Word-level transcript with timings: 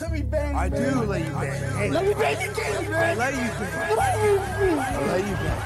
Let 0.00 0.12
me 0.12 0.22
bang. 0.22 0.54
I 0.56 0.68
man. 0.68 0.92
do 0.92 1.02
let 1.04 1.20
you 1.24 1.32
bang. 1.32 1.72
Hey, 1.76 1.90
Let 1.90 2.04
me 2.06 2.14
bang 2.14 2.40
you, 2.40 2.52
Katie, 2.52 2.86
I 2.86 2.88
man. 2.88 3.18
let 3.18 3.32
you 3.34 3.38
bang. 3.40 3.96
Let 3.96 4.14
me- 4.22 4.78
I 4.78 5.06
let 5.06 5.26
you 5.26 5.36
bang. 5.42 5.62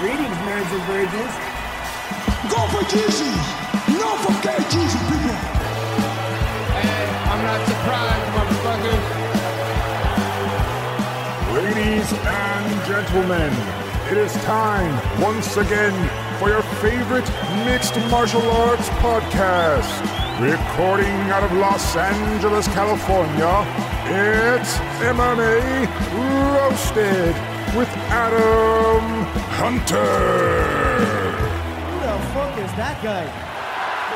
Greetings, 0.00 0.38
marriage 0.46 0.72
and 0.72 0.84
virgins. 0.90 1.34
Go 2.50 2.60
for 2.72 2.84
Jeezy. 2.90 3.30
No 4.00 4.08
for 4.24 4.32
KGZ, 4.44 4.94
people. 5.10 5.36
I'm 7.30 7.42
not 7.44 7.60
surprised, 7.68 8.28
motherfucker. 8.36 8.98
Ladies 11.54 12.12
and 12.12 12.86
gentlemen, 12.86 13.52
it 14.10 14.16
is 14.18 14.32
time 14.44 14.94
once 15.20 15.56
again 15.56 15.92
for 15.92 16.02
your 16.02 16.29
favorite 16.80 17.28
mixed 17.66 17.94
martial 18.10 18.40
arts 18.52 18.88
podcast. 19.00 20.00
Recording 20.40 21.14
out 21.28 21.42
of 21.42 21.52
Los 21.52 21.94
Angeles, 21.94 22.66
California, 22.68 23.66
it's 24.06 24.78
MMA 25.02 25.86
Roasted 26.54 27.34
with 27.76 27.88
Adam 28.08 29.02
Hunter. 29.60 30.06
Who 31.84 32.00
the 32.00 32.18
fuck 32.32 32.58
is 32.58 32.72
that 32.78 33.02
guy? 33.02 33.26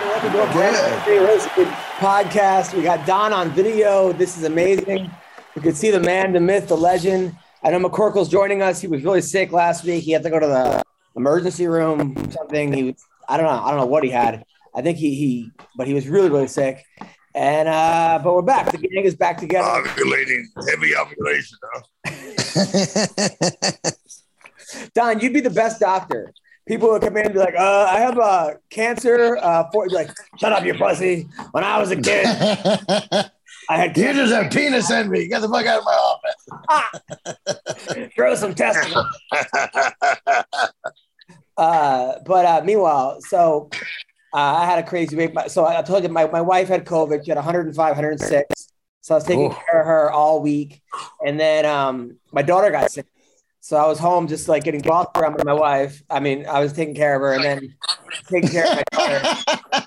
Welcome 0.08 0.32
to 0.32 1.12
a 1.12 1.26
Roasted 1.26 1.68
podcast. 1.98 2.74
We 2.74 2.82
got 2.82 3.06
Don 3.06 3.34
on 3.34 3.50
video. 3.50 4.14
This 4.14 4.38
is 4.38 4.44
amazing. 4.44 5.10
We 5.54 5.60
could 5.60 5.76
see 5.76 5.90
the 5.90 6.00
man, 6.00 6.32
the 6.32 6.40
myth, 6.40 6.68
the 6.68 6.78
legend. 6.78 7.36
I 7.62 7.70
know 7.72 7.86
McCorkle's 7.86 8.30
joining 8.30 8.62
us. 8.62 8.80
He 8.80 8.86
was 8.86 9.04
really 9.04 9.20
sick 9.20 9.52
last 9.52 9.84
week. 9.84 10.02
He 10.02 10.12
had 10.12 10.22
to 10.22 10.30
go 10.30 10.38
to 10.38 10.46
the 10.46 10.93
emergency 11.16 11.66
room. 11.66 12.14
Something 12.30 12.72
he 12.72 12.82
was. 12.84 13.04
I 13.28 13.36
don't 13.36 13.46
know. 13.46 13.62
I 13.64 13.70
don't 13.70 13.80
know 13.80 13.86
what 13.86 14.04
he 14.04 14.10
had. 14.10 14.44
I 14.74 14.82
think 14.82 14.98
he 14.98 15.14
he, 15.14 15.50
but 15.76 15.86
he 15.86 15.94
was 15.94 16.08
really 16.08 16.30
really 16.30 16.48
sick. 16.48 16.84
And 17.34 17.68
uh, 17.68 18.20
but 18.22 18.34
we're 18.34 18.42
back. 18.42 18.70
The 18.70 18.78
gang 18.78 19.04
is 19.04 19.14
back 19.16 19.38
together. 19.38 19.66
ovulating, 19.66 20.44
heavy 20.68 20.94
ovulation. 20.96 21.58
Huh? 22.04 23.90
Don, 24.94 25.20
you'd 25.20 25.32
be 25.32 25.40
the 25.40 25.50
best 25.50 25.80
doctor. 25.80 26.32
People 26.66 26.88
would 26.90 27.02
come 27.02 27.16
in 27.16 27.26
and 27.26 27.34
be 27.34 27.38
like, 27.40 27.54
uh, 27.56 27.86
I 27.90 27.98
have 27.98 28.18
uh, 28.18 28.54
cancer. 28.70 29.36
Uh, 29.36 29.64
for, 29.70 29.86
like, 29.88 30.10
shut 30.38 30.50
up, 30.52 30.64
you 30.64 30.72
pussy. 30.74 31.28
When 31.50 31.62
I 31.62 31.78
was 31.78 31.90
a 31.90 31.96
kid, 31.96 32.24
I 33.68 33.76
had 33.76 33.94
You 33.96 34.12
just 34.14 34.32
have 34.32 34.50
penis 34.50 34.90
envy. 34.90 35.28
Get 35.28 35.42
the 35.42 35.48
fuck 35.48 35.66
out 35.66 35.80
of 35.80 35.84
my 35.84 35.92
office. 35.92 36.48
Throw 38.14 38.34
some 38.34 38.54
testicles. 38.54 39.04
Uh, 41.56 42.14
but 42.26 42.44
uh, 42.44 42.62
meanwhile, 42.64 43.20
so 43.20 43.68
uh, 44.32 44.36
I 44.36 44.66
had 44.66 44.78
a 44.78 44.82
crazy 44.82 45.16
week. 45.16 45.32
So 45.48 45.64
I 45.64 45.82
told 45.82 46.02
you, 46.02 46.08
my, 46.08 46.26
my 46.26 46.40
wife 46.40 46.68
had 46.68 46.84
COVID. 46.84 47.24
She 47.24 47.30
had 47.30 47.36
105, 47.36 47.76
106. 47.76 48.68
So 49.00 49.14
I 49.14 49.16
was 49.18 49.24
taking 49.24 49.50
Oof. 49.50 49.56
care 49.70 49.80
of 49.80 49.86
her 49.86 50.10
all 50.10 50.40
week. 50.42 50.82
And 51.24 51.38
then 51.38 51.66
um, 51.66 52.18
my 52.32 52.42
daughter 52.42 52.70
got 52.70 52.90
sick. 52.90 53.06
So 53.60 53.76
I 53.76 53.86
was 53.86 53.98
home 53.98 54.28
just 54.28 54.48
like 54.48 54.64
getting 54.64 54.82
bossed 54.82 55.16
around 55.16 55.36
by 55.36 55.44
my 55.44 55.52
wife. 55.52 56.02
I 56.10 56.20
mean, 56.20 56.46
I 56.46 56.60
was 56.60 56.72
taking 56.72 56.94
care 56.94 57.14
of 57.14 57.22
her 57.22 57.32
and 57.32 57.44
then 57.44 57.74
taking 58.30 58.50
care 58.50 58.66
of 58.66 58.76
my 58.76 58.82
daughter. 58.92 59.86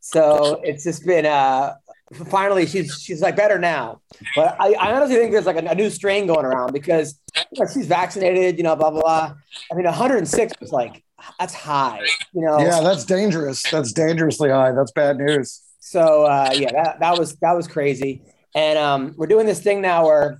so 0.00 0.60
it's 0.62 0.84
just 0.84 1.04
been 1.04 1.26
uh 1.26 1.74
finally 2.12 2.66
she's 2.66 3.00
she's 3.02 3.20
like 3.20 3.36
better 3.36 3.58
now. 3.58 4.00
But 4.34 4.56
I, 4.60 4.72
I 4.74 4.92
honestly 4.94 5.16
think 5.16 5.32
there's 5.32 5.46
like 5.46 5.56
a, 5.56 5.66
a 5.66 5.74
new 5.74 5.90
strain 5.90 6.26
going 6.26 6.44
around 6.44 6.72
because 6.72 7.18
you 7.36 7.64
know, 7.64 7.70
she's 7.72 7.86
vaccinated, 7.86 8.58
you 8.58 8.64
know, 8.64 8.76
blah 8.76 8.90
blah 8.90 9.00
blah. 9.00 9.34
I 9.70 9.74
mean 9.74 9.84
106 9.84 10.52
was 10.60 10.72
like 10.72 11.02
that's 11.38 11.54
high, 11.54 12.00
you 12.32 12.42
know. 12.42 12.58
Yeah, 12.58 12.80
that's 12.80 13.04
dangerous. 13.04 13.62
That's 13.70 13.92
dangerously 13.92 14.50
high. 14.50 14.72
That's 14.72 14.92
bad 14.92 15.18
news. 15.18 15.62
So 15.80 16.24
uh, 16.24 16.50
yeah, 16.54 16.72
that, 16.72 17.00
that 17.00 17.18
was 17.18 17.36
that 17.36 17.52
was 17.52 17.66
crazy. 17.68 18.22
And 18.54 18.78
um, 18.78 19.14
we're 19.16 19.26
doing 19.26 19.46
this 19.46 19.60
thing 19.60 19.80
now 19.80 20.04
where 20.04 20.38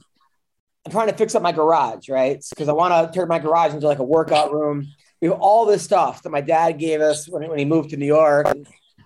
I'm 0.84 0.92
trying 0.92 1.08
to 1.08 1.14
fix 1.14 1.34
up 1.34 1.42
my 1.42 1.52
garage, 1.52 2.08
right? 2.08 2.44
Because 2.50 2.68
I 2.68 2.72
want 2.72 3.12
to 3.12 3.16
turn 3.16 3.28
my 3.28 3.38
garage 3.38 3.72
into 3.72 3.86
like 3.86 3.98
a 3.98 4.04
workout 4.04 4.52
room. 4.52 4.86
We 5.20 5.28
have 5.28 5.38
all 5.38 5.66
this 5.66 5.82
stuff 5.82 6.22
that 6.24 6.30
my 6.30 6.40
dad 6.40 6.78
gave 6.78 7.00
us 7.00 7.28
when, 7.28 7.48
when 7.48 7.58
he 7.58 7.64
moved 7.64 7.90
to 7.90 7.96
New 7.96 8.06
York. 8.06 8.46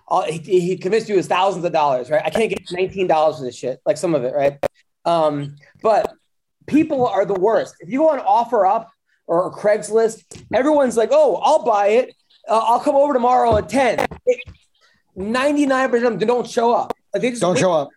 All, 0.07 0.23
he, 0.23 0.37
he 0.39 0.77
convinced 0.77 1.09
you 1.09 1.15
it 1.15 1.17
was 1.17 1.27
thousands 1.27 1.65
of 1.65 1.73
dollars, 1.73 2.09
right? 2.09 2.21
I 2.25 2.29
can't 2.29 2.49
get 2.49 2.65
$19 2.67 3.37
for 3.37 3.43
this 3.43 3.55
shit, 3.55 3.81
like 3.85 3.97
some 3.97 4.15
of 4.15 4.23
it, 4.23 4.33
right? 4.33 4.57
Um, 5.05 5.55
but 5.81 6.13
people 6.65 7.05
are 7.07 7.25
the 7.25 7.33
worst. 7.33 7.75
If 7.81 7.89
you 7.89 7.99
go 7.99 8.09
on 8.09 8.19
OfferUp 8.19 8.87
or 9.25 9.51
Craigslist, 9.53 10.23
everyone's 10.53 10.95
like, 10.97 11.09
"Oh, 11.11 11.35
I'll 11.43 11.63
buy 11.63 11.87
it. 11.87 12.13
Uh, 12.47 12.57
I'll 12.63 12.79
come 12.79 12.95
over 12.95 13.13
tomorrow 13.13 13.57
at 13.57 13.67
10." 13.69 14.05
Ninety-nine 15.15 15.89
percent 15.89 16.13
of 16.13 16.19
them 16.19 16.27
don't 16.27 16.47
show 16.47 16.73
up. 16.73 16.93
Like 17.13 17.21
they 17.23 17.29
just 17.31 17.41
Don't 17.41 17.57
show 17.57 17.73
up. 17.73 17.89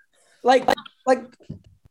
like 0.42 0.66
like 1.06 1.22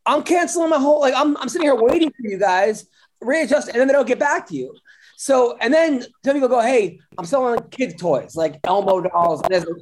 I'm 0.05 0.23
canceling 0.23 0.69
my 0.69 0.79
whole 0.79 0.99
like 0.99 1.13
I'm 1.15 1.37
I'm 1.37 1.49
sitting 1.49 1.67
here 1.67 1.75
waiting 1.75 2.09
for 2.09 2.27
you 2.27 2.39
guys, 2.39 2.87
readjust, 3.21 3.67
and 3.67 3.77
then 3.79 3.87
they 3.87 3.93
don't 3.93 4.07
get 4.07 4.17
back 4.19 4.47
to 4.47 4.55
you. 4.55 4.73
So 5.21 5.57
and 5.59 5.73
then 5.73 6.01
some 6.23 6.33
people 6.33 6.47
go, 6.47 6.61
hey, 6.61 6.97
I'm 7.17 7.25
selling 7.25 7.57
like 7.57 7.71
kids 7.71 7.93
toys 7.95 8.37
like 8.37 8.57
Elmo 8.63 9.01
dolls, 9.01 9.41
there's 9.49 9.65
a 9.65 9.73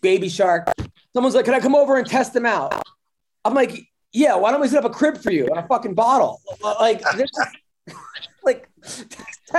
Baby 0.00 0.30
Shark. 0.30 0.72
Someone's 1.12 1.34
like, 1.34 1.44
can 1.44 1.52
I 1.52 1.60
come 1.60 1.74
over 1.74 1.98
and 1.98 2.06
test 2.06 2.32
them 2.32 2.46
out? 2.46 2.82
I'm 3.44 3.52
like, 3.52 3.78
yeah. 4.12 4.36
Why 4.36 4.50
don't 4.52 4.60
we 4.62 4.68
set 4.68 4.82
up 4.82 4.90
a 4.90 4.94
crib 4.94 5.18
for 5.18 5.30
you 5.30 5.48
and 5.48 5.58
a 5.58 5.66
fucking 5.66 5.92
bottle? 5.92 6.40
Like, 6.62 7.02
this 7.16 7.28
is- 7.30 7.94
like, 8.42 8.70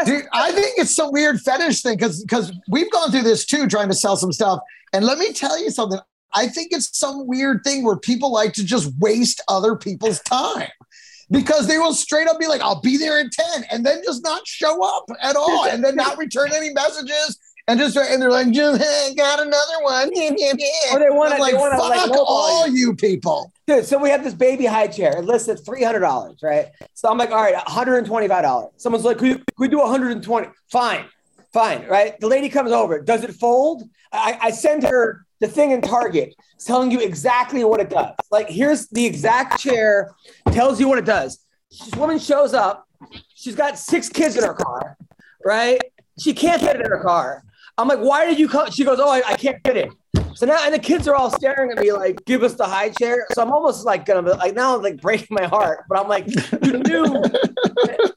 Dude, 0.05 0.25
I 0.33 0.51
think 0.53 0.79
it's 0.79 0.95
some 0.95 1.11
weird 1.11 1.39
fetish 1.39 1.83
thing 1.83 1.97
because 1.97 2.23
because 2.23 2.51
we've 2.67 2.91
gone 2.91 3.11
through 3.11 3.21
this 3.21 3.45
too, 3.45 3.67
trying 3.67 3.89
to 3.89 3.95
sell 3.95 4.17
some 4.17 4.31
stuff. 4.33 4.59
And 4.91 5.05
let 5.05 5.19
me 5.19 5.33
tell 5.33 5.61
you 5.61 5.69
something. 5.69 5.99
I 6.33 6.47
think 6.47 6.69
it's 6.71 6.97
some 6.97 7.27
weird 7.27 7.63
thing 7.63 7.83
where 7.83 7.95
people 7.97 8.33
like 8.33 8.53
to 8.53 8.65
just 8.65 8.91
waste 8.97 9.43
other 9.47 9.75
people's 9.75 10.19
time 10.21 10.69
because 11.29 11.67
they 11.67 11.77
will 11.77 11.93
straight 11.93 12.27
up 12.27 12.39
be 12.39 12.47
like, 12.47 12.61
"I'll 12.61 12.81
be 12.81 12.97
there 12.97 13.19
at 13.19 13.31
10 13.31 13.65
and 13.71 13.85
then 13.85 14.01
just 14.03 14.23
not 14.23 14.47
show 14.47 14.83
up 14.83 15.05
at 15.21 15.35
all, 15.35 15.65
and 15.65 15.83
then 15.83 15.95
not 15.95 16.17
return 16.17 16.51
any 16.53 16.69
messages. 16.71 17.37
And 17.69 17.77
just 17.77 17.97
and 17.97 18.21
they're 18.21 18.31
like, 18.31 18.49
just 18.51 18.79
got 19.17 19.39
another 19.41 19.81
one. 19.81 20.09
Or 20.93 20.99
they 20.99 21.09
wanna- 21.09 21.37
like, 21.37 21.51
they 21.51 21.57
wanna, 21.57 21.77
fuck 21.77 21.89
like, 21.89 22.11
all 22.13 22.65
you 22.67 22.95
people. 22.95 23.51
Dude, 23.67 23.85
so 23.85 23.97
we 23.97 24.09
have 24.09 24.23
this 24.23 24.33
baby 24.33 24.65
high 24.65 24.87
chair. 24.87 25.17
It 25.17 25.25
lists 25.25 25.49
at 25.49 25.65
three 25.65 25.83
hundred 25.83 25.99
dollars, 25.99 26.39
right? 26.41 26.67
So 26.93 27.09
I'm 27.09 27.17
like, 27.17 27.31
all 27.31 27.41
right, 27.41 27.53
one 27.55 27.63
hundred 27.67 27.97
and 27.97 28.07
twenty-five 28.07 28.41
dollars. 28.43 28.71
Someone's 28.77 29.03
like, 29.03 29.17
could 29.17 29.43
we 29.59 29.67
do 29.67 29.79
one 29.79 29.89
hundred 29.89 30.13
and 30.13 30.23
twenty? 30.23 30.47
Fine, 30.71 31.05
fine, 31.51 31.85
right? 31.87 32.17
The 32.21 32.27
lady 32.27 32.47
comes 32.47 32.71
over. 32.71 33.01
Does 33.01 33.25
it 33.25 33.33
fold? 33.35 33.83
I, 34.13 34.37
I 34.43 34.51
send 34.51 34.83
her 34.83 35.25
the 35.39 35.47
thing 35.47 35.71
in 35.71 35.81
Target, 35.81 36.33
it's 36.55 36.65
telling 36.65 36.91
you 36.91 36.99
exactly 36.99 37.63
what 37.63 37.79
it 37.79 37.89
does. 37.89 38.15
Like, 38.31 38.49
here's 38.49 38.87
the 38.87 39.05
exact 39.05 39.59
chair, 39.59 40.15
tells 40.51 40.79
you 40.79 40.87
what 40.87 40.97
it 40.97 41.05
does. 41.05 41.39
This 41.69 41.95
woman 41.95 42.19
shows 42.19 42.53
up. 42.53 42.87
She's 43.35 43.55
got 43.55 43.77
six 43.77 44.09
kids 44.09 44.35
in 44.35 44.43
her 44.43 44.53
car, 44.53 44.97
right? 45.45 45.79
She 46.19 46.33
can't 46.33 46.61
fit 46.61 46.77
it 46.77 46.85
in 46.85 46.91
her 46.91 47.01
car. 47.03 47.43
I'm 47.77 47.87
like, 47.87 47.99
why 47.99 48.25
did 48.25 48.39
you 48.39 48.47
come? 48.47 48.71
She 48.71 48.83
goes, 48.83 48.99
oh, 48.99 49.09
I, 49.09 49.21
I 49.27 49.35
can't 49.35 49.57
fit 49.63 49.77
it. 49.77 49.91
So 50.33 50.45
now, 50.45 50.57
and 50.63 50.73
the 50.73 50.79
kids 50.79 51.07
are 51.07 51.15
all 51.15 51.31
staring 51.31 51.71
at 51.71 51.79
me 51.79 51.91
like, 51.91 52.23
give 52.25 52.43
us 52.43 52.55
the 52.55 52.65
high 52.65 52.89
chair. 52.89 53.25
So 53.33 53.41
I'm 53.41 53.51
almost 53.51 53.85
like 53.85 54.05
gonna 54.05 54.33
like 54.35 54.55
now 54.55 54.75
I'm 54.75 54.83
like 54.83 55.01
breaking 55.01 55.29
my 55.31 55.45
heart, 55.45 55.85
but 55.89 55.99
I'm 55.99 56.07
like, 56.07 56.27
you 56.63 56.77
knew. 56.77 57.23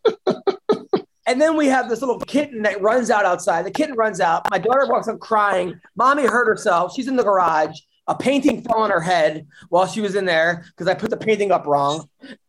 and 1.31 1.41
then 1.41 1.57
we 1.57 1.67
have 1.67 1.89
this 1.89 2.01
little 2.01 2.19
kitten 2.19 2.63
that 2.63 2.83
runs 2.83 3.09
out 3.09 3.25
outside. 3.25 3.65
The 3.65 3.71
kitten 3.71 3.95
runs 3.95 4.19
out. 4.21 4.51
My 4.51 4.59
daughter 4.59 4.85
walks 4.87 5.07
up 5.07 5.21
crying. 5.21 5.81
Mommy 5.95 6.25
hurt 6.27 6.49
herself. 6.49 6.93
She's 6.93 7.07
in 7.07 7.15
the 7.15 7.23
garage. 7.23 7.79
A 8.09 8.17
painting 8.17 8.63
fell 8.63 8.79
on 8.79 8.91
her 8.91 9.01
head 9.01 9.47
while 9.69 9.87
she 9.87 10.01
was 10.01 10.17
in 10.17 10.25
there 10.25 10.65
because 10.71 10.89
I 10.89 10.95
put 10.95 11.11
the 11.11 11.17
painting 11.17 11.53
up 11.53 11.67
wrong. 11.67 12.09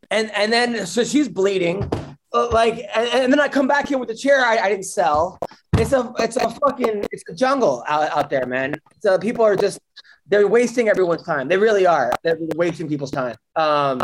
And 0.10 0.32
and 0.32 0.52
then 0.52 0.88
so 0.88 1.04
she's 1.04 1.30
bleeding. 1.30 1.88
Uh, 2.34 2.50
like 2.50 2.80
and, 2.96 3.08
and 3.10 3.32
then 3.32 3.40
I 3.40 3.48
come 3.48 3.68
back 3.68 3.88
here 3.88 4.00
with 4.00 4.10
the 4.10 4.16
chair 4.16 4.44
I, 4.44 4.58
I 4.58 4.70
didn't 4.70 4.86
sell. 4.86 5.38
It's 5.78 5.94
a 5.94 6.12
it's 6.18 6.38
a 6.38 6.50
fucking 6.50 7.06
it's 7.12 7.24
a 7.30 7.36
jungle 7.36 7.84
out, 7.88 8.10
out 8.10 8.32
there, 8.32 8.48
man. 8.48 8.74
So 9.02 9.20
people 9.20 9.46
are 9.46 9.56
just 9.56 9.80
they're 10.26 10.48
wasting 10.48 10.90
everyone's 10.90 11.24
time. 11.24 11.48
They 11.48 11.58
really 11.58 11.86
are. 11.86 12.12
They're 12.24 12.40
wasting 12.56 12.90
people's 12.90 13.12
time. 13.12 13.36
Um, 13.56 14.02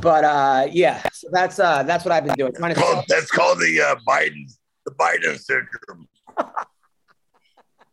but 0.00 0.24
uh, 0.24 0.66
yeah, 0.70 1.02
so 1.12 1.28
that's 1.32 1.58
uh, 1.58 1.82
that's 1.84 2.04
what 2.04 2.12
I've 2.12 2.24
been 2.24 2.34
doing. 2.36 2.52
Trying 2.52 2.74
to 2.74 2.80
Called- 2.80 3.04
that's 3.08 3.30
called 3.30 3.58
the 3.58 3.80
uh, 3.80 3.96
Biden, 4.06 4.50
the 4.84 4.92
Biden 4.92 5.38
syndrome. 5.38 6.08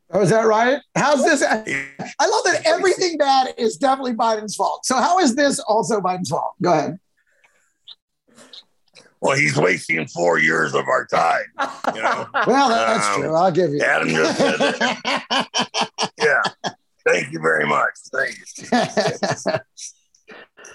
Oh, 0.09 0.21
is 0.21 0.29
that 0.29 0.45
right? 0.47 0.79
How's 0.95 1.21
this? 1.25 1.43
I 1.43 1.55
love 2.25 2.43
that 2.45 2.61
everything 2.65 3.17
bad 3.17 3.53
is 3.57 3.75
definitely 3.75 4.13
Biden's 4.13 4.55
fault. 4.55 4.85
So 4.85 4.95
how 4.95 5.19
is 5.19 5.35
this 5.35 5.59
also 5.59 5.99
Biden's 5.99 6.29
fault? 6.29 6.53
Go 6.61 6.71
ahead. 6.71 6.97
Well, 9.19 9.35
he's 9.35 9.57
wasting 9.57 10.07
four 10.07 10.39
years 10.39 10.73
of 10.75 10.87
our 10.87 11.05
time. 11.07 11.43
You 11.93 12.03
know, 12.03 12.27
Well, 12.47 12.69
that's 12.69 13.07
Um, 13.07 13.21
true. 13.23 13.35
I'll 13.35 13.51
give 13.51 13.71
you. 13.71 13.81
Adam 13.81 14.07
just 14.09 14.37
said 14.37 14.55
it. 14.59 16.11
Yeah. 16.23 16.41
Thank 17.05 17.31
you 17.33 17.39
very 17.41 17.65
much. 17.67 17.93
Thank 18.13 18.37
you. 18.57 19.59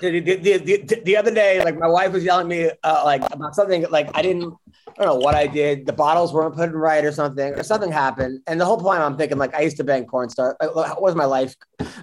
the, 0.01 0.21
the, 0.21 0.37
the, 0.37 0.57
the, 0.59 1.03
the 1.05 1.17
other 1.17 1.33
day, 1.33 1.63
like 1.65 1.79
my 1.79 1.89
wife 1.89 2.13
was 2.13 2.25
yelling 2.25 2.47
at 2.47 2.49
me 2.49 2.71
uh, 2.83 3.03
like 3.05 3.23
about 3.33 3.55
something 3.55 3.87
like 3.91 4.11
I 4.15 4.23
didn't 4.23 4.55
I 4.99 5.05
don't 5.05 5.07
know 5.07 5.25
what 5.25 5.35
I 5.35 5.47
did. 5.47 5.87
The 5.87 5.93
bottles 5.93 6.33
weren't 6.33 6.55
put 6.55 6.69
in 6.69 6.77
right 6.77 7.05
or 7.05 7.13
something, 7.13 7.55
or 7.55 7.63
something 7.63 7.91
happened. 7.91 8.41
And 8.47 8.61
the 8.61 8.67
whole 8.67 8.79
point, 8.79 9.01
I'm 9.01 9.17
thinking 9.17 9.39
like 9.39 9.55
I 9.55 9.63
used 9.63 9.79
to 9.79 9.85
bang 9.85 10.07
porn 10.07 10.29
star. 10.29 10.57
What 10.61 11.01
was 11.01 11.15
my 11.15 11.25
life? 11.25 11.55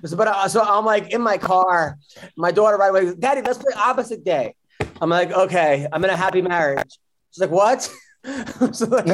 So, 0.06 0.18
but 0.18 0.28
uh, 0.28 0.48
so 0.48 0.64
I'm 0.64 0.86
like 0.86 1.12
in 1.12 1.22
my 1.22 1.38
car. 1.38 1.98
My 2.36 2.52
daughter 2.52 2.78
right 2.78 2.90
away, 2.90 3.14
Daddy, 3.14 3.42
let's 3.42 3.60
play 3.60 3.74
opposite 3.76 4.24
day. 4.24 4.56
I'm 5.02 5.10
like, 5.10 5.32
okay, 5.32 5.88
I'm 5.92 6.04
in 6.04 6.10
a 6.10 6.18
happy 6.18 6.42
marriage. 6.42 6.98
She's 7.32 7.42
like, 7.42 7.52
what? 7.52 7.90
so 8.74 8.86
like, 8.88 9.06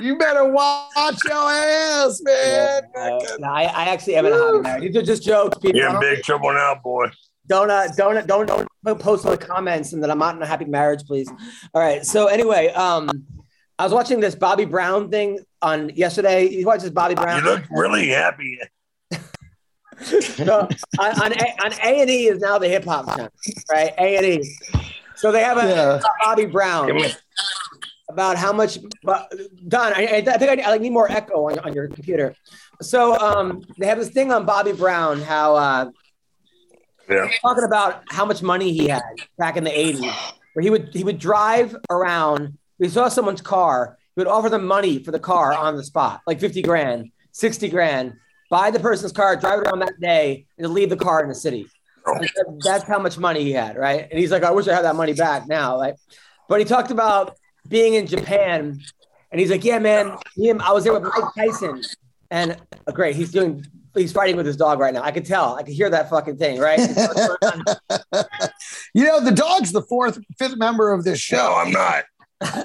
you 0.00 0.18
better 0.18 0.50
watch 0.50 1.24
your 1.24 1.50
ass, 1.50 2.20
man. 2.22 2.82
uh, 2.96 3.18
no, 3.38 3.48
I, 3.48 3.62
I 3.64 3.84
actually 3.84 4.16
am 4.16 4.26
in 4.26 4.32
a 4.32 4.36
happy 4.36 4.58
marriage. 4.58 4.82
These 4.82 4.96
are 4.96 5.02
just 5.02 5.22
jokes, 5.22 5.58
people. 5.58 5.78
You're 5.78 5.94
in 5.94 6.00
big 6.00 6.24
trouble 6.24 6.52
now, 6.52 6.80
boy. 6.82 7.06
don't 7.46 7.70
uh, 7.70 7.86
don't 7.96 8.26
don't 8.26 8.68
don't 8.84 9.00
post 9.00 9.24
in 9.24 9.30
the 9.30 9.38
comments 9.38 9.92
and 9.92 10.02
that 10.02 10.10
I'm 10.10 10.18
not 10.18 10.34
in 10.34 10.42
a 10.42 10.46
happy 10.46 10.64
marriage, 10.64 11.04
please. 11.04 11.30
All 11.72 11.80
right. 11.80 12.04
So 12.04 12.26
anyway, 12.26 12.68
um, 12.68 13.08
I 13.78 13.84
was 13.84 13.92
watching 13.92 14.18
this 14.18 14.34
Bobby 14.34 14.64
Brown 14.64 15.10
thing 15.10 15.38
on 15.62 15.90
yesterday. 15.90 16.48
You 16.48 16.66
watch 16.66 16.80
this 16.80 16.90
Bobby 16.90 17.14
Brown. 17.14 17.36
You 17.36 17.42
Brown? 17.42 17.56
look 17.56 17.64
really 17.70 18.08
happy. 18.08 18.58
So, 19.98 20.68
on 20.98 21.22
on 21.22 21.32
A 21.32 21.54
on 21.64 21.72
A 21.82 22.02
and 22.02 22.10
E 22.10 22.26
is 22.26 22.38
now 22.38 22.58
the 22.58 22.68
hip 22.68 22.84
hop 22.84 23.06
channel, 23.06 23.30
right? 23.70 23.94
A 23.96 24.16
and 24.18 24.26
E. 24.26 24.56
So 25.16 25.32
they 25.32 25.42
have 25.42 25.58
a 25.58 25.66
Yeah. 25.66 26.00
Bobby 26.24 26.46
Brown 26.46 26.90
about 28.08 28.36
how 28.36 28.52
much. 28.52 28.78
But 29.02 29.32
Don, 29.68 29.92
I, 29.92 30.06
I 30.18 30.20
think 30.22 30.66
I, 30.66 30.74
I 30.74 30.78
need 30.78 30.90
more 30.90 31.10
echo 31.10 31.48
on, 31.50 31.58
on 31.60 31.74
your 31.74 31.88
computer. 31.88 32.34
So 32.82 33.18
um, 33.18 33.66
they 33.78 33.86
have 33.86 33.98
this 33.98 34.10
thing 34.10 34.32
on 34.32 34.44
Bobby 34.46 34.72
Brown, 34.72 35.20
how 35.22 35.56
uh, 35.56 35.90
Yeah. 37.08 37.30
talking 37.42 37.64
about 37.64 38.02
how 38.10 38.24
much 38.24 38.42
money 38.42 38.72
he 38.72 38.88
had 38.88 39.02
back 39.38 39.56
in 39.56 39.64
the 39.64 39.70
80s 39.70 40.12
where 40.52 40.62
he 40.62 40.70
would 40.70 40.90
he 40.94 41.04
would 41.04 41.18
drive 41.18 41.76
around 41.90 42.56
we 42.78 42.88
saw 42.88 43.08
someone's 43.08 43.40
car 43.42 43.98
he 44.14 44.20
would 44.20 44.26
offer 44.26 44.48
them 44.48 44.66
money 44.66 45.02
for 45.02 45.10
the 45.12 45.18
car 45.20 45.54
on 45.54 45.76
the 45.76 45.84
spot 45.84 46.20
like 46.26 46.40
50 46.40 46.62
grand 46.62 47.10
60 47.32 47.68
grand 47.68 48.14
buy 48.50 48.70
the 48.70 48.80
person's 48.80 49.12
car 49.12 49.36
drive 49.36 49.60
it 49.60 49.68
around 49.68 49.80
that 49.80 50.00
day 50.00 50.46
and 50.58 50.66
leave 50.72 50.88
the 50.90 50.96
car 50.96 51.22
in 51.22 51.28
the 51.28 51.34
city 51.34 51.68
That's 52.64 52.84
how 52.84 52.98
much 52.98 53.18
money 53.18 53.42
he 53.42 53.52
had 53.52 53.76
right 53.76 54.06
and 54.10 54.18
he's 54.18 54.30
like 54.30 54.42
i 54.42 54.50
wish 54.50 54.68
i 54.68 54.74
had 54.74 54.84
that 54.84 54.96
money 54.96 55.12
back 55.12 55.46
now 55.48 55.76
like 55.76 55.96
but 56.48 56.58
he 56.60 56.64
talked 56.64 56.90
about 56.90 57.36
being 57.68 57.94
in 57.94 58.06
japan 58.06 58.80
and 59.30 59.40
he's 59.40 59.50
like 59.50 59.64
yeah 59.64 59.78
man 59.78 60.16
him 60.36 60.60
i 60.60 60.72
was 60.72 60.84
there 60.84 60.92
with 60.92 61.02
mike 61.02 61.34
tyson 61.36 61.82
and 62.30 62.56
uh, 62.86 62.92
great 62.92 63.16
he's 63.16 63.30
doing 63.32 63.64
he's 63.94 64.12
fighting 64.12 64.36
with 64.36 64.46
his 64.46 64.56
dog 64.56 64.78
right 64.78 64.94
now 64.94 65.02
i 65.02 65.10
could 65.10 65.24
tell 65.24 65.56
i 65.56 65.62
could 65.62 65.74
hear 65.74 65.90
that 65.90 66.08
fucking 66.08 66.36
thing 66.36 66.60
right 66.60 66.78
You 68.96 69.04
know, 69.04 69.20
the 69.20 69.30
dog's 69.30 69.72
the 69.72 69.82
fourth, 69.82 70.18
fifth 70.38 70.56
member 70.56 70.90
of 70.90 71.04
this 71.04 71.20
show. 71.20 71.36
No. 71.36 71.54
I'm 71.54 71.70
not. 71.70 72.04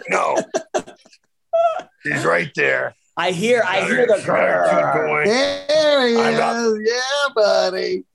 No. 0.10 0.38
He's 2.04 2.24
right 2.24 2.50
there. 2.56 2.96
I 3.18 3.32
hear, 3.32 3.62
I 3.68 3.86
hear 3.86 4.08
the 4.08 4.16
Keep. 4.16 4.26
There 5.68 6.08
he 6.08 6.14
is. 6.14 6.94
Yeah, 6.94 7.34
buddy. 7.36 8.06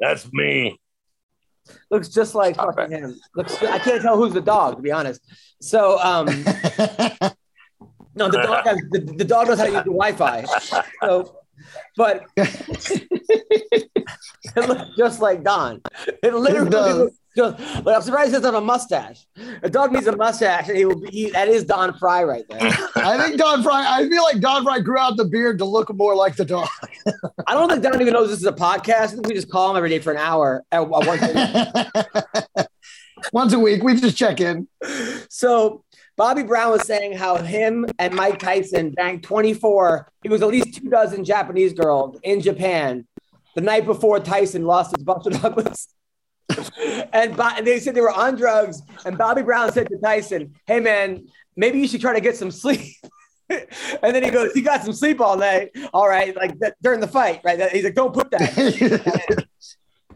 That's 0.00 0.30
me. 0.32 0.78
looks 1.90 2.08
just 2.08 2.34
like 2.34 2.54
Stop 2.54 2.74
fucking 2.76 2.96
him. 2.96 3.14
Looks, 3.36 3.62
I 3.62 3.78
can't 3.78 4.02
tell 4.02 4.16
who's 4.16 4.32
the 4.32 4.40
dog 4.40 4.76
to 4.76 4.82
be 4.82 4.90
honest. 4.92 5.20
So, 5.60 5.98
um, 6.00 6.26
no, 8.14 8.28
the 8.28 8.42
dog, 8.42 8.64
has, 8.66 8.78
the, 8.90 9.14
the 9.18 9.24
dog 9.24 9.48
knows 9.48 9.58
how 9.58 9.64
to 9.66 9.70
use 9.72 9.84
the 9.84 9.90
Wi-Fi. 9.90 10.44
So, 11.02 11.36
but 11.96 12.24
it 12.36 13.08
looks 14.56 14.96
just 14.96 15.20
like 15.20 15.44
Don. 15.44 15.80
It 16.22 16.34
literally 16.34 16.66
It 16.68 16.70
does. 16.72 16.96
looks 16.96 17.16
Like, 17.36 17.96
I'm 17.96 18.02
surprised 18.02 18.28
he 18.28 18.32
doesn't 18.32 18.44
have 18.44 18.54
a 18.54 18.60
mustache. 18.60 19.26
A 19.62 19.70
dog 19.70 19.92
needs 19.92 20.06
a 20.06 20.14
mustache, 20.14 20.68
and 20.68 20.76
he 20.76 20.84
will. 20.84 21.00
Be, 21.00 21.08
he, 21.10 21.30
that 21.30 21.48
is 21.48 21.64
Don 21.64 21.96
Frye 21.98 22.24
right 22.24 22.44
there. 22.48 22.60
I 22.96 23.16
think 23.24 23.38
Don 23.38 23.62
Frye, 23.62 23.86
I 23.88 24.08
feel 24.08 24.22
like 24.22 24.40
Don 24.40 24.64
Frye 24.64 24.80
grew 24.80 24.98
out 24.98 25.16
the 25.16 25.24
beard 25.24 25.58
to 25.58 25.64
look 25.64 25.92
more 25.94 26.14
like 26.14 26.36
the 26.36 26.44
dog. 26.44 26.68
I 27.46 27.54
don't 27.54 27.70
think 27.70 27.82
Don 27.82 28.00
even 28.00 28.12
knows 28.12 28.28
this 28.28 28.40
is 28.40 28.46
a 28.46 28.52
podcast. 28.52 29.02
I 29.02 29.06
think 29.08 29.26
we 29.26 29.34
just 29.34 29.50
call 29.50 29.70
him 29.70 29.76
every 29.76 29.88
day 29.88 29.98
for 29.98 30.12
an 30.12 30.18
hour. 30.18 30.62
At, 30.70 30.88
one 30.88 31.18
thing. 31.18 31.86
Once 33.32 33.52
a 33.52 33.58
week, 33.58 33.82
we 33.82 33.98
just 33.98 34.16
check 34.16 34.40
in. 34.40 34.68
So 35.30 35.84
Bobby 36.16 36.42
Brown 36.42 36.72
was 36.72 36.82
saying 36.82 37.16
how 37.16 37.36
him 37.36 37.86
and 37.98 38.14
Mike 38.14 38.38
Tyson 38.38 38.90
banged 38.90 39.22
24. 39.22 40.08
He 40.22 40.28
was 40.28 40.42
at 40.42 40.48
least 40.48 40.74
two 40.74 40.90
dozen 40.90 41.24
Japanese 41.24 41.72
girls 41.72 42.18
in 42.22 42.40
Japan 42.40 43.06
the 43.54 43.60
night 43.60 43.86
before 43.86 44.20
Tyson 44.20 44.64
lost 44.64 44.94
his 44.94 45.04
Buster 45.04 45.30
Douglas. 45.30 45.88
and, 47.12 47.36
Bo- 47.36 47.62
they 47.62 47.78
said 47.80 47.94
they 47.94 48.00
were 48.00 48.12
on 48.12 48.36
drugs. 48.36 48.82
And 49.04 49.16
Bobby 49.16 49.42
Brown 49.42 49.72
said 49.72 49.88
to 49.88 49.98
Tyson, 49.98 50.54
"Hey 50.66 50.80
man, 50.80 51.26
maybe 51.56 51.78
you 51.78 51.88
should 51.88 52.00
try 52.00 52.12
to 52.12 52.20
get 52.20 52.36
some 52.36 52.50
sleep." 52.50 52.96
and 53.48 53.66
then 54.02 54.22
he 54.22 54.30
goes, 54.30 54.52
"He 54.52 54.62
got 54.62 54.84
some 54.84 54.92
sleep 54.92 55.20
all 55.20 55.36
night, 55.36 55.70
all 55.92 56.08
right?" 56.08 56.34
Like 56.36 56.58
that, 56.60 56.76
during 56.82 57.00
the 57.00 57.08
fight, 57.08 57.40
right? 57.44 57.70
He's 57.70 57.84
like, 57.84 57.94
"Don't 57.94 58.14
put 58.14 58.30
that." 58.30 59.46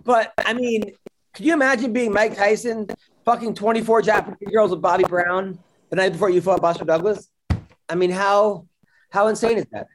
But 0.06 0.32
I 0.38 0.54
mean, 0.54 0.92
could 1.34 1.44
you 1.44 1.52
imagine 1.52 1.92
being 1.92 2.12
Mike 2.12 2.36
Tyson 2.36 2.86
fucking 3.24 3.54
24 3.54 4.02
Japanese 4.02 4.48
girls 4.52 4.70
with 4.70 4.80
Bobby 4.80 5.02
Brown 5.02 5.58
the 5.90 5.96
night 5.96 6.12
before 6.12 6.30
you 6.30 6.40
fought 6.40 6.62
Buster 6.62 6.84
Douglas? 6.84 7.28
I 7.88 7.96
mean, 7.96 8.10
how 8.10 8.66
how 9.10 9.26
insane 9.26 9.58
is 9.58 9.66
that? 9.72 9.88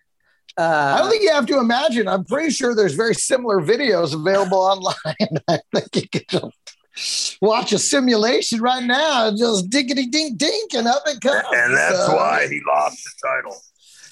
Uh, 0.58 0.96
I 0.96 1.00
don't 1.00 1.10
think 1.10 1.24
you 1.24 1.32
have 1.32 1.46
to 1.48 1.60
imagine. 1.60 2.08
I'm 2.08 2.26
pretty 2.26 2.52
sure 2.52 2.76
there's 2.76 2.96
very 2.96 3.16
similar 3.16 3.62
videos 3.62 4.14
available 4.14 4.58
online. 4.58 5.40
I 5.48 5.60
think 5.74 5.96
you 5.96 6.10
can 6.10 6.52
just 6.96 7.38
watch 7.42 7.72
a 7.72 7.80
simulation 7.80 8.62
right 8.62 8.84
now, 8.84 9.32
just 9.36 9.70
diggity 9.70 10.08
dink 10.08 10.38
dink, 10.38 10.74
and 10.74 10.88
up 10.88 11.04
it 11.06 11.22
comes. 11.22 11.44
And 11.54 11.76
that's 11.76 12.06
So, 12.06 12.16
why 12.16 12.48
he 12.50 12.62
lost 12.68 13.04
the 13.04 13.28
title. 13.28 13.58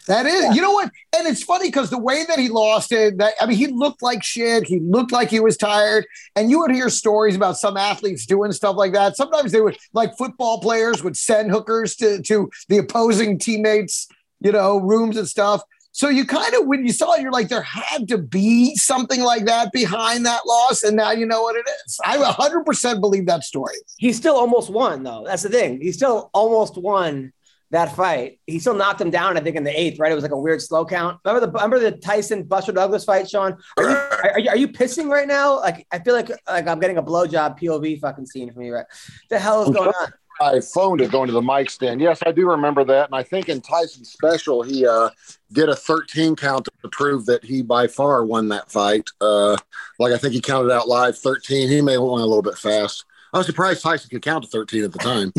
That 0.07 0.25
is, 0.25 0.56
you 0.56 0.62
know 0.63 0.71
what? 0.71 0.89
And 1.15 1.27
it's 1.27 1.44
funny 1.44 1.68
because 1.68 1.91
the 1.91 2.00
way 2.00 2.25
that 2.27 2.39
he 2.39 2.50
lost 2.50 2.92
it, 2.92 3.19
that 3.19 3.35
I 3.39 3.45
mean, 3.45 3.57
he 3.57 3.68
looked 3.68 4.01
like 4.01 4.24
shit. 4.24 4.63
He 4.63 4.80
looked 4.80 5.12
like 5.12 5.30
he 5.30 5.39
was 5.39 5.56
tired. 5.56 6.07
And 6.35 6.50
you 6.50 6.57
would 6.62 6.71
hear 6.71 6.89
stories 6.89 7.35
about 7.35 7.57
some 7.57 7.77
athletes 7.77 8.25
doing 8.25 8.51
stuff 8.51 8.75
like 8.75 8.94
that. 8.94 9.15
Sometimes 9.18 9.51
they 9.51 9.62
would, 9.62 9.77
like 9.94 10.18
football 10.18 10.62
players, 10.62 11.03
would 11.03 11.15
send 11.15 11.51
hookers 11.51 11.95
to 11.97 12.24
to 12.24 12.50
the 12.69 12.80
opposing 12.80 13.38
teammates, 13.38 14.07
you 14.39 14.51
know, 14.51 14.80
rooms 14.80 15.15
and 15.15 15.27
stuff. 15.27 15.62
So 15.91 16.07
you 16.07 16.25
kind 16.25 16.53
of, 16.53 16.68
when 16.68 16.86
you 16.86 16.94
saw 16.94 17.13
it, 17.13 17.21
you're 17.21 17.31
like, 17.31 17.50
there 17.50 17.62
had 17.62 18.07
to 18.09 18.18
be 18.18 18.75
something 18.75 19.21
like 19.21 19.45
that 19.45 19.71
behind 19.71 20.25
that 20.25 20.41
loss, 20.45 20.83
and 20.83 20.95
now 20.95 21.12
you 21.12 21.25
know 21.25 21.41
what 21.41 21.56
it 21.56 21.65
is. 21.86 22.00
I 22.06 22.18
100% 22.18 23.01
believe 23.01 23.25
that 23.25 23.44
story. 23.44 23.74
he 23.97 24.13
still 24.13 24.36
almost 24.36 24.69
won, 24.69 25.03
though. 25.03 25.24
That's 25.25 25.44
the 25.44 25.50
thing. 25.50 25.81
He 25.81 25.91
still 25.91 26.30
almost 26.33 26.77
won 26.77 27.33
that 27.71 27.95
fight. 27.95 28.39
He 28.47 28.59
still 28.59 28.74
knocked 28.74 29.01
him 29.01 29.12
down, 29.12 29.38
I 29.38 29.41
think, 29.41 29.56
in 29.56 29.63
the 29.63 29.80
eighth, 29.80 30.00
right? 30.00 30.12
It 30.12 30.15
was 30.15 30.24
like 30.24 30.31
a 30.31 30.39
weird 30.39 30.62
slow 30.62 30.86
count. 30.86 31.19
Remember 31.24 31.45
the 31.45 31.51
remember 31.51 31.80
the 31.80 31.92
Tyson 31.92 32.44
Buster 32.44 32.71
Douglas 32.71 33.06
fight, 33.06 33.30
Sean? 33.30 33.57
Are 33.78 33.83
you, 33.83 33.97
are, 34.33 34.40
you, 34.40 34.49
are 34.49 34.57
you 34.57 34.68
pissing 34.68 35.09
right 35.09 35.28
now? 35.28 35.59
Like 35.59 35.85
I 35.92 35.99
feel 35.99 36.16
like 36.16 36.30
like 36.47 36.68
I'm 36.68 36.80
getting 36.80 36.97
a 36.97 37.04
blowjob 37.04 37.59
POV 37.59 37.99
fucking 37.99 38.25
scene 38.25 38.52
for 38.52 38.59
me, 38.59 38.69
right? 38.69 38.85
the 39.30 39.37
hell 39.37 39.63
is 39.63 39.69
going 39.69 39.90
on? 39.90 40.13
I 40.41 40.59
phoned 40.61 41.01
it 41.01 41.11
going 41.11 41.27
to 41.27 41.33
the 41.33 41.41
mic 41.41 41.69
stand. 41.69 42.01
Yes, 42.01 42.19
I 42.25 42.31
do 42.31 42.49
remember 42.49 42.83
that. 42.85 43.07
And 43.07 43.15
I 43.15 43.23
think 43.23 43.49
in 43.49 43.61
Tyson's 43.61 44.11
special, 44.11 44.63
he 44.63 44.85
uh, 44.85 45.09
did 45.51 45.69
a 45.69 45.75
13 45.75 46.35
count 46.35 46.67
to 46.81 46.89
prove 46.89 47.25
that 47.25 47.43
he 47.43 47.61
by 47.61 47.87
far 47.87 48.25
won 48.25 48.49
that 48.49 48.71
fight. 48.71 49.09
Uh, 49.19 49.57
like 49.99 50.13
I 50.13 50.17
think 50.17 50.33
he 50.33 50.41
counted 50.41 50.71
out 50.71 50.87
live 50.87 51.17
13. 51.17 51.67
He 51.67 51.81
may 51.81 51.93
have 51.93 52.01
won 52.01 52.21
a 52.21 52.25
little 52.25 52.41
bit 52.41 52.57
fast. 52.57 53.05
I 53.33 53.37
was 53.37 53.47
surprised 53.47 53.83
Tyson 53.83 54.09
could 54.09 54.21
count 54.21 54.43
to 54.43 54.49
13 54.49 54.83
at 54.83 54.91
the 54.91 54.99
time. 54.99 55.33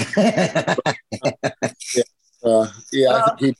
Uh, 2.42 2.66
yeah, 2.92 3.16
I 3.16 3.26
think 3.26 3.40
he. 3.40 3.56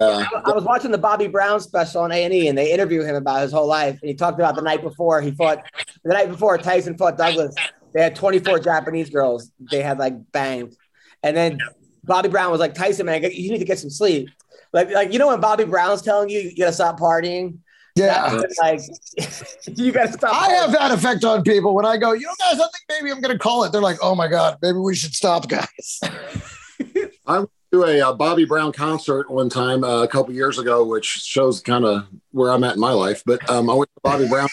Uh, 0.00 0.24
I 0.44 0.52
was 0.52 0.64
watching 0.64 0.90
the 0.90 0.98
Bobby 0.98 1.28
Brown 1.28 1.60
special 1.60 2.02
on 2.02 2.10
A 2.10 2.24
and 2.24 2.34
E, 2.34 2.48
and 2.48 2.58
they 2.58 2.72
interview 2.72 3.02
him 3.02 3.14
about 3.14 3.42
his 3.42 3.52
whole 3.52 3.68
life. 3.68 3.98
And 4.02 4.08
he 4.08 4.14
talked 4.14 4.40
about 4.40 4.56
the 4.56 4.62
night 4.62 4.82
before 4.82 5.20
he 5.20 5.30
fought, 5.30 5.64
the 6.02 6.12
night 6.12 6.28
before 6.28 6.58
Tyson 6.58 6.98
fought 6.98 7.16
Douglas. 7.16 7.54
They 7.92 8.02
had 8.02 8.16
24 8.16 8.58
Japanese 8.58 9.08
girls. 9.08 9.52
They 9.70 9.82
had 9.82 9.98
like 9.98 10.14
banged, 10.32 10.76
and 11.24 11.36
then 11.36 11.58
Bobby 12.04 12.28
Brown 12.28 12.52
was 12.52 12.60
like, 12.60 12.74
"Tyson, 12.74 13.06
man, 13.06 13.22
you 13.22 13.50
need 13.50 13.58
to 13.58 13.64
get 13.64 13.78
some 13.78 13.90
sleep." 13.90 14.28
Like, 14.72 14.90
like 14.90 15.12
you 15.12 15.18
know 15.18 15.28
when 15.28 15.40
Bobby 15.40 15.64
Brown's 15.64 16.02
telling 16.02 16.28
you 16.28 16.40
you 16.40 16.56
gotta 16.56 16.72
stop 16.72 17.00
partying. 17.00 17.58
Yeah. 17.96 18.42
Like 18.60 18.80
you 19.74 19.92
gotta 19.92 20.12
stop. 20.12 20.34
I 20.34 20.52
have 20.52 20.72
that 20.72 20.92
effect 20.92 21.24
on 21.24 21.42
people 21.42 21.74
when 21.74 21.86
I 21.86 21.96
go, 21.96 22.12
you 22.12 22.26
know, 22.26 22.34
guys, 22.38 22.60
I 22.60 22.68
think 22.68 22.84
maybe 22.90 23.10
I'm 23.10 23.20
going 23.20 23.32
to 23.32 23.38
call 23.38 23.62
it. 23.64 23.70
They're 23.70 23.80
like, 23.80 23.98
oh 24.02 24.16
my 24.16 24.26
God, 24.26 24.58
maybe 24.62 24.78
we 24.78 24.96
should 24.96 25.14
stop, 25.14 25.48
guys. 25.48 26.00
I 27.26 27.38
went 27.38 27.50
to 27.72 27.84
a 27.84 28.00
uh, 28.00 28.12
Bobby 28.14 28.44
Brown 28.44 28.72
concert 28.72 29.30
one 29.30 29.48
time 29.48 29.84
uh, 29.84 30.02
a 30.02 30.08
couple 30.08 30.34
years 30.34 30.58
ago, 30.58 30.84
which 30.84 31.06
shows 31.06 31.60
kind 31.60 31.84
of 31.84 32.08
where 32.32 32.50
I'm 32.50 32.64
at 32.64 32.74
in 32.74 32.80
my 32.80 32.90
life. 32.90 33.22
But 33.24 33.48
um, 33.48 33.70
I 33.70 33.74
went 33.74 33.90
to 33.94 34.00
Bobby 34.02 34.28
Brown, 34.28 34.48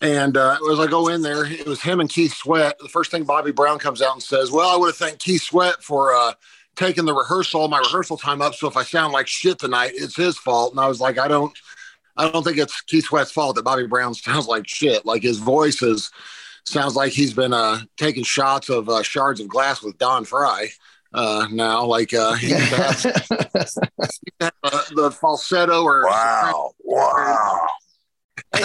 and 0.00 0.36
uh, 0.36 0.56
as 0.72 0.80
I 0.80 0.86
go 0.86 1.08
in 1.08 1.22
there, 1.22 1.44
it 1.44 1.66
was 1.66 1.82
him 1.82 2.00
and 2.00 2.08
Keith 2.08 2.32
Sweat. 2.34 2.78
The 2.78 2.88
first 2.88 3.10
thing 3.10 3.24
Bobby 3.24 3.52
Brown 3.52 3.78
comes 3.78 4.00
out 4.00 4.14
and 4.14 4.22
says, 4.22 4.50
"Well, 4.50 4.68
I 4.68 4.76
would 4.76 4.86
have 4.86 4.96
thanked 4.96 5.22
Keith 5.22 5.42
Sweat 5.42 5.82
for 5.82 6.14
uh, 6.14 6.32
taking 6.76 7.04
the 7.04 7.14
rehearsal, 7.14 7.68
my 7.68 7.78
rehearsal 7.78 8.16
time 8.16 8.40
up. 8.40 8.54
So 8.54 8.66
if 8.66 8.76
I 8.76 8.82
sound 8.82 9.12
like 9.12 9.26
shit 9.26 9.58
tonight, 9.58 9.92
it's 9.94 10.16
his 10.16 10.38
fault." 10.38 10.72
And 10.72 10.80
I 10.80 10.88
was 10.88 11.00
like, 11.00 11.18
"I 11.18 11.28
don't." 11.28 11.56
I 12.16 12.30
don't 12.30 12.42
think 12.42 12.58
it's 12.58 12.82
Keith 12.82 13.04
Sweat's 13.04 13.30
fault 13.30 13.56
that 13.56 13.64
Bobby 13.64 13.86
Brown 13.86 14.14
sounds 14.14 14.46
like 14.46 14.66
shit. 14.66 15.06
Like 15.06 15.22
his 15.22 15.38
voice 15.38 15.80
is 15.80 16.10
sounds 16.64 16.94
like 16.96 17.12
he's 17.12 17.32
been 17.32 17.52
uh, 17.54 17.80
taking 17.96 18.24
shots 18.24 18.68
of 18.68 18.88
uh, 18.88 19.02
shards 19.02 19.40
of 19.40 19.48
glass 19.48 19.82
with 19.82 19.96
Don 19.98 20.24
Frye 20.24 20.68
uh, 21.14 21.46
now. 21.50 21.84
Like 21.84 22.12
uh, 22.12 22.34
he 22.34 22.50
used 22.50 22.70
to 22.70 22.76
have, 22.76 23.02
he 23.02 23.10
used 23.58 23.78
uh, 24.40 24.82
the 24.94 25.10
falsetto 25.10 25.82
or 25.82 26.04
Wow. 26.04 26.72
Wow. 26.84 27.66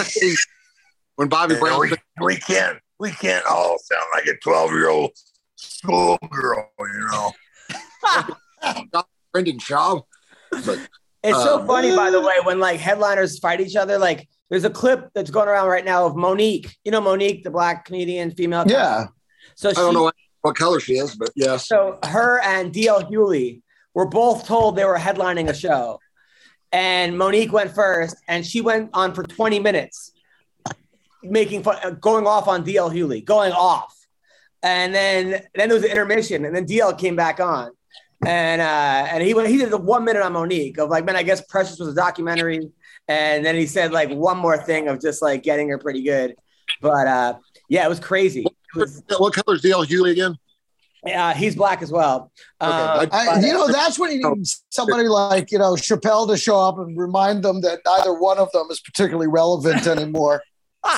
when 1.16 1.28
Bobby 1.28 1.54
And 1.54 1.60
Brown 1.60 1.80
we, 1.80 1.92
we 2.20 2.36
can't 2.36 2.78
we 2.98 3.10
can't 3.10 3.44
all 3.46 3.76
sound 3.78 4.04
like 4.14 4.26
a 4.26 4.36
12 4.38 4.70
year 4.70 4.88
old 4.88 5.10
schoolgirl, 5.56 6.70
you 6.78 7.08
know. 7.10 7.32
Brendan 9.32 9.58
Schaub. 9.58 10.02
But 10.50 10.78
It's 11.22 11.42
so 11.42 11.60
Uh, 11.60 11.66
funny, 11.66 11.94
by 11.94 12.10
the 12.10 12.20
way, 12.20 12.34
when 12.44 12.58
like 12.58 12.80
headliners 12.80 13.38
fight 13.38 13.60
each 13.60 13.76
other. 13.76 13.98
Like, 13.98 14.28
there's 14.48 14.64
a 14.64 14.70
clip 14.70 15.10
that's 15.14 15.30
going 15.30 15.48
around 15.48 15.68
right 15.68 15.84
now 15.84 16.06
of 16.06 16.14
Mo'Nique. 16.14 16.72
You 16.84 16.92
know 16.92 17.00
Mo'Nique, 17.00 17.42
the 17.42 17.50
black 17.50 17.84
comedian, 17.84 18.30
female. 18.30 18.64
yeah. 18.66 19.06
So 19.56 19.70
I 19.70 19.72
don't 19.72 19.94
know 19.94 20.04
what, 20.04 20.14
what 20.42 20.56
color 20.56 20.80
she 20.80 20.94
is, 20.94 21.14
but 21.16 21.30
yes. 21.34 21.66
so 21.66 21.98
her 22.04 22.40
and 22.42 22.72
DL 22.72 23.10
Hughley 23.10 23.62
were 23.94 24.06
both 24.06 24.46
told 24.46 24.76
they 24.76 24.84
were 24.84 24.98
headlining 24.98 25.48
a 25.48 25.54
show, 25.54 25.98
and 26.72 27.14
Mo'Nique 27.16 27.50
went 27.52 27.74
first, 27.74 28.16
and 28.28 28.46
she 28.46 28.60
went 28.60 28.90
on 28.92 29.14
for 29.14 29.22
20 29.24 29.58
minutes, 29.60 30.12
making 31.30 31.62
fun, 31.62 31.76
uh, 31.84 31.90
going 31.90 32.26
off 32.26 32.48
on 32.48 32.64
DL 32.64 32.92
Hughley, 32.92 33.24
going 33.24 33.52
off, 33.52 33.94
and 34.62 34.94
then 34.94 35.30
then 35.54 35.68
there 35.68 35.74
was 35.76 35.84
an 35.84 35.90
intermission, 35.90 36.44
and 36.44 36.54
then 36.54 36.66
DL 36.66 36.98
came 36.98 37.16
back 37.16 37.40
on, 37.40 37.70
and 38.24 38.60
uh, 38.60 39.08
and 39.10 39.22
he 39.22 39.34
went 39.34 39.48
he 39.48 39.58
did 39.58 39.70
the 39.70 39.76
one 39.78 40.04
minute 40.04 40.22
on 40.22 40.32
Mo'Nique 40.32 40.78
of 40.78 40.88
like, 40.90 41.04
man, 41.04 41.16
I 41.16 41.22
guess 41.22 41.40
Precious 41.46 41.78
was 41.78 41.88
a 41.88 41.94
documentary, 41.94 42.68
and 43.08 43.44
then 43.44 43.54
he 43.54 43.66
said 43.66 43.92
like 43.92 44.10
one 44.10 44.38
more 44.38 44.56
thing 44.58 44.88
of 44.88 45.00
just 45.00 45.22
like 45.22 45.42
getting 45.42 45.68
her 45.68 45.78
pretty 45.78 46.02
good, 46.02 46.34
but 46.80 47.06
uh, 47.06 47.34
yeah, 47.68 47.84
it 47.84 47.88
was 47.88 48.00
crazy. 48.00 48.44
It 48.44 48.78
was, 48.78 49.02
What 49.18 49.32
color 49.34 49.56
is 49.56 49.62
DL 49.62 49.86
Hughley 49.86 50.12
again? 50.12 50.36
uh, 51.14 51.32
he's 51.34 51.54
black 51.54 51.82
as 51.82 51.92
well. 51.92 52.32
Uh, 52.60 53.06
I- 53.12 53.28
I, 53.28 53.38
you 53.40 53.52
know, 53.52 53.68
that's 53.68 53.96
when 53.96 54.10
you 54.10 54.28
need 54.34 54.44
somebody 54.70 55.06
like, 55.06 55.52
you 55.52 55.58
know, 55.58 55.74
Chappelle 55.74 56.26
to 56.28 56.36
show 56.36 56.58
up 56.60 56.78
and 56.78 56.98
remind 56.98 57.44
them 57.44 57.60
that 57.60 57.78
neither 57.86 58.12
one 58.12 58.38
of 58.38 58.50
them 58.50 58.66
is 58.72 58.80
particularly 58.80 59.28
relevant 59.28 59.86
anymore. 59.94 60.42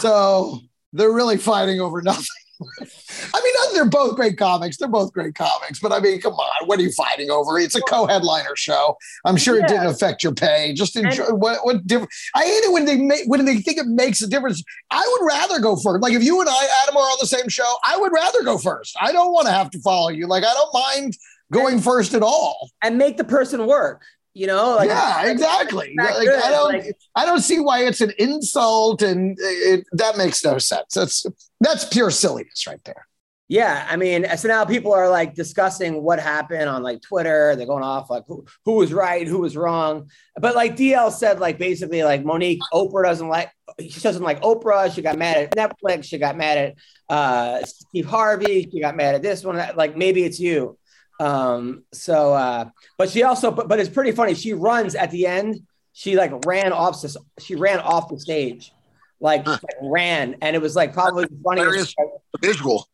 So 0.01 0.61
they're 0.93 1.13
really 1.13 1.37
fighting 1.37 1.81
over 1.81 2.03
nothing. 2.03 2.25
I 2.61 3.41
mean, 3.41 3.75
they're 3.75 3.85
both 3.85 4.17
great 4.17 4.37
comics. 4.37 4.79
They're 4.79 4.89
both 4.89 5.13
great 5.13 5.37
comics, 5.37 5.79
but 5.79 5.93
I 5.93 6.01
mean, 6.01 6.21
come 6.21 6.33
on, 6.33 6.67
what 6.67 6.81
are 6.81 6.83
you 6.83 6.91
fighting 6.91 7.31
over? 7.31 7.57
It's 7.59 7.77
a 7.77 7.81
co-headliner 7.83 8.57
show. 8.57 8.97
I'm 9.25 9.37
sure 9.37 9.59
it 9.59 9.69
didn't 9.69 9.87
affect 9.87 10.25
your 10.25 10.35
pay. 10.35 10.73
Just 10.73 10.97
enjoy. 10.97 11.27
what, 11.27 11.65
what 11.65 11.87
different? 11.87 12.11
I 12.35 12.43
hate 12.45 12.65
it 12.65 12.73
when 12.73 12.85
they 12.85 12.97
make 12.97 13.23
when 13.27 13.45
they 13.45 13.59
think 13.59 13.79
it 13.79 13.87
makes 13.87 14.23
a 14.23 14.29
difference. 14.29 14.63
I 14.91 15.07
would 15.07 15.27
rather 15.27 15.61
go 15.61 15.77
first. 15.77 16.03
Like 16.03 16.15
if 16.15 16.25
you 16.25 16.41
and 16.41 16.49
I, 16.49 16.83
Adam, 16.83 16.97
are 16.97 17.01
on 17.01 17.19
the 17.21 17.27
same 17.27 17.49
show, 17.49 17.73
I 17.85 17.97
would 17.97 18.13
rather 18.13 18.43
go 18.43 18.59
first. 18.59 18.97
I 19.01 19.13
don't 19.13 19.33
want 19.33 19.47
to 19.47 19.53
have 19.53 19.71
to 19.71 19.81
follow 19.81 20.09
you. 20.09 20.27
Like 20.27 20.43
I 20.43 20.53
don't 20.53 20.75
mind 20.75 21.17
going 21.53 21.81
first 21.81 22.13
at 22.15 22.23
all. 22.23 22.71
and 22.83 22.99
make 22.99 23.17
the 23.17 23.25
person 23.25 23.67
work. 23.67 24.03
You 24.39 24.47
know, 24.47 24.77
like 24.77 24.89
yeah, 24.89 25.29
exactly. 25.29 25.95
Like. 25.99 26.11
I 26.11 26.51
don't, 26.51 26.73
Like, 26.73 26.97
I 27.17 27.27
don't 27.27 27.41
see 27.41 27.59
why 27.59 27.85
it's 27.85 28.01
an 28.01 28.13
insult, 28.19 29.03
and 29.03 29.37
it, 29.41 29.85
that 29.91 30.17
makes 30.17 30.45
no 30.45 30.59
sense. 30.59 30.95
That's 30.95 31.27
that's 31.61 31.85
pure 31.87 32.13
silliness 32.13 32.65
right 32.65 32.83
there. 32.85 33.09
yeah, 33.49 33.85
I 33.91 33.97
mean, 33.97 34.27
so 34.37 34.47
now 34.47 34.65
people 34.65 34.93
are 34.93 35.09
like 35.09 35.35
discussing 35.35 36.05
what 36.05 36.21
happened 36.21 36.69
on 36.69 36.85
like 36.85 37.03
Twitter. 37.03 37.57
They're 37.57 37.67
going 37.67 37.83
off 37.83 38.11
like 38.11 38.23
who, 38.29 38.45
who 38.65 38.77
was 38.77 38.93
right, 38.93 39.27
who 39.27 39.41
was 39.41 39.57
wrong. 39.57 40.09
But 40.37 40.55
like 40.55 40.77
DL 40.77 41.11
said, 41.11 41.41
like 41.41 41.59
basically, 41.59 42.05
like 42.05 42.23
Mo'Nique, 42.23 42.61
Oprah 42.73 43.03
doesn't 43.03 43.29
like 43.29 43.51
she 43.81 44.01
doesn't 44.01 44.23
like 44.23 44.41
Oprah. 44.43 44.95
She 44.95 45.03
got 45.03 45.19
mad 45.19 45.37
at 45.37 45.51
Netflix. 45.57 46.05
She 46.05 46.19
got 46.19 46.37
mad 46.37 46.59
at 46.59 46.75
uh, 47.13 47.65
Steve 47.65 48.07
Harvey. 48.07 48.69
She 48.71 48.81
got 48.81 48.95
mad 48.95 49.17
at 49.17 49.23
this 49.23 49.43
one. 49.43 49.57
Like 49.75 49.97
maybe 49.97 50.23
it's 50.23 50.39
you. 50.39 50.79
Um, 51.21 51.83
so, 51.93 52.33
uh, 52.33 52.71
but 52.97 53.11
she 53.11 53.23
also, 53.23 53.51
but, 53.51 53.69
but 53.69 53.81
it's 53.81 53.89
pretty 53.89 54.13
funny. 54.13 54.35
She 54.35 54.53
runs 54.53 54.95
at 54.95 55.11
the 55.11 55.27
end. 55.27 55.61
She 55.93 56.17
like 56.17 56.33
ran 56.47 56.73
off. 56.73 57.01
the- 57.03 57.19
She 57.41 57.55
ran 57.57 57.81
off 57.81 58.09
the 58.09 58.21
stage, 58.21 58.73
like, 59.21 59.45
Huh. 59.45 59.59
like, 59.63 59.77
ran, 59.83 60.37
and 60.43 60.55
it 60.55 60.63
was 60.63 60.77
like 60.77 60.93
probably 60.93 61.25
the 61.25 61.37
funniest. 61.45 61.95
Visual. 62.41 62.89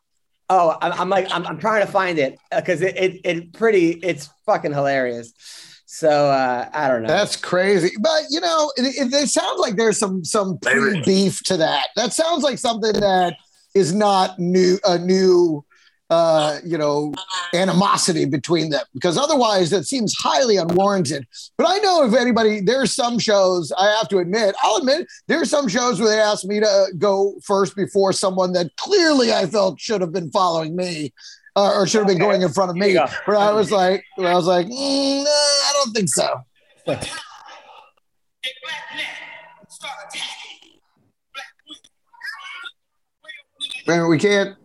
Oh, 0.51 0.77
I'm, 0.81 0.93
I'm 0.93 1.09
like, 1.09 1.27
I'm, 1.31 1.47
I'm 1.47 1.59
trying 1.59 1.85
to 1.85 1.91
find 1.91 2.19
it 2.19 2.39
because 2.55 2.81
it, 2.83 2.97
it, 2.97 3.21
it 3.25 3.53
pretty, 3.53 3.93
it's 3.93 4.29
fucking 4.47 4.73
hilarious. 4.73 5.33
So 5.87 6.09
uh, 6.11 6.69
I 6.73 6.89
don't 6.89 7.03
know. 7.03 7.09
That's 7.09 7.37
crazy. 7.37 7.93
But 8.01 8.23
you 8.31 8.41
know, 8.41 8.73
it, 8.77 8.83
it, 9.07 9.13
it 9.13 9.29
sounds 9.29 9.61
like 9.61 9.77
there's 9.77 9.99
some 9.99 10.25
some 10.25 10.59
Maybe. 10.65 11.03
beef 11.05 11.43
to 11.45 11.57
that. 11.59 11.89
That 11.95 12.13
sounds 12.13 12.43
like 12.43 12.59
something 12.59 12.95
that 12.95 13.37
is 13.75 13.95
not 13.95 14.39
new 14.39 14.79
a 14.85 14.99
new 14.99 15.65
uh 16.11 16.59
you 16.65 16.77
know 16.77 17.13
animosity 17.55 18.27
between 18.27 18.69
them 18.71 18.85
because 18.93 19.17
otherwise 19.17 19.71
that 19.71 19.85
seems 19.85 20.15
highly 20.19 20.57
unwarranted. 20.57 21.27
But 21.57 21.67
i 21.69 21.79
know 21.79 22.05
if 22.05 22.15
anybody 22.15 22.61
there's 22.61 22.95
some 22.95 23.19
shows 23.19 23.73
i 23.79 23.87
have 23.97 24.09
to 24.09 24.19
admit 24.19 24.55
i'll 24.63 24.77
admit 24.77 25.07
there's 25.29 25.49
some 25.51 25.67
shows 25.67 25.99
where 26.01 26.11
they 26.11 26.21
ask 26.21 26.45
me 26.45 26.61
to 26.61 26.87
go 26.99 27.35
first 27.43 27.75
before 27.75 28.13
someone 28.13 28.53
that 28.53 28.77
clearly 28.77 29.33
i 29.33 29.47
felt 29.47 29.81
should 29.81 30.03
have 30.03 30.13
been 30.13 30.31
following 30.31 30.77
me 30.77 31.13
uh, 31.57 31.73
or 31.75 31.87
should 31.87 31.99
have 32.01 32.09
been 32.09 32.17
Okay. 32.17 32.25
going 32.27 32.43
in 32.43 32.49
front 32.53 32.71
of 32.71 32.77
me. 32.77 32.93
Go. 32.95 33.07
where 33.25 33.37
i 33.39 33.51
was 33.53 33.71
like 33.73 34.05
where 34.17 34.29
i 34.31 34.35
was 34.35 34.47
like 34.47 34.67
mm, 34.67 35.19
nah, 35.25 35.31
i 35.31 35.73
don't 35.85 35.93
think 35.95 36.09
so. 36.11 36.29
Man, 43.87 44.09
we 44.09 44.19
can't 44.19 44.57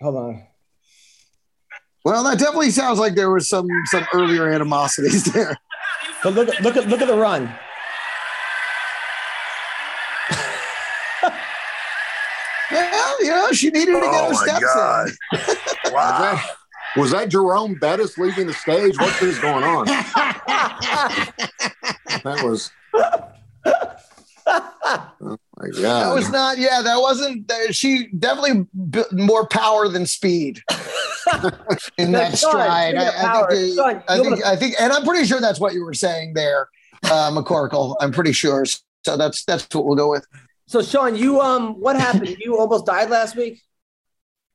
Hold 0.00 0.16
on. 0.16 0.46
Well, 2.04 2.22
that 2.24 2.38
definitely 2.38 2.70
sounds 2.70 2.98
like 2.98 3.14
there 3.14 3.30
was 3.30 3.48
some 3.48 3.66
some 3.86 4.06
earlier 4.12 4.48
animosities 4.52 5.24
there. 5.32 5.56
But 6.22 6.34
look, 6.34 6.48
at 6.48 6.60
look 6.62 6.76
at, 6.76 6.86
look 6.88 7.00
at 7.00 7.08
the 7.08 7.16
run. 7.16 7.52
Well, 12.70 13.24
you 13.24 13.30
know, 13.30 13.52
she 13.52 13.70
needed 13.70 13.92
to 13.94 14.00
get 14.00 14.10
Oh 14.12 14.26
her 14.26 14.32
my 14.32 14.42
steps 14.42 14.74
God. 14.74 15.08
in. 15.32 15.38
Wow. 15.92 16.40
Was 16.96 17.10
that 17.12 17.28
Jerome 17.28 17.74
Bettis 17.74 18.16
leaving 18.18 18.46
the 18.46 18.52
stage? 18.54 18.96
What 18.98 19.20
is 19.22 19.38
going 19.38 19.64
on? 19.64 19.86
That 22.24 22.42
was. 22.42 22.70
Oh 24.46 25.38
my 25.58 25.68
That 25.80 26.12
was 26.14 26.30
not. 26.30 26.58
Yeah, 26.58 26.80
that 26.82 26.96
wasn't. 27.00 27.46
that- 27.48 27.74
She 27.74 28.08
definitely 28.08 28.66
b- 28.90 29.02
more 29.12 29.46
power 29.46 29.88
than 29.88 30.06
speed 30.06 30.62
in 31.98 32.12
that 32.12 32.36
Sean, 32.38 32.50
stride. 32.50 32.94
I, 32.96 33.08
I 33.08 33.12
power, 33.24 33.50
think. 33.50 33.74
Sean, 33.76 34.02
I 34.08 34.18
think. 34.18 34.44
I 34.44 34.56
think, 34.56 34.74
and 34.80 34.92
I'm 34.92 35.04
pretty 35.04 35.26
sure 35.26 35.40
that's 35.40 35.60
what 35.60 35.72
you 35.74 35.84
were 35.84 35.94
saying 35.94 36.34
there, 36.34 36.68
uh, 37.04 37.30
McCorkle. 37.30 37.96
I'm 38.00 38.12
pretty 38.12 38.32
sure. 38.32 38.64
So 39.04 39.16
that's 39.16 39.44
that's 39.44 39.66
what 39.74 39.84
we'll 39.84 39.96
go 39.96 40.10
with. 40.10 40.26
So 40.66 40.82
Sean, 40.82 41.14
you 41.16 41.40
um, 41.40 41.74
what 41.80 41.96
happened? 41.96 42.36
You 42.40 42.58
almost 42.58 42.86
died 42.86 43.10
last 43.10 43.36
week. 43.36 43.60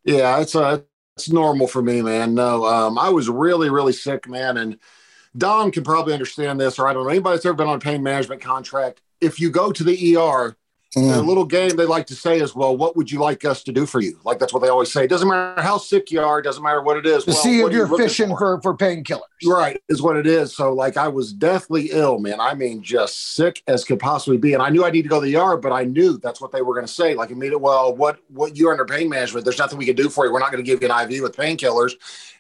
Yeah, 0.04 0.40
it's 0.40 0.56
uh, 0.56 0.80
it's 1.22 1.32
normal 1.32 1.68
for 1.68 1.82
me, 1.82 2.02
man. 2.02 2.34
No, 2.34 2.66
um, 2.66 2.98
I 2.98 3.10
was 3.10 3.30
really, 3.30 3.70
really 3.70 3.94
sick, 3.94 4.28
man, 4.28 4.58
and 4.58 4.78
Don 5.38 5.72
can 5.72 5.84
probably 5.84 6.14
understand 6.14 6.60
this, 6.60 6.80
or 6.80 6.88
I 6.88 6.94
don't 6.94 7.04
know 7.04 7.10
anybody 7.10 7.36
that's 7.36 7.46
ever 7.46 7.56
been 7.56 7.68
on 7.68 7.78
a 7.78 7.80
pain 7.80 8.04
management 8.04 8.42
contract. 8.42 9.02
If 9.22 9.40
you 9.40 9.52
go 9.52 9.72
to 9.72 9.84
the 9.84 10.18
ER, 10.18 10.56
Mm. 10.96 11.18
a 11.18 11.22
little 11.22 11.46
game 11.46 11.70
they 11.78 11.86
like 11.86 12.08
to 12.08 12.16
say 12.16 12.42
is, 12.42 12.54
"Well, 12.54 12.76
what 12.76 12.98
would 12.98 13.10
you 13.10 13.20
like 13.20 13.46
us 13.46 13.64
to 13.64 13.72
do 13.72 13.86
for 13.86 14.02
you?" 14.02 14.20
Like 14.26 14.40
that's 14.40 14.54
what 14.54 14.62
they 14.62 14.68
always 14.68 14.92
say. 14.92 15.06
It 15.06 15.10
doesn't 15.10 15.28
matter 15.28 15.62
how 15.62 15.78
sick 15.78 16.12
you 16.12 16.22
are, 16.22 16.42
doesn't 16.42 16.62
matter 16.62 16.82
what 16.82 16.98
it 16.98 17.06
is. 17.06 17.24
To 17.24 17.32
Well, 17.32 17.40
see 17.40 17.62
if 17.62 17.72
you 17.72 17.78
you're 17.78 17.88
looking 17.88 18.08
fishing 18.08 18.36
for 18.36 18.62
for 18.62 18.76
painkillers. 18.76 19.22
Right, 19.46 19.82
is 19.90 20.02
what 20.02 20.18
it 20.18 20.28
is. 20.28 20.56
So, 20.56 20.74
like, 20.74 20.98
I 20.98 21.08
was 21.08 21.34
deathly 21.34 21.90
ill, 21.92 22.20
man. 22.20 22.40
I 22.40 22.54
mean, 22.54 22.84
just 22.84 23.36
sick 23.36 23.64
as 23.68 23.84
could 23.84 24.00
possibly 24.00 24.38
be. 24.38 24.54
And 24.54 24.62
I 24.62 24.70
knew 24.70 24.86
I 24.86 24.92
need 24.92 25.04
to 25.04 25.10
go 25.10 25.20
to 25.20 25.26
the 25.26 25.36
ER, 25.36 25.58
but 25.58 25.72
I 25.72 25.84
knew 25.84 26.18
that's 26.18 26.40
what 26.40 26.52
they 26.52 26.62
were 26.62 26.74
going 26.74 26.86
to 26.86 26.92
say. 26.92 27.16
Like, 27.16 27.32
immediately, 27.32 27.64
well, 27.64 27.96
what, 27.96 28.20
what 28.30 28.56
you're 28.56 28.72
under 28.72 28.86
pain 28.86 29.10
management, 29.10 29.46
there's 29.46 29.58
nothing 29.58 29.78
we 29.78 29.86
can 29.86 29.96
do 29.96 30.10
for 30.10 30.26
you. 30.26 30.32
We're 30.32 30.40
not 30.40 30.52
going 30.52 30.64
to 30.64 30.70
give 30.70 30.82
you 30.82 30.92
an 30.92 31.12
IV 31.12 31.24
with 31.24 31.36
painkillers. 31.36 31.94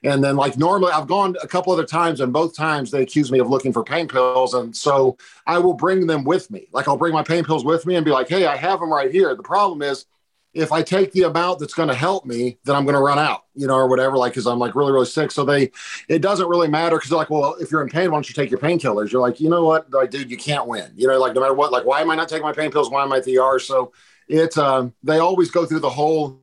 And 0.04 0.24
then, 0.24 0.36
like, 0.36 0.58
normally 0.58 0.92
I've 0.92 1.08
gone 1.08 1.36
a 1.44 1.48
couple 1.48 1.74
other 1.74 1.86
times, 1.86 2.22
and 2.22 2.34
both 2.34 2.56
times 2.56 2.92
they 2.92 3.02
accuse 3.02 3.32
me 3.32 3.40
of 3.40 3.50
looking 3.50 3.74
for 3.74 3.84
pain 3.84 4.08
pills. 4.08 4.54
And 4.54 4.76
so 4.76 5.18
I 5.48 5.58
will 5.60 5.74
bring 5.74 6.08
them 6.08 6.24
with 6.24 6.52
me. 6.52 6.68
Like, 6.72 6.88
I'll 6.88 6.98
bring 6.98 7.14
my 7.14 7.24
pain 7.24 7.44
pills 7.44 7.64
with 7.66 7.86
me 7.86 7.96
and 7.96 8.06
be 8.06 8.12
like, 8.12 8.30
hey, 8.30 8.41
I 8.46 8.56
have 8.56 8.80
them 8.80 8.92
right 8.92 9.12
here. 9.12 9.36
The 9.36 9.44
problem 9.44 9.82
is, 9.82 10.06
if 10.54 10.72
I 10.72 10.82
take 10.82 11.14
the 11.14 11.24
amount 11.24 11.60
that's 11.60 11.74
going 11.74 11.88
to 11.88 11.96
help 11.96 12.26
me, 12.26 12.58
then 12.66 12.76
I'm 12.76 12.84
going 12.84 12.96
to 12.96 13.02
run 13.02 13.18
out, 13.18 13.46
you 13.56 13.68
know, 13.68 13.76
or 13.76 13.88
whatever, 13.88 14.18
like, 14.18 14.34
because 14.34 14.48
I'm 14.48 14.60
like 14.60 14.76
really, 14.76 14.92
really 14.92 15.06
sick. 15.06 15.32
So 15.32 15.46
they, 15.46 15.72
it 16.10 16.22
doesn't 16.22 16.48
really 16.48 16.68
matter 16.68 16.98
because 16.98 17.10
they're 17.10 17.18
like, 17.18 17.30
well, 17.30 17.56
if 17.62 17.72
you're 17.72 17.82
in 17.82 17.90
pain, 17.90 18.12
why 18.12 18.18
don't 18.18 18.28
you 18.28 18.36
take 18.36 18.52
your 18.52 18.60
painkillers? 18.60 19.12
You're 19.12 19.22
like, 19.22 19.40
you 19.40 19.50
know 19.50 19.64
what, 19.64 19.92
like, 19.94 20.12
dude, 20.12 20.30
you 20.30 20.38
can't 20.38 20.68
win. 20.68 20.92
You 20.96 21.08
know, 21.08 21.18
like 21.20 21.34
no 21.34 21.42
matter 21.42 21.54
what, 21.54 21.72
like, 21.72 21.86
why 21.86 22.02
am 22.02 22.12
I 22.12 22.16
not 22.16 22.28
taking 22.28 22.44
my 22.44 22.52
pain 22.52 22.70
pills? 22.70 22.90
Why 22.90 23.04
am 23.04 23.14
I 23.14 23.18
at 23.18 23.24
the 23.24 23.38
ER? 23.38 23.60
So 23.60 23.94
it's, 24.28 24.58
um, 24.58 24.94
they 25.04 25.20
always 25.20 25.52
go 25.52 25.66
through 25.66 25.80
the 25.80 25.90
whole. 25.90 26.42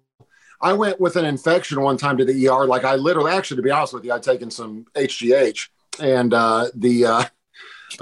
I 0.61 0.73
went 0.73 0.99
with 0.99 1.17
an 1.17 1.25
infection 1.25 1.81
one 1.81 1.99
time 1.99 2.17
to 2.17 2.25
the 2.25 2.49
ER. 2.49 2.67
Like 2.67 2.85
I 2.85 2.97
literally, 2.97 3.33
actually, 3.33 3.59
to 3.59 3.63
be 3.63 3.71
honest 3.71 3.93
with 3.93 4.05
you, 4.05 4.13
I'd 4.13 4.23
taken 4.23 4.51
some 4.51 4.87
HGH, 4.95 5.69
and 6.01 6.33
uh, 6.35 6.69
the 6.75 7.05
uh, 7.05 7.25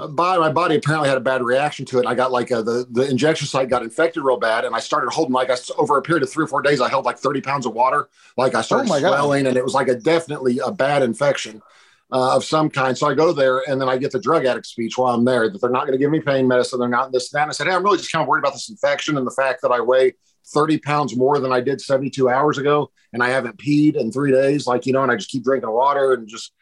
body, 0.09 0.39
my 0.39 0.51
body 0.51 0.75
apparently 0.75 1.09
had 1.09 1.17
a 1.17 1.21
bad 1.21 1.41
reaction 1.43 1.85
to 1.87 1.99
it. 1.99 2.05
I 2.05 2.13
got 2.15 2.31
like 2.31 2.51
a, 2.51 2.61
the 2.61 2.85
the 2.91 3.09
injection 3.09 3.47
site 3.47 3.69
got 3.69 3.83
infected 3.83 4.23
real 4.23 4.37
bad, 4.37 4.65
and 4.65 4.75
I 4.75 4.79
started 4.79 5.11
holding 5.11 5.33
like 5.33 5.49
I 5.49 5.55
over 5.77 5.97
a 5.97 6.01
period 6.01 6.23
of 6.23 6.29
three 6.29 6.43
or 6.43 6.47
four 6.47 6.61
days, 6.61 6.81
I 6.81 6.89
held 6.89 7.05
like 7.05 7.17
thirty 7.17 7.41
pounds 7.41 7.65
of 7.65 7.73
water. 7.73 8.09
Like 8.35 8.55
I 8.55 8.61
started 8.61 8.85
Oh 8.89 8.93
my 8.93 8.99
God. 8.99 9.09
swelling, 9.09 9.47
and 9.47 9.57
it 9.57 9.63
was 9.63 9.73
like 9.73 9.87
a 9.87 9.95
definitely 9.95 10.59
a 10.59 10.71
bad 10.71 11.03
infection. 11.03 11.61
Uh, 12.09 12.37
of 12.37 12.45
some 12.45 12.69
kind. 12.69 12.97
So 12.97 13.05
I 13.09 13.13
go 13.13 13.33
there 13.33 13.69
and 13.69 13.81
then 13.81 13.89
I 13.89 13.97
get 13.97 14.13
the 14.13 14.19
drug 14.21 14.45
addict 14.45 14.65
speech 14.65 14.97
while 14.97 15.13
I'm 15.13 15.25
there 15.25 15.49
that 15.49 15.59
they're 15.59 15.69
not 15.69 15.81
going 15.81 15.91
to 15.91 15.97
give 15.97 16.09
me 16.09 16.21
pain 16.21 16.47
medicine. 16.47 16.79
They're 16.79 16.87
not 16.87 17.11
this, 17.11 17.33
and 17.33 17.37
that. 17.37 17.41
And 17.43 17.49
I 17.49 17.53
said, 17.53 17.67
Hey, 17.67 17.73
I'm 17.73 17.83
really 17.83 17.97
just 17.97 18.13
kind 18.13 18.21
of 18.21 18.29
worried 18.29 18.39
about 18.45 18.53
this 18.53 18.69
infection 18.69 19.17
and 19.17 19.27
the 19.27 19.31
fact 19.31 19.61
that 19.63 19.71
I 19.73 19.81
weigh 19.81 20.13
30 20.45 20.77
pounds 20.77 21.17
more 21.17 21.37
than 21.39 21.51
I 21.51 21.59
did 21.59 21.81
72 21.81 22.29
hours 22.29 22.57
ago. 22.57 22.91
And 23.11 23.21
I 23.21 23.27
haven't 23.27 23.57
peed 23.57 23.97
in 23.97 24.09
three 24.13 24.31
days, 24.31 24.65
like, 24.65 24.85
you 24.85 24.93
know, 24.93 25.03
and 25.03 25.11
I 25.11 25.17
just 25.17 25.29
keep 25.29 25.43
drinking 25.43 25.69
water 25.69 26.13
and 26.13 26.29
just, 26.29 26.53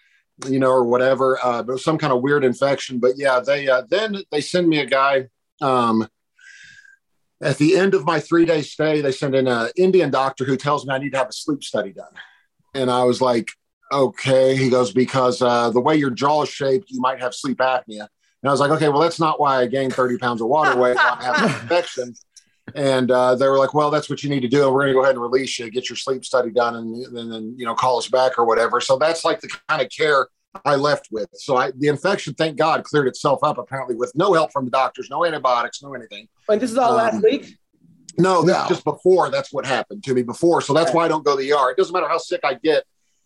you 0.48 0.60
know, 0.60 0.70
or 0.70 0.84
whatever. 0.84 1.39
Uh, 1.44 1.63
but 1.63 1.80
some 1.80 1.98
kind 1.98 2.13
of 2.13 2.22
weird 2.22 2.44
infection. 2.44 3.00
But 3.00 3.13
yeah, 3.18 3.39
they, 3.39 3.68
uh, 3.68 3.84
then 3.89 4.18
they 4.32 4.42
send 4.42 4.68
me 4.68 4.80
a 4.80 4.86
guy, 4.86 5.27
um, 5.62 6.08
at 7.42 7.58
the 7.58 7.75
end 7.75 7.94
of 7.94 8.06
my 8.06 8.20
three 8.20 8.46
day 8.46 8.62
stay, 8.62 9.01
they 9.01 9.12
send 9.12 9.36
in 9.36 9.48
an 9.48 9.70
Indian 9.75 10.10
doctor 10.10 10.46
who 10.46 10.58
tells 10.58 10.86
me 10.86 10.94
I 10.94 10.98
need 10.98 11.12
to 11.12 11.18
have 11.18 11.30
a 11.30 11.34
sleep 11.34 11.63
study 11.63 11.92
done. 11.92 12.13
And 12.74 12.89
I 12.89 13.04
was 13.04 13.22
like, 13.22 13.50
okay. 13.92 14.56
He 14.56 14.70
goes, 14.70 14.94
because 14.94 15.42
uh, 15.42 15.70
the 15.70 15.82
way 15.82 15.96
your 15.96 16.10
jaw 16.10 16.44
is 16.44 16.50
shaped, 16.50 16.89
you 16.89 17.01
might 17.01 17.20
have 17.20 17.34
sleep 17.34 17.58
apnea. 17.58 18.08
And 18.46 18.50
I 18.50 18.51
was 18.51 18.60
like, 18.60 18.72
okay, 18.72 18.89
well, 18.89 19.01
that's 19.01 19.20
not 19.20 19.39
why 19.39 19.62
I 19.62 19.68
gained 19.68 19.94
30 19.94 20.18
pounds 20.18 20.42
of 20.42 20.48
water 20.48 20.77
weight. 20.80 20.98
I 20.98 21.24
have 21.24 21.38
an 21.38 21.62
infection. 21.62 22.13
And 22.74 23.12
uh, 23.12 23.36
they 23.36 23.48
were 23.48 23.60
like, 23.60 23.74
well, 23.76 23.92
that's 23.92 24.10
what 24.10 24.24
you 24.24 24.30
need 24.30 24.40
to 24.42 24.48
do. 24.48 24.72
We're 24.72 24.82
going 24.82 24.88
to 24.88 24.94
go 24.94 25.04
ahead 25.04 25.14
and 25.16 25.22
release 25.22 25.60
you, 25.60 25.70
get 25.70 25.88
your 25.88 25.96
sleep 25.98 26.26
study 26.26 26.50
done, 26.50 26.76
and 26.76 27.16
then, 27.16 27.30
then, 27.30 27.54
you 27.58 27.66
know, 27.66 27.76
call 27.76 28.00
us 28.00 28.08
back 28.10 28.40
or 28.40 28.46
whatever. 28.46 28.82
So 28.82 28.98
that's 28.98 29.24
like 29.24 29.40
the 29.40 29.50
kind 29.70 29.82
of 29.84 29.90
care 29.90 30.28
I 30.66 30.76
left 30.76 31.10
with. 31.12 31.30
So 31.34 31.58
I, 31.58 31.72
the 31.78 31.90
infection, 31.90 32.34
thank 32.34 32.58
God, 32.58 32.84
cleared 32.84 33.08
itself 33.08 33.42
up 33.44 33.60
apparently 33.60 33.96
with 33.96 34.12
no 34.16 34.34
help 34.34 34.52
from 34.52 34.66
the 34.66 34.72
doctors, 34.72 35.10
no 35.12 35.24
antibiotics, 35.26 35.84
no 35.84 35.94
anything. 35.94 36.28
And 36.50 36.60
this 36.60 36.72
is 36.72 36.78
all 36.78 36.96
last 36.96 37.16
Um, 37.16 37.22
week. 37.22 37.56
No, 38.18 38.42
this 38.42 38.56
No. 38.56 38.64
is 38.64 38.70
just 38.70 38.84
before. 38.84 39.30
That's 39.30 39.54
what 39.54 39.66
happened 39.66 40.04
to 40.06 40.14
me 40.16 40.24
before. 40.24 40.62
So 40.62 40.74
that's 40.74 40.92
why 40.94 41.06
I 41.06 41.08
don't 41.08 41.24
go 41.24 41.36
to 41.38 41.42
the 41.44 41.52
ER. 41.54 41.70
It 41.72 41.78
doesn't 41.78 41.94
matter 41.94 42.08
how 42.08 42.18
sick 42.18 42.40
I 42.44 42.56
get. 42.56 42.84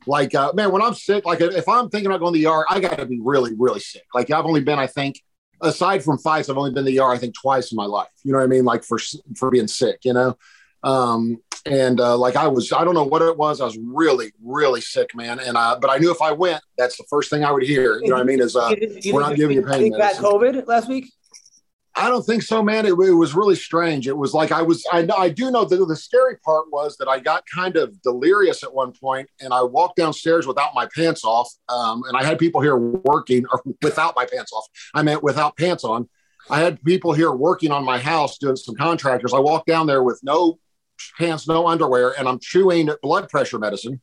Like, 0.08 0.34
uh, 0.34 0.52
man, 0.54 0.72
when 0.72 0.82
I'm 0.82 0.96
sick, 0.96 1.26
like 1.26 1.40
if 1.42 1.68
I'm 1.70 1.90
thinking 1.90 2.08
about 2.08 2.20
going 2.20 2.34
to 2.34 2.40
the 2.40 2.48
ER, 2.48 2.66
I 2.70 2.80
got 2.80 2.98
to 2.98 3.06
be 3.06 3.20
really, 3.22 3.54
really 3.58 3.80
sick. 3.80 4.04
Like 4.14 4.32
I've 4.32 4.46
only 4.46 4.62
been, 4.62 4.80
I 4.80 4.88
think, 4.88 5.22
aside 5.62 6.04
from 6.04 6.18
fights, 6.18 6.50
I've 6.50 6.58
only 6.58 6.72
been 6.72 6.86
to 6.86 6.92
the 6.92 7.00
ER, 7.00 7.12
I 7.12 7.18
think, 7.18 7.36
twice 7.40 7.72
in 7.72 7.76
my 7.76 7.86
life. 7.86 8.08
You 8.24 8.32
know 8.32 8.38
what 8.40 8.44
I 8.46 8.48
mean? 8.48 8.66
Like 8.66 8.84
for 8.84 9.00
for 9.38 9.50
being 9.52 9.68
sick, 9.68 10.00
you 10.04 10.14
know. 10.14 10.38
Um, 10.84 11.38
and 11.66 12.00
uh, 12.00 12.18
like 12.18 12.38
I 12.38 12.48
was, 12.48 12.72
I 12.72 12.86
don't 12.86 12.94
know 12.94 13.04
what 13.04 13.22
it 13.22 13.38
was. 13.38 13.60
I 13.60 13.66
was 13.66 13.78
really, 13.78 14.32
really 14.42 14.80
sick, 14.80 15.14
man. 15.14 15.40
And 15.40 15.58
uh, 15.58 15.78
but 15.82 15.90
I 15.92 15.98
knew 15.98 16.10
if 16.12 16.22
I 16.22 16.32
went, 16.32 16.62
that's 16.78 16.96
the 16.98 17.04
first 17.10 17.30
thing 17.30 17.44
I 17.44 17.52
would 17.52 17.64
hear. 17.64 18.00
You 18.02 18.10
know 18.10 18.16
what 18.16 18.22
I 18.22 18.26
mean? 18.26 18.40
Is 18.40 18.56
uh, 18.56 18.70
You 18.80 19.00
you 19.02 19.14
we're 19.14 19.22
didn't- 19.24 19.36
giving 19.36 19.58
you 19.58 19.62
you 19.64 19.68
pain 19.68 19.80
think 19.82 19.98
got. 19.98 20.16
COVID 20.16 20.68
last 20.68 20.88
week? 20.88 21.12
I 22.00 22.08
don't 22.08 22.24
think 22.24 22.44
so, 22.44 22.64
man. 22.64 22.86
It, 22.86 22.92
it 22.92 23.14
was 23.14 23.36
really 23.36 23.56
strange. 23.56 24.08
It 24.08 24.18
was 24.18 24.34
like 24.34 24.54
I 24.54 24.62
was. 24.62 24.86
I, 24.92 25.06
I 25.18 25.28
do 25.28 25.52
know 25.52 25.66
that 25.66 25.86
the 25.86 25.96
scary 25.98 26.38
part 26.38 26.72
was 26.72 26.96
that 26.98 27.10
I 27.10 27.20
got 27.20 27.44
kind 27.54 27.76
of 27.76 28.02
delirious 28.02 28.64
at 28.64 28.74
one 28.74 28.94
point, 28.94 29.30
and 29.42 29.54
I 29.54 29.64
walked 29.64 29.98
downstairs 29.98 30.48
without 30.48 30.74
my 30.74 30.88
pants 30.96 31.26
off. 31.26 31.52
Um, 31.68 32.04
and 32.08 32.16
I 32.16 32.24
had 32.24 32.40
people 32.40 32.62
here 32.62 32.78
working, 32.78 33.46
or 33.52 33.62
without 33.82 34.16
my 34.16 34.26
pants 34.26 34.54
off. 34.54 34.66
I 34.94 35.02
meant 35.02 35.24
without 35.24 35.58
pants 35.58 35.84
on. 35.84 36.08
I 36.50 36.60
had 36.62 36.82
people 36.84 37.12
here 37.12 37.32
working 37.32 37.72
on 37.72 37.84
my 37.84 38.00
house 38.00 38.38
doing 38.38 38.56
some 38.56 38.76
contractors. 38.76 39.34
I 39.34 39.40
walked 39.40 39.68
down 39.68 39.86
there 39.86 40.02
with 40.02 40.22
no 40.24 40.58
pants, 41.18 41.50
no 41.50 41.68
underwear, 41.68 42.18
and 42.18 42.30
I'm 42.30 42.40
chewing 42.40 42.90
blood 43.02 43.28
pressure 43.28 43.60
medicine, 43.60 44.02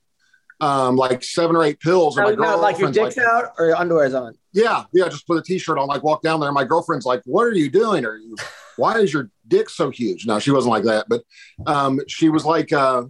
um, 0.61 0.97
like 0.97 1.23
seven 1.23 1.57
or 1.57 1.63
eight 1.63 1.81
pills. 1.81 2.17
And 2.17 2.39
my 2.39 2.47
now, 2.47 2.61
like 2.61 2.79
your 2.79 2.91
dick's 2.91 3.19
out 3.19 3.53
or 3.59 3.67
your 3.67 3.77
underwear's 3.77 4.15
on? 4.15 4.35
yeah, 4.53 4.85
yeah, 4.93 5.09
just 5.09 5.27
put 5.27 5.37
a 5.37 5.43
t-shirt 5.43 5.79
on, 5.79 5.87
like 5.87 6.03
walk 6.03 6.23
down 6.23 6.41
there. 6.41 6.51
My 6.51 6.65
girlfriend's 6.65 7.05
like, 7.05 7.23
What 7.27 7.43
are 7.43 7.53
you 7.53 7.71
doing? 7.71 8.05
Are 8.07 8.17
you 8.17 8.37
why 8.77 8.99
is 8.99 9.13
your 9.13 9.31
dick 9.47 9.69
so 9.69 9.91
huge? 9.91 10.27
No, 10.27 10.39
she 10.39 10.51
wasn't 10.51 10.71
like 10.71 10.85
that, 10.85 11.07
but 11.09 11.23
um, 11.67 12.01
she 12.09 12.29
was 12.29 12.45
like, 12.45 12.73
uh, 12.73 13.05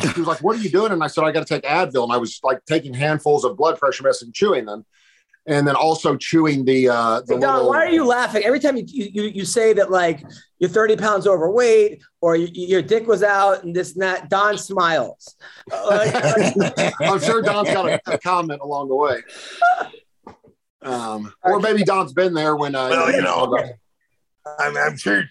she 0.00 0.20
was 0.20 0.28
like, 0.28 0.42
What 0.42 0.56
are 0.56 0.60
you 0.60 0.70
doing? 0.70 0.92
And 0.92 1.02
I 1.02 1.06
said, 1.06 1.24
I 1.24 1.32
gotta 1.32 1.46
take 1.46 1.62
Advil. 1.62 2.04
And 2.04 2.12
I 2.12 2.16
was 2.16 2.40
like 2.42 2.64
taking 2.66 2.94
handfuls 2.94 3.44
of 3.44 3.56
blood 3.56 3.78
pressure 3.78 4.02
medicine, 4.02 4.32
chewing 4.34 4.66
them, 4.66 4.84
and 5.48 5.66
then 5.66 5.74
also 5.74 6.16
chewing 6.16 6.64
the 6.64 6.88
uh 6.88 7.20
the 7.26 7.34
Hey, 7.34 7.40
Don, 7.40 7.54
little- 7.56 7.70
why 7.70 7.78
are 7.84 7.90
you 7.90 8.04
laughing 8.06 8.44
every 8.44 8.60
time 8.60 8.76
you, 8.76 8.84
you 8.86 9.22
you 9.24 9.44
say 9.44 9.72
that 9.72 9.90
like 9.90 10.22
you're 10.58 10.70
30 10.70 10.96
pounds 10.96 11.26
overweight 11.26 12.02
or 12.20 12.36
you, 12.36 12.48
your 12.52 12.82
dick 12.82 13.06
was 13.06 13.22
out 13.22 13.64
and 13.64 13.74
this 13.74 13.94
and 13.94 14.02
that? 14.02 14.28
Don 14.28 14.56
smiles. 14.58 15.36
I'm 15.72 17.20
sure 17.20 17.42
Don's 17.42 17.70
got 17.70 17.88
a, 17.88 18.00
a 18.06 18.18
comment 18.22 18.60
along 18.62 18.88
the 18.88 18.94
way. 18.94 19.22
Um, 20.82 21.32
or 21.42 21.58
maybe 21.60 21.82
Don's 21.82 22.12
been 22.12 22.34
there 22.34 22.54
when 22.54 22.74
uh 22.74 22.88
Well, 22.90 23.12
you 23.12 23.22
know, 23.22 23.56
I'm, 24.60 24.76
I'm 24.76 24.96
sure 24.96 25.24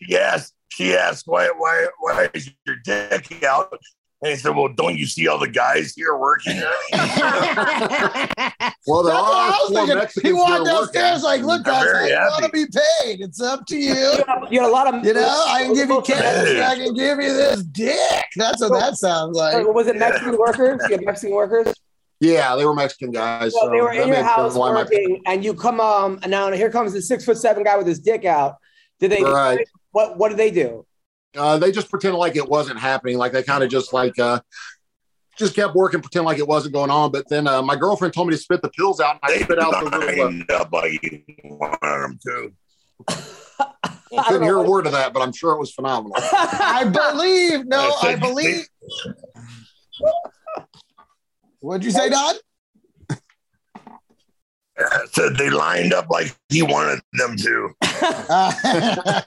yes 0.00 0.52
she 0.74 0.96
asked, 0.96 1.26
why, 1.26 1.48
why, 1.56 1.86
why 2.00 2.28
is 2.34 2.50
your 2.66 2.76
dick 2.84 3.44
out? 3.44 3.72
And 4.24 4.30
he 4.32 4.38
said, 4.38 4.56
well, 4.56 4.68
don't 4.68 4.96
you 4.96 5.04
see 5.04 5.28
all 5.28 5.38
the 5.38 5.46
guys 5.46 5.92
here 5.92 6.16
working? 6.16 6.56
well 6.56 6.70
there 9.02 9.12
That's 9.12 9.22
are 9.22 9.36
I 9.36 9.48
was 9.50 9.68
four 9.68 9.76
thinking. 9.76 9.98
Mexicans 9.98 10.26
He 10.26 10.32
walked 10.32 10.64
downstairs 10.64 11.22
like, 11.22 11.42
look, 11.42 11.62
guys, 11.64 11.84
very 11.84 12.14
I 12.14 12.28
want 12.28 12.46
to 12.46 12.50
be 12.50 12.64
paid. 12.64 13.20
It's 13.20 13.42
up 13.42 13.66
to 13.66 13.76
you. 13.76 13.92
you, 13.92 14.24
have, 14.26 14.50
you 14.50 14.60
had 14.62 14.68
a 14.70 14.72
lot 14.72 14.94
of 14.94 15.04
You 15.04 15.12
know, 15.12 15.44
I 15.46 15.64
can 15.64 15.74
give 15.74 15.90
you 15.90 16.00
cash. 16.00 16.56
I 16.56 16.74
can 16.74 16.94
give 16.94 17.18
you 17.18 17.34
this 17.34 17.64
dick. 17.64 18.24
That's 18.36 18.62
what 18.62 18.72
that 18.80 18.96
sounds 18.96 19.36
like. 19.36 19.66
Was 19.66 19.88
it 19.88 19.96
Mexican 19.98 20.38
workers? 20.38 20.80
You 20.88 20.96
had 20.96 21.04
Mexican 21.04 21.34
workers? 21.34 21.74
Yeah, 22.20 22.56
they 22.56 22.64
were 22.64 22.74
Mexican 22.74 23.10
guys. 23.10 23.52
Well, 23.54 23.66
so 23.66 23.70
they 23.72 23.82
were 23.82 23.92
in 23.92 24.08
your 24.08 24.24
house 24.24 24.54
why 24.54 24.72
my- 24.72 24.84
working, 24.84 25.20
and 25.26 25.44
you 25.44 25.52
come 25.52 25.80
um 25.80 26.18
and 26.22 26.30
now 26.30 26.50
here 26.52 26.70
comes 26.70 26.94
the 26.94 27.02
six 27.02 27.26
foot 27.26 27.36
seven 27.36 27.62
guy 27.62 27.76
with 27.76 27.86
his 27.86 27.98
dick 27.98 28.24
out. 28.24 28.56
Did 29.00 29.10
they? 29.10 29.22
Right. 29.22 29.68
What 29.90 30.16
What 30.16 30.30
did 30.30 30.38
they 30.38 30.50
do? 30.50 30.86
Uh, 31.36 31.58
they 31.58 31.72
just 31.72 31.90
pretended 31.90 32.18
like 32.18 32.36
it 32.36 32.48
wasn't 32.48 32.78
happening. 32.78 33.18
Like 33.18 33.32
they 33.32 33.42
kind 33.42 33.64
of 33.64 33.70
just 33.70 33.92
like 33.92 34.18
uh, 34.18 34.40
just 35.36 35.54
kept 35.54 35.74
working, 35.74 36.00
pretend 36.00 36.24
like 36.24 36.38
it 36.38 36.46
wasn't 36.46 36.74
going 36.74 36.90
on. 36.90 37.10
But 37.12 37.28
then 37.28 37.46
uh, 37.46 37.62
my 37.62 37.76
girlfriend 37.76 38.14
told 38.14 38.28
me 38.28 38.34
to 38.34 38.40
spit 38.40 38.62
the 38.62 38.70
pills 38.70 39.00
out, 39.00 39.12
and 39.12 39.20
I 39.22 39.38
they 39.38 39.44
spit 39.44 39.58
out 39.58 39.72
the 39.84 39.98
little. 39.98 40.44
Uh, 40.50 40.60
up 40.60 40.72
like 40.72 41.02
you 41.02 41.22
wanted 41.44 41.78
them 41.82 42.18
to. 42.26 42.52
I 44.16 44.22
couldn't 44.28 44.44
hear 44.44 44.58
a 44.58 44.62
word 44.62 44.86
of 44.86 44.92
that, 44.92 45.12
but 45.12 45.22
I'm 45.22 45.32
sure 45.32 45.52
it 45.52 45.58
was 45.58 45.72
phenomenal. 45.72 46.16
I 46.18 46.84
believe. 46.84 47.66
No, 47.66 47.96
I 48.02 48.12
I 48.12 48.16
believe. 48.16 48.66
What'd 51.60 51.84
you 51.84 51.90
say, 51.90 52.10
Don? 52.10 52.34
I 54.76 55.06
said 55.12 55.36
they 55.36 55.50
lined 55.50 55.92
up 55.92 56.10
like 56.10 56.34
he 56.48 56.62
wanted 56.62 57.00
them 57.12 57.36
to. 57.36 57.74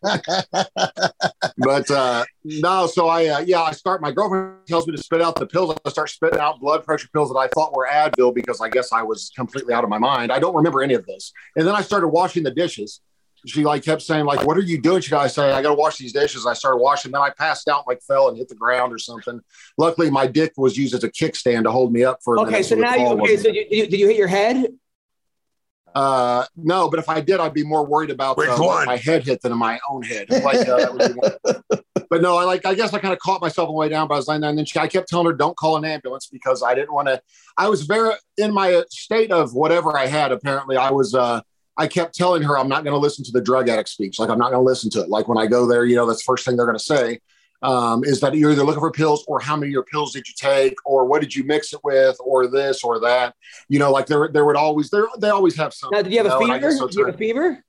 But 1.59 1.89
uh, 1.89 2.23
no, 2.43 2.85
so 2.87 3.07
I 3.07 3.27
uh, 3.27 3.39
yeah, 3.39 3.61
I 3.61 3.71
start. 3.71 4.01
My 4.01 4.11
girlfriend 4.11 4.67
tells 4.67 4.85
me 4.87 4.95
to 4.95 5.01
spit 5.01 5.21
out 5.21 5.35
the 5.35 5.47
pills. 5.47 5.75
I 5.85 5.89
start 5.89 6.09
spitting 6.09 6.39
out 6.39 6.59
blood 6.59 6.83
pressure 6.83 7.07
pills 7.11 7.29
that 7.29 7.37
I 7.37 7.47
thought 7.47 7.75
were 7.75 7.87
Advil 7.91 8.33
because 8.33 8.61
I 8.61 8.69
guess 8.69 8.91
I 8.91 9.01
was 9.01 9.31
completely 9.35 9.73
out 9.73 9.83
of 9.83 9.89
my 9.89 9.97
mind. 9.97 10.31
I 10.31 10.39
don't 10.39 10.55
remember 10.55 10.83
any 10.83 10.93
of 10.93 11.05
this. 11.05 11.33
And 11.55 11.67
then 11.67 11.73
I 11.75 11.81
started 11.81 12.09
washing 12.09 12.43
the 12.43 12.51
dishes. 12.51 13.01
She 13.45 13.63
like 13.63 13.83
kept 13.83 14.01
saying 14.01 14.25
like, 14.25 14.45
"What 14.45 14.57
are 14.57 14.61
you 14.61 14.79
doing?" 14.79 15.01
She 15.01 15.09
got 15.09 15.29
say, 15.31 15.51
"I 15.51 15.61
got 15.61 15.69
to 15.69 15.75
wash 15.75 15.97
these 15.97 16.13
dishes." 16.13 16.45
I 16.45 16.53
started 16.53 16.77
washing. 16.77 17.11
Then 17.11 17.21
I 17.21 17.29
passed 17.31 17.67
out, 17.67 17.87
like 17.87 18.01
fell 18.01 18.29
and 18.29 18.37
hit 18.37 18.49
the 18.49 18.55
ground 18.55 18.93
or 18.93 18.97
something. 18.99 19.39
Luckily, 19.77 20.11
my 20.11 20.27
dick 20.27 20.53
was 20.57 20.77
used 20.77 20.93
as 20.93 21.03
a 21.03 21.09
kickstand 21.11 21.63
to 21.63 21.71
hold 21.71 21.91
me 21.93 22.03
up 22.03 22.19
for 22.23 22.35
a 22.35 22.41
Okay, 22.41 22.51
minute. 22.51 22.65
so 22.65 22.75
the 22.75 22.81
now 22.81 22.95
you 22.95 23.07
okay. 23.21 23.37
So 23.37 23.51
did 23.51 23.67
you, 23.71 23.87
did 23.87 23.99
you 23.99 24.07
hit 24.07 24.17
your 24.17 24.27
head? 24.27 24.67
Uh, 25.95 26.45
no, 26.55 26.89
but 26.89 26.99
if 26.99 27.09
I 27.09 27.21
did, 27.21 27.39
I'd 27.39 27.53
be 27.53 27.63
more 27.63 27.85
worried 27.85 28.11
about 28.11 28.37
Which 28.37 28.49
uh, 28.49 28.57
one? 28.57 28.85
my 28.85 28.97
head 28.97 29.25
hit 29.25 29.41
than 29.41 29.57
my 29.57 29.79
own 29.89 30.03
head. 30.03 30.29
Like, 30.29 30.67
uh, 30.67 30.77
that 30.77 30.93
would 30.93 31.13
be 31.13 31.19
one. 31.19 31.81
but 32.09 32.21
no, 32.21 32.37
I 32.37 32.43
like. 32.43 32.65
I 32.65 32.75
guess 32.75 32.93
I 32.93 32.99
kind 32.99 33.13
of 33.13 33.19
caught 33.19 33.41
myself 33.41 33.67
on 33.67 33.73
the 33.73 33.79
way 33.79 33.89
down, 33.89 34.07
but 34.07 34.15
I 34.15 34.17
was 34.17 34.27
lying 34.27 34.41
there, 34.41 34.49
and 34.49 34.57
then 34.57 34.65
she, 34.65 34.77
I 34.79 34.87
kept 34.87 35.09
telling 35.09 35.25
her, 35.25 35.33
"Don't 35.33 35.57
call 35.57 35.75
an 35.77 35.85
ambulance," 35.85 36.27
because 36.27 36.61
I 36.61 36.75
didn't 36.75 36.93
want 36.93 37.07
to. 37.07 37.21
I 37.57 37.67
was 37.67 37.83
very 37.83 38.13
in 38.37 38.53
my 38.53 38.83
state 38.89 39.31
of 39.31 39.53
whatever 39.53 39.97
I 39.97 40.07
had. 40.07 40.31
Apparently, 40.31 40.77
I 40.77 40.91
was. 40.91 41.15
uh 41.15 41.41
I 41.79 41.85
kept 41.85 42.15
telling 42.15 42.41
her 42.41 42.57
I'm 42.57 42.67
not 42.67 42.83
going 42.83 42.95
to 42.95 42.99
listen 42.99 43.23
to 43.25 43.31
the 43.31 43.39
drug 43.39 43.69
addict 43.69 43.89
speech. 43.89 44.17
Like 44.17 44.31
I'm 44.31 44.39
not 44.39 44.49
going 44.49 44.63
to 44.63 44.67
listen 44.67 44.89
to 44.89 45.01
it. 45.01 45.09
Like 45.09 45.27
when 45.27 45.37
I 45.37 45.45
go 45.45 45.67
there, 45.67 45.85
you 45.85 45.95
know, 45.95 46.07
that's 46.07 46.21
the 46.21 46.31
first 46.31 46.43
thing 46.43 46.57
they're 46.57 46.65
going 46.65 46.75
to 46.75 46.83
say 46.83 47.19
um, 47.61 48.03
is 48.03 48.19
that 48.21 48.35
you're 48.35 48.51
either 48.51 48.63
looking 48.63 48.79
for 48.79 48.91
pills 48.91 49.25
or 49.27 49.39
how 49.39 49.55
many 49.55 49.69
of 49.69 49.73
your 49.73 49.83
pills 49.83 50.13
did 50.13 50.27
you 50.27 50.33
take 50.37 50.75
or 50.85 51.05
what 51.05 51.21
did 51.21 51.35
you 51.35 51.43
mix 51.43 51.73
it 51.73 51.79
with 51.83 52.15
or 52.19 52.47
this 52.47 52.83
or 52.83 52.99
that. 52.99 53.35
You 53.67 53.79
know, 53.79 53.91
like 53.91 54.05
there 54.05 54.29
there 54.31 54.45
would 54.45 54.55
always 54.55 54.89
there 54.89 55.07
they 55.19 55.29
always 55.29 55.55
have 55.57 55.73
something. 55.73 55.97
Now, 55.97 56.03
did 56.03 56.11
you 56.11 56.17
have 56.19 56.27
a 56.27 56.29
know, 56.29 56.39
fever? 56.39 56.71
so 56.71 56.87
Did 56.87 56.95
you 56.95 57.05
have 57.05 57.15
a 57.15 57.17
fever? 57.17 57.63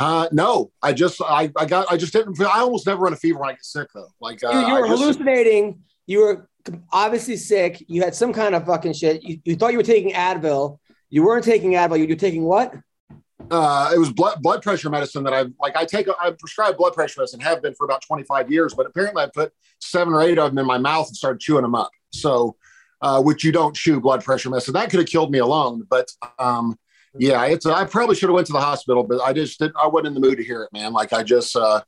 Uh, 0.00 0.28
no, 0.30 0.70
I 0.80 0.92
just 0.92 1.20
I, 1.20 1.50
I 1.56 1.66
got 1.66 1.90
I 1.90 1.96
just 1.96 2.12
didn't 2.12 2.36
feel. 2.36 2.46
I 2.48 2.60
almost 2.60 2.86
never 2.86 3.00
run 3.02 3.12
a 3.12 3.16
fever 3.16 3.40
when 3.40 3.48
I 3.50 3.52
get 3.52 3.64
sick 3.64 3.88
though. 3.92 4.08
Like 4.20 4.42
uh, 4.44 4.50
you, 4.50 4.66
you 4.66 4.74
were 4.74 4.86
just- 4.86 5.00
hallucinating. 5.00 5.80
You 6.06 6.20
were 6.20 6.48
obviously 6.92 7.36
sick. 7.36 7.84
You 7.88 8.02
had 8.02 8.14
some 8.14 8.32
kind 8.32 8.54
of 8.54 8.64
fucking 8.66 8.92
shit. 8.94 9.22
You, 9.22 9.40
you 9.44 9.56
thought 9.56 9.72
you 9.72 9.78
were 9.78 9.84
taking 9.84 10.12
Advil. 10.12 10.78
You 11.10 11.24
weren't 11.24 11.44
taking 11.44 11.72
Advil. 11.72 11.98
You 11.98 12.06
were 12.06 12.14
taking 12.14 12.44
what? 12.44 12.74
Uh, 13.50 13.90
it 13.94 13.98
was 13.98 14.12
blood 14.12 14.42
blood 14.42 14.62
pressure 14.62 14.90
medicine 14.90 15.24
that 15.24 15.32
I've 15.32 15.52
like 15.60 15.76
I 15.76 15.84
take 15.84 16.08
I 16.20 16.32
prescribe 16.32 16.76
blood 16.76 16.94
pressure 16.94 17.20
medicine 17.20 17.40
have 17.40 17.62
been 17.62 17.74
for 17.74 17.84
about 17.84 18.02
25 18.02 18.50
years, 18.50 18.74
but 18.74 18.86
apparently 18.86 19.22
I 19.22 19.28
put 19.32 19.52
seven 19.80 20.12
or 20.12 20.22
eight 20.22 20.38
of 20.38 20.50
them 20.50 20.58
in 20.58 20.66
my 20.66 20.78
mouth 20.78 21.08
and 21.08 21.16
started 21.16 21.40
chewing 21.40 21.62
them 21.62 21.74
up. 21.74 21.90
So, 22.12 22.56
uh, 23.00 23.22
which 23.22 23.44
you 23.44 23.52
don't 23.52 23.74
chew 23.74 24.00
blood 24.00 24.22
pressure 24.24 24.50
medicine. 24.50 24.74
That 24.74 24.90
could 24.90 25.00
have 25.00 25.08
killed 25.08 25.30
me 25.30 25.38
alone. 25.38 25.86
But 25.88 26.08
um, 26.38 26.78
yeah, 27.18 27.44
it's 27.46 27.64
I 27.66 27.84
probably 27.84 28.16
should 28.16 28.28
have 28.28 28.34
went 28.34 28.46
to 28.48 28.52
the 28.52 28.60
hospital, 28.60 29.02
but 29.02 29.20
I 29.20 29.32
just 29.32 29.58
did, 29.58 29.72
I 29.80 29.86
wasn't 29.86 30.08
in 30.08 30.14
the 30.14 30.20
mood 30.20 30.38
to 30.38 30.44
hear 30.44 30.62
it, 30.62 30.70
man. 30.72 30.92
Like 30.92 31.12
I 31.12 31.22
just 31.22 31.56
uh, 31.56 31.80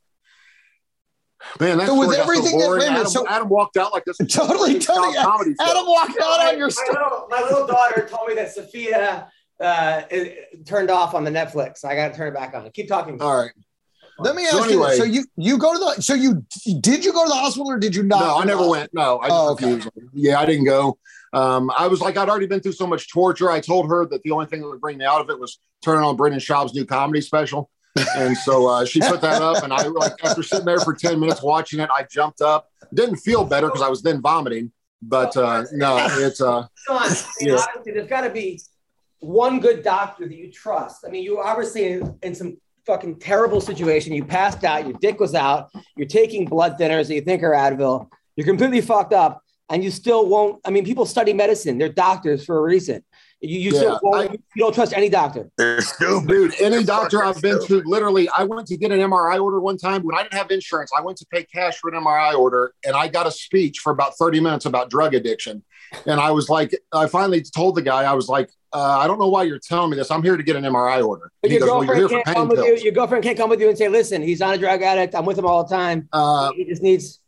man, 1.59 1.77
that's 1.77 1.89
So 1.89 1.99
with 1.99 2.17
everything 2.17 2.57
that- 2.59 2.69
wait 2.69 2.89
Adam, 2.89 3.07
so- 3.07 3.27
Adam 3.27 3.49
walked 3.49 3.77
out 3.77 3.93
like 3.93 4.05
this. 4.05 4.17
Totally, 4.29 4.79
totally. 4.79 5.15
Comedy. 5.15 5.55
Adam 5.59 5.85
walked 5.85 6.19
out 6.21 6.47
on 6.47 6.57
your 6.57 6.69
my, 6.69 6.91
little, 6.91 7.27
my 7.29 7.41
little 7.41 7.67
daughter 7.67 8.07
told 8.09 8.29
me 8.29 8.35
that 8.35 8.51
Sophia 8.51 9.31
uh, 9.61 10.03
it, 10.09 10.65
turned 10.65 10.89
off 10.89 11.13
on 11.13 11.23
the 11.23 11.31
Netflix. 11.31 11.85
I 11.85 11.95
got 11.95 12.09
to 12.09 12.13
turn 12.15 12.27
it 12.29 12.33
back 12.33 12.53
on. 12.53 12.69
Keep 12.71 12.87
talking. 12.87 13.21
All 13.21 13.37
right. 13.41 13.51
Let 14.19 14.35
me 14.35 14.45
So 14.45 14.57
ask 14.59 14.65
you 14.69 14.73
anyway- 14.73 14.89
this. 14.89 14.97
So 14.99 15.03
you 15.05 15.25
you 15.37 15.57
go 15.57 15.73
to 15.73 15.79
the 15.79 16.01
so 16.01 16.13
you 16.13 16.45
did 16.81 17.03
you 17.05 17.11
go 17.13 17.23
to 17.23 17.29
the 17.29 17.35
hospital 17.35 17.71
or 17.71 17.79
did 17.79 17.95
you 17.95 18.03
not? 18.03 18.19
No, 18.19 18.37
I 18.37 18.43
never 18.45 18.67
went. 18.67 18.93
No, 18.93 19.17
I 19.17 19.27
Oh, 19.31 19.51
okay. 19.53 19.81
Yeah, 20.13 20.39
I 20.39 20.45
didn't 20.45 20.65
go. 20.65 20.97
Um, 21.33 21.71
I 21.77 21.87
was 21.87 22.01
like, 22.01 22.17
I'd 22.17 22.27
already 22.29 22.45
been 22.45 22.59
through 22.59 22.73
so 22.73 22.85
much 22.85 23.09
torture. 23.11 23.49
I 23.49 23.61
told 23.61 23.87
her 23.89 24.05
that 24.07 24.21
the 24.23 24.31
only 24.31 24.47
thing 24.47 24.61
that 24.61 24.67
would 24.67 24.81
bring 24.81 24.97
me 24.97 25.05
out 25.05 25.21
of 25.21 25.29
it 25.29 25.39
was 25.39 25.59
turning 25.81 26.03
on 26.03 26.17
Brendan 26.17 26.41
Schaub's 26.41 26.73
new 26.73 26.85
comedy 26.85 27.21
special. 27.21 27.69
And 28.15 28.37
so 28.37 28.67
uh, 28.67 28.85
she 28.85 28.99
put 29.01 29.21
that 29.21 29.41
up, 29.41 29.63
and 29.63 29.73
I 29.73 29.83
like 29.87 30.13
after 30.23 30.43
sitting 30.43 30.65
there 30.65 30.79
for 30.79 30.93
ten 30.93 31.19
minutes 31.19 31.41
watching 31.41 31.79
it, 31.79 31.89
I 31.89 32.03
jumped 32.09 32.41
up. 32.41 32.67
Didn't 32.93 33.17
feel 33.17 33.43
better 33.45 33.67
because 33.67 33.81
I 33.81 33.89
was 33.89 34.01
then 34.01 34.21
vomiting, 34.21 34.71
but 35.01 35.35
uh, 35.35 35.63
no, 35.73 35.97
it's 36.19 36.41
uh, 36.41 36.67
Come 36.87 36.97
on. 36.97 37.03
I 37.03 37.07
mean, 37.09 37.15
Yeah. 37.41 37.53
honestly, 37.53 37.91
there's 37.93 38.07
got 38.07 38.21
to 38.21 38.29
be 38.29 38.61
one 39.21 39.59
good 39.59 39.83
doctor 39.83 40.27
that 40.27 40.35
you 40.35 40.51
trust. 40.51 41.05
I 41.07 41.09
mean, 41.09 41.23
you 41.23 41.39
obviously 41.39 41.93
in, 41.93 42.17
in 42.23 42.35
some 42.35 42.57
fucking 42.85 43.19
terrible 43.19 43.61
situation. 43.61 44.13
You 44.13 44.25
passed 44.25 44.63
out, 44.63 44.85
your 44.87 44.97
dick 44.99 45.19
was 45.19 45.35
out, 45.35 45.69
you're 45.95 46.07
taking 46.07 46.45
blood 46.45 46.77
thinners 46.79 47.07
that 47.07 47.15
you 47.15 47.21
think 47.21 47.43
are 47.43 47.51
Advil, 47.51 48.07
you're 48.35 48.47
completely 48.47 48.81
fucked 48.81 49.13
up, 49.13 49.41
and 49.69 49.83
you 49.83 49.91
still 49.91 50.27
won't. 50.27 50.59
I 50.65 50.71
mean, 50.71 50.83
people 50.83 51.05
study 51.05 51.31
medicine, 51.33 51.77
they're 51.77 51.89
doctors 51.89 52.43
for 52.43 52.57
a 52.57 52.61
reason. 52.61 53.03
You, 53.43 53.57
you, 53.59 53.71
Yeah, 53.79 53.97
won't- 54.03 54.29
I- 54.31 54.33
you 54.33 54.39
don't 54.59 54.73
trust 54.73 54.93
any 54.93 55.09
doctor. 55.09 55.49
They're 55.57 55.81
stupid. 55.81 56.27
dude. 56.27 56.53
Any 56.61 56.77
They're 56.77 56.83
doctor 56.83 57.23
I've 57.23 57.41
been 57.41 57.59
stupid. 57.61 57.85
to, 57.85 57.89
literally, 57.89 58.29
I 58.37 58.43
went 58.43 58.67
to 58.67 58.77
get 58.77 58.91
an 58.91 58.99
MRI 58.99 59.39
order 59.41 59.59
one 59.59 59.77
time 59.77 60.03
when 60.03 60.15
I 60.15 60.21
didn't 60.23 60.35
have 60.35 60.51
insurance. 60.51 60.91
I 60.95 61.01
went 61.01 61.17
to 61.19 61.25
pay 61.31 61.43
cash 61.45 61.77
for 61.77 61.89
an 61.91 61.95
MRI 62.03 62.35
order, 62.37 62.73
and 62.85 62.95
I 62.95 63.07
got 63.07 63.25
a 63.25 63.31
speech 63.31 63.79
for 63.79 63.91
about 63.91 64.15
thirty 64.17 64.39
minutes 64.39 64.65
about 64.65 64.89
drug 64.91 65.15
addiction. 65.15 65.63
And 66.05 66.19
I 66.19 66.31
was 66.31 66.49
like, 66.49 66.73
I 66.93 67.07
finally 67.07 67.41
told 67.41 67.75
the 67.75 67.81
guy, 67.81 68.03
I 68.03 68.13
was 68.13 68.29
like, 68.29 68.49
uh, 68.73 68.99
I 68.99 69.07
don't 69.07 69.19
know 69.19 69.27
why 69.27 69.43
you're 69.43 69.59
telling 69.59 69.91
me 69.91 69.97
this. 69.97 70.09
I'm 70.09 70.23
here 70.23 70.37
to 70.37 70.43
get 70.43 70.55
an 70.55 70.63
MRI 70.63 71.05
order. 71.05 71.31
But 71.41 71.51
your 71.51 71.59
goes, 71.59 71.69
Well, 71.69 71.79
girlfriend 71.81 71.99
here 71.99 72.23
can't 72.23 72.37
come 72.37 72.47
with 72.47 72.59
you. 72.59 72.77
Your 72.77 72.93
girlfriend 72.93 73.23
can't 73.23 73.37
come 73.37 73.49
with 73.49 73.59
you 73.59 73.67
and 73.67 73.77
say, 73.77 73.89
"Listen, 73.89 74.21
he's 74.21 74.39
not 74.39 74.55
a 74.55 74.57
drug 74.57 74.81
addict. 74.81 75.13
I'm 75.13 75.25
with 75.25 75.37
him 75.37 75.45
all 75.45 75.65
the 75.65 75.75
time. 75.75 76.07
Uh, 76.13 76.53
he 76.53 76.63
just 76.63 76.81
needs." 76.81 77.19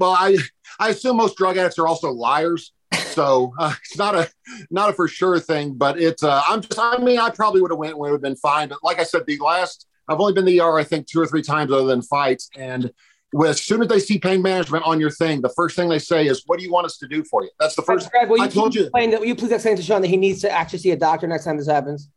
well, 0.00 0.16
I 0.18 0.38
I 0.80 0.88
assume 0.88 1.16
most 1.18 1.36
drug 1.36 1.56
addicts 1.56 1.78
are 1.78 1.86
also 1.86 2.10
liars. 2.10 2.72
So 2.92 3.52
uh, 3.58 3.74
it's 3.84 3.98
not 3.98 4.14
a 4.16 4.28
not 4.70 4.90
a 4.90 4.92
for 4.92 5.06
sure 5.06 5.38
thing, 5.38 5.74
but 5.74 6.00
it's 6.00 6.24
uh, 6.24 6.42
I'm 6.48 6.62
just 6.62 6.78
I 6.78 6.98
mean 6.98 7.18
I 7.18 7.30
probably 7.30 7.60
would 7.60 7.70
have 7.70 7.78
went 7.78 7.96
would 7.98 8.10
have 8.10 8.22
been 8.22 8.36
fine, 8.36 8.68
but 8.68 8.82
like 8.82 8.98
I 8.98 9.04
said, 9.04 9.26
the 9.26 9.38
last 9.38 9.86
I've 10.08 10.18
only 10.18 10.32
been 10.32 10.44
to 10.44 10.50
the 10.50 10.60
ER 10.60 10.78
I 10.78 10.84
think 10.84 11.06
two 11.06 11.20
or 11.20 11.26
three 11.26 11.42
times 11.42 11.70
other 11.70 11.86
than 11.86 12.02
fights, 12.02 12.50
and 12.56 12.92
with, 13.32 13.50
as 13.50 13.62
soon 13.62 13.82
as 13.82 13.88
they 13.88 14.00
see 14.00 14.18
pain 14.18 14.42
management 14.42 14.84
on 14.86 14.98
your 15.00 15.10
thing, 15.10 15.40
the 15.40 15.48
first 15.50 15.76
thing 15.76 15.88
they 15.88 15.98
say 15.98 16.26
is, 16.26 16.42
"What 16.46 16.58
do 16.58 16.64
you 16.64 16.72
want 16.72 16.86
us 16.86 16.98
to 16.98 17.06
do 17.08 17.22
for 17.24 17.42
you?" 17.44 17.50
That's 17.60 17.76
the 17.76 17.82
first. 17.82 18.10
Greg, 18.10 18.28
will 18.28 18.38
you 18.38 18.44
I 18.44 18.48
told 18.48 18.72
please 18.72 18.78
you. 18.80 18.82
explain 18.86 19.10
that? 19.12 19.20
Will 19.20 19.26
you 19.26 19.34
please 19.36 19.52
explain 19.52 19.76
to 19.76 19.82
Sean 19.82 20.02
that 20.02 20.08
he 20.08 20.16
needs 20.16 20.40
to 20.42 20.50
actually 20.50 20.80
see 20.80 20.90
a 20.90 20.96
doctor 20.96 21.26
next 21.26 21.44
time 21.44 21.56
this 21.56 21.66
happens? 21.66 22.08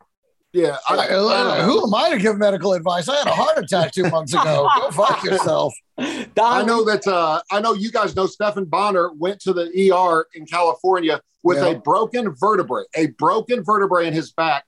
Yeah, 0.53 0.77
I, 0.87 0.93
I 0.93 1.07
don't 1.07 1.65
who 1.65 1.83
am 1.87 1.95
I 1.95 2.11
to 2.11 2.19
give 2.19 2.37
medical 2.37 2.73
advice? 2.73 3.09
I 3.09 3.15
had 3.15 3.27
a 3.27 3.31
heart 3.31 3.57
attack 3.57 3.91
two 3.91 4.07
months 4.09 4.33
ago. 4.33 4.69
Go 4.81 4.91
fuck 4.91 5.23
yourself. 5.23 5.73
Don, 5.97 6.27
I 6.37 6.63
know 6.63 6.83
that 6.85 7.07
uh, 7.07 7.41
I 7.51 7.59
know 7.59 7.73
you 7.73 7.91
guys 7.91 8.15
know 8.15 8.27
Stephan 8.27 8.65
Bonnar 8.65 9.11
went 9.13 9.39
to 9.41 9.53
the 9.53 9.63
ER 9.91 10.27
in 10.35 10.45
California 10.45 11.21
with 11.41 11.57
Yeah. 11.57 11.69
a 11.69 11.79
broken 11.79 12.35
vertebrae, 12.35 12.83
a 12.95 13.07
broken 13.07 13.63
vertebrae 13.63 14.05
in 14.07 14.13
his 14.13 14.31
back, 14.31 14.65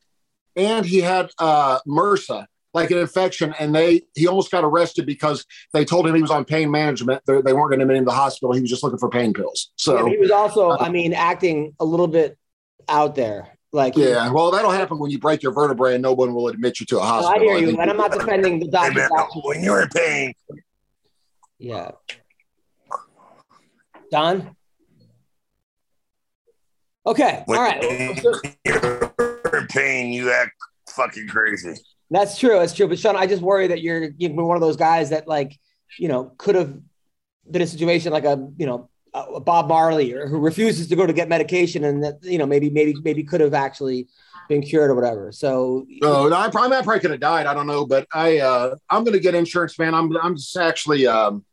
and 0.56 0.86
he 0.88 1.02
had 1.02 1.30
uh, 1.38 1.80
MRSA, 1.88 2.46
like 2.76 2.92
an 2.92 2.98
infection, 3.00 3.56
and 3.60 3.74
they 3.74 4.04
he 4.14 4.28
almost 4.28 4.52
got 4.52 4.64
arrested 4.64 5.06
because 5.06 5.46
they 5.74 5.84
told 5.86 6.06
him 6.06 6.14
he 6.14 6.22
was 6.22 6.30
on 6.32 6.46
pain 6.46 6.70
management. 6.70 7.24
They, 7.26 7.42
they 7.42 7.54
weren't 7.54 7.70
going 7.72 7.80
to 7.80 7.84
admit 7.84 7.98
him 7.98 8.04
to 8.04 8.10
the 8.10 8.16
hospital. 8.16 8.54
He 8.54 8.62
was 8.62 8.70
just 8.70 8.84
looking 8.84 9.00
for 9.00 9.10
pain 9.10 9.34
pills. 9.34 9.72
So 9.78 10.04
but 10.04 10.12
he 10.12 10.18
was 10.18 10.30
also, 10.30 10.70
uh, 10.72 10.78
I 10.80 10.90
mean, 10.90 11.14
acting 11.14 11.74
a 11.80 11.86
little 11.86 12.08
bit 12.08 12.38
out 12.88 13.16
there. 13.16 13.58
Like, 13.72 13.98
yeah, 13.98 14.30
well, 14.32 14.52
that'll 14.52 14.72
happen 14.72 15.00
when 15.00 15.12
you 15.12 15.20
break 15.20 15.44
your 15.44 15.52
vertebrae 15.52 15.96
and 15.96 16.02
no 16.04 16.14
one 16.14 16.34
will 16.34 16.48
admit 16.48 16.80
you 16.80 16.86
to 16.88 16.98
a 17.00 17.02
hospital. 17.02 17.40
I 17.42 17.44
hear 17.44 17.58
you, 17.58 17.68
think- 17.68 17.80
and 17.80 17.90
I'm 17.90 17.98
not 17.98 18.12
defending 18.12 18.60
the 18.60 18.66
Hey, 18.68 18.72
doctor's 18.72 18.96
man, 18.96 19.10
actions. 19.18 19.44
when 19.46 19.64
you're 19.64 19.82
in 19.82 19.90
pain, 19.90 20.34
Yeah. 21.58 21.92
Don? 24.12 24.56
Okay. 27.06 27.44
when 27.48 27.58
All 27.58 27.64
right. 27.66 28.24
you're 28.66 29.60
in 29.60 29.68
pain, 29.68 30.14
you 30.14 30.32
act 30.32 30.52
fucking 30.90 31.28
crazy. 31.28 31.74
That's 32.10 32.38
true. 32.38 32.60
That's 32.60 32.74
true. 32.74 32.88
But 32.88 33.00
Sean, 33.00 33.16
I 33.16 33.26
just 33.26 33.42
worry 33.42 33.68
that 33.68 33.82
you're 33.82 34.10
you're 34.18 34.34
one 34.34 34.56
of 34.56 34.62
those 34.62 34.78
guys 34.78 35.10
that 35.10 35.28
like, 35.28 35.60
you 35.98 36.08
know, 36.08 36.34
could 36.38 36.56
have 36.56 36.78
been 37.50 37.62
a 37.62 37.68
situation 37.68 38.12
like 38.12 38.26
a, 38.26 38.50
you 38.58 38.66
know, 38.66 38.90
a 39.14 39.40
Bob 39.40 39.68
Marley 39.68 40.14
or 40.14 40.28
who 40.28 40.40
refuses 40.40 40.88
to 40.88 40.96
go 40.96 41.06
to 41.06 41.14
get 41.14 41.30
medication 41.30 41.84
and 41.84 42.04
that, 42.04 42.16
you 42.22 42.38
know, 42.38 42.46
maybe, 42.46 42.70
maybe, 42.70 42.94
maybe 43.04 43.24
could 43.24 43.42
have 43.42 43.54
actually 43.54 44.08
been 44.50 44.62
cured 44.62 44.92
or 44.92 44.96
whatever. 44.96 45.32
So 45.32 45.86
No, 46.02 46.28
no, 46.28 46.36
I 46.36 46.50
probably, 46.50 46.78
I 46.78 46.82
probably 46.82 47.00
could 47.00 47.12
have 47.12 47.20
died. 47.20 47.46
I 47.46 47.54
don't 47.54 47.68
know, 47.68 47.86
but 47.86 48.08
I, 48.14 48.40
uh, 48.40 48.76
I'm 48.90 49.04
going 49.04 49.14
to 49.14 49.20
get 49.20 49.34
insurance, 49.34 49.80
man. 49.80 49.94
I'm, 49.94 50.16
I'm 50.18 50.36
just 50.36 50.56
actually, 50.58 51.08
um, 51.08 51.46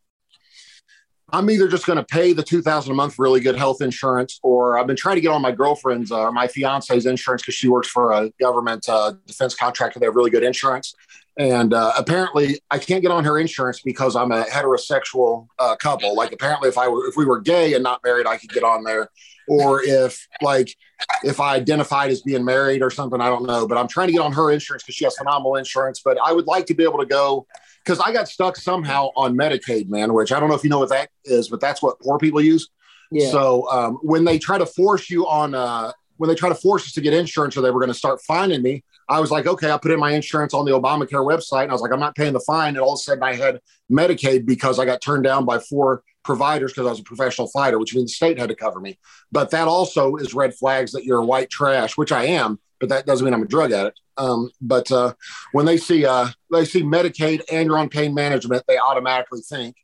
I'm 1.33 1.49
either 1.49 1.67
just 1.67 1.87
going 1.87 1.97
to 1.97 2.05
pay 2.05 2.35
the 2.35 2.43
2000 2.43 2.93
a 2.93 2.95
month 2.95 3.19
really 3.19 3.41
good 3.41 3.57
health 3.57 3.81
insurance, 3.81 4.39
or 4.43 4.79
I've 4.79 4.87
been 4.87 4.97
trying 4.97 5.17
to 5.17 5.23
get 5.23 5.31
on 5.31 5.41
my 5.41 5.51
girlfriend's 5.51 6.13
uh, 6.13 6.21
or 6.21 6.33
my 6.33 6.47
fiance's 6.47 7.07
insurance 7.07 7.43
because 7.43 7.55
she 7.55 7.69
works 7.69 7.89
for 7.89 8.13
a 8.13 8.31
government 8.39 8.87
uh, 8.89 9.15
defense 9.27 9.55
contractor. 9.55 9.99
They 9.99 10.07
have 10.07 10.15
really 10.15 10.31
good 10.31 10.45
insurance. 10.45 10.95
And 11.39 11.73
uh, 11.73 11.93
apparently, 11.97 12.61
I 12.71 12.79
can't 12.79 13.01
get 13.01 13.11
on 13.11 13.25
her 13.25 13.39
insurance 13.39 13.81
because 13.83 14.15
I'm 14.15 14.31
a 14.33 14.45
heterosexual 14.45 15.47
uh, 15.59 15.75
couple. 15.77 16.15
Like, 16.15 16.33
apparently, 16.33 16.69
if 16.69 16.77
I 16.77 16.89
were 16.89 17.09
if 17.09 17.17
we 17.17 17.25
were 17.25 17.41
gay 17.41 17.73
and 17.73 17.83
not 17.83 18.01
married, 18.05 18.27
I 18.27 18.37
could 18.37 18.51
get 18.51 18.63
on 18.63 18.85
there. 18.85 19.09
Or 19.49 19.83
if 19.83 20.29
like 20.43 20.77
if 21.25 21.41
I 21.41 21.55
identified 21.55 22.11
as 22.11 22.21
being 22.21 22.45
married 22.45 22.83
or 22.83 22.91
something, 22.91 23.23
I 23.23 23.29
don't 23.31 23.47
know. 23.47 23.67
But 23.67 23.79
I'm 23.79 23.89
trying 23.89 24.09
to 24.09 24.13
get 24.13 24.21
on 24.21 24.33
her 24.33 24.51
insurance 24.51 24.83
because 24.83 24.97
she 24.97 25.05
has 25.05 25.17
phenomenal 25.17 25.57
insurance. 25.57 26.03
But 26.05 26.19
I 26.23 26.33
would 26.33 26.47
like 26.47 26.67
to 26.67 26.75
be 26.75 26.85
able 26.85 26.99
to 26.99 27.07
go 27.07 27.47
because 27.85 28.01
I 28.01 28.13
got 28.13 28.29
stuck 28.29 28.57
somehow 28.57 29.11
on 29.17 29.37
Medicaid, 29.37 29.89
man. 29.89 30.13
Which 30.13 30.33
I 30.33 30.41
don't 30.41 30.49
know 30.49 30.55
if 30.55 30.65
you 30.65 30.71
know 30.71 30.79
what 30.79 30.91
that 30.91 31.11
is, 31.25 31.49
but 31.49 31.61
that's 31.61 31.83
what 31.83 32.01
poor 32.01 32.19
people 32.19 32.41
use. 32.41 32.69
yeah. 33.11 33.31
So 33.31 33.69
um, 33.71 33.99
when 34.03 34.25
they 34.25 34.39
try 34.39 34.59
to 34.59 34.67
force 34.67 35.11
you 35.11 35.27
on, 35.27 35.55
uh, 35.55 35.93
when 36.17 36.29
they 36.29 36.35
try 36.35 36.49
to 36.49 36.55
force 36.55 36.85
us 36.85 36.93
to 36.93 37.01
get 37.01 37.15
insurance, 37.15 37.57
or 37.57 37.63
they 37.63 37.71
were 37.71 37.81
going 37.81 37.93
to 37.93 37.99
start 37.99 38.21
fining 38.23 38.63
me, 38.63 38.85
I 39.09 39.21
was 39.21 39.31
like, 39.31 39.47
okay, 39.47 39.71
I 39.71 39.77
put 39.79 39.91
in 39.91 40.01
my 40.01 40.13
insurance 40.13 40.55
on 40.55 40.65
the 40.65 40.71
Obamacare 40.71 41.27
website, 41.27 41.65
and 41.65 41.71
I 41.71 41.75
was 41.75 41.83
like, 41.83 41.93
I'm 41.93 42.01
not 42.01 42.15
paying 42.15 42.33
the 42.33 42.41
fine. 42.41 42.71
And 42.71 42.79
all 42.79 42.95
of 42.95 42.97
a 42.97 43.03
sudden, 43.03 43.23
I 43.23 43.35
had 43.35 43.61
Medicaid 43.91 44.47
because 44.47 44.79
I 44.79 44.85
got 44.85 45.03
turned 45.03 45.25
down 45.25 45.45
by 45.45 45.59
four 45.59 46.03
providers 46.25 46.73
because 46.73 46.87
I 46.87 46.91
was 46.91 47.01
a 47.01 47.05
professional 47.05 47.49
fighter, 47.49 47.79
which 47.79 47.95
means 47.95 48.13
the 48.13 48.15
state 48.15 48.39
had 48.39 48.49
to 48.49 48.55
cover 48.55 48.81
me. 48.81 48.99
But 49.31 49.51
that 49.51 49.69
also 49.69 50.17
is 50.17 50.35
red 50.35 50.55
flags 50.55 50.93
that 50.93 51.05
you're 51.05 51.23
white 51.23 51.51
trash, 51.51 51.97
which 51.97 52.13
I 52.13 52.25
am. 52.27 52.59
But 52.83 52.89
that 52.89 53.07
doesn't 53.07 53.25
mean 53.25 53.33
I'm 53.33 53.43
a 53.43 53.47
drug 53.47 53.71
addict. 53.71 54.01
Um, 54.17 54.51
but 54.61 54.91
uh, 54.91 55.15
when 55.53 55.67
they 55.67 55.77
see 55.77 56.05
uh, 56.05 56.29
they 56.51 56.65
see 56.65 56.83
Medicaid 56.83 57.43
and 57.51 57.69
you're 57.69 57.79
on 57.79 57.89
pain 57.89 58.13
management, 58.13 58.65
they 58.67 58.77
automatically 58.77 59.41
think, 59.41 59.77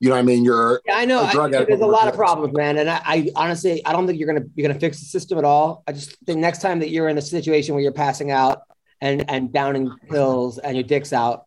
you 0.00 0.10
know, 0.10 0.16
what 0.16 0.20
I 0.20 0.22
mean, 0.22 0.44
you're 0.44 0.82
Yeah, 0.84 0.98
I 0.98 1.06
know. 1.06 1.22
a 1.22 1.24
I, 1.24 1.32
drug 1.32 1.54
addict 1.54 1.70
there's 1.70 1.80
a 1.80 1.86
with 1.86 1.92
lot 1.92 2.08
of 2.08 2.14
problems, 2.14 2.54
man. 2.54 2.76
And 2.76 2.90
I, 2.90 3.00
I 3.04 3.30
honestly, 3.34 3.84
I 3.86 3.92
don't 3.92 4.06
think 4.06 4.18
you're 4.18 4.28
gonna 4.28 4.46
you're 4.54 4.68
gonna 4.68 4.78
fix 4.78 5.00
the 5.00 5.06
system 5.06 5.38
at 5.38 5.44
all. 5.44 5.82
I 5.88 5.92
just 5.92 6.16
think 6.26 6.38
next 6.40 6.60
time 6.60 6.80
that 6.80 6.90
you're 6.90 7.08
in 7.08 7.16
a 7.16 7.22
situation 7.22 7.74
where 7.74 7.82
you're 7.82 7.90
passing 7.90 8.30
out 8.30 8.62
and 9.00 9.28
and 9.30 9.50
downing 9.50 9.90
pills 10.10 10.58
and 10.58 10.76
your 10.76 10.84
dick's 10.84 11.14
out, 11.14 11.46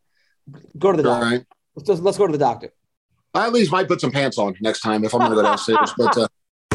go 0.78 0.92
to 0.92 0.98
the 0.98 1.04
doctor. 1.04 1.26
right. 1.26 1.46
Let's 1.76 1.88
just, 1.88 2.02
let's 2.02 2.18
go 2.18 2.26
to 2.26 2.32
the 2.32 2.40
doctor. 2.40 2.72
I 3.34 3.48
at 3.48 3.54
least 3.54 3.72
might 3.72 3.88
put 3.88 4.00
some 4.00 4.12
pants 4.12 4.38
on 4.38 4.56
next 4.62 4.80
time 4.80 5.04
if 5.04 5.14
I'm 5.14 5.20
going 5.20 5.32
to 5.32 5.36
go 5.36 5.44
downstairs. 5.44 5.94
But 5.98 6.18
uh, 6.18 6.28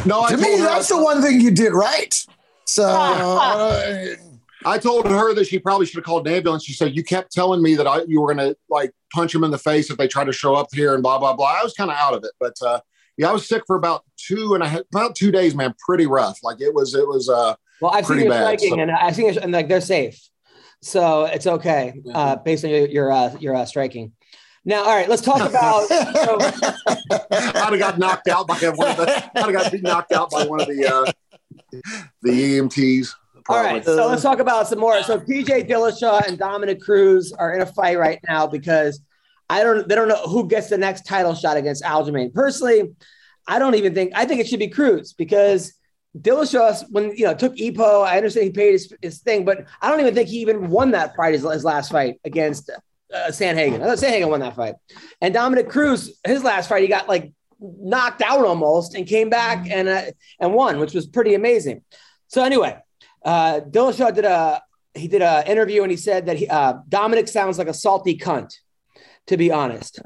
no, 0.04 0.26
to 0.28 0.36
told, 0.36 0.42
me, 0.42 0.58
that's 0.58 0.88
the 0.88 1.02
one 1.02 1.22
thing 1.22 1.40
you 1.40 1.50
did 1.50 1.72
right. 1.72 2.14
So 2.70 2.86
uh, 2.88 4.06
I 4.64 4.78
told 4.78 5.06
her 5.06 5.34
that 5.34 5.46
she 5.48 5.58
probably 5.58 5.86
should 5.86 5.96
have 5.96 6.04
called 6.04 6.28
an 6.28 6.34
ambulance. 6.34 6.64
She 6.64 6.72
said 6.72 6.94
you 6.94 7.02
kept 7.02 7.32
telling 7.32 7.60
me 7.60 7.74
that 7.74 7.86
I, 7.86 8.02
you 8.06 8.20
were 8.20 8.32
going 8.32 8.48
to 8.50 8.56
like 8.68 8.92
punch 9.12 9.34
him 9.34 9.42
in 9.42 9.50
the 9.50 9.58
face 9.58 9.90
if 9.90 9.96
they 9.96 10.06
tried 10.06 10.26
to 10.26 10.32
show 10.32 10.54
up 10.54 10.68
here 10.72 10.94
and 10.94 11.02
blah 11.02 11.18
blah 11.18 11.34
blah. 11.34 11.56
I 11.60 11.64
was 11.64 11.74
kind 11.74 11.90
of 11.90 11.96
out 11.96 12.14
of 12.14 12.22
it, 12.22 12.30
but 12.38 12.54
uh, 12.64 12.80
yeah, 13.16 13.28
I 13.28 13.32
was 13.32 13.48
sick 13.48 13.64
for 13.66 13.74
about 13.74 14.04
two 14.16 14.54
and 14.54 14.62
a 14.62 14.68
half, 14.68 14.82
about 14.94 15.16
two 15.16 15.32
days, 15.32 15.56
man. 15.56 15.74
Pretty 15.84 16.06
rough. 16.06 16.38
Like 16.44 16.60
it 16.60 16.72
was, 16.72 16.94
it 16.94 17.06
was. 17.08 17.28
uh 17.28 17.56
Well, 17.80 17.90
I've 17.92 18.06
seen 18.06 18.18
Pretty 18.18 18.22
your 18.26 18.34
bad, 18.34 18.60
so- 18.60 18.78
and 18.78 18.90
I've 18.92 19.16
seen 19.16 19.32
your, 19.32 19.42
and 19.42 19.50
like 19.52 19.66
they're 19.66 19.80
safe, 19.80 20.20
so 20.80 21.24
it's 21.24 21.48
okay 21.48 22.00
uh, 22.14 22.36
based 22.36 22.64
on 22.64 22.70
your 22.70 22.86
your 22.86 23.12
uh, 23.12 23.36
your 23.40 23.56
uh, 23.56 23.64
striking. 23.64 24.12
Now, 24.64 24.84
all 24.84 24.94
right, 24.94 25.08
let's 25.08 25.22
talk 25.22 25.40
about. 25.40 25.88
so, 25.88 26.38
I'd 27.32 27.70
have 27.70 27.78
got 27.78 27.98
knocked 27.98 28.28
out 28.28 28.46
by 28.46 28.56
one 28.56 28.90
of 28.90 28.96
the. 28.98 29.30
I'd 29.34 29.52
have 29.52 29.52
got 29.52 29.82
knocked 29.82 30.12
out 30.12 30.30
by 30.30 30.44
one 30.44 30.60
of 30.60 30.68
the 30.68 30.86
uh, 30.86 31.10
the 32.22 32.30
EMTs. 32.30 33.14
All 33.48 33.62
right, 33.62 33.84
so 33.84 34.06
let's 34.06 34.22
talk 34.22 34.38
about 34.38 34.68
some 34.68 34.78
more. 34.78 35.02
So 35.02 35.18
TJ 35.18 35.68
Dillashaw 35.68 36.26
and 36.26 36.38
Dominic 36.38 36.80
Cruz 36.80 37.32
are 37.32 37.52
in 37.52 37.62
a 37.62 37.66
fight 37.66 37.98
right 37.98 38.20
now 38.28 38.46
because 38.46 39.00
I 39.48 39.64
don't 39.64 39.88
they 39.88 39.94
don't 39.96 40.08
know 40.08 40.22
who 40.28 40.46
gets 40.46 40.68
the 40.68 40.78
next 40.78 41.06
title 41.06 41.34
shot 41.34 41.56
against 41.56 41.82
Aljamain. 41.82 42.32
Personally, 42.32 42.90
I 43.48 43.58
don't 43.58 43.74
even 43.74 43.94
think 43.94 44.12
I 44.14 44.24
think 44.24 44.40
it 44.40 44.46
should 44.46 44.60
be 44.60 44.68
Cruz 44.68 45.12
because 45.12 45.74
Dillashaw 46.16 46.84
when 46.90 47.16
you 47.16 47.24
know 47.24 47.34
took 47.34 47.56
Epo. 47.56 48.04
I 48.04 48.16
understand 48.16 48.46
he 48.46 48.52
paid 48.52 48.72
his, 48.72 48.94
his 49.02 49.18
thing, 49.18 49.44
but 49.44 49.66
I 49.82 49.90
don't 49.90 50.00
even 50.00 50.14
think 50.14 50.28
he 50.28 50.40
even 50.40 50.68
won 50.68 50.92
that 50.92 51.16
fight 51.16 51.32
his, 51.32 51.42
his 51.42 51.64
last 51.64 51.90
fight 51.90 52.20
against 52.24 52.70
uh, 52.70 53.28
Sandhagen. 53.28 53.82
I 53.82 53.86
thought 53.86 53.98
Sandhagen 53.98 54.28
won 54.28 54.40
that 54.40 54.54
fight, 54.54 54.74
and 55.20 55.34
Dominic 55.34 55.68
Cruz 55.68 56.18
his 56.24 56.44
last 56.44 56.68
fight 56.68 56.82
he 56.82 56.88
got 56.88 57.08
like 57.08 57.32
knocked 57.60 58.22
out 58.22 58.44
almost 58.44 58.94
and 58.94 59.06
came 59.06 59.28
back 59.28 59.68
and 59.70 59.88
uh, 59.88 60.02
and 60.38 60.54
won, 60.54 60.78
which 60.78 60.94
was 60.94 61.06
pretty 61.06 61.34
amazing. 61.34 61.82
So 62.28 62.42
anyway, 62.42 62.78
uh, 63.24 63.60
Dillashaw 63.60 64.14
did 64.14 64.24
a 64.24 64.62
he 64.94 65.08
did 65.08 65.22
an 65.22 65.46
interview 65.46 65.82
and 65.82 65.90
he 65.90 65.96
said 65.96 66.26
that 66.26 66.36
he, 66.36 66.48
uh, 66.48 66.74
Dominic 66.88 67.28
sounds 67.28 67.58
like 67.58 67.68
a 67.68 67.74
salty 67.74 68.16
cunt. 68.16 68.54
To 69.26 69.36
be 69.36 69.52
honest, 69.52 70.00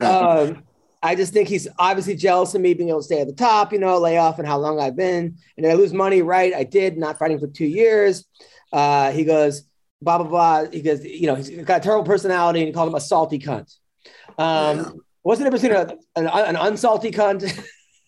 um, 0.00 0.64
I 1.02 1.14
just 1.14 1.32
think 1.32 1.48
he's 1.48 1.66
obviously 1.78 2.14
jealous 2.14 2.54
of 2.54 2.60
me 2.60 2.74
being 2.74 2.90
able 2.90 3.00
to 3.00 3.04
stay 3.04 3.20
at 3.20 3.26
the 3.26 3.32
top, 3.32 3.72
you 3.72 3.78
know, 3.78 3.96
lay 3.98 4.18
off 4.18 4.38
and 4.38 4.46
how 4.46 4.58
long 4.58 4.78
I've 4.80 4.96
been. 4.96 5.38
And 5.56 5.64
did 5.64 5.70
I 5.70 5.74
lose 5.74 5.94
money? 5.94 6.20
Right, 6.20 6.52
I 6.52 6.64
did. 6.64 6.98
Not 6.98 7.18
fighting 7.18 7.38
for 7.38 7.46
two 7.46 7.64
years. 7.64 8.26
Uh, 8.72 9.12
he 9.12 9.24
goes, 9.24 9.62
blah 10.02 10.18
blah 10.18 10.28
blah. 10.28 10.70
He 10.70 10.82
goes, 10.82 11.02
you 11.04 11.26
know, 11.26 11.36
he's 11.36 11.48
got 11.62 11.80
a 11.80 11.84
terrible 11.84 12.04
personality, 12.04 12.60
and 12.60 12.66
he 12.66 12.72
called 12.74 12.88
him 12.88 12.96
a 12.96 13.00
salty 13.00 13.38
cunt. 13.38 13.74
Um. 14.36 15.00
What's 15.26 15.40
the 15.40 15.50
difference 15.50 15.62
between 15.62 15.98
a, 16.14 16.20
an, 16.20 16.28
an 16.28 16.54
unsalty 16.54 17.12
cunt? 17.12 17.42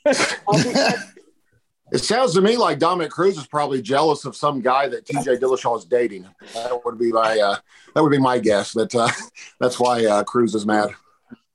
It 1.91 2.05
sounds 2.05 2.35
to 2.35 2.43
me 2.43 2.59
like 2.59 2.79
Dominic 2.79 3.11
Cruz 3.11 3.39
is 3.39 3.47
probably 3.47 3.81
jealous 3.81 4.27
of 4.27 4.37
some 4.37 4.61
guy 4.61 4.89
that 4.89 5.07
TJ 5.07 5.41
Dillashaw 5.41 5.79
is 5.79 5.87
dating. 5.87 6.29
That 6.53 6.85
would 6.85 6.99
be 6.99 7.11
my 7.11 7.39
uh, 7.39 7.57
that 7.95 8.03
would 8.03 8.11
be 8.11 8.19
my 8.19 8.39
guess. 8.39 8.73
That 8.73 8.95
uh, 8.95 9.09
that's 9.61 9.81
why 9.81 10.05
uh, 10.05 10.23
Cruz 10.23 10.55
is 10.55 10.67
mad. 10.67 10.91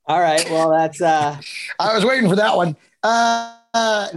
All 0.06 0.20
right. 0.20 0.44
Well, 0.50 0.70
that's 0.70 1.00
uh, 1.00 1.40
I 1.78 1.94
was 1.94 2.04
waiting 2.04 2.28
for 2.28 2.34
that 2.34 2.56
one. 2.56 2.76
Uh, 3.04 3.56
uh, 3.72 4.08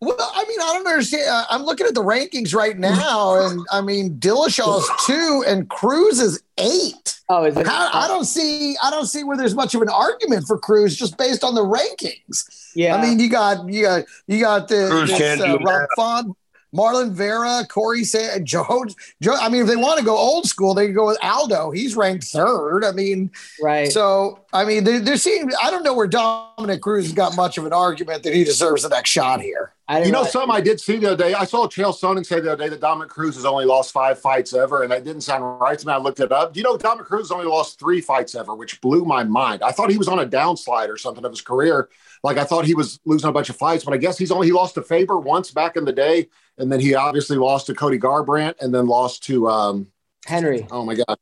well, 0.00 0.16
I 0.18 0.44
mean, 0.48 0.58
I 0.60 0.72
don't 0.72 0.86
understand. 0.86 1.28
Uh, 1.28 1.44
I'm 1.50 1.62
looking 1.62 1.86
at 1.86 1.94
the 1.94 2.02
rankings 2.02 2.54
right 2.54 2.78
now, 2.78 3.38
and 3.46 3.60
I 3.70 3.82
mean, 3.82 4.16
Dillashaw's 4.18 4.88
two 5.06 5.44
and 5.46 5.68
Cruz 5.68 6.20
is 6.20 6.42
eight. 6.56 7.20
oh, 7.28 7.44
is 7.44 7.56
it? 7.56 7.66
How, 7.66 7.90
I 7.92 8.08
don't 8.08 8.24
see. 8.24 8.76
I 8.82 8.90
don't 8.90 9.06
see 9.06 9.24
where 9.24 9.36
there's 9.36 9.54
much 9.54 9.74
of 9.74 9.82
an 9.82 9.90
argument 9.90 10.46
for 10.46 10.56
Cruz 10.56 10.96
just 10.96 11.18
based 11.18 11.44
on 11.44 11.54
the 11.54 11.64
rankings. 11.64 12.72
yeah. 12.74 12.96
I 12.96 13.02
mean, 13.02 13.20
you 13.20 13.28
got 13.28 13.68
you 13.68 13.82
got 13.82 14.04
you 14.26 14.40
got 14.40 14.68
the 14.68 14.88
Cruz 14.90 15.10
this, 15.10 15.18
can't 15.18 15.40
uh, 15.42 15.58
do 15.58 15.64
Rob. 15.64 15.88
Font, 15.96 16.36
Marlon 16.74 17.10
Vera, 17.12 17.66
Corey 17.68 18.04
Sa- 18.04 18.38
Joe, 18.44 18.84
Joe. 19.20 19.34
I 19.34 19.48
mean, 19.48 19.62
if 19.62 19.66
they 19.66 19.76
want 19.76 19.98
to 19.98 20.04
go 20.04 20.16
old 20.16 20.46
school, 20.46 20.72
they 20.74 20.86
can 20.86 20.94
go 20.94 21.06
with 21.06 21.18
Aldo. 21.22 21.72
He's 21.72 21.96
ranked 21.96 22.24
third. 22.24 22.84
I 22.84 22.92
mean, 22.92 23.30
right. 23.60 23.90
so 23.90 24.40
I 24.52 24.64
mean, 24.64 24.84
there, 24.84 25.00
there 25.00 25.16
seems. 25.16 25.54
I 25.62 25.70
don't 25.70 25.82
know 25.82 25.94
where 25.94 26.06
Dominic 26.06 26.80
Cruz 26.80 27.04
has 27.06 27.12
got 27.12 27.34
much 27.36 27.58
of 27.58 27.66
an 27.66 27.72
argument 27.72 28.22
that 28.22 28.34
he 28.34 28.44
deserves 28.44 28.82
the 28.84 28.88
next 28.88 29.10
shot 29.10 29.40
here. 29.40 29.72
I 29.88 29.98
You 30.04 30.12
know, 30.12 30.18
realize- 30.18 30.32
something 30.32 30.50
I 30.54 30.60
did 30.60 30.80
see 30.80 30.98
the 30.98 31.08
other 31.12 31.24
day. 31.24 31.34
I 31.34 31.44
saw 31.44 31.66
Chael 31.66 31.92
Sonnen 31.92 32.24
say 32.24 32.38
the 32.38 32.52
other 32.52 32.62
day 32.64 32.68
that 32.68 32.80
Dominic 32.80 33.08
Cruz 33.08 33.34
has 33.34 33.44
only 33.44 33.64
lost 33.64 33.90
five 33.90 34.20
fights 34.20 34.54
ever, 34.54 34.84
and 34.84 34.92
that 34.92 35.02
didn't 35.02 35.22
sound 35.22 35.60
right 35.60 35.76
to 35.76 35.86
me. 35.86 35.92
I 35.92 35.96
looked 35.96 36.20
it 36.20 36.30
up. 36.30 36.52
Do 36.54 36.60
you 36.60 36.64
know 36.64 36.76
Dominic 36.76 37.06
Cruz 37.08 37.22
has 37.22 37.30
only 37.32 37.46
lost 37.46 37.80
three 37.80 38.00
fights 38.00 38.36
ever, 38.36 38.54
which 38.54 38.80
blew 38.80 39.04
my 39.04 39.24
mind. 39.24 39.64
I 39.64 39.72
thought 39.72 39.90
he 39.90 39.98
was 39.98 40.06
on 40.06 40.20
a 40.20 40.26
downslide 40.26 40.88
or 40.88 40.96
something 40.96 41.24
of 41.24 41.32
his 41.32 41.40
career. 41.40 41.88
Like 42.22 42.36
I 42.38 42.44
thought 42.44 42.66
he 42.66 42.74
was 42.74 43.00
losing 43.04 43.28
a 43.28 43.32
bunch 43.32 43.48
of 43.50 43.56
fights, 43.56 43.82
but 43.84 43.92
I 43.94 43.96
guess 43.96 44.16
he's 44.16 44.30
only 44.30 44.46
he 44.46 44.52
lost 44.52 44.74
to 44.76 44.82
Faber 44.82 45.18
once 45.18 45.50
back 45.50 45.76
in 45.76 45.84
the 45.84 45.92
day, 45.92 46.28
and 46.60 46.70
then 46.70 46.80
he 46.80 46.94
obviously 46.94 47.36
lost 47.36 47.66
to 47.66 47.74
Cody 47.74 47.98
Garbrandt, 47.98 48.54
and 48.60 48.74
then 48.74 48.86
lost 48.86 49.24
to 49.24 49.48
um, 49.48 49.86
Henry. 50.26 50.66
oh 50.70 50.84
my 50.84 50.94
god, 50.94 51.16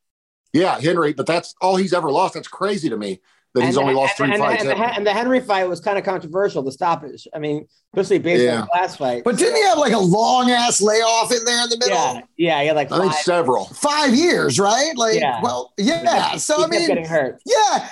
yeah, 0.52 0.78
Henry. 0.80 1.12
But 1.12 1.26
that's 1.26 1.54
all 1.60 1.76
he's 1.76 1.92
ever 1.92 2.10
lost. 2.10 2.34
That's 2.34 2.48
crazy 2.48 2.88
to 2.90 2.96
me 2.96 3.20
that 3.54 3.64
he's 3.64 3.76
And- 3.76 3.82
only 3.84 3.94
lost 3.94 4.20
and- 4.20 4.28
three 4.28 4.34
and, 4.34 4.44
fights. 4.44 4.62
And, 4.62 4.70
the, 4.70 4.76
and 4.76 5.06
the 5.06 5.12
Henry 5.12 5.40
fight 5.40 5.66
was 5.68 5.80
kind 5.80 5.96
of 5.98 6.04
controversial. 6.04 6.62
The 6.62 6.72
stoppage. 6.72 7.26
I 7.34 7.38
mean, 7.38 7.66
especially 7.94 8.18
based 8.18 8.42
Yeah. 8.44 8.60
on 8.60 8.68
the 8.72 8.78
last 8.80 8.98
fight. 8.98 9.24
But 9.24 9.38
didn't 9.38 9.56
he 9.56 9.62
have 9.64 9.78
like 9.78 9.94
a 9.94 9.98
long 9.98 10.50
ass 10.50 10.82
layoff 10.82 11.32
in 11.32 11.44
there 11.44 11.62
in 11.64 11.70
the 11.70 11.78
middle? 11.78 11.94
yeah, 11.96 12.20
yeah, 12.36 12.60
he 12.60 12.66
had 12.66 12.76
like 12.76 12.92
I 12.92 12.98
think 13.00 13.12
several. 13.14 13.64
Five 13.66 14.14
years, 14.14 14.60
right? 14.60 14.92
Like, 14.96 15.18
Yeah. 15.18 15.40
well, 15.42 15.72
yeah. 15.78 16.32
he 16.32 16.38
So 16.38 16.62
I 16.62 16.66
mean, 16.66 16.86
getting 16.86 17.06
hurt. 17.06 17.40
yeah. 17.46 17.88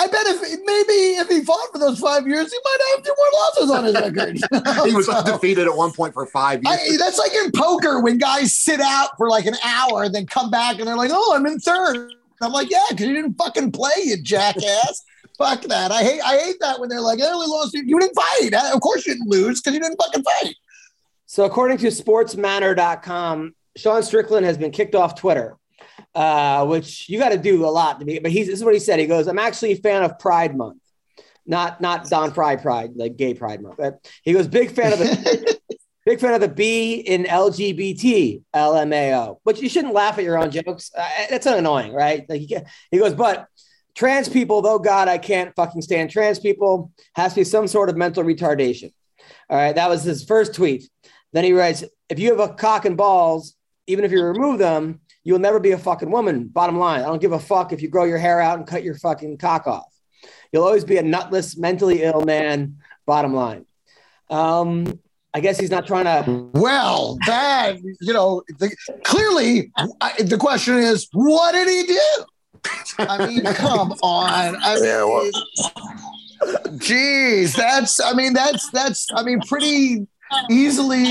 I 0.00 0.06
bet 0.06 0.26
if 0.26 0.40
maybe 0.40 0.92
if 1.18 1.28
he 1.28 1.42
fought 1.44 1.72
for 1.72 1.78
those 1.78 1.98
five 1.98 2.26
years, 2.26 2.52
he 2.52 2.58
might 2.64 2.94
have 2.94 3.04
two 3.04 3.14
more 3.18 3.40
losses 3.40 3.70
on 3.70 3.84
his 3.84 3.94
record. 4.74 4.86
He 4.88 4.94
was 4.94 5.06
So- 5.06 5.12
undefeated 5.14 5.66
at 5.66 5.76
one 5.76 5.90
point 5.92 6.14
for 6.14 6.24
five 6.26 6.62
years. 6.62 6.78
I, 6.78 6.96
that's 6.98 7.18
like 7.18 7.32
in 7.34 7.50
poker 7.50 8.00
when 8.00 8.18
guys 8.18 8.56
sit 8.56 8.80
out 8.80 9.10
for 9.16 9.28
like 9.28 9.46
an 9.46 9.56
hour 9.64 10.04
and 10.04 10.14
then 10.14 10.26
come 10.26 10.50
back 10.50 10.78
and 10.78 10.86
they're 10.86 10.96
like, 10.96 11.10
"Oh, 11.12 11.34
I'm 11.34 11.44
in 11.46 11.58
third. 11.58 12.12
I'm 12.40 12.52
like, 12.52 12.70
"Yeah, 12.70 12.84
because 12.90 13.06
you 13.06 13.14
didn't 13.14 13.34
fucking 13.34 13.72
play, 13.72 13.90
you 14.04 14.22
jackass." 14.22 15.04
Fuck 15.38 15.62
that. 15.62 15.90
I 15.92 16.02
hate. 16.02 16.20
I 16.24 16.36
hate 16.38 16.56
that 16.60 16.78
when 16.80 16.88
they're 16.88 17.00
like, 17.00 17.20
"I 17.20 17.26
only 17.26 17.46
lost. 17.46 17.74
You 17.74 17.98
didn't 18.00 18.14
fight. 18.14 18.54
Of 18.74 18.80
course 18.80 19.06
you 19.06 19.14
didn't 19.14 19.28
lose 19.28 19.60
because 19.60 19.74
you 19.74 19.80
didn't 19.80 19.96
fucking 20.00 20.22
fight." 20.22 20.54
So 21.26 21.44
according 21.44 21.78
to 21.78 21.88
sportsmanner.com, 21.88 23.54
Sean 23.76 24.02
Strickland 24.02 24.46
has 24.46 24.56
been 24.58 24.70
kicked 24.70 24.94
off 24.94 25.14
Twitter, 25.14 25.56
uh, 26.18 26.66
which 26.66 27.08
you 27.08 27.16
got 27.16 27.28
to 27.28 27.38
do 27.38 27.64
a 27.64 27.70
lot 27.70 28.00
to 28.00 28.04
be. 28.04 28.18
But 28.18 28.32
he's 28.32 28.48
this 28.48 28.58
is 28.58 28.64
what 28.64 28.74
he 28.74 28.80
said. 28.80 28.98
He 28.98 29.06
goes, 29.06 29.28
"I'm 29.28 29.38
actually 29.38 29.72
a 29.72 29.76
fan 29.76 30.02
of 30.02 30.18
Pride 30.18 30.56
Month, 30.56 30.82
not 31.46 31.80
not 31.80 32.10
Don 32.10 32.32
Frye 32.32 32.56
Pride, 32.56 32.96
like 32.96 33.16
Gay 33.16 33.34
Pride 33.34 33.62
Month." 33.62 33.76
But 33.78 34.10
he 34.24 34.32
goes, 34.32 34.48
"Big 34.48 34.72
fan 34.72 34.92
of 34.92 34.98
the." 34.98 35.58
Big 36.06 36.20
fan 36.20 36.32
of 36.32 36.40
the 36.40 36.48
B 36.48 36.94
in 36.94 37.24
LGBT 37.24 38.42
LMAO, 38.56 39.40
but 39.44 39.60
you 39.60 39.68
shouldn't 39.68 39.92
laugh 39.92 40.16
at 40.16 40.24
your 40.24 40.38
own 40.38 40.50
jokes. 40.50 40.90
Uh, 40.96 41.06
that's 41.28 41.44
annoying, 41.44 41.92
right? 41.92 42.24
Like 42.26 42.40
you 42.40 42.48
can't, 42.48 42.66
he 42.90 42.96
goes, 42.96 43.12
but 43.12 43.46
trans 43.94 44.26
people, 44.26 44.62
though 44.62 44.78
God, 44.78 45.08
I 45.08 45.18
can't 45.18 45.54
fucking 45.54 45.82
stand 45.82 46.08
trans 46.08 46.38
people, 46.38 46.92
has 47.14 47.34
to 47.34 47.40
be 47.40 47.44
some 47.44 47.68
sort 47.68 47.90
of 47.90 47.98
mental 47.98 48.24
retardation. 48.24 48.90
All 49.50 49.58
right, 49.58 49.74
that 49.74 49.90
was 49.90 50.02
his 50.02 50.24
first 50.24 50.54
tweet. 50.54 50.88
Then 51.34 51.44
he 51.44 51.52
writes, 51.52 51.84
if 52.08 52.18
you 52.18 52.30
have 52.30 52.40
a 52.40 52.54
cock 52.54 52.86
and 52.86 52.96
balls, 52.96 53.54
even 53.86 54.06
if 54.06 54.10
you 54.10 54.22
remove 54.22 54.58
them, 54.58 55.00
you'll 55.28 55.38
never 55.38 55.60
be 55.60 55.72
a 55.72 55.78
fucking 55.78 56.10
woman. 56.10 56.46
Bottom 56.48 56.78
line, 56.78 57.02
I 57.02 57.04
don't 57.04 57.20
give 57.20 57.32
a 57.32 57.38
fuck 57.38 57.74
if 57.74 57.82
you 57.82 57.88
grow 57.88 58.04
your 58.04 58.16
hair 58.16 58.40
out 58.40 58.56
and 58.56 58.66
cut 58.66 58.82
your 58.82 58.94
fucking 58.94 59.36
cock 59.36 59.66
off. 59.66 59.92
You'll 60.50 60.64
always 60.64 60.84
be 60.84 60.96
a 60.96 61.02
nutless, 61.02 61.54
mentally 61.58 62.02
ill 62.02 62.22
man. 62.24 62.78
Bottom 63.04 63.34
line. 63.34 63.66
Um, 64.30 64.98
I 65.34 65.40
guess 65.40 65.60
he's 65.60 65.70
not 65.70 65.86
trying 65.86 66.06
to. 66.06 66.48
Well, 66.54 67.18
that 67.26 67.76
you 68.00 68.14
know, 68.14 68.42
the, 68.58 68.74
clearly 69.04 69.70
I, 70.00 70.14
the 70.22 70.38
question 70.38 70.78
is, 70.78 71.06
what 71.12 71.52
did 71.52 71.68
he 71.68 71.92
do? 71.92 72.24
I 72.98 73.26
mean, 73.26 73.44
come 73.44 73.92
on. 74.02 74.56
I 74.62 74.74
mean, 74.76 74.84
Yeah, 74.84 75.04
what- 75.04 76.78
geez, 76.78 77.54
that's. 77.54 78.00
I 78.00 78.14
mean, 78.14 78.32
that's 78.32 78.70
that's. 78.70 79.06
I 79.14 79.22
mean, 79.22 79.40
pretty 79.42 80.06
easily 80.50 81.04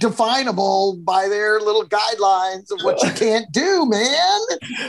definable 0.00 0.96
by 1.04 1.28
their 1.28 1.60
little 1.60 1.84
guidelines 1.84 2.70
of 2.70 2.80
what 2.82 3.02
you 3.02 3.10
can't 3.14 3.50
do, 3.52 3.86
man. 3.86 4.40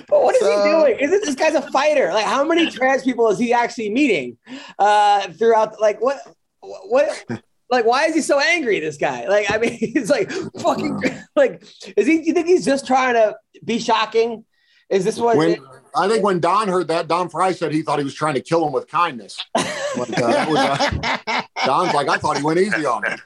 But 0.07 0.23
what 0.23 0.35
is 0.35 0.41
So- 0.41 0.63
he 0.63 0.71
doing? 0.71 0.99
Isn't 0.99 1.23
this 1.25 1.35
guy's 1.35 1.55
a 1.55 1.61
fighter? 1.71 2.13
Like, 2.13 2.25
how 2.25 2.43
many 2.43 2.69
trans 2.69 3.03
people 3.03 3.29
is 3.29 3.39
he 3.39 3.53
actually 3.53 3.89
meeting 3.89 4.37
uh, 4.79 5.27
throughout? 5.33 5.79
Like, 5.79 6.01
what, 6.01 6.17
what, 6.61 7.25
like, 7.69 7.85
why 7.85 8.05
is 8.05 8.15
he 8.15 8.21
so 8.21 8.39
angry? 8.39 8.79
This 8.79 8.97
guy, 8.97 9.27
like, 9.27 9.49
I 9.51 9.57
mean, 9.57 9.73
he's 9.79 10.09
like 10.09 10.31
fucking, 10.59 10.99
like, 11.35 11.63
is 11.97 12.07
he? 12.07 12.19
Do 12.19 12.23
you 12.23 12.33
think 12.33 12.47
he's 12.47 12.65
just 12.65 12.85
trying 12.87 13.13
to 13.15 13.35
be 13.63 13.79
shocking? 13.79 14.45
Is 14.89 15.03
this 15.03 15.17
what? 15.17 15.37
when 15.37 15.57
I 15.95 16.07
think 16.07 16.23
when 16.23 16.39
Don 16.39 16.67
heard 16.67 16.87
that, 16.89 17.07
Don 17.07 17.29
Frye 17.29 17.51
said 17.53 17.71
he 17.71 17.81
thought 17.81 17.97
he 17.97 18.03
was 18.05 18.13
trying 18.13 18.35
to 18.35 18.41
kill 18.41 18.65
him 18.67 18.73
with 18.73 18.87
kindness. 18.87 19.43
Like, 19.55 20.19
uh, 20.19 20.45
was, 20.49 20.57
uh, 20.57 21.41
Don's 21.65 21.93
like, 21.93 22.09
I 22.09 22.17
thought 22.17 22.37
he 22.37 22.43
went 22.43 22.59
easy 22.59 22.85
on 22.85 23.03
him. 23.05 23.19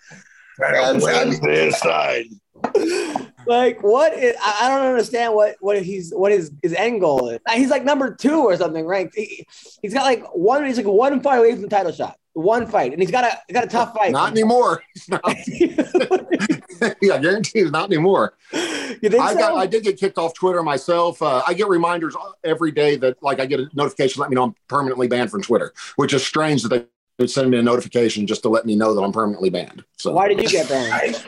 Trying 0.58 1.00
to 1.00 1.06
win 1.06 1.42
this 1.42 1.80
side. 1.80 2.26
like 3.46 3.82
what 3.84 4.14
is, 4.14 4.36
I 4.42 4.60
I 4.64 4.70
don't 4.70 4.88
understand 4.88 5.34
what 5.34 5.56
what 5.60 5.82
he's 5.82 6.12
what 6.12 6.32
his 6.32 6.52
his 6.64 6.74
end 6.74 7.02
goal 7.02 7.30
is. 7.30 7.40
He's 7.54 7.70
like 7.70 7.84
number 7.84 8.16
two 8.16 8.42
or 8.42 8.58
something 8.58 8.86
ranked. 8.86 9.16
He, 9.16 9.46
he's 9.82 9.94
got 9.94 10.04
like 10.04 10.26
one. 10.36 10.66
He's 10.66 10.78
like 10.78 10.88
one 10.88 11.22
fight 11.22 11.38
away 11.38 11.54
from 11.54 11.62
the 11.62 11.68
title 11.68 11.92
shot. 11.92 12.18
One 12.34 12.68
fight, 12.68 12.92
and 12.92 13.02
he's 13.02 13.12
got 13.12 13.24
a 13.24 13.40
he's 13.48 13.54
got 13.54 13.64
a 13.66 13.68
tough 13.68 13.94
fight. 13.96 14.12
Not 14.12 14.32
anymore. 14.32 14.84
Not, 15.08 15.22
yeah, 17.02 17.14
I 17.14 17.18
guarantee 17.20 17.60
it's 17.60 17.72
not 17.72 17.90
anymore. 17.92 18.34
you 18.52 19.10
think 19.10 19.22
I 19.22 19.34
so? 19.34 19.40
got, 19.40 19.56
I 19.56 19.66
did 19.66 19.84
get 19.84 19.98
kicked 19.98 20.18
off 20.18 20.34
Twitter 20.34 20.64
myself. 20.64 21.22
Uh, 21.22 21.44
I 21.48 21.54
get 21.54 21.68
reminders 21.68 22.16
every 22.44 22.72
day 22.72 22.96
that, 22.98 23.22
like, 23.22 23.40
I 23.40 23.46
get 23.46 23.60
a 23.60 23.68
notification 23.74 24.22
let 24.22 24.30
me 24.30 24.36
know 24.36 24.44
I'm 24.44 24.56
permanently 24.68 25.08
banned 25.08 25.32
from 25.32 25.42
Twitter, 25.42 25.74
which 25.96 26.14
is 26.14 26.26
strange 26.26 26.64
that 26.64 26.70
they 26.70 26.86
would 27.18 27.30
send 27.30 27.50
me 27.50 27.58
a 27.58 27.62
notification 27.64 28.28
just 28.28 28.44
to 28.44 28.50
let 28.50 28.66
me 28.66 28.76
know 28.76 28.94
that 28.94 29.02
I'm 29.02 29.12
permanently 29.12 29.50
banned. 29.50 29.84
So 29.98 30.14
Why 30.14 30.28
did 30.28 30.42
you 30.42 30.50
get 30.50 30.70
banned? 30.70 31.24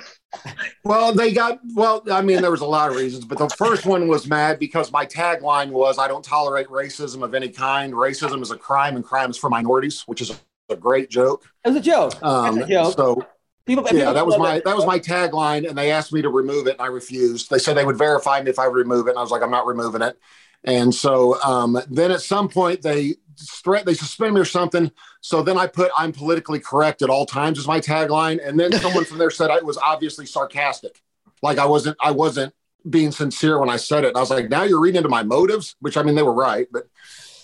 Well, 0.84 1.12
they 1.12 1.32
got 1.34 1.60
well. 1.74 2.04
I 2.12 2.22
mean, 2.22 2.42
there 2.42 2.52
was 2.52 2.62
a 2.62 2.66
lot 2.66 2.92
of 2.92 2.96
reasons, 2.96 3.26
but 3.26 3.40
the 3.40 3.50
first 3.50 3.88
one 3.88 4.08
was 4.08 4.28
mad 4.28 4.60
because 4.60 4.92
my 4.92 5.04
tagline 5.04 5.72
was, 5.72 5.98
"I 5.98 6.08
don't 6.08 6.24
tolerate 6.24 6.68
racism 6.68 7.24
of 7.24 7.34
any 7.34 7.50
kind. 7.50 7.94
Racism 7.94 8.44
is 8.44 8.52
a 8.52 8.58
crime, 8.58 8.96
and 8.96 9.04
crime 9.04 9.32
is 9.32 9.38
for 9.38 9.50
minorities," 9.50 10.04
which 10.06 10.22
is 10.22 10.30
a, 10.30 10.36
a 10.74 10.76
great 10.76 11.10
joke. 11.10 11.46
It 11.66 11.70
was 11.70 11.78
a 11.78 11.82
joke. 11.82 12.24
Um, 12.24 12.62
a 12.62 12.68
joke. 12.68 12.96
so 12.96 13.28
People, 13.70 13.86
Yeah, 13.92 14.14
that 14.14 14.26
was 14.26 14.36
my 14.40 14.60
that 14.66 14.76
was 14.76 14.88
my 14.88 14.98
tagline, 14.98 15.70
and 15.70 15.78
they 15.78 15.92
asked 15.92 16.12
me 16.12 16.24
to 16.24 16.30
remove 16.30 16.66
it, 16.66 16.72
and 16.72 16.82
I 16.82 16.88
refused. 16.88 17.52
They 17.52 17.60
said 17.60 17.78
they 17.78 17.86
would 17.86 18.00
verify 18.00 18.42
me 18.42 18.50
if 18.50 18.58
I 18.58 18.68
would 18.68 18.76
remove 18.76 19.06
it, 19.06 19.12
and 19.12 19.20
I 19.20 19.22
was 19.22 19.30
like, 19.30 19.44
I'm 19.44 19.52
not 19.52 19.68
removing 19.68 20.02
it. 20.02 20.18
And 20.64 20.94
so 20.94 21.40
um, 21.44 21.80
then 21.88 22.10
at 22.10 22.22
some 22.22 22.50
point 22.50 22.82
they 22.82 23.18
threat 23.40 23.86
they 23.86 23.94
suspend 23.94 24.36
me 24.36 24.42
or 24.42 24.46
something. 24.46 24.92
So 25.22 25.42
then 25.42 25.58
I 25.58 25.68
put 25.68 25.92
I'm 25.98 26.12
politically 26.12 26.60
correct 26.60 27.02
at 27.02 27.10
all 27.10 27.26
times 27.26 27.60
as 27.60 27.68
my 27.68 27.80
tagline, 27.80 28.46
and 28.46 28.60
then 28.60 28.72
someone 28.82 29.06
from 29.06 29.18
there 29.18 29.32
said 29.32 29.50
I 29.50 29.60
was 29.60 29.78
obviously 29.78 30.26
sarcastic, 30.26 31.02
like 31.42 31.58
I 31.58 31.66
wasn't 31.66 31.98
I 32.02 32.12
wasn't 32.12 32.54
being 32.90 33.12
sincere 33.12 33.60
when 33.60 33.70
I 33.70 33.78
said 33.78 34.04
it. 34.04 34.10
And 34.10 34.18
I 34.18 34.22
was 34.22 34.30
like, 34.30 34.50
now 34.50 34.64
you're 34.64 34.80
reading 34.80 34.98
into 34.98 35.10
my 35.10 35.24
motives, 35.24 35.76
which 35.80 35.98
I 35.98 36.04
mean 36.04 36.16
they 36.16 36.24
were 36.24 36.34
right, 36.34 36.68
but 36.72 36.88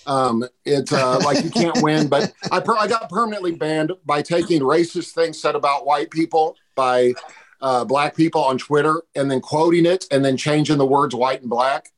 um, 0.07 0.47
it's 0.65 0.93
uh, 0.93 1.19
like 1.23 1.43
you 1.43 1.49
can't 1.49 1.81
win. 1.81 2.07
But 2.07 2.33
I 2.51 2.59
per- 2.59 2.77
I 2.77 2.87
got 2.87 3.09
permanently 3.09 3.53
banned 3.53 3.91
by 4.05 4.21
taking 4.21 4.61
racist 4.61 5.11
things 5.11 5.41
said 5.41 5.55
about 5.55 5.85
white 5.85 6.09
people 6.11 6.55
by 6.75 7.13
uh, 7.61 7.85
black 7.85 8.15
people 8.15 8.43
on 8.43 8.57
Twitter 8.57 9.01
and 9.15 9.29
then 9.29 9.41
quoting 9.41 9.85
it 9.85 10.05
and 10.11 10.23
then 10.23 10.37
changing 10.37 10.77
the 10.77 10.85
words 10.85 11.15
white 11.15 11.41
and 11.41 11.49
black 11.49 11.89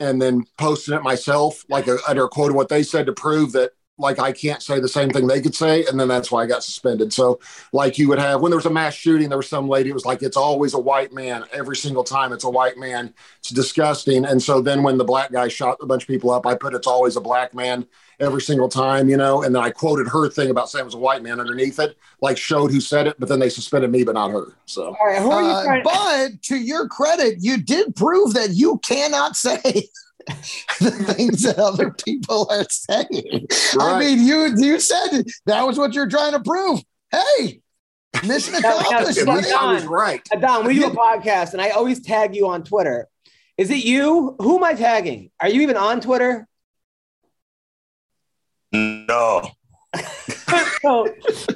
and 0.00 0.20
then 0.20 0.44
posting 0.58 0.94
it 0.94 1.02
myself 1.02 1.64
like 1.68 1.86
a, 1.86 1.98
under 2.08 2.24
a 2.24 2.28
quote 2.28 2.50
of 2.50 2.56
what 2.56 2.68
they 2.68 2.82
said 2.82 3.06
to 3.06 3.12
prove 3.12 3.52
that 3.52 3.72
like 3.98 4.18
I 4.18 4.32
can't 4.32 4.62
say 4.62 4.78
the 4.78 4.88
same 4.88 5.10
thing 5.10 5.26
they 5.26 5.40
could 5.40 5.54
say, 5.54 5.84
and 5.86 5.98
then 5.98 6.08
that's 6.08 6.30
why 6.30 6.42
I 6.42 6.46
got 6.46 6.62
suspended. 6.62 7.12
So, 7.12 7.40
like 7.72 7.98
you 7.98 8.08
would 8.08 8.18
have 8.18 8.40
when 8.40 8.50
there 8.50 8.58
was 8.58 8.66
a 8.66 8.70
mass 8.70 8.94
shooting, 8.94 9.28
there 9.28 9.38
was 9.38 9.48
some 9.48 9.68
lady. 9.68 9.90
It 9.90 9.94
was 9.94 10.04
like 10.04 10.22
it's 10.22 10.36
always 10.36 10.74
a 10.74 10.78
white 10.78 11.12
man 11.12 11.44
every 11.52 11.76
single 11.76 12.04
time. 12.04 12.32
It's 12.32 12.44
a 12.44 12.50
white 12.50 12.76
man. 12.76 13.14
It's 13.38 13.50
disgusting. 13.50 14.24
And 14.24 14.42
so 14.42 14.60
then 14.60 14.82
when 14.82 14.98
the 14.98 15.04
black 15.04 15.32
guy 15.32 15.48
shot 15.48 15.78
a 15.80 15.86
bunch 15.86 16.02
of 16.02 16.08
people 16.08 16.30
up, 16.30 16.46
I 16.46 16.54
put 16.54 16.74
it's 16.74 16.86
always 16.86 17.16
a 17.16 17.20
black 17.20 17.54
man 17.54 17.86
every 18.20 18.40
single 18.40 18.68
time, 18.68 19.08
you 19.08 19.16
know. 19.16 19.42
And 19.42 19.54
then 19.54 19.62
I 19.62 19.70
quoted 19.70 20.08
her 20.08 20.28
thing 20.28 20.50
about 20.50 20.68
saying 20.70 20.82
it 20.82 20.86
was 20.86 20.94
a 20.94 20.98
white 20.98 21.22
man 21.22 21.40
underneath 21.40 21.78
it, 21.78 21.96
like 22.20 22.36
showed 22.38 22.70
who 22.70 22.80
said 22.80 23.06
it, 23.06 23.16
but 23.18 23.28
then 23.28 23.38
they 23.38 23.48
suspended 23.48 23.90
me, 23.90 24.04
but 24.04 24.14
not 24.14 24.30
her. 24.30 24.56
So, 24.66 24.96
All 25.00 25.06
right, 25.06 25.20
who 25.20 25.30
are 25.30 25.42
you 25.42 25.48
Uh, 25.48 25.80
but 25.84 26.42
to 26.42 26.56
your 26.56 26.88
credit, 26.88 27.38
you 27.40 27.58
did 27.62 27.94
prove 27.96 28.34
that 28.34 28.50
you 28.50 28.78
cannot 28.78 29.36
say 29.36 29.60
the 30.80 30.90
things 30.90 31.42
that 31.42 31.58
other 31.58 31.90
people 31.92 32.48
are 32.50 32.66
saying. 32.68 33.46
I 33.78 33.98
mean, 34.00 34.26
you 34.26 34.52
you 34.56 34.80
said 34.80 35.24
that 35.46 35.66
was 35.66 35.78
what 35.78 35.94
you're 35.94 36.08
trying 36.08 36.32
to 36.32 36.40
prove. 36.40 36.80
Hey, 37.10 37.60
mission 38.26 38.54
Now- 38.60 38.60
now, 38.60 38.78
accomplished. 38.80 39.18
at 39.18 39.26
Don, 39.26 39.36
least. 39.36 39.52
I 39.54 39.72
was 39.74 39.84
right. 39.84 40.26
Don, 40.40 40.66
we 40.66 40.74
do 40.74 40.86
a 40.86 40.90
podcast, 40.96 41.52
and 41.52 41.60
I 41.62 41.70
always 41.70 42.00
tag 42.00 42.34
you 42.34 42.48
on 42.48 42.64
Twitter. 42.64 43.08
Is 43.58 43.70
it 43.70 43.84
you? 43.84 44.36
Who 44.40 44.56
am 44.56 44.64
I 44.64 44.74
tagging? 44.74 45.30
Are 45.40 45.48
you 45.48 45.62
even 45.62 45.76
on 45.76 46.00
Twitter? 46.00 46.46
No, 48.76 49.50
So, 50.82 51.08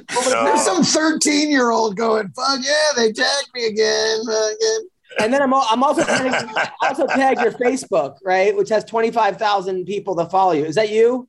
There's 0.09 0.65
some 0.65 0.83
13 0.83 1.49
year 1.49 1.71
old 1.71 1.95
going, 1.95 2.29
fuck 2.29 2.59
yeah, 2.61 2.91
they 2.95 3.11
tagged 3.11 3.49
me 3.53 3.65
again. 3.67 4.19
fucking." 4.25 4.87
and 5.19 5.33
then 5.33 5.41
I'm, 5.41 5.53
I'm 5.53 5.83
also 5.83 6.03
tagging, 6.03 6.33
I 6.33 6.87
also 6.87 7.05
tag 7.07 7.39
your 7.39 7.51
Facebook, 7.51 8.15
right, 8.23 8.55
which 8.55 8.69
has 8.69 8.83
twenty 8.85 9.11
five 9.11 9.37
thousand 9.37 9.85
people 9.85 10.15
that 10.15 10.31
follow 10.31 10.53
you. 10.53 10.65
Is 10.65 10.75
that 10.75 10.89
you? 10.89 11.27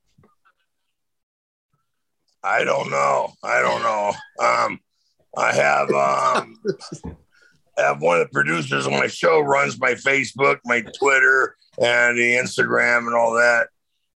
I 2.45 2.65
don't 2.65 2.91
know. 2.91 3.33
I 3.43 3.61
don't 3.61 3.83
know. 3.83 4.13
Um, 4.45 4.81
I 5.37 5.53
have 5.53 5.89
um, 5.91 6.57
I 7.79 7.83
have 7.83 8.03
one 8.03 8.21
of 8.21 8.27
the 8.27 8.33
producers 8.33 8.87
on 8.87 8.93
my 8.93 9.07
show 9.07 9.41
runs 9.41 9.79
my 9.81 9.93
Facebook, 9.95 10.59
my 10.65 10.83
Twitter, 10.99 11.57
and 11.79 12.19
the 12.19 12.35
Instagram 12.37 13.07
and 13.07 13.15
all 13.15 13.33
that. 13.35 13.69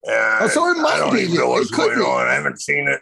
And 0.06 0.44
Oh, 0.44 0.48
so 0.48 0.68
it 0.70 0.76
might 0.76 0.94
I 0.94 0.98
don't 1.00 1.14
be 1.14 1.20
even 1.22 1.32
you. 1.34 1.40
know 1.40 1.48
what's 1.50 1.70
It 1.70 1.74
could 1.74 1.86
going 1.94 1.98
be. 1.98 2.04
on. 2.04 2.26
I 2.28 2.34
haven't 2.34 2.60
seen 2.60 2.86
it. 2.88 3.00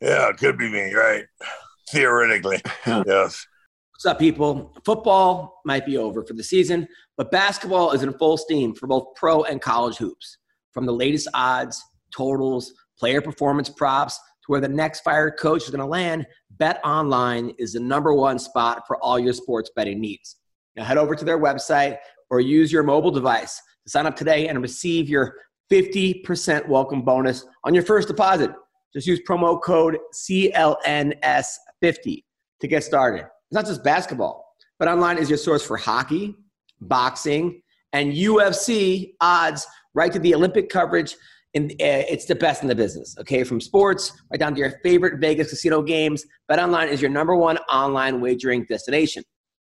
Yeah, 0.00 0.28
it 0.28 0.36
could 0.38 0.58
be 0.58 0.70
me, 0.70 0.92
right? 0.94 1.24
Theoretically, 1.90 2.60
yes. 2.86 3.46
What's 3.92 4.06
up, 4.06 4.18
people? 4.18 4.74
Football 4.84 5.60
might 5.64 5.86
be 5.86 5.96
over 5.98 6.24
for 6.24 6.32
the 6.34 6.42
season, 6.42 6.88
but 7.16 7.30
basketball 7.30 7.92
is 7.92 8.02
in 8.02 8.12
full 8.14 8.36
steam 8.36 8.74
for 8.74 8.86
both 8.86 9.14
pro 9.14 9.44
and 9.44 9.60
college 9.60 9.96
hoops. 9.96 10.38
From 10.72 10.86
the 10.86 10.92
latest 10.92 11.28
odds, 11.34 11.82
totals, 12.14 12.72
player 12.98 13.20
performance 13.20 13.68
props, 13.68 14.16
to 14.16 14.46
where 14.48 14.60
the 14.60 14.68
next 14.68 15.00
fired 15.00 15.32
coach 15.38 15.64
is 15.64 15.70
going 15.70 15.80
to 15.80 15.86
land, 15.86 16.26
Bet 16.52 16.80
Online 16.84 17.52
is 17.58 17.74
the 17.74 17.80
number 17.80 18.12
one 18.14 18.38
spot 18.38 18.82
for 18.86 18.96
all 18.98 19.18
your 19.18 19.32
sports 19.32 19.70
betting 19.76 20.00
needs. 20.00 20.36
Now 20.76 20.84
head 20.84 20.98
over 20.98 21.14
to 21.14 21.24
their 21.24 21.38
website 21.38 21.98
or 22.30 22.40
use 22.40 22.72
your 22.72 22.82
mobile 22.82 23.10
device 23.12 23.60
to 23.84 23.90
sign 23.90 24.06
up 24.06 24.16
today 24.16 24.48
and 24.48 24.60
receive 24.60 25.08
your 25.08 25.36
50% 25.70 26.68
welcome 26.68 27.02
bonus 27.02 27.44
on 27.64 27.74
your 27.74 27.84
first 27.84 28.08
deposit. 28.08 28.50
Just 28.92 29.06
use 29.06 29.20
promo 29.28 29.60
code 29.60 29.98
CLNS50 30.14 32.24
to 32.60 32.68
get 32.68 32.84
started. 32.84 33.22
It's 33.22 33.52
not 33.52 33.66
just 33.66 33.82
basketball, 33.82 34.46
but 34.78 34.88
online 34.88 35.18
is 35.18 35.28
your 35.28 35.38
source 35.38 35.66
for 35.66 35.76
hockey, 35.76 36.36
boxing, 36.80 37.60
and 37.92 38.12
UFC 38.12 39.14
odds 39.20 39.66
right 39.94 40.12
to 40.12 40.18
the 40.18 40.34
Olympic 40.34 40.68
coverage. 40.68 41.16
And 41.54 41.70
uh, 41.72 41.74
it's 41.80 42.24
the 42.24 42.34
best 42.34 42.62
in 42.62 42.68
the 42.68 42.74
business, 42.74 43.14
okay? 43.20 43.44
From 43.44 43.60
sports 43.60 44.12
right 44.30 44.40
down 44.40 44.54
to 44.54 44.60
your 44.60 44.72
favorite 44.82 45.20
Vegas 45.20 45.50
casino 45.50 45.82
games, 45.82 46.24
BetOnline 46.50 46.88
is 46.88 47.00
your 47.00 47.10
number 47.10 47.36
one 47.36 47.58
online 47.70 48.20
wagering 48.20 48.66
destination. 48.68 49.22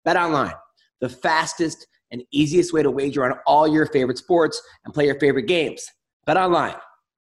BetOnline, 0.08 0.54
the 1.02 1.10
fastest 1.10 1.88
and 2.12 2.24
easiest 2.32 2.74
way 2.74 2.84
to 2.84 2.92
wager 2.92 3.24
on 3.26 3.38
all 3.46 3.68
your 3.68 3.86
favorite 3.88 4.18
sports 4.18 4.62
and 4.86 4.94
play 4.94 5.06
your 5.06 5.20
favorite 5.20 5.48
games. 5.48 5.86
Bet 6.26 6.38
online, 6.38 6.76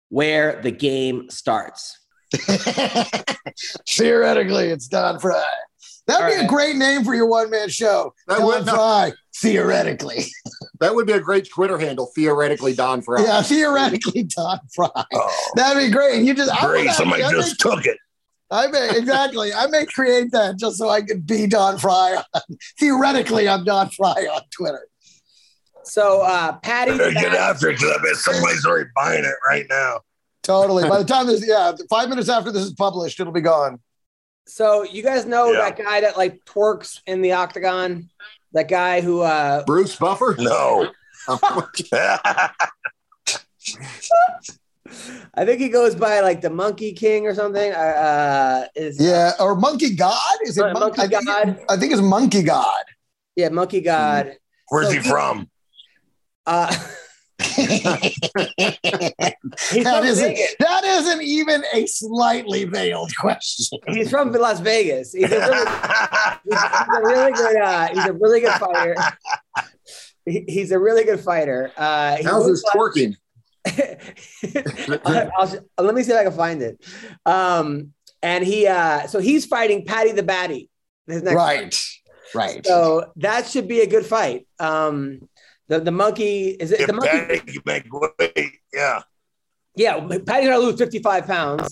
where 0.09 0.61
the 0.61 0.71
game 0.71 1.29
starts. 1.29 1.99
Theoretically, 3.89 4.67
it's 4.69 4.87
Don 4.87 5.19
Frye. 5.19 5.37
Uh, 5.37 5.43
that'd 6.07 6.25
All 6.33 6.39
be 6.41 6.45
a 6.45 6.47
great 6.47 6.75
name 6.75 7.03
for 7.03 7.13
your 7.13 7.27
one 7.27 7.49
man 7.49 7.69
show. 7.69 8.13
That 8.27 8.37
Don 8.37 8.45
would- 8.47 8.65
no. 8.65 8.73
Frye. 8.75 9.11
Theoretically. 9.41 10.25
That 10.79 10.93
would 10.93 11.07
be 11.07 11.13
a 11.13 11.19
great 11.19 11.49
Twitter 11.49 11.79
handle, 11.79 12.11
theoretically 12.13 12.75
Don 12.75 13.01
Frye. 13.01 13.23
Yeah, 13.23 13.41
theoretically, 13.41 14.21
Don 14.25 14.59
Frye. 14.75 14.89
Oh, 15.11 15.51
That'd 15.55 15.81
be 15.83 15.89
great. 15.91 16.17
And 16.19 16.27
You 16.27 16.35
just 16.35 16.51
I 16.51 16.63
would 16.67 16.71
great. 16.83 16.91
Somebody 16.91 17.23
just 17.23 17.59
took 17.59 17.83
it. 17.87 17.97
May, 18.49 18.57
I 18.57 18.67
may 18.67 18.97
exactly. 18.97 19.53
I 19.53 19.67
may 19.67 19.85
create 19.85 20.31
that 20.31 20.57
just 20.57 20.77
so 20.77 20.89
I 20.89 21.01
can 21.01 21.21
be 21.21 21.47
Don 21.47 21.77
Frye. 21.77 22.21
On, 22.33 22.41
theoretically, 22.79 23.49
I'm 23.49 23.63
Don 23.63 23.89
Frye 23.89 24.27
on 24.31 24.41
Twitter. 24.51 24.87
So, 25.83 26.21
uh, 26.21 26.57
Patty. 26.59 26.97
Better 26.97 27.13
get 27.13 27.33
after 27.33 27.69
it 27.69 27.79
because 27.79 27.95
I 27.97 28.03
bet 28.03 28.15
somebody's 28.15 28.65
already 28.65 28.89
buying 28.95 29.23
it 29.23 29.35
right 29.47 29.65
now. 29.69 30.01
Totally. 30.43 30.87
By 30.87 30.99
the 30.99 31.05
time 31.05 31.27
this, 31.27 31.45
yeah, 31.47 31.73
five 31.89 32.09
minutes 32.09 32.29
after 32.29 32.51
this 32.51 32.63
is 32.63 32.73
published, 32.73 33.19
it'll 33.19 33.33
be 33.33 33.41
gone. 33.41 33.79
So 34.47 34.83
you 34.83 35.03
guys 35.03 35.25
know 35.25 35.51
Yeah. 35.51 35.59
that 35.59 35.77
guy 35.77 36.01
that 36.01 36.17
like 36.17 36.43
twerks 36.45 37.01
in 37.05 37.21
the 37.21 37.33
octagon? 37.33 38.09
That 38.53 38.69
guy 38.69 39.01
who 39.01 39.21
uh 39.21 39.65
Bruce 39.65 39.95
Buffer? 39.97 40.35
No. 40.39 40.89
I 45.33 45.45
think 45.45 45.59
he 45.61 45.69
goes 45.69 45.95
by 45.95 46.19
like 46.21 46.41
the 46.41 46.49
Monkey 46.49 46.93
King 46.93 47.25
or 47.27 47.33
something. 47.35 47.71
Uh, 47.71 47.75
uh 47.75 48.65
is 48.75 48.99
Yeah, 48.99 49.33
or 49.39 49.55
Monkey 49.55 49.95
God? 49.95 50.17
Is 50.43 50.57
it 50.57 50.63
Uh, 50.63 50.73
Mon- 50.73 50.79
Monkey 50.81 51.01
I 51.01 51.07
think, 51.07 51.25
God. 51.25 51.59
I 51.69 51.77
think 51.77 51.91
it's 51.93 52.01
Monkey 52.01 52.43
God. 52.43 52.83
yeah, 53.35 53.49
Monkey 53.49 53.81
God. 53.81 54.37
Where's 54.69 54.87
So 54.87 54.93
he 54.93 54.99
he- 54.99 55.09
from? 55.09 55.49
Uh 56.45 56.73
he's 57.57 57.83
that 57.83 59.33
from 59.69 60.05
isn't 60.05 60.25
Vegas. 60.27 60.55
that 60.59 60.83
isn't 60.83 61.21
even 61.21 61.63
a 61.73 61.85
slightly 61.85 62.65
veiled 62.65 63.11
question. 63.19 63.79
He's 63.87 64.09
from 64.09 64.31
Las 64.31 64.59
Vegas. 64.59 65.13
He's 65.13 65.31
a 65.31 65.37
really, 65.39 65.65
he's, 66.45 66.61
he's 66.61 66.97
a 66.97 67.01
really 67.01 67.31
good 67.33 67.57
uh 67.57 67.87
he's 67.93 68.05
a 68.05 68.13
really 68.13 68.39
good 68.41 68.53
fighter. 68.53 68.95
He- 70.25 70.43
He's 70.47 70.71
a 70.71 70.79
really 70.79 71.05
good 71.05 71.21
fighter. 71.21 71.71
Uh 71.77 72.17
he 72.17 72.23
How's 72.23 72.45
looks 72.45 72.61
his 72.61 72.65
twerking? 72.75 73.15
I'll, 75.05 75.31
I'll- 75.77 75.85
let 75.85 75.95
me 75.95 76.03
see 76.03 76.11
if 76.11 76.17
I 76.17 76.23
can 76.23 76.33
find 76.33 76.61
it. 76.61 76.83
Um, 77.25 77.93
and 78.21 78.43
he, 78.43 78.67
uh, 78.67 79.07
so 79.07 79.19
he's 79.19 79.45
fighting 79.45 79.85
Paddy 79.85 80.11
the 80.11 80.23
Baddy. 80.23 80.69
His 81.07 81.23
next 81.23 81.35
Right. 81.35 81.83
Right. 82.35 82.65
So 82.65 83.11
that 83.17 83.47
should 83.47 83.67
be 83.67 83.81
a 83.81 83.87
good 83.87 84.05
fight. 84.05 84.47
Um, 84.59 85.29
the 85.69 85.79
the 85.79 85.91
monkey 85.91 86.49
is 86.49 86.71
it 86.71 86.81
If 86.81 86.87
the 86.87 86.93
monkey? 86.93 87.09
Paddy 87.09 87.39
can 87.39 87.61
make 87.65 87.85
weight, 87.91 88.51
yeah. 88.73 89.01
Yeah, 89.75 89.99
Paddy's 89.99 90.49
gonna 90.49 90.57
lose 90.59 90.77
fifty 90.77 90.99
five 90.99 91.25
pounds. 91.25 91.69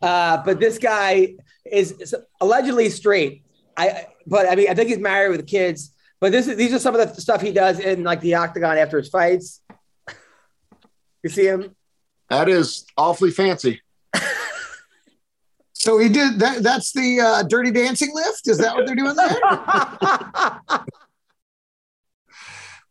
Uh, 0.00 0.42
but 0.44 0.60
this 0.60 0.78
guy 0.78 1.34
is, 1.64 1.92
is 1.92 2.14
allegedly 2.40 2.88
straight. 2.90 3.42
I 3.76 4.06
but 4.26 4.48
I 4.48 4.54
mean 4.54 4.68
I 4.70 4.74
think 4.74 4.88
he's 4.88 4.98
married 4.98 5.36
with 5.36 5.46
kids. 5.46 5.92
But 6.20 6.32
this 6.32 6.46
is 6.48 6.56
these 6.56 6.72
are 6.72 6.78
some 6.78 6.94
of 6.94 7.14
the 7.14 7.20
stuff 7.20 7.40
he 7.40 7.52
does 7.52 7.78
in 7.80 8.04
like 8.04 8.20
the 8.20 8.34
octagon 8.34 8.76
after 8.78 8.98
his 8.98 9.08
fights. 9.08 9.60
You 11.22 11.30
see 11.30 11.46
him? 11.46 11.74
That 12.30 12.48
is 12.48 12.84
awfully 12.96 13.30
fancy. 13.30 13.80
So 15.80 15.96
he 15.96 16.08
did 16.08 16.40
that. 16.40 16.64
That's 16.64 16.90
the 16.92 17.20
uh, 17.20 17.42
Dirty 17.44 17.70
Dancing 17.70 18.10
lift. 18.12 18.48
Is 18.48 18.58
that 18.58 18.74
what 18.74 18.84
they're 18.84 18.96
doing 18.96 19.14
there? 19.14 19.36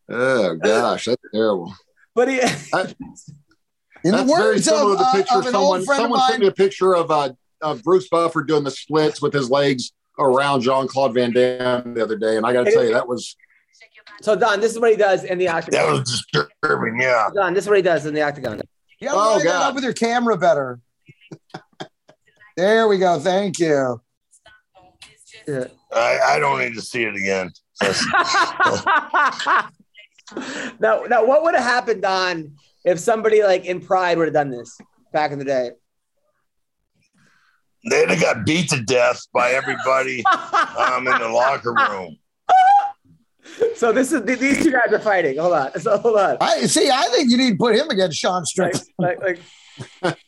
Oh 0.10 0.56
gosh, 0.56 1.06
that's 1.06 1.22
terrible. 1.34 1.74
but 2.16 2.30
he, 2.30 2.40
In 2.40 2.48
the 2.48 2.58
That's 4.04 4.24
very 4.24 4.28
words 4.28 4.64
similar 4.64 4.94
of, 4.94 4.98
to 5.00 5.04
the 5.04 5.10
uh, 5.10 5.14
picture. 5.14 5.38
of 5.40 5.44
someone 5.46 5.62
old 5.80 5.86
friend 5.86 6.00
of 6.00 6.04
someone 6.06 6.30
sent 6.30 6.42
me 6.42 6.48
a 6.48 6.52
picture 6.52 6.96
of 6.96 7.12
uh, 7.12 7.30
of 7.62 7.84
Bruce 7.84 8.08
Buffer 8.08 8.44
doing 8.44 8.64
the 8.64 8.72
splits 8.72 9.22
with 9.22 9.34
his 9.34 9.50
legs 9.50 9.92
around 10.18 10.62
Jean 10.62 10.88
Claude 10.88 11.14
Van 11.14 11.32
Damme 11.34 11.94
the 11.94 12.02
other 12.02 12.16
day, 12.18 12.38
and 12.38 12.46
I 12.46 12.54
got 12.54 12.66
to 12.66 12.72
tell 12.72 12.86
you 12.86 12.94
that 12.94 13.08
was 13.08 13.36
So 14.22 14.36
Don, 14.36 14.60
this 14.60 14.72
is 14.72 14.80
what 14.80 14.92
he 14.92 14.98
does 14.98 15.24
in 15.24 15.38
the 15.38 15.48
octagon. 15.48 15.80
That 15.80 15.92
was 15.92 16.26
disturbing. 16.32 17.00
Yeah. 17.00 17.30
Don, 17.36 17.54
this 17.54 17.66
is 17.66 17.70
what 17.70 17.78
he 17.78 17.84
does 17.84 18.06
in 18.06 18.14
the 18.14 18.22
octagon. 18.22 18.62
You 19.00 19.10
gotta 19.10 19.20
Oh, 19.20 19.36
line 19.38 19.44
God. 19.44 19.70
up 19.70 19.76
with 19.76 19.84
your 19.84 19.94
camera 19.94 20.38
better. 20.38 20.80
there 22.58 22.88
we 22.88 22.98
go. 22.98 23.20
Thank 23.20 23.60
you. 23.60 24.02
Yeah. 25.48 25.66
I, 25.94 26.20
I 26.24 26.40
don't 26.40 26.60
need 26.60 26.74
to 26.76 26.82
see 26.82 27.04
it 27.04 27.16
again. 27.16 27.52
now, 30.80 31.04
now, 31.04 31.26
what 31.26 31.44
would 31.44 31.56
have 31.56 31.64
happened, 31.64 32.02
Don, 32.02 32.56
if 32.84 33.00
somebody 33.00 33.44
like 33.44 33.66
in 33.66 33.80
Pride 33.82 34.18
would 34.18 34.26
have 34.26 34.34
done 34.34 34.50
this 34.50 34.78
back 35.14 35.32
in 35.32 35.40
the 35.40 35.46
day? 35.46 35.72
They'd 37.90 38.10
have 38.10 38.20
got 38.20 38.46
beat 38.46 38.70
to 38.72 38.82
death 38.82 39.22
by 39.34 39.52
everybody 39.52 40.26
um, 40.26 41.08
in 41.08 41.20
the 41.20 41.30
locker 41.30 41.74
room. 41.74 42.18
So 43.78 43.92
this 43.92 44.12
is 44.12 44.24
these 44.24 44.64
two 44.64 44.72
guys 44.72 44.92
are 44.92 45.00
fighting. 45.00 45.38
Hold 45.38 45.54
on. 45.54 45.80
So 45.80 45.98
hold 45.98 46.18
on. 46.20 46.38
I 46.42 46.62
see. 46.66 46.90
I 46.90 47.08
think 47.14 47.30
you 47.32 47.38
need 47.38 47.52
to 47.52 47.58
put 47.58 47.76
him 47.76 47.90
against 47.90 48.18
Sean 48.18 48.42
Like, 48.42 48.46
Strickland. 48.48 48.88
like, 49.00 49.40
like 50.02 50.20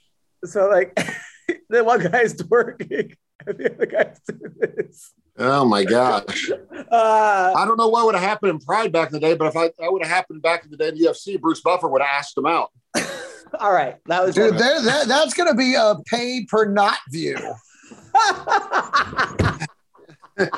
so 0.46 0.68
like 0.70 0.96
the 1.70 1.84
one 1.84 2.00
guy's 2.02 2.34
twerking 2.36 3.16
and 3.46 3.58
the 3.58 3.74
other 3.74 3.86
guy's 3.86 4.20
doing 4.28 4.54
this. 4.60 5.12
oh 5.38 5.66
my 5.66 5.84
gosh. 5.84 6.50
Uh, 6.92 7.54
I 7.56 7.66
don't 7.66 7.78
know 7.78 7.88
what 7.90 8.08
would 8.08 8.16
have 8.16 8.24
happened 8.24 8.50
in 8.50 8.60
Pride 8.60 8.92
back 8.92 9.10
in 9.10 9.14
the 9.14 9.20
day, 9.20 9.36
but 9.36 9.46
if 9.46 9.56
I 9.56 9.70
that 9.78 9.92
would 9.92 10.02
have 10.04 10.12
happened 10.12 10.42
back 10.42 10.64
in 10.66 10.72
the 10.72 10.78
day 10.78 10.88
in 10.88 10.96
the 10.96 11.02
UFC, 11.06 11.40
Bruce 11.40 11.62
Buffer 11.62 11.88
would 11.88 12.02
have 12.02 12.10
asked 12.12 12.36
him 12.36 12.48
out. 12.48 12.72
all 13.60 13.72
right. 13.72 13.98
That 14.08 14.26
was 14.26 14.34
Dude, 14.34 14.58
there, 14.58 14.82
that, 14.82 15.08
that's 15.08 15.36
going 15.36 15.48
to 15.48 15.56
be 15.56 15.76
a 15.76 15.94
pay 16.08 16.46
per 16.50 16.66
not 16.66 16.98
view. 17.12 17.38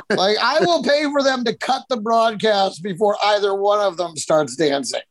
Like, 0.09 0.37
I 0.41 0.59
will 0.61 0.83
pay 0.83 1.03
for 1.11 1.23
them 1.23 1.43
to 1.45 1.55
cut 1.55 1.83
the 1.89 1.97
broadcast 1.97 2.83
before 2.83 3.15
either 3.23 3.53
one 3.55 3.79
of 3.79 3.97
them 3.97 4.15
starts 4.15 4.55
dancing. 4.55 5.01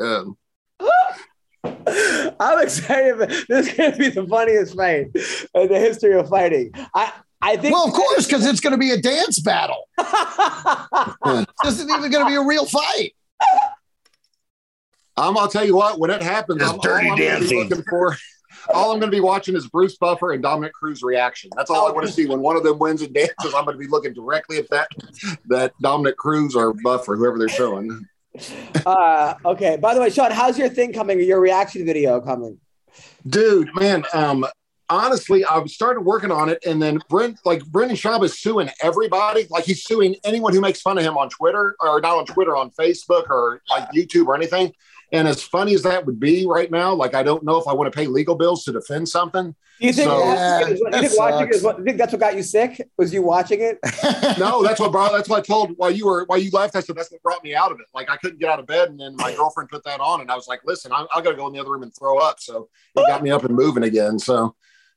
Um, 0.00 0.36
I'm 1.64 2.62
excited. 2.62 3.18
This 3.48 3.68
is 3.68 3.74
going 3.74 3.92
to 3.92 3.98
be 3.98 4.08
the 4.10 4.26
funniest 4.26 4.76
fight 4.76 5.06
in 5.54 5.68
the 5.68 5.78
history 5.78 6.14
of 6.18 6.28
fighting. 6.28 6.70
I, 6.94 7.12
I 7.42 7.56
think. 7.56 7.74
Well, 7.74 7.86
of 7.86 7.92
course, 7.92 8.26
because 8.26 8.46
it's 8.46 8.60
going 8.60 8.72
to 8.72 8.78
be 8.78 8.90
a 8.92 9.00
dance 9.00 9.38
battle. 9.40 9.88
This 11.62 11.74
isn't 11.80 11.90
even 11.90 12.10
going 12.10 12.24
to 12.24 12.30
be 12.30 12.36
a 12.36 12.44
real 12.44 12.66
fight. 12.66 13.14
I'm, 15.16 15.36
I'll 15.38 15.48
tell 15.48 15.64
you 15.64 15.76
what, 15.76 15.98
when 15.98 16.10
it 16.10 16.22
happens, 16.22 16.60
It's 16.60 16.70
I'm, 16.70 16.78
dirty 16.80 17.06
all 17.06 17.12
I'm 17.12 17.18
gonna 17.18 17.38
be 17.40 17.46
dancing. 17.48 17.58
looking 17.68 17.84
for. 17.88 18.16
All 18.72 18.92
I'm 18.92 18.98
going 18.98 19.10
to 19.10 19.16
be 19.16 19.20
watching 19.20 19.56
is 19.56 19.66
Bruce 19.68 19.96
Buffer 19.96 20.32
and 20.32 20.42
Dominick 20.42 20.72
Cruz 20.72 21.02
reaction. 21.02 21.50
That's 21.56 21.70
all 21.70 21.86
I 21.86 21.90
want 21.90 22.06
to 22.06 22.12
see. 22.12 22.26
When 22.26 22.40
one 22.40 22.56
of 22.56 22.62
them 22.62 22.78
wins 22.78 23.02
and 23.02 23.12
dances, 23.12 23.54
I'm 23.54 23.64
going 23.64 23.76
to 23.76 23.78
be 23.78 23.88
looking 23.88 24.14
directly 24.14 24.58
at 24.58 24.70
that 24.70 24.88
that 25.46 25.72
Dominick 25.80 26.16
Cruz 26.16 26.54
or 26.54 26.72
Buffer, 26.72 27.16
whoever 27.16 27.38
they're 27.38 27.48
showing. 27.48 28.06
uh, 28.86 29.34
okay. 29.44 29.76
By 29.76 29.94
the 29.94 30.00
way, 30.00 30.10
Sean, 30.10 30.30
how's 30.30 30.58
your 30.58 30.68
thing 30.68 30.92
coming? 30.92 31.20
Your 31.20 31.40
reaction 31.40 31.84
video 31.84 32.20
coming? 32.20 32.58
Dude, 33.26 33.74
man, 33.74 34.04
um, 34.12 34.46
honestly, 34.88 35.44
I've 35.44 35.68
started 35.70 36.00
working 36.02 36.30
on 36.30 36.48
it, 36.48 36.58
and 36.66 36.80
then 36.80 37.00
Brent, 37.08 37.38
like 37.44 37.64
Brendan 37.66 37.96
Schaub 37.96 38.24
is 38.24 38.38
suing 38.38 38.70
everybody. 38.82 39.46
Like 39.50 39.64
he's 39.64 39.84
suing 39.84 40.16
anyone 40.24 40.52
who 40.52 40.60
makes 40.60 40.80
fun 40.80 40.98
of 40.98 41.04
him 41.04 41.16
on 41.16 41.28
Twitter, 41.30 41.76
or 41.80 42.00
not 42.00 42.16
on 42.16 42.26
Twitter, 42.26 42.56
on 42.56 42.70
Facebook, 42.70 43.28
or 43.30 43.60
like 43.70 43.90
YouTube 43.92 44.26
or 44.26 44.34
anything. 44.34 44.72
And 45.12 45.28
as 45.28 45.42
funny 45.42 45.74
as 45.74 45.82
that 45.82 46.06
would 46.06 46.18
be 46.18 46.46
right 46.46 46.70
now, 46.70 46.92
like 46.94 47.14
I 47.14 47.22
don't 47.22 47.44
know 47.44 47.56
if 47.58 47.66
I 47.68 47.72
want 47.72 47.92
to 47.92 47.96
pay 47.96 48.06
legal 48.06 48.34
bills 48.34 48.64
to 48.64 48.72
defend 48.72 49.08
something. 49.08 49.54
Do 49.80 49.86
you 49.86 49.92
think, 49.92 50.08
So- 50.08 50.20
watching 50.24 50.68
it 50.68 50.72
is 50.74 50.80
what- 50.80 50.94
you 50.94 51.00
think 51.08 51.18
watching 51.18 51.40
it 51.40 51.44
that 51.50 51.54
is 51.54 51.62
what, 51.62 51.78
you 51.78 51.84
think 51.84 51.98
that's 51.98 52.12
what 52.12 52.20
got 52.20 52.36
you 52.36 52.42
sick? 52.42 52.88
Was 52.96 53.12
you 53.12 53.22
watching 53.22 53.60
it? 53.60 53.78
No, 54.38 54.62
that's 54.62 54.80
what 54.80 54.90
brought. 54.92 55.12
That's 55.12 55.28
what 55.28 55.38
I 55.38 55.42
told 55.42 55.72
while 55.76 55.90
you 55.90 56.06
were 56.06 56.24
while 56.26 56.38
you 56.38 56.50
left. 56.50 56.74
I 56.76 56.80
said 56.80 56.96
that's 56.96 57.10
what 57.12 57.22
brought 57.22 57.44
me 57.44 57.54
out 57.54 57.70
of 57.70 57.78
it. 57.80 57.86
Like 57.94 58.10
I 58.10 58.16
couldn't 58.16 58.40
get 58.40 58.48
out 58.50 58.58
of 58.58 58.66
bed, 58.66 58.88
and 58.88 58.98
then 58.98 59.14
my 59.16 59.34
girlfriend 59.34 59.68
put 59.70 59.84
that 59.84 60.00
on, 60.00 60.20
and 60.20 60.30
I 60.30 60.34
was 60.34 60.48
like, 60.48 60.60
"Listen, 60.64 60.92
I, 60.92 61.06
I 61.14 61.20
got 61.20 61.30
to 61.30 61.36
go 61.36 61.46
in 61.46 61.52
the 61.52 61.60
other 61.60 61.70
room 61.70 61.82
and 61.82 61.94
throw 61.94 62.18
up." 62.18 62.40
So 62.40 62.68
it 62.96 63.06
got 63.06 63.22
me 63.22 63.30
up 63.30 63.44
and 63.44 63.54
moving 63.54 63.84
again. 63.84 64.18
So 64.18 64.54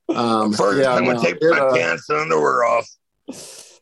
um, 0.08 0.52
First, 0.52 0.80
yeah, 0.82 0.94
I'm 0.94 1.04
no, 1.04 1.12
gonna 1.14 1.24
take 1.24 1.36
it, 1.40 1.50
my 1.50 1.58
uh, 1.58 1.74
pants 1.74 2.08
and 2.08 2.18
underwear 2.20 2.64
off. 2.64 2.88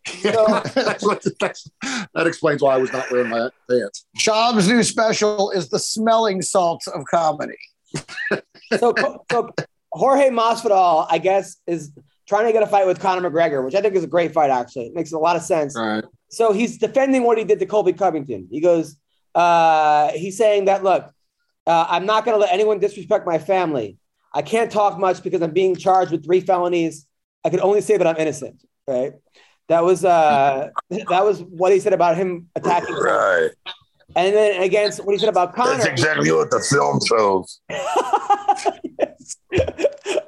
that's 0.23 1.05
what, 1.05 1.25
that's, 1.41 1.69
that 2.15 2.27
explains 2.27 2.63
why 2.63 2.75
I 2.75 2.79
was 2.79 2.93
not 2.93 3.11
wearing 3.11 3.29
my 3.29 3.51
pants. 3.69 4.07
Schaub's 4.19 4.69
new 4.69 4.83
special 4.83 5.51
is 5.51 5.69
the 5.69 5.79
smelling 5.79 6.43
salts 6.43 6.87
of 6.87 7.05
comedy. 7.07 7.57
So, 8.81 8.93
so 9.31 9.51
Jorge 9.93 10.31
Masvidal, 10.31 11.07
I 11.09 11.19
guess, 11.19 11.57
is 11.69 11.93
trying 12.27 12.47
to 12.47 12.53
get 12.53 12.65
a 12.65 12.67
fight 12.67 12.85
with 12.85 12.99
Conor 12.99 13.31
McGregor, 13.31 13.65
which 13.65 13.77
I 13.77 13.81
think 13.81 13.95
is 13.95 14.03
a 14.03 14.09
great 14.09 14.33
fight. 14.33 14.51
Actually, 14.51 14.87
it 14.87 14.95
makes 14.95 15.13
a 15.13 15.19
lot 15.19 15.37
of 15.37 15.43
sense. 15.43 15.77
Right. 15.77 16.05
So 16.29 16.53
he's 16.53 16.77
defending 16.79 17.23
what 17.23 17.39
he 17.39 17.45
did 17.45 17.61
to 17.61 17.67
Colby 17.67 17.93
Covington. 17.93 18.49
He 18.51 18.61
goes, 18.61 18.97
uh, 19.35 20.11
he's 20.13 20.37
saying 20.37 20.65
that, 20.65 20.83
look, 20.83 21.09
uh, 21.67 21.87
I'm 21.89 22.07
not 22.07 22.25
going 22.25 22.35
to 22.35 22.41
let 22.41 22.53
anyone 22.53 22.79
disrespect 22.79 23.27
my 23.27 23.39
family. 23.39 23.99
I 24.33 24.43
can't 24.43 24.71
talk 24.71 24.99
much 24.99 25.23
because 25.23 25.41
I'm 25.43 25.53
being 25.53 25.77
charged 25.77 26.13
with 26.13 26.25
three 26.25 26.41
felonies. 26.41 27.07
I 27.45 27.51
can 27.51 27.61
only 27.61 27.81
say 27.81 27.97
that 27.97 28.07
I'm 28.07 28.17
innocent. 28.17 28.63
Right. 28.87 29.15
That 29.69 29.85
was 29.85 30.05
uh, 30.05 30.69
that 30.91 31.25
was 31.25 31.43
what 31.43 31.73
he 31.73 31.81
said 31.81 31.93
about 31.93 32.17
him 32.17 32.49
attacking. 32.55 32.95
Right. 32.95 33.51
And 34.15 34.35
then 34.35 34.63
against 34.63 35.05
what 35.05 35.13
he 35.13 35.19
said 35.19 35.29
about 35.29 35.55
Conor. 35.55 35.73
That's 35.73 35.87
exactly 35.87 36.31
what 36.33 36.51
the 36.51 36.61
film 36.61 37.01
shows. 37.05 37.61
Yes. 38.99 39.37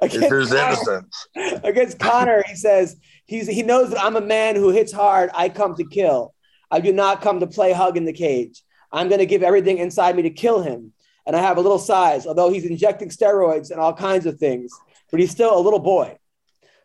Against 0.01 0.53
innocence. 0.53 1.27
against 1.63 1.99
Conor, 1.99 2.43
he 2.47 2.55
says 2.55 2.97
he's 3.25 3.47
he 3.47 3.63
knows 3.63 3.89
that 3.89 4.03
I'm 4.03 4.15
a 4.15 4.21
man 4.21 4.55
who 4.55 4.69
hits 4.69 4.91
hard. 4.91 5.29
I 5.33 5.49
come 5.49 5.75
to 5.75 5.83
kill. 5.83 6.33
I 6.69 6.79
do 6.79 6.93
not 6.93 7.21
come 7.21 7.39
to 7.39 7.47
play 7.47 7.73
hug 7.73 7.97
in 7.97 8.05
the 8.05 8.13
cage. 8.13 8.61
I'm 8.91 9.07
going 9.07 9.19
to 9.19 9.25
give 9.25 9.43
everything 9.43 9.77
inside 9.77 10.15
me 10.15 10.23
to 10.23 10.29
kill 10.29 10.61
him. 10.61 10.93
And 11.25 11.35
I 11.35 11.41
have 11.41 11.57
a 11.57 11.61
little 11.61 11.79
size, 11.79 12.25
although 12.25 12.51
he's 12.51 12.65
injecting 12.65 13.09
steroids 13.09 13.71
and 13.71 13.79
all 13.79 13.93
kinds 13.93 14.25
of 14.25 14.37
things, 14.39 14.71
but 15.11 15.19
he's 15.19 15.31
still 15.31 15.57
a 15.57 15.61
little 15.61 15.79
boy, 15.79 16.17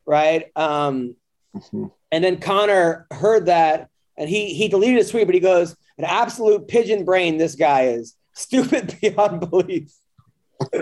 right? 0.07 0.47
Um, 0.57 1.17
and 2.15 2.23
then 2.25 2.39
Conor 2.39 3.07
heard 3.11 3.47
that, 3.47 3.89
and 4.17 4.29
he 4.29 4.55
he 4.55 4.69
deleted 4.69 4.99
his 4.99 5.11
tweet, 5.11 5.27
but 5.27 5.35
he 5.35 5.41
goes, 5.41 5.77
"An 5.99 6.05
absolute 6.05 6.69
pigeon 6.69 7.05
brain. 7.05 7.37
This 7.39 7.55
guy 7.57 7.87
is 7.89 8.15
stupid 8.35 8.97
beyond 9.01 9.49
belief." 9.51 9.93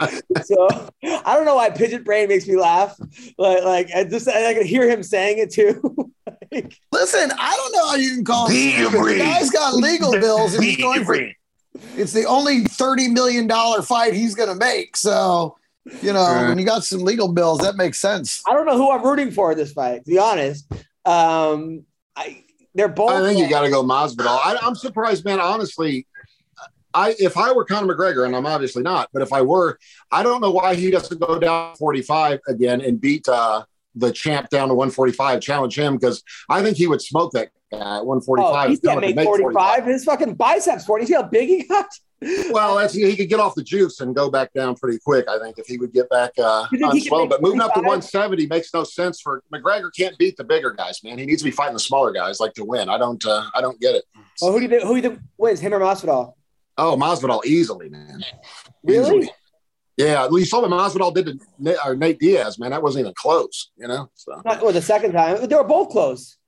so 0.45 0.69
I 1.03 1.35
don't 1.35 1.45
know 1.47 1.57
why 1.57 1.71
pigeon 1.71 2.03
brain 2.05 2.29
makes 2.29 2.47
me 2.47 2.57
laugh. 2.57 2.97
Like, 3.39 3.65
like 3.65 3.89
I 3.95 4.05
just 4.05 4.29
I 4.29 4.53
can 4.55 4.67
hear 4.67 4.89
him 4.89 5.03
saying 5.03 5.39
it 5.39 5.51
too. 5.51 6.11
Like, 6.53 6.77
Listen, 6.93 7.33
I 7.39 7.57
don't 7.57 7.73
know 7.73 7.87
how 7.89 7.95
you 7.95 8.15
can 8.17 8.25
call 8.27 8.47
him 8.47 8.53
Be 8.53 8.73
stupid. 8.73 8.93
The 8.93 8.99
free. 9.03 9.19
guy's 9.19 9.51
got 9.51 9.73
legal 9.75 10.13
bills 10.13 10.53
and 10.55 10.63
he's 10.63 10.77
Be 10.77 10.83
going 10.83 11.01
for 11.01 11.15
free. 11.15 11.35
it's 11.97 12.13
the 12.13 12.27
only 12.27 12.65
$30 12.65 13.11
million 13.11 13.49
fight 13.83 14.13
he's 14.13 14.35
gonna 14.35 14.55
make. 14.55 14.95
So, 14.99 15.57
you 16.03 16.13
know, 16.13 16.21
Right. 16.27 16.49
when 16.51 16.59
you 16.59 16.67
got 16.67 16.85
some 16.85 17.01
legal 17.01 17.33
bills, 17.33 17.61
that 17.61 17.77
makes 17.77 17.99
sense. 17.99 18.43
I 18.47 18.53
don't 18.53 18.67
know 18.67 18.77
who 18.77 18.91
I'm 18.91 19.03
rooting 19.03 19.31
for 19.31 19.53
in 19.53 19.57
this 19.59 19.73
fight. 19.73 20.05
To 20.05 20.11
be 20.11 20.19
honest, 20.19 20.71
um, 21.05 21.85
I 22.17 22.45
they're 22.75 22.89
both. 22.89 23.11
I 23.11 23.23
think 23.23 23.39
you 23.39 23.49
got 23.49 23.63
to 23.63 23.71
go 23.71 23.83
Masvidal. 23.83 24.27
I, 24.27 24.59
I'm 24.63 24.75
surprised, 24.75 25.25
man. 25.25 25.41
Honestly, 25.41 26.07
I 26.95 27.15
if 27.19 27.37
I 27.37 27.53
were 27.53 27.65
Conor 27.65 27.95
McGregor, 27.95 28.27
and 28.27 28.35
I'm 28.35 28.47
obviously 28.47 28.83
not, 28.83 29.09
but 29.13 29.23
if 29.23 29.33
I 29.33 29.43
were, 29.43 29.79
I 30.11 30.23
don't 30.23 30.41
know 30.41 30.51
why 30.51 30.75
he 30.75 30.91
doesn't 30.91 31.21
go 31.21 31.39
down 31.39 31.77
45 31.77 32.41
again 32.49 32.81
and 32.81 33.01
beat 33.01 33.29
uh, 33.29 33.65
the 33.95 34.13
champ 34.13 34.49
down 34.49 34.69
to 34.69 34.75
145, 34.75 35.41
challenge 35.41 35.79
him 35.79 35.97
because 35.97 36.23
I 36.49 36.63
think 36.63 36.77
he 36.77 36.87
would 36.87 37.03
smoke 37.03 37.33
that 37.33 37.51
guy 37.71 37.99
at 37.99 38.07
145. 38.07 38.67
Oh, 38.67 38.71
he 38.71 38.79
can't 38.79 39.01
could 39.03 39.17
make 39.17 39.27
45. 39.27 39.85
His 39.85 40.05
fucking 40.05 40.35
biceps 40.35 40.85
40. 40.85 41.07
See 41.07 41.15
how 41.15 41.25
big 41.25 41.49
he 41.49 41.65
got? 41.65 41.87
Well, 42.51 42.77
that's 42.77 42.95
he 42.95 43.17
could 43.17 43.29
get 43.29 43.41
off 43.41 43.55
the 43.55 43.63
juice 43.63 44.01
and 44.01 44.15
go 44.15 44.31
back 44.31 44.53
down 44.53 44.75
pretty 44.77 44.99
quick. 45.05 45.27
I 45.29 45.39
think 45.39 45.59
if 45.59 45.67
he 45.67 45.79
would 45.79 45.93
get 45.93 46.09
back 46.11 46.33
uh, 46.39 46.67
on 46.85 47.01
slow, 47.01 47.27
but 47.27 47.43
moving 47.43 47.61
up 47.61 47.75
to 47.75 47.81
170 47.81 48.47
makes 48.47 48.73
no 48.73 48.85
sense 48.85 49.21
for 49.21 49.43
McGregor. 49.53 49.91
Can't 49.97 50.17
beat 50.19 50.37
the 50.37 50.45
bigger 50.45 50.71
guys, 50.71 51.03
man. 51.03 51.19
He 51.19 51.27
needs 51.27 51.43
to 51.43 51.47
be 51.47 51.51
fighting 51.51 51.75
the 51.75 51.81
smaller 51.81 52.13
guys 52.13 52.41
like 52.41 52.55
to 52.55 52.65
win. 52.65 52.89
I 52.89 52.99
don't, 52.99 53.25
uh, 53.27 53.45
I 53.55 53.61
don't 53.61 53.81
get 53.81 53.95
it. 53.95 54.05
Well, 54.41 54.53
who 54.53 54.59
do 54.59 54.65
you 54.65 54.69
think, 54.69 54.83
who 54.83 54.89
do 54.91 54.97
you 54.97 55.03
think 55.03 55.21
wins, 55.39 55.61
him 55.61 55.75
or 55.75 55.81
Masvidal? 55.81 56.35
Oh, 56.79 56.97
Masvidal 56.97 57.45
easily, 57.45 57.89
man. 57.89 58.25
Really? 58.85 59.01
Easily. 59.01 59.31
Yeah, 59.99 60.27
you 60.31 60.45
saw 60.47 60.63
what 60.63 60.71
Masvidal 60.71 61.15
did 61.15 61.27
to 61.27 61.39
Nate, 61.59 61.77
or 61.85 61.95
Nate 61.95 62.19
Diaz, 62.19 62.59
man. 62.59 62.71
That 62.71 62.83
wasn't 62.83 63.01
even 63.03 63.15
close, 63.15 63.71
you 63.77 63.87
know. 63.87 64.11
So, 64.15 64.41
Not, 64.45 64.63
well, 64.63 64.73
the 64.73 64.81
second 64.81 65.13
time 65.13 65.47
they 65.47 65.55
were 65.55 65.65
both 65.65 65.91
close. 65.91 66.39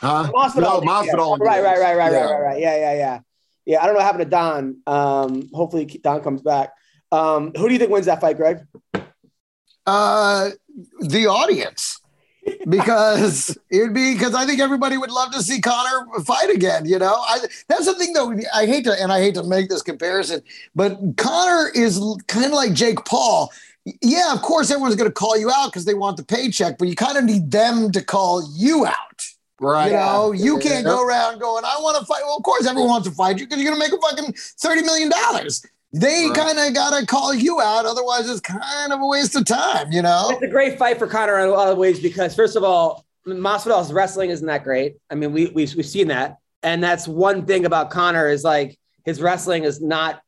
huh? 0.00 0.30
Masvidal, 0.34 0.60
No. 0.62 0.80
Masvidal. 0.80 1.38
Right, 1.40 1.62
right, 1.62 1.78
right, 1.78 1.96
right, 1.96 2.12
Yeah. 2.12 2.18
right, 2.24 2.30
right, 2.30 2.40
right. 2.40 2.60
Yeah, 2.60 2.76
yeah, 2.76 2.94
yeah. 2.94 3.20
Yeah, 3.68 3.82
I 3.82 3.84
don't 3.84 3.92
know 3.92 3.98
what 3.98 4.06
happened 4.06 4.24
to 4.24 4.30
Don. 4.30 4.78
Um, 4.86 5.50
hopefully 5.52 5.84
Don 5.84 6.22
comes 6.22 6.40
back. 6.40 6.72
Um, 7.12 7.52
who 7.54 7.68
do 7.68 7.74
you 7.74 7.78
think 7.78 7.90
wins 7.90 8.06
that 8.06 8.18
fight, 8.18 8.38
Greg? 8.38 8.66
Uh 9.86 10.50
the 11.02 11.26
audience. 11.26 12.00
Because 12.66 13.58
it'd 13.70 13.92
be 13.92 14.14
because 14.14 14.34
I 14.34 14.46
think 14.46 14.60
everybody 14.60 14.96
would 14.96 15.10
love 15.10 15.32
to 15.32 15.42
see 15.42 15.60
Conor 15.60 16.06
fight 16.24 16.48
again. 16.48 16.86
You 16.86 16.98
know, 16.98 17.14
I, 17.14 17.40
that's 17.68 17.84
the 17.84 17.94
thing 17.94 18.14
though. 18.14 18.34
I 18.54 18.64
hate 18.64 18.84
to 18.84 18.92
and 18.98 19.12
I 19.12 19.20
hate 19.20 19.34
to 19.34 19.42
make 19.42 19.68
this 19.68 19.82
comparison, 19.82 20.40
but 20.74 20.98
Conor 21.18 21.70
is 21.74 22.00
kind 22.26 22.46
of 22.46 22.52
like 22.52 22.72
Jake 22.72 23.04
Paul. 23.04 23.52
Yeah, 24.00 24.32
of 24.32 24.40
course, 24.40 24.70
everyone's 24.70 24.96
going 24.96 25.10
to 25.10 25.14
call 25.14 25.36
you 25.36 25.50
out 25.50 25.72
because 25.72 25.84
they 25.84 25.94
want 25.94 26.16
the 26.16 26.24
paycheck, 26.24 26.78
but 26.78 26.88
you 26.88 26.96
kind 26.96 27.18
of 27.18 27.24
need 27.24 27.50
them 27.50 27.92
to 27.92 28.02
call 28.02 28.50
you 28.54 28.86
out. 28.86 29.28
Right. 29.60 29.86
You 29.90 29.96
know, 29.96 30.32
you 30.32 30.58
can't 30.58 30.84
go 30.84 31.04
around 31.04 31.40
going, 31.40 31.64
I 31.64 31.76
want 31.80 31.98
to 31.98 32.04
fight. 32.06 32.22
Well, 32.24 32.36
of 32.36 32.42
course, 32.44 32.66
everyone 32.66 32.90
wants 32.90 33.08
to 33.08 33.14
fight 33.14 33.38
you 33.38 33.46
because 33.46 33.60
you're 33.62 33.72
going 33.74 33.80
to 33.80 33.92
make 33.92 33.98
a 33.98 34.06
fucking 34.08 34.32
$30 34.32 34.84
million. 34.84 35.10
They 35.92 36.26
Right. 36.26 36.36
kind 36.36 36.58
of 36.58 36.74
got 36.74 36.98
to 36.98 37.06
call 37.06 37.34
you 37.34 37.60
out. 37.60 37.86
Otherwise, 37.86 38.28
it's 38.28 38.40
kind 38.40 38.92
of 38.92 39.00
a 39.00 39.06
waste 39.06 39.34
of 39.36 39.46
time, 39.46 39.90
you 39.90 40.02
know? 40.02 40.28
It's 40.30 40.42
a 40.42 40.46
great 40.48 40.78
fight 40.78 40.98
for 40.98 41.06
Conor 41.06 41.38
in 41.40 41.48
a 41.48 41.52
lot 41.52 41.68
of 41.68 41.78
ways 41.78 41.98
because, 41.98 42.34
first 42.34 42.56
of 42.56 42.62
all, 42.62 43.04
Masvidal's 43.26 43.92
wrestling 43.92 44.30
isn't 44.30 44.46
that 44.46 44.64
great. 44.64 44.96
I 45.10 45.14
mean, 45.14 45.32
we, 45.32 45.46
we've, 45.46 45.74
we've 45.74 45.86
seen 45.86 46.08
that. 46.08 46.36
And 46.62 46.82
that's 46.82 47.08
one 47.08 47.46
thing 47.46 47.64
about 47.66 47.90
Conor 47.90 48.28
is 48.28 48.44
like 48.44 48.78
his 49.04 49.20
wrestling 49.20 49.64
is 49.64 49.80
not 49.80 50.20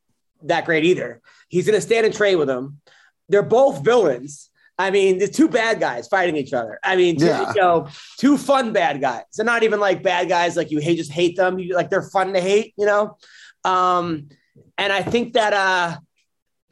that 0.43 0.65
great 0.65 0.85
either. 0.85 1.21
He's 1.49 1.67
going 1.67 1.77
to 1.77 1.81
stand 1.81 2.07
and 2.07 2.15
trade 2.15 2.37
with 2.37 2.49
him. 2.51 2.81
They're 3.29 3.43
both 3.43 3.85
villains. 3.85 4.50
I 4.81 4.91
mean, 4.91 5.19
the 5.19 5.29
two 5.29 5.49
bad 5.49 5.79
guys 5.79 6.09
fighting 6.09 6.37
each 6.37 6.53
other. 6.55 6.79
I 6.83 6.97
mean, 6.97 7.19
two, 7.19 7.27
Yeah. 7.27 7.53
you 7.55 7.61
know, 7.61 7.89
two 8.19 8.39
fun 8.39 8.73
bad 8.73 9.01
guys. 9.01 9.25
They're 9.37 9.45
not 9.45 9.63
even 9.63 9.79
like 9.79 10.03
bad 10.03 10.29
guys 10.29 10.57
like 10.57 10.71
you 10.71 10.79
hate, 10.79 10.97
just 10.97 11.13
hate 11.13 11.37
them. 11.37 11.59
You 11.59 11.75
like 11.75 11.91
they're 11.91 12.09
fun 12.11 12.33
to 12.33 12.41
hate, 12.41 12.73
you 12.79 12.87
know. 12.87 13.17
Um, 13.65 14.29
and 14.79 14.93
I 14.93 15.03
think 15.03 15.35
that 15.35 15.53
uh, 15.53 15.99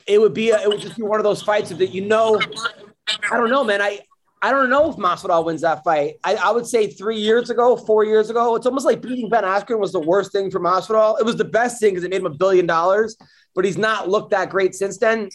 it 0.06 0.18
would 0.18 0.32
be 0.32 0.50
a, 0.50 0.59
it 0.61 0.68
would 0.68 0.80
just 0.80 0.96
be 0.96 1.02
one 1.02 1.20
of 1.20 1.24
those 1.24 1.42
fights 1.42 1.68
that 1.70 1.94
you 1.94 2.06
know. 2.06 2.40
I 3.30 3.36
don't 3.36 3.50
know, 3.50 3.62
man. 3.64 3.82
I 3.82 4.00
I 4.40 4.52
don't 4.52 4.70
know 4.70 4.88
if 4.90 4.96
Masvidal 4.96 5.44
wins 5.44 5.62
that 5.62 5.82
fight. 5.84 6.14
I, 6.24 6.36
I 6.36 6.50
would 6.52 6.66
say 6.66 6.86
three 6.86 7.18
years 7.18 7.50
ago, 7.50 7.76
four 7.76 8.04
years 8.04 8.30
ago, 8.30 8.54
it's 8.54 8.66
almost 8.66 8.86
like 8.86 9.02
beating 9.02 9.28
Ben 9.28 9.44
Askren 9.44 9.80
was 9.80 9.92
the 9.92 10.00
worst 10.00 10.32
thing 10.32 10.50
for 10.50 10.61
Masvidal. 10.61 11.18
It 11.20 11.24
was 11.26 11.36
the 11.36 11.44
best 11.44 11.80
thing 11.80 11.90
because 11.90 12.04
it 12.04 12.11
made 12.11 12.20
him 12.20 12.26
a 12.26 12.30
billion 12.44 12.64
dollars, 12.66 13.16
but 13.54 13.64
he's 13.64 13.76
not 13.76 14.09
looked 14.09 14.30
that 14.30 14.48
great 14.50 14.74
since 14.74 14.96
then. 14.98 15.28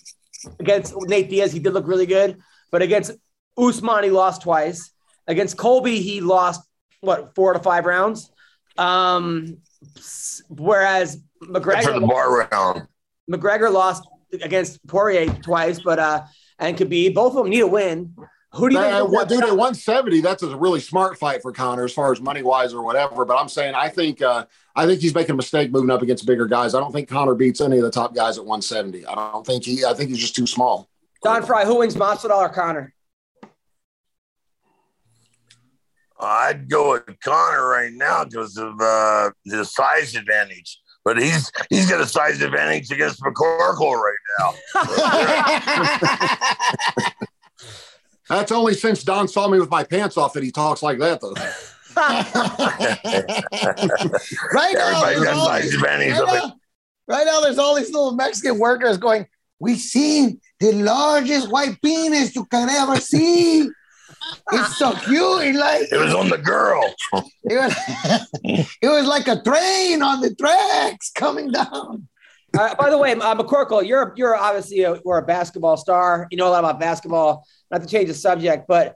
Against 0.60 0.94
Nate 1.02 1.30
Diaz, 1.30 1.52
he 1.54 1.60
did 1.60 1.74
look 1.74 1.88
really 1.88 2.06
good, 2.06 2.38
but 2.74 2.82
against 2.82 3.12
Usman, 3.56 4.04
he 4.04 4.10
lost 4.10 4.42
twice. 4.42 4.92
Against 5.28 5.58
Colby, 5.58 6.02
he 6.02 6.22
lost 6.22 6.68
what 7.02 7.36
four 7.36 7.54
to 7.54 7.60
five 7.60 7.86
rounds. 7.86 8.32
Um, 8.80 9.58
s- 9.96 10.42
whereas 10.50 11.22
for 11.40 11.46
the 11.54 11.60
McGregor, 11.60 12.08
bar 12.10 12.48
round. 12.52 12.88
McGregor 13.32 13.72
lost 13.72 14.08
against 14.42 14.86
Poirier 14.88 15.28
twice, 15.28 15.82
but 15.82 16.00
uh, 16.00 16.24
and 16.58 16.76
Khabib, 16.76 17.14
both 17.14 17.36
of 17.36 17.44
them 17.44 17.52
need 17.52 17.60
a 17.60 17.68
win. 17.68 18.16
Who 18.54 18.70
do 18.70 18.76
you 18.76 18.82
Man, 18.82 19.02
think? 19.02 19.12
what, 19.12 19.30
dude, 19.30 19.44
at 19.44 19.50
170, 19.50 20.22
that's 20.22 20.42
a 20.42 20.58
really 20.58 20.80
smart 20.80 21.20
fight 21.20 21.44
for 21.44 21.52
Conor 21.52 21.86
as 21.86 21.94
far 21.94 22.12
as 22.12 22.22
money 22.22 22.42
wise 22.42 22.74
or 22.74 22.84
whatever. 22.84 23.24
But 23.24 23.38
I'm 23.38 23.50
saying 23.50 23.76
I 23.76 23.88
think 23.88 24.24
uh, 24.24 24.46
I 24.76 24.88
think 24.88 25.00
he's 25.02 25.14
making 25.14 25.34
a 25.34 25.38
mistake 25.38 25.72
moving 25.72 25.92
up 25.92 26.02
against 26.02 26.26
bigger 26.26 26.48
guys. 26.48 26.74
I 26.74 26.80
don't 26.80 26.92
think 26.92 27.08
Conor 27.08 27.36
beats 27.36 27.62
any 27.62 27.78
of 27.78 27.84
the 27.84 27.92
top 27.92 28.16
guys 28.16 28.40
at 28.40 28.46
170. 28.46 29.06
I 29.06 29.32
don't 29.32 29.46
think 29.46 29.64
he. 29.64 29.86
I 29.86 29.94
think 29.94 30.10
he's 30.10 30.18
just 30.18 30.36
too 30.36 30.48
small. 30.48 30.90
Don 31.24 31.46
Frye, 31.46 31.66
who 31.66 31.80
wins 31.80 31.96
Masvidal 31.96 32.38
or 32.38 32.50
Conor? 32.50 32.94
I'd 36.20 36.70
go 36.70 36.92
with 36.92 37.20
Conor 37.22 37.68
right 37.68 37.92
now 37.94 38.24
because 38.26 38.58
of 38.58 38.80
uh, 38.80 39.32
the 39.46 39.66
size 39.66 40.16
advantage. 40.16 40.80
But 41.06 41.22
he's 41.22 41.52
he's 41.70 41.90
got 41.90 42.00
a 42.00 42.08
size 42.08 42.42
advantage 42.42 42.90
against 42.92 43.22
McCorkle 43.22 43.94
right 43.94 44.16
now. 44.40 44.54
That's 48.30 48.54
only 48.54 48.74
since 48.74 49.04
Don 49.04 49.28
saw 49.28 49.50
me 49.50 49.60
with 49.60 49.70
my 49.70 49.84
pants 49.84 50.16
off 50.16 50.32
that 50.34 50.44
he 50.44 50.52
talks 50.52 50.82
like 50.82 51.00
that, 51.00 51.20
though. 51.20 51.34
right 54.54 54.74
now, 54.74 55.04
Everybody's 55.04 55.20
there's 55.20 55.24
got 55.24 55.36
all, 55.36 55.48
size 55.48 55.74
advantage. 55.74 56.18
right, 56.20 56.42
now, 56.42 56.54
right 57.08 57.26
now, 57.26 57.42
there's 57.42 57.58
all 57.58 57.76
these 57.76 57.92
little 57.92 58.14
Mexican 58.14 58.58
workers 58.58 58.98
going, 58.98 59.28
We've 59.64 59.80
seen 59.80 60.42
the 60.60 60.74
largest 60.74 61.50
white 61.50 61.82
penis 61.82 62.36
you 62.36 62.44
can 62.46 62.68
ever 62.68 62.98
see. 62.98 63.70
It's 64.52 64.78
so 64.78 64.92
cute. 64.92 65.44
It's 65.48 65.58
like 65.58 65.88
It 65.90 65.98
was 65.98 66.14
on 66.14 66.28
the 66.28 66.38
girl. 66.38 66.84
it 67.14 67.56
was, 67.56 67.74
it 68.82 68.90
was 68.90 69.08
like 69.08 69.30
a 69.30 69.42
train 69.42 70.02
on 70.02 70.20
the 70.20 70.36
tracks 70.36 71.12
coming 71.12 71.50
down. 71.50 72.10
Uh, 72.58 72.76
by 72.76 72.90
the 72.90 72.98
way, 72.98 73.14
uh, 73.14 73.36
McCorkle, 73.36 73.88
you're 73.88 74.14
you're 74.18 74.36
obviously 74.36 74.82
a, 74.84 75.00
you're 75.06 75.18
a 75.18 75.26
basketball 75.26 75.78
star. 75.78 76.28
You 76.30 76.38
know 76.38 76.50
a 76.50 76.52
lot 76.52 76.60
about 76.60 76.80
basketball. 76.82 77.48
Not 77.72 77.82
to 77.82 77.88
change 77.88 78.10
the 78.10 78.14
subject, 78.14 78.66
but 78.68 78.96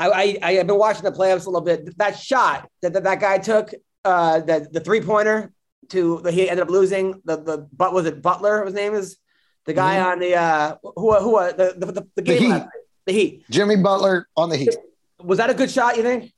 I 0.00 0.10
I, 0.10 0.38
I 0.42 0.52
have 0.54 0.66
been 0.66 0.78
watching 0.78 1.04
the 1.04 1.12
playoffs 1.12 1.46
a 1.46 1.50
little 1.50 1.62
bit. 1.70 1.96
That 1.96 2.18
shot 2.18 2.68
that 2.82 2.92
that, 2.92 3.04
that 3.04 3.20
guy 3.20 3.38
took, 3.38 3.70
uh, 4.04 4.40
the 4.40 4.68
the 4.70 4.80
three 4.80 5.00
pointer 5.00 5.52
to 5.90 6.20
the, 6.24 6.32
he 6.32 6.50
ended 6.50 6.64
up 6.64 6.70
losing. 6.70 7.22
The 7.24 7.36
the 7.36 7.68
but 7.72 7.94
was 7.94 8.04
it 8.04 8.20
Butler? 8.20 8.64
His 8.64 8.74
name 8.74 8.94
is 8.94 9.16
the 9.68 9.74
guy 9.74 10.00
on 10.00 10.18
the 10.18 10.34
uh 10.34 10.76
who 10.96 11.14
who 11.14 11.36
uh, 11.36 11.52
the 11.52 11.74
the, 11.76 11.92
the, 11.92 12.06
the 12.16 12.22
game 12.22 12.52
Heat. 12.54 12.62
the 13.06 13.12
Heat. 13.12 13.44
Jimmy 13.50 13.76
Butler 13.76 14.26
on 14.34 14.48
the 14.48 14.56
Heat. 14.56 14.74
Was 15.22 15.38
that 15.38 15.50
a 15.50 15.54
good 15.54 15.70
shot? 15.70 15.96
You 15.96 16.02
think? 16.02 16.32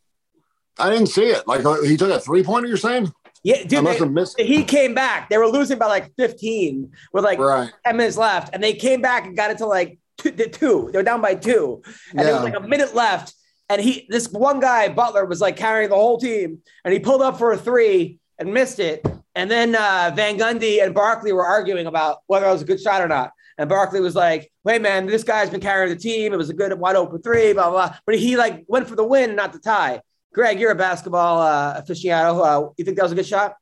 I 0.79 0.91
didn't 0.91 1.07
see 1.07 1.27
it. 1.27 1.47
Like 1.47 1.65
uh, 1.65 1.81
he 1.83 1.97
took 1.97 2.11
a 2.11 2.19
three 2.19 2.43
pointer. 2.43 2.67
You're 2.69 2.77
saying? 2.77 3.13
Yeah, 3.45 3.63
dude. 3.63 3.87
They, 3.87 3.99
the 3.99 4.65
came 4.67 4.95
back. 4.95 5.31
They 5.31 5.39
were 5.39 5.47
losing 5.47 5.79
by 5.79 5.87
like 5.87 6.13
15 6.19 6.93
with 7.13 7.25
like 7.25 7.39
Right. 7.39 7.73
10 7.87 7.97
minutes 7.97 8.19
left, 8.19 8.53
and 8.53 8.63
they 8.63 8.75
came 8.75 9.01
back 9.01 9.27
and 9.27 9.37
got 9.37 9.51
it 9.51 9.59
to 9.59 9.67
like 9.67 9.99
two. 10.19 10.31
the 10.33 10.49
two. 10.49 10.91
They 10.93 10.99
were 10.99 11.05
down 11.05 11.23
by 11.23 11.37
two, 11.37 11.83
and 12.11 12.21
there 12.21 12.35
was 12.35 12.43
like 12.43 12.57
a 12.57 12.61
minute 12.61 12.95
left. 12.95 13.35
And 13.69 13.81
he, 13.81 14.07
this 14.09 14.29
one 14.29 14.59
guy, 14.59 14.89
Butler, 14.89 15.25
was 15.25 15.41
like 15.41 15.57
carrying 15.57 15.91
the 15.91 15.95
whole 15.95 16.19
team, 16.19 16.59
and 16.85 16.93
he 16.93 16.99
pulled 16.99 17.23
up 17.23 17.39
for 17.39 17.53
a 17.53 17.57
three 17.57 18.19
and 18.41 18.53
missed 18.53 18.81
it. 18.81 19.07
And 19.37 19.49
then 19.49 19.77
uh, 19.77 20.11
Van 20.17 20.37
Gundy 20.37 20.83
and 20.83 20.93
Barkley 20.93 21.33
were 21.33 21.47
arguing 21.47 21.87
about 21.87 22.19
whether 22.27 22.47
it 22.47 22.53
was 22.53 22.63
a 22.63 22.65
good 22.65 22.81
shot 22.81 23.01
or 23.01 23.07
not. 23.07 23.33
And 23.59 23.69
Barkley 23.69 24.01
was 24.01 24.17
like, 24.17 24.51
"Wait, 24.65 24.81
man, 24.81 25.07
this 25.07 25.23
guy's 25.23 25.51
been 25.51 25.61
carrying 25.61 25.95
the 25.95 26.01
team. 26.01 26.33
It 26.33 26.37
was 26.37 26.51
a 26.51 26.55
good 26.55 26.73
wide 26.79 26.97
open 26.97 27.23
three, 27.23 27.53
blah 27.53 27.71
blah." 27.71 27.89
blah. 27.89 27.97
But 28.07 28.19
he 28.19 28.37
like 28.37 28.65
went 28.67 28.89
for 28.89 28.97
the 28.97 29.05
win, 29.05 29.37
not 29.37 29.53
the 29.53 29.59
tie. 29.59 30.01
Greg, 30.33 30.59
you're 30.59 30.71
a 30.71 30.77
basketball 30.77 31.41
uh, 31.41 31.81
aficionado. 31.81 32.45
Uh, 32.45 32.71
you 32.77 32.85
think 32.85 32.97
that 32.97 33.03
was 33.03 33.13
a 33.13 33.17
good 33.17 33.27
shot? 33.27 33.57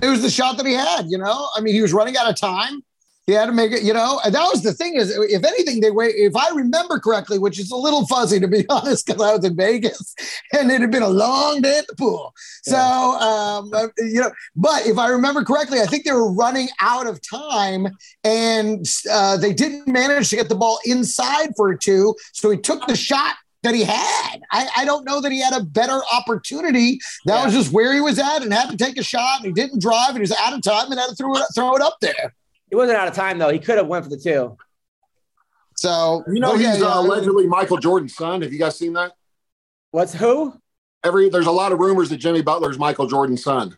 It 0.00 0.08
was 0.08 0.22
the 0.22 0.30
shot 0.30 0.56
that 0.58 0.66
he 0.66 0.74
had, 0.74 1.06
you 1.08 1.18
know. 1.18 1.48
I 1.56 1.60
mean, 1.60 1.74
he 1.74 1.82
was 1.82 1.92
running 1.92 2.16
out 2.16 2.28
of 2.28 2.36
time. 2.36 2.82
He 3.26 3.34
had 3.34 3.46
to 3.46 3.52
make 3.52 3.70
it, 3.70 3.82
you 3.84 3.92
know. 3.92 4.20
And 4.24 4.34
that 4.34 4.48
was 4.52 4.62
the 4.64 4.72
thing 4.72 4.94
is, 4.96 5.10
if 5.16 5.44
anything, 5.44 5.80
they 5.80 5.92
wait. 5.92 6.14
If 6.16 6.34
I 6.34 6.48
remember 6.50 6.98
correctly, 6.98 7.38
which 7.38 7.60
is 7.60 7.70
a 7.70 7.76
little 7.76 8.04
fuzzy 8.06 8.40
to 8.40 8.48
be 8.48 8.64
honest, 8.70 9.06
because 9.06 9.22
I 9.22 9.34
was 9.36 9.44
in 9.44 9.54
Vegas 9.56 10.14
and 10.52 10.70
it 10.72 10.80
had 10.80 10.90
been 10.90 11.04
a 11.04 11.08
long 11.08 11.60
day 11.60 11.78
at 11.78 11.86
the 11.86 11.94
pool. 11.94 12.34
So, 12.64 12.76
um, 12.78 13.70
uh, 13.72 13.88
you 13.98 14.20
know, 14.20 14.32
but 14.56 14.86
if 14.86 14.98
I 14.98 15.08
remember 15.08 15.44
correctly, 15.44 15.80
I 15.80 15.86
think 15.86 16.04
they 16.04 16.12
were 16.12 16.32
running 16.32 16.68
out 16.80 17.06
of 17.06 17.20
time 17.28 17.86
and 18.24 18.84
uh, 19.10 19.36
they 19.36 19.52
didn't 19.52 19.86
manage 19.86 20.30
to 20.30 20.36
get 20.36 20.48
the 20.48 20.56
ball 20.56 20.80
inside 20.84 21.50
for 21.56 21.70
a 21.70 21.78
two. 21.78 22.14
So 22.32 22.50
he 22.50 22.58
took 22.58 22.86
the 22.88 22.96
shot 22.96 23.36
that 23.62 23.76
he 23.76 23.84
had. 23.84 24.40
I, 24.50 24.66
I 24.78 24.84
don't 24.84 25.04
know 25.04 25.20
that 25.20 25.30
he 25.30 25.40
had 25.40 25.52
a 25.54 25.64
better 25.64 26.00
opportunity. 26.12 26.98
That 27.26 27.36
Yeah. 27.38 27.44
was 27.44 27.54
just 27.54 27.72
where 27.72 27.92
he 27.94 28.00
was 28.00 28.18
at 28.18 28.42
and 28.42 28.52
had 28.52 28.70
to 28.70 28.76
take 28.76 28.96
a 28.98 29.04
shot. 29.04 29.38
And 29.38 29.46
he 29.46 29.52
didn't 29.52 29.80
drive 29.80 30.08
and 30.08 30.16
he 30.18 30.22
was 30.22 30.32
out 30.32 30.52
of 30.52 30.62
time 30.62 30.90
and 30.90 30.98
had 30.98 31.10
to 31.10 31.14
throw 31.14 31.36
it, 31.36 31.44
throw 31.54 31.76
it 31.76 31.82
up 31.82 31.98
there. 32.00 32.34
He 32.72 32.76
wasn't 32.76 32.96
out 32.96 33.06
of 33.06 33.12
time 33.12 33.36
though. 33.36 33.50
He 33.50 33.58
could 33.58 33.76
have 33.76 33.86
went 33.86 34.02
for 34.02 34.08
the 34.08 34.16
two. 34.16 34.56
So 35.76 36.24
You 36.26 36.40
know 36.40 36.52
but 36.52 36.60
yeah, 36.60 36.72
he's 36.72 36.80
yeah, 36.80 36.86
uh, 36.86 37.02
I 37.02 37.04
allegedly 37.04 37.46
Michael 37.46 37.76
Jordan's 37.76 38.14
son. 38.14 38.40
Have 38.40 38.50
you 38.50 38.58
guys 38.58 38.78
seen 38.78 38.94
that? 38.94 39.12
What's 39.90 40.14
who? 40.14 40.58
Every 41.04 41.28
there's 41.28 41.46
a 41.46 41.52
lot 41.52 41.72
of 41.72 41.80
rumors 41.80 42.08
that 42.08 42.16
Jimmy 42.16 42.40
Butler's 42.40 42.78
Michael 42.78 43.06
Jordan's 43.06 43.44
son. 43.44 43.76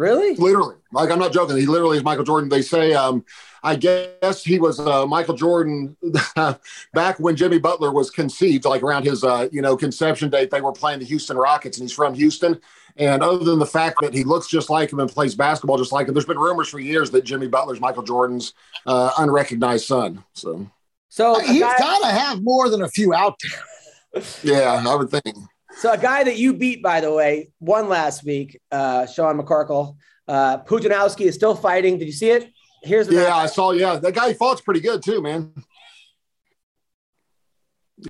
Really? 0.00 0.34
Literally, 0.36 0.76
like 0.92 1.10
I'm 1.10 1.18
not 1.18 1.30
joking. 1.30 1.58
He 1.58 1.66
literally 1.66 1.98
is 1.98 2.02
Michael 2.02 2.24
Jordan. 2.24 2.48
They 2.48 2.62
say, 2.62 2.94
um, 2.94 3.22
I 3.62 3.76
guess 3.76 4.42
he 4.42 4.58
was 4.58 4.80
uh, 4.80 5.04
Michael 5.04 5.34
Jordan 5.34 5.94
back 6.94 7.20
when 7.20 7.36
Jimmy 7.36 7.58
Butler 7.58 7.92
was 7.92 8.10
conceived, 8.10 8.64
like 8.64 8.82
around 8.82 9.04
his, 9.04 9.22
uh, 9.22 9.48
you 9.52 9.60
know, 9.60 9.76
conception 9.76 10.30
date. 10.30 10.50
They 10.50 10.62
were 10.62 10.72
playing 10.72 11.00
the 11.00 11.04
Houston 11.04 11.36
Rockets, 11.36 11.76
and 11.76 11.84
he's 11.84 11.94
from 11.94 12.14
Houston. 12.14 12.58
And 12.96 13.22
other 13.22 13.44
than 13.44 13.58
the 13.58 13.66
fact 13.66 13.98
that 14.00 14.14
he 14.14 14.24
looks 14.24 14.48
just 14.48 14.70
like 14.70 14.90
him 14.90 15.00
and 15.00 15.10
plays 15.10 15.34
basketball 15.34 15.76
just 15.76 15.92
like 15.92 16.08
him, 16.08 16.14
there's 16.14 16.24
been 16.24 16.38
rumors 16.38 16.68
for 16.68 16.80
years 16.80 17.10
that 17.10 17.24
Jimmy 17.26 17.48
Butler's 17.48 17.78
Michael 17.78 18.02
Jordan's 18.02 18.54
uh, 18.86 19.10
unrecognized 19.18 19.84
son. 19.84 20.24
So, 20.32 20.66
So 21.10 21.36
a 21.38 21.42
he's 21.42 21.60
guy, 21.60 21.76
got 21.76 22.08
to 22.08 22.18
have 22.18 22.42
more 22.42 22.70
than 22.70 22.80
a 22.80 22.88
few 22.88 23.12
out 23.12 23.38
there. 23.42 24.24
yeah, 24.42 24.82
I 24.88 24.94
would 24.94 25.10
think. 25.10 25.36
So 25.76 25.92
a 25.92 25.98
guy 25.98 26.24
that 26.24 26.36
you 26.36 26.54
beat, 26.54 26.82
by 26.82 27.00
the 27.00 27.12
way, 27.12 27.52
won 27.60 27.88
last 27.88 28.24
week. 28.24 28.60
Uh, 28.70 29.06
Sean 29.06 29.38
McCorkle. 29.38 29.96
Uh, 30.26 30.58
Pudzianowski 30.62 31.22
is 31.22 31.34
still 31.34 31.54
fighting. 31.54 31.98
Did 31.98 32.06
you 32.06 32.12
see 32.12 32.30
it? 32.30 32.52
Here's 32.82 33.06
the 33.06 33.14
Yeah, 33.14 33.34
I 33.34 33.46
saw. 33.46 33.72
Yeah, 33.72 33.96
that 33.96 34.14
guy 34.14 34.28
he 34.28 34.34
fought's 34.34 34.60
pretty 34.60 34.80
good 34.80 35.02
too, 35.02 35.20
man. 35.20 35.52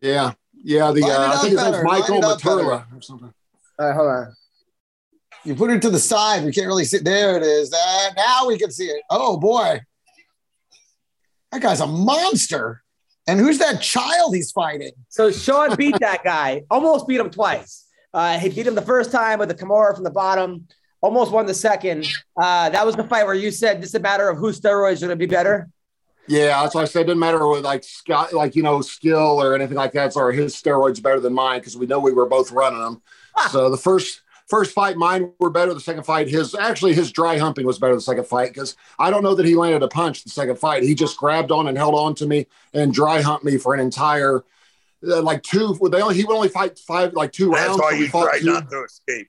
Yeah, 0.03 0.33
yeah. 0.53 0.93
The 0.93 1.05
uh, 1.05 1.33
I 1.33 1.37
think 1.39 1.53
his 1.53 1.63
name's 1.63 1.83
Michael 1.83 2.19
it 2.19 2.25
up 2.25 2.41
Maturla 2.41 2.87
or 2.97 3.03
something. 3.03 3.33
All 3.79 3.87
right, 3.87 3.95
hold 3.95 4.09
on. 4.09 4.37
You 5.45 5.55
put 5.55 5.71
it 5.71 5.81
to 5.83 5.91
the 5.91 5.99
side. 5.99 6.45
We 6.45 6.53
can't 6.53 6.67
really 6.67 6.85
see. 6.85 6.99
There 6.99 7.37
it 7.37 7.43
is. 7.43 7.71
That 7.71 8.11
now 8.17 8.47
we 8.47 8.59
can 8.59 8.71
see 8.71 8.87
it. 8.87 9.03
Oh 9.11 9.37
boy, 9.37 9.81
that 11.51 11.63
guy's 11.63 11.81
a 11.81 11.87
monster. 11.87 12.83
And 13.31 13.39
who's 13.39 13.59
that 13.59 13.81
child 13.81 14.35
he's 14.35 14.51
fighting? 14.51 14.91
So 15.09 15.31
Sean 15.31 15.76
beat 15.76 15.97
that 16.01 16.24
guy, 16.24 16.64
almost 16.68 17.07
beat 17.07 17.20
him 17.20 17.31
twice. 17.31 17.87
Uh, 18.12 18.41
he 18.41 18.49
beat 18.49 18.66
him 18.66 18.74
the 18.74 18.83
first 18.83 19.12
time 19.12 19.39
with 19.39 19.49
the 19.49 19.55
Kimura 19.55 19.95
from 19.95 20.03
the 20.03 20.11
bottom, 20.11 20.66
almost 21.01 21.31
won 21.31 21.47
the 21.47 21.55
second. 21.55 22.09
Uh, 22.37 22.70
that 22.70 22.85
was 22.85 22.97
the 22.97 23.05
fight 23.05 23.24
where 23.24 23.37
you 23.37 23.53
said 23.53 23.85
it's 23.85 23.95
a 23.95 24.01
matter 24.01 24.28
of 24.28 24.37
whose 24.37 24.61
steroids 24.61 24.97
are 24.97 25.07
going 25.07 25.11
to 25.11 25.16
be 25.16 25.26
better. 25.26 25.68
Yeah, 26.26 26.61
that's 26.61 26.74
why 26.74 26.83
I 26.83 26.87
said 26.87 27.03
it 27.03 27.05
didn't 27.05 27.20
matter 27.20 27.47
with 27.47 27.64
like 27.64 27.85
Scott, 27.85 28.33
like 28.33 28.57
you 28.57 28.64
know, 28.64 28.81
skill 28.81 29.41
or 29.41 29.55
anything 29.55 29.76
like 29.76 29.93
that. 29.93 30.12
So 30.12 30.28
his 30.33 30.57
steroids 30.57 31.01
better 31.01 31.20
than 31.20 31.33
mine 31.33 31.61
because 31.61 31.76
we 31.76 31.87
know 31.87 32.01
we 32.01 32.12
were 32.12 32.26
both 32.26 32.51
running 32.51 32.81
them. 32.81 33.01
So 33.51 33.70
the 33.70 33.76
first 33.76 34.22
first 34.51 34.73
fight, 34.73 34.97
mine 34.97 35.33
were 35.39 35.49
better. 35.51 35.73
The 35.73 35.81
second 35.81 36.03
fight, 36.05 36.29
his 36.29 36.55
actually 36.55 36.93
his 36.93 37.11
dry 37.13 37.39
humping 37.39 37.65
was 37.65 37.79
better 37.79 37.95
the 37.95 38.01
second 38.01 38.25
fight 38.27 38.53
because 38.53 38.77
I 38.99 39.11
don't 39.11 39.23
know 39.23 39.35
that 39.37 39.47
he 39.47 39.55
landed 39.55 39.83
a 39.83 39.89
punch 39.89 40.25
the 40.25 40.31
second 40.31 40.59
fight. 40.59 40.83
He 40.83 40.95
just 40.95 41.17
grabbed 41.17 41.51
on 41.53 41.69
and 41.69 41.79
held 41.79 41.95
on 41.95 42.15
to 42.17 42.27
me 42.27 42.47
and 42.75 42.93
dry 42.93 43.23
humped 43.23 43.45
me 43.45 43.57
for 43.57 43.73
an 43.75 43.81
entire 43.81 44.45
uh, 45.07 45.23
like 45.23 45.43
two. 45.43 45.79
They 45.91 46.03
only 46.03 46.17
he 46.17 46.25
would 46.25 46.35
only 46.35 46.49
fight 46.51 46.79
five 46.79 47.15
like 47.15 47.33
two 47.33 47.51
That's 47.51 47.69
rounds. 47.69 47.81
why 47.81 47.91
so 47.93 47.97
you 47.97 48.09
tried 48.09 48.39
two- 48.41 48.47
not 48.47 48.69
to 48.71 48.85
escape. 48.85 49.29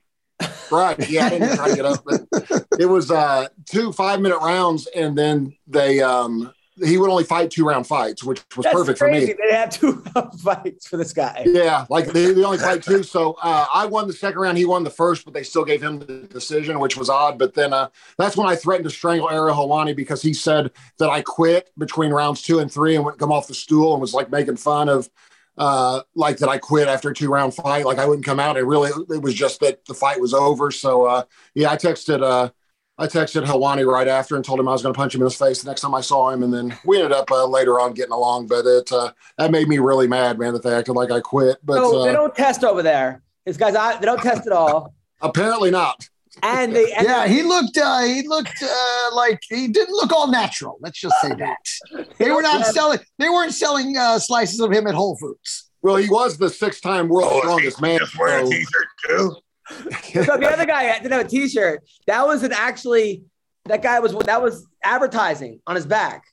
Right. 0.72 1.08
Yeah, 1.08 1.26
I 1.26 1.30
didn't 1.30 1.54
try 1.56 1.68
to 1.68 1.76
get 1.76 1.84
up, 1.84 2.04
but 2.04 2.66
it 2.80 2.86
was 2.86 3.10
uh 3.10 3.46
two 3.66 3.92
five 3.92 4.20
minute 4.20 4.38
rounds, 4.38 4.86
and 4.88 5.16
then 5.16 5.54
they 5.68 6.00
um 6.00 6.52
he 6.76 6.96
would 6.96 7.10
only 7.10 7.24
fight 7.24 7.50
two 7.50 7.66
round 7.66 7.86
fights, 7.86 8.24
which 8.24 8.42
was 8.56 8.64
That's 8.64 8.74
perfect 8.74 8.98
crazy. 8.98 9.32
for 9.32 9.38
me. 9.38 9.48
They 9.48 9.54
have 9.54 9.70
two 9.70 10.02
fights 10.42 10.86
for 10.86 10.96
this 10.96 11.12
guy. 11.12 11.42
Yeah, 11.46 11.86
like 11.90 12.06
they, 12.06 12.32
they 12.32 12.42
only 12.44 12.58
fight 12.58 12.82
two. 12.82 13.02
So 13.02 13.36
uh, 13.42 13.66
I 13.72 13.86
won 13.86 14.06
the 14.06 14.12
second 14.12 14.40
round, 14.40 14.56
he 14.56 14.64
won 14.64 14.82
the 14.84 14.90
first, 14.90 15.24
but 15.24 15.34
they 15.34 15.42
still 15.42 15.64
gave 15.64 15.82
him 15.82 15.98
the 15.98 16.26
decision, 16.30 16.78
which 16.80 16.96
was 16.96 17.10
odd. 17.10 17.38
But 17.38 17.54
then 17.54 17.72
uh, 17.72 17.88
that's 18.16 18.36
when 18.36 18.46
I 18.48 18.56
threatened 18.56 18.88
to 18.88 18.94
strangle 18.94 19.28
Ariel 19.28 19.54
Helwani 19.54 19.94
because 19.94 20.22
he 20.22 20.32
said 20.32 20.70
that 20.98 21.10
I 21.10 21.20
quit 21.22 21.70
between 21.76 22.10
rounds 22.10 22.42
two 22.42 22.58
and 22.60 22.72
three 22.72 22.94
and 22.94 23.04
wouldn't 23.04 23.20
come 23.20 23.32
off 23.32 23.48
the 23.48 23.54
stool 23.54 23.92
and 23.92 24.00
was 24.00 24.14
like 24.14 24.30
making 24.30 24.56
fun 24.56 24.88
of 24.88 25.10
uh, 25.58 26.00
like 26.14 26.38
that 26.38 26.48
I 26.48 26.58
quit 26.58 26.88
after 26.88 27.10
a 27.10 27.14
two 27.14 27.28
round 27.28 27.54
fight. 27.54 27.84
Like 27.84 27.98
I 27.98 28.06
wouldn't 28.06 28.24
come 28.24 28.40
out. 28.40 28.56
It 28.56 28.64
really 28.64 28.90
it 29.14 29.22
was 29.22 29.34
just 29.34 29.60
that 29.60 29.84
the 29.84 29.94
fight 29.94 30.20
was 30.20 30.32
over. 30.32 30.70
So 30.70 31.04
uh, 31.04 31.24
yeah, 31.54 31.70
I 31.70 31.76
texted 31.76 32.22
uh, 32.22 32.50
I 32.98 33.06
texted 33.06 33.44
Helwani 33.44 33.86
right 33.86 34.06
after 34.06 34.36
and 34.36 34.44
told 34.44 34.60
him 34.60 34.68
I 34.68 34.72
was 34.72 34.82
going 34.82 34.92
to 34.94 34.96
punch 34.98 35.14
him 35.14 35.22
in 35.22 35.26
his 35.26 35.36
face 35.36 35.62
the 35.62 35.68
next 35.70 35.80
time 35.80 35.94
I 35.94 36.02
saw 36.02 36.28
him. 36.30 36.42
And 36.42 36.52
then 36.52 36.76
we 36.84 36.98
ended 36.98 37.12
up 37.12 37.30
uh, 37.30 37.46
later 37.46 37.80
on 37.80 37.94
getting 37.94 38.12
along. 38.12 38.46
But 38.48 38.66
it 38.66 38.92
uh, 38.92 39.12
that 39.38 39.50
made 39.50 39.66
me 39.68 39.78
really 39.78 40.06
mad, 40.06 40.38
man, 40.38 40.52
that 40.52 40.62
they 40.62 40.74
acted 40.74 40.92
like 40.92 41.10
I 41.10 41.20
quit. 41.20 41.58
But 41.64 41.76
no, 41.76 42.04
they 42.04 42.10
uh, 42.10 42.12
don't 42.12 42.34
test 42.36 42.64
over 42.64 42.82
there. 42.82 43.22
This 43.46 43.56
guy's 43.56 43.74
out. 43.74 44.00
They 44.00 44.06
don't 44.06 44.20
test 44.22 44.46
at 44.46 44.52
all. 44.52 44.94
apparently 45.20 45.70
not. 45.70 46.06
And 46.42 46.74
they 46.74 46.92
and 46.92 47.06
Yeah, 47.06 47.26
he 47.26 47.42
looked. 47.42 47.76
Uh, 47.76 48.02
he 48.02 48.26
looked 48.26 48.62
uh, 48.62 49.14
like 49.14 49.40
he 49.48 49.68
didn't 49.68 49.94
look 49.94 50.12
all 50.12 50.30
natural. 50.30 50.78
Let's 50.80 51.00
just 51.00 51.14
say 51.20 51.34
that 51.34 52.06
they 52.18 52.30
were 52.30 52.42
not 52.42 52.64
selling. 52.66 53.00
They 53.18 53.28
weren't 53.28 53.52
selling 53.52 53.96
uh, 53.96 54.18
slices 54.18 54.60
of 54.60 54.70
him 54.72 54.86
at 54.86 54.94
Whole 54.94 55.16
Foods. 55.16 55.70
Well, 55.82 55.96
he 55.96 56.08
was 56.08 56.38
the 56.38 56.48
six-time 56.48 57.08
world 57.08 57.28
Oh, 57.34 57.40
strongest 57.40 57.78
he 57.78 57.82
man. 57.82 57.98
just 57.98 58.16
wearing 58.18 58.44
a 58.44 58.46
so- 58.46 58.52
t-shirt 58.52 58.86
too. 59.08 59.36
So 60.12 60.36
the 60.36 60.50
other 60.50 60.66
guy 60.66 60.92
didn't 60.98 61.12
have 61.12 61.26
a 61.26 61.28
T-shirt. 61.28 61.82
That 62.06 62.26
was 62.26 62.42
an 62.42 62.52
actually. 62.52 63.22
That 63.66 63.80
guy 63.82 64.00
was 64.00 64.12
that 64.26 64.42
was 64.42 64.66
advertising 64.82 65.60
on 65.66 65.76
his 65.76 65.86
back. 65.86 66.24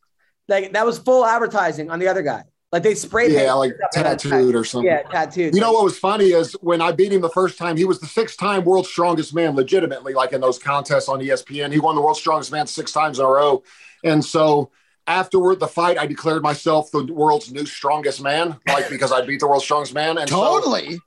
Like 0.48 0.74
that 0.74 0.86
was 0.86 0.98
full 0.98 1.26
advertising 1.26 1.90
on 1.92 2.00
the 2.00 2.08
other 2.08 2.22
guy. 2.24 2.44
Like 2.72 2.84
they 2.84 2.94
sprayed. 2.96 3.32
yeah, 3.32 3.54
like 3.54 3.72
up 3.74 3.90
on 3.96 4.06
his 4.06 4.24
back. 4.24 4.32
tattooed 4.32 4.56
or 4.56 4.64
something. 4.64 4.88
Yeah, 4.90 5.04
tattooed. 5.04 5.56
You 5.56 5.62
know 5.62 5.72
what 5.72 5.84
was 5.84 5.98
funny 5.98 6.26
is 6.26 6.54
when 6.62 6.82
I 6.82 6.92
beat 6.92 7.12
him 7.14 7.22
the 7.22 7.30
first 7.30 7.58
time, 7.58 7.78
he 7.78 7.86
was 7.86 8.00
the 8.00 8.08
six-time 8.08 8.64
world's 8.64 8.90
strongest 8.90 9.34
man, 9.34 9.56
legitimately, 9.56 10.14
like 10.14 10.34
in 10.34 10.42
those 10.42 10.60
contests 10.60 11.08
on 11.10 11.20
ESPN. 11.20 11.72
He 11.72 11.80
won 11.80 11.96
the 11.96 12.02
world's 12.02 12.20
strongest 12.20 12.52
man 12.52 12.68
six 12.68 12.92
times 12.92 13.20
in 13.20 13.26
a 13.26 13.30
row. 13.30 13.64
And 14.04 14.24
so 14.24 14.70
afterward 15.08 15.60
the 15.60 15.68
fight, 15.68 15.98
I 15.98 16.06
declared 16.06 16.44
myself 16.44 16.92
the 16.92 17.06
world's 17.06 17.52
new 17.52 17.66
strongest 17.66 18.22
man, 18.22 18.58
like 18.68 18.90
because 18.90 19.12
I 19.12 19.26
beat 19.26 19.40
the 19.40 19.48
world's 19.48 19.66
strongest 19.66 19.94
man. 19.94 20.18
And 20.20 20.30
so 20.30 20.36
Totally. 20.36 21.00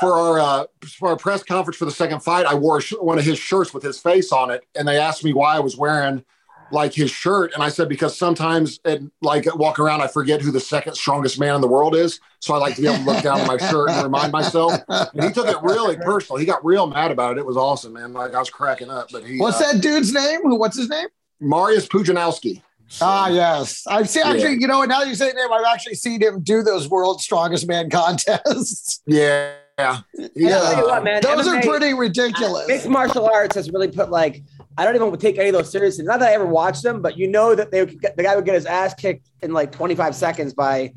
For 0.00 0.12
our 0.12 0.38
uh, 0.38 0.64
for 0.98 1.10
our 1.10 1.16
press 1.16 1.42
conference 1.42 1.76
for 1.76 1.84
the 1.84 1.90
second 1.90 2.20
fight, 2.20 2.46
I 2.46 2.54
wore 2.54 2.80
sh- 2.80 2.94
one 3.00 3.18
of 3.18 3.24
his 3.24 3.38
shirts 3.38 3.72
with 3.72 3.82
his 3.82 3.98
face 3.98 4.32
on 4.32 4.50
it, 4.50 4.64
and 4.74 4.86
they 4.88 4.98
asked 4.98 5.24
me 5.24 5.32
why 5.32 5.56
I 5.56 5.60
was 5.60 5.76
wearing 5.76 6.24
like 6.70 6.92
his 6.92 7.10
shirt, 7.10 7.52
and 7.54 7.62
I 7.62 7.68
said 7.68 7.88
because 7.88 8.16
sometimes 8.16 8.80
it, 8.84 9.02
like 9.22 9.46
walk 9.56 9.78
around, 9.78 10.00
I 10.00 10.08
forget 10.08 10.40
who 10.40 10.50
the 10.50 10.60
second 10.60 10.94
strongest 10.94 11.38
man 11.38 11.54
in 11.54 11.60
the 11.60 11.68
world 11.68 11.94
is, 11.94 12.20
so 12.40 12.54
I 12.54 12.58
like 12.58 12.74
to 12.76 12.82
be 12.82 12.88
able 12.88 12.98
to 12.98 13.04
look 13.04 13.22
down 13.22 13.40
at 13.40 13.46
my 13.46 13.56
shirt 13.56 13.90
and 13.90 14.02
remind 14.02 14.32
myself. 14.32 14.72
And 14.88 15.24
he 15.24 15.32
took 15.32 15.46
it 15.46 15.56
really 15.62 15.96
personal. 15.96 16.38
He 16.38 16.46
got 16.46 16.64
real 16.64 16.86
mad 16.86 17.10
about 17.10 17.36
it. 17.36 17.40
It 17.40 17.46
was 17.46 17.56
awesome, 17.56 17.92
man. 17.92 18.12
Like 18.12 18.34
I 18.34 18.38
was 18.38 18.50
cracking 18.50 18.90
up. 18.90 19.08
But 19.12 19.24
he, 19.24 19.38
What's 19.38 19.60
uh, 19.60 19.72
that 19.72 19.82
dude's 19.82 20.12
name? 20.12 20.40
Who? 20.42 20.56
What's 20.56 20.76
his 20.76 20.88
name? 20.88 21.08
Mariusz 21.42 21.88
Pudzianowski. 21.88 22.62
Ah, 23.00 23.28
yes. 23.28 23.84
I've 23.86 24.08
seen 24.08 24.24
actually. 24.24 24.42
Yeah. 24.42 24.58
You 24.60 24.66
know 24.66 24.78
what? 24.78 24.88
Now 24.88 25.00
that 25.00 25.08
you 25.08 25.14
say 25.14 25.32
name, 25.32 25.52
I've 25.52 25.64
actually 25.64 25.94
seen 25.94 26.20
him 26.20 26.40
do 26.42 26.62
those 26.62 26.88
World's 26.88 27.24
Strongest 27.24 27.66
Man 27.66 27.90
contests. 27.90 29.02
Yeah, 29.06 29.52
yeah. 29.78 30.00
Yeah, 30.34 30.58
tell 30.58 30.76
you 30.78 30.86
what, 30.86 31.04
man. 31.04 31.22
those 31.22 31.46
are 31.46 31.60
pretty 31.62 31.94
ridiculous. 31.94 32.68
Mixed 32.68 32.88
martial 32.88 33.28
arts 33.28 33.56
has 33.56 33.70
really 33.70 33.88
put 33.88 34.10
like 34.10 34.42
I 34.76 34.84
don't 34.84 34.94
even 34.96 35.16
take 35.18 35.38
any 35.38 35.48
of 35.48 35.54
those 35.54 35.70
seriously. 35.70 36.04
Not 36.04 36.20
that 36.20 36.30
I 36.30 36.32
ever 36.32 36.46
watched 36.46 36.82
them, 36.82 37.00
but 37.00 37.16
you 37.16 37.28
know 37.28 37.54
that 37.54 37.70
they 37.70 37.84
would 37.84 38.00
get, 38.00 38.16
the 38.16 38.22
guy 38.22 38.34
would 38.34 38.44
get 38.44 38.54
his 38.54 38.66
ass 38.66 38.94
kicked 38.94 39.30
in 39.42 39.52
like 39.52 39.70
25 39.70 40.14
seconds 40.16 40.52
by, 40.52 40.92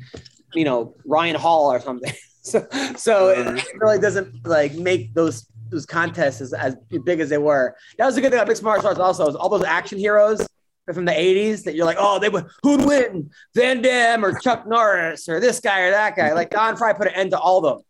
you 0.54 0.64
know, 0.64 0.94
Ryan 1.04 1.36
Hall 1.36 1.72
or 1.72 1.80
something. 1.80 2.12
so 2.42 2.66
so 2.96 3.28
it 3.28 3.46
mm. 3.46 3.80
really 3.80 3.98
doesn't 3.98 4.46
like 4.46 4.74
make 4.74 5.14
those 5.14 5.46
those 5.70 5.84
contests 5.84 6.40
as, 6.40 6.52
as 6.54 6.76
big 7.04 7.20
as 7.20 7.28
they 7.28 7.38
were. 7.38 7.76
That 7.98 8.06
was 8.06 8.16
a 8.16 8.20
good 8.20 8.30
thing 8.30 8.38
about 8.38 8.48
mixed 8.48 8.62
martial 8.62 8.88
arts. 8.88 9.00
Also, 9.00 9.28
is 9.28 9.36
all 9.36 9.48
those 9.48 9.64
action 9.64 9.98
heroes 9.98 10.46
from 10.94 11.04
the 11.04 11.12
80s 11.12 11.64
that 11.64 11.74
you're 11.74 11.84
like, 11.84 11.98
oh, 12.00 12.18
they 12.18 12.30
would 12.30 12.46
who'd 12.62 12.84
win, 12.84 13.30
Van 13.54 13.82
Damme 13.82 14.24
or 14.24 14.38
Chuck 14.38 14.66
Norris 14.66 15.28
or 15.28 15.38
this 15.40 15.60
guy 15.60 15.80
or 15.80 15.90
that 15.90 16.16
guy. 16.16 16.32
Like 16.32 16.50
Don 16.50 16.76
Frye 16.76 16.94
put 16.94 17.08
an 17.08 17.14
end 17.14 17.30
to 17.32 17.38
all 17.38 17.64
of 17.64 17.76
them. 17.76 17.84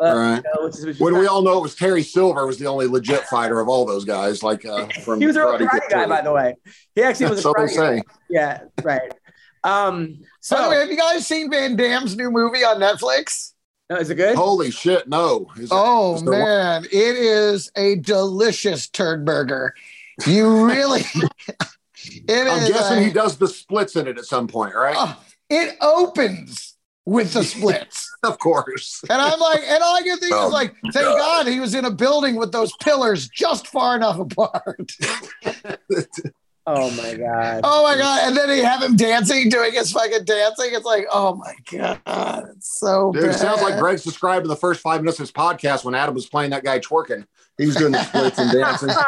Uh, 0.00 0.16
Right. 0.16 0.36
you 0.36 0.42
know, 0.42 0.64
which 0.66 0.74
is- 0.78 0.86
which 0.86 0.94
is 0.96 1.00
when 1.00 1.18
we 1.18 1.26
all 1.26 1.42
know 1.42 1.58
it 1.58 1.62
was 1.62 1.74
Terry 1.74 2.02
Silver 2.02 2.46
was 2.46 2.58
the 2.58 2.66
only 2.66 2.86
legit 2.86 3.22
fighter 3.24 3.60
of 3.60 3.68
all 3.68 3.84
those 3.84 4.04
guys. 4.04 4.42
Like 4.42 4.64
uh, 4.64 4.86
from 5.04 5.20
he 5.20 5.26
was 5.26 5.36
a 5.36 5.40
real 5.40 5.58
Karate 5.58 5.68
karate 5.68 5.90
guy, 5.90 6.06
by 6.06 6.22
the 6.22 6.32
way. 6.32 6.54
He 6.94 7.02
actually 7.02 7.28
was 7.30 7.38
a 7.40 7.42
So 7.42 7.52
karate 7.52 7.76
guy. 7.76 8.02
Yeah, 8.30 8.60
right. 8.82 9.12
Um, 9.62 10.20
so 10.40 10.56
By 10.56 10.62
the 10.64 10.70
way, 10.70 10.76
have 10.80 10.90
you 10.90 10.96
guys 10.96 11.26
seen 11.26 11.50
Van 11.50 11.76
Damme's 11.76 12.16
new 12.16 12.30
movie 12.30 12.64
on 12.64 12.80
Netflix? 12.80 13.52
no, 13.90 13.96
is 13.96 14.08
it 14.08 14.14
good? 14.14 14.36
Holy 14.36 14.70
shit, 14.70 15.06
no. 15.08 15.48
Is 15.58 15.68
Oh 15.70 16.14
is 16.16 16.22
there 16.22 16.30
one- 16.32 16.40
man, 16.40 16.84
it 16.86 16.92
is 17.16 17.70
a 17.76 17.96
delicious 17.96 18.88
turd 18.88 19.24
burger. 19.26 19.74
You 20.26 20.64
really, 20.66 21.00
it 22.04 22.48
I'm 22.48 22.62
is 22.62 22.68
guessing 22.70 22.98
a- 22.98 23.02
he 23.02 23.10
does 23.12 23.36
the 23.36 23.48
splits 23.48 23.96
in 23.96 24.06
it 24.06 24.16
at 24.16 24.24
some 24.24 24.48
point, 24.48 24.74
right? 24.74 24.94
oh, 24.96 25.20
it 25.50 25.76
opens 25.82 26.69
with 27.06 27.32
the 27.32 27.42
splits. 27.44 28.10
Of 28.22 28.38
course. 28.38 29.02
And 29.08 29.20
I'm 29.20 29.38
like, 29.40 29.60
and 29.66 29.82
all 29.82 29.96
I 29.96 30.02
can 30.02 30.18
think 30.18 30.32
Oh, 30.34 30.46
is 30.48 30.52
like, 30.52 30.74
thank 30.92 31.06
God 31.06 31.46
he 31.46 31.58
was 31.60 31.74
in 31.74 31.84
a 31.84 31.90
building 31.90 32.36
with 32.36 32.52
those 32.52 32.72
pillars 32.82 33.28
just 33.28 33.66
far 33.68 33.96
enough 33.96 34.18
apart. 34.18 34.92
Oh 36.66 36.90
my 36.90 37.14
god. 37.14 37.62
Oh 37.64 37.82
my 37.82 37.96
God. 37.96 38.28
And 38.28 38.36
then 38.36 38.46
they 38.46 38.60
have 38.60 38.80
him 38.82 38.94
dancing, 38.94 39.48
doing 39.48 39.72
his 39.72 39.90
fucking 39.90 40.24
dancing. 40.24 40.68
It's 40.72 40.84
like, 40.84 41.06
oh 41.10 41.34
my 41.34 41.54
God. 41.72 42.44
It's 42.54 42.78
so 42.78 43.10
Dude, 43.12 43.24
it 43.24 43.32
sounds 43.34 43.60
like 43.62 43.72
bad. 43.74 43.80
Greg's 43.80 44.04
describing 44.04 44.46
the 44.46 44.54
first 44.54 44.80
five 44.80 45.00
minutes 45.00 45.18
of 45.18 45.22
his 45.24 45.32
podcast 45.32 45.84
when 45.84 45.96
Adam 45.96 46.14
was 46.14 46.28
playing 46.28 46.50
that 46.50 46.62
guy 46.62 46.78
twerking. 46.78 47.26
He 47.58 47.66
was 47.66 47.74
doing 47.74 47.90
the 47.92 48.04
splits 48.04 48.38
and 48.38 48.52
dancing. 48.52 48.90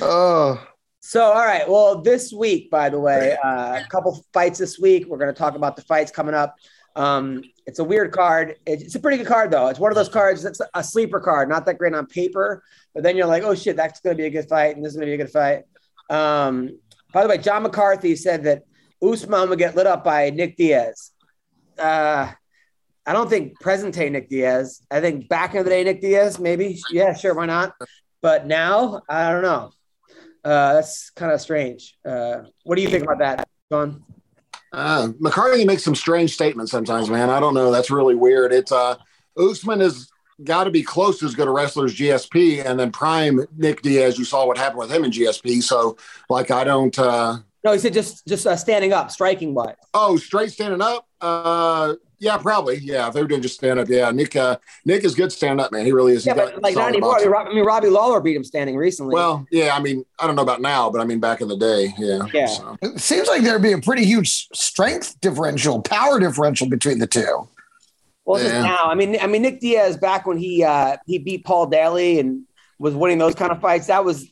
Oh. 0.00 0.64
So, 1.06 1.22
all 1.22 1.44
right. 1.44 1.68
Well, 1.68 2.00
this 2.00 2.32
week, 2.32 2.70
by 2.70 2.88
the 2.88 2.98
way, 2.98 3.36
uh, 3.44 3.82
a 3.84 3.86
couple 3.90 4.24
fights 4.32 4.58
this 4.58 4.78
week. 4.78 5.06
We're 5.06 5.18
going 5.18 5.32
to 5.32 5.38
talk 5.38 5.54
about 5.54 5.76
the 5.76 5.82
fights 5.82 6.10
coming 6.10 6.34
up. 6.34 6.56
Um, 6.96 7.42
it's 7.66 7.78
a 7.78 7.84
weird 7.84 8.10
card. 8.10 8.56
It's 8.64 8.94
a 8.94 8.98
pretty 8.98 9.18
good 9.18 9.26
card, 9.26 9.50
though. 9.50 9.68
It's 9.68 9.78
one 9.78 9.92
of 9.92 9.96
those 9.96 10.08
cards 10.08 10.42
that's 10.42 10.62
a 10.72 10.82
sleeper 10.82 11.20
card, 11.20 11.50
not 11.50 11.66
that 11.66 11.76
great 11.76 11.92
on 11.92 12.06
paper, 12.06 12.64
but 12.94 13.02
then 13.02 13.18
you're 13.18 13.26
like, 13.26 13.42
oh 13.42 13.54
shit, 13.54 13.76
that's 13.76 14.00
going 14.00 14.16
to 14.16 14.20
be 14.22 14.26
a 14.26 14.30
good 14.30 14.48
fight, 14.48 14.76
and 14.76 14.84
this 14.84 14.92
is 14.92 14.96
going 14.96 15.10
to 15.10 15.14
be 15.14 15.22
a 15.22 15.26
good 15.26 15.30
fight. 15.30 15.64
Um, 16.08 16.78
by 17.12 17.22
the 17.22 17.28
way, 17.28 17.36
John 17.36 17.64
McCarthy 17.64 18.16
said 18.16 18.44
that 18.44 18.62
Usman 19.02 19.50
would 19.50 19.58
get 19.58 19.76
lit 19.76 19.86
up 19.86 20.04
by 20.04 20.30
Nick 20.30 20.56
Diaz. 20.56 21.10
Uh, 21.78 22.32
I 23.04 23.12
don't 23.12 23.28
think 23.28 23.60
present 23.60 23.94
day 23.94 24.08
Nick 24.08 24.30
Diaz. 24.30 24.80
I 24.90 25.02
think 25.02 25.28
back 25.28 25.54
in 25.54 25.64
the 25.64 25.70
day 25.70 25.84
Nick 25.84 26.00
Diaz, 26.00 26.38
maybe. 26.38 26.80
Yeah, 26.90 27.12
sure, 27.12 27.34
why 27.34 27.44
not? 27.44 27.74
But 28.22 28.46
now, 28.46 29.02
I 29.06 29.30
don't 29.30 29.42
know. 29.42 29.70
Uh, 30.44 30.74
that's 30.74 31.10
kind 31.10 31.32
of 31.32 31.40
strange. 31.40 31.96
Uh, 32.04 32.42
what 32.64 32.76
do 32.76 32.82
you 32.82 32.88
think 32.88 33.04
about 33.04 33.18
that, 33.18 33.48
John? 33.72 34.02
Uh, 34.72 35.08
McCarthy 35.20 35.64
makes 35.64 35.82
some 35.84 35.94
strange 35.94 36.32
statements 36.34 36.70
sometimes, 36.72 37.08
man. 37.08 37.30
I 37.30 37.40
don't 37.40 37.54
know. 37.54 37.70
That's 37.70 37.90
really 37.90 38.14
weird. 38.14 38.52
It's 38.52 38.72
uh, 38.72 38.96
Usman 39.38 39.80
has 39.80 40.08
got 40.42 40.64
to 40.64 40.70
be 40.70 40.82
close 40.82 41.20
to 41.20 41.26
as 41.26 41.34
good 41.34 41.46
a 41.46 41.50
wrestler 41.50 41.84
as 41.86 41.94
GSP, 41.94 42.64
and 42.66 42.78
then 42.78 42.90
prime 42.90 43.40
Nick 43.56 43.82
Diaz. 43.82 44.18
You 44.18 44.24
saw 44.24 44.46
what 44.46 44.58
happened 44.58 44.80
with 44.80 44.90
him 44.92 45.04
in 45.04 45.10
GSP. 45.12 45.62
So, 45.62 45.96
like, 46.28 46.50
I 46.50 46.64
don't. 46.64 46.98
Uh, 46.98 47.38
No, 47.62 47.72
he 47.72 47.78
said 47.78 47.92
just 47.94 48.26
just 48.26 48.46
uh, 48.46 48.56
standing 48.56 48.92
up, 48.92 49.10
striking 49.10 49.54
wise. 49.54 49.76
oh, 49.94 50.16
straight 50.16 50.50
standing 50.50 50.82
up. 50.82 51.06
Uh, 51.20 51.94
yeah, 52.18 52.36
probably. 52.38 52.78
Yeah, 52.78 53.08
if 53.08 53.14
they 53.14 53.22
were 53.22 53.28
doing 53.28 53.42
just 53.42 53.56
stand 53.56 53.78
up, 53.78 53.88
yeah. 53.88 54.10
Nick, 54.10 54.36
uh, 54.36 54.56
Nick 54.84 55.04
is 55.04 55.14
good 55.14 55.32
stand 55.32 55.60
up, 55.60 55.72
man. 55.72 55.84
He 55.84 55.92
really 55.92 56.12
is. 56.12 56.24
Yeah, 56.24 56.34
but 56.34 56.62
like 56.62 56.74
not 56.74 56.88
anymore. 56.88 57.10
I 57.10 57.24
boxing. 57.24 57.30
mean, 57.30 57.46
I 57.46 57.54
mean, 57.54 57.64
Robbie 57.64 57.88
Lawler 57.88 58.20
beat 58.20 58.36
him 58.36 58.44
standing 58.44 58.76
recently. 58.76 59.14
Well, 59.14 59.46
yeah. 59.50 59.74
I 59.76 59.80
mean, 59.80 60.04
I 60.18 60.26
don't 60.26 60.36
know 60.36 60.42
about 60.42 60.60
now, 60.60 60.90
but 60.90 61.00
I 61.00 61.04
mean, 61.04 61.20
back 61.20 61.40
in 61.40 61.48
the 61.48 61.56
day, 61.56 61.92
yeah. 61.98 62.26
Yeah. 62.32 62.46
So. 62.46 62.76
It 62.82 63.00
seems 63.00 63.28
like 63.28 63.42
there'd 63.42 63.62
be 63.62 63.72
a 63.72 63.80
pretty 63.80 64.04
huge 64.04 64.48
strength 64.52 65.20
differential, 65.20 65.82
power 65.82 66.18
differential 66.20 66.68
between 66.68 66.98
the 66.98 67.06
two. 67.06 67.48
well, 68.24 68.42
just 68.42 68.54
now. 68.54 68.84
I 68.84 68.94
mean, 68.94 69.18
I 69.20 69.26
mean, 69.26 69.42
Nick 69.42 69.60
Diaz 69.60 69.96
back 69.96 70.26
when 70.26 70.38
he 70.38 70.64
uh, 70.64 70.96
he 71.06 71.18
beat 71.18 71.44
Paul 71.44 71.66
Daley 71.66 72.20
and 72.20 72.44
was 72.78 72.94
winning 72.94 73.18
those 73.18 73.34
kind 73.34 73.52
of 73.52 73.60
fights. 73.60 73.86
That 73.88 74.04
was, 74.04 74.26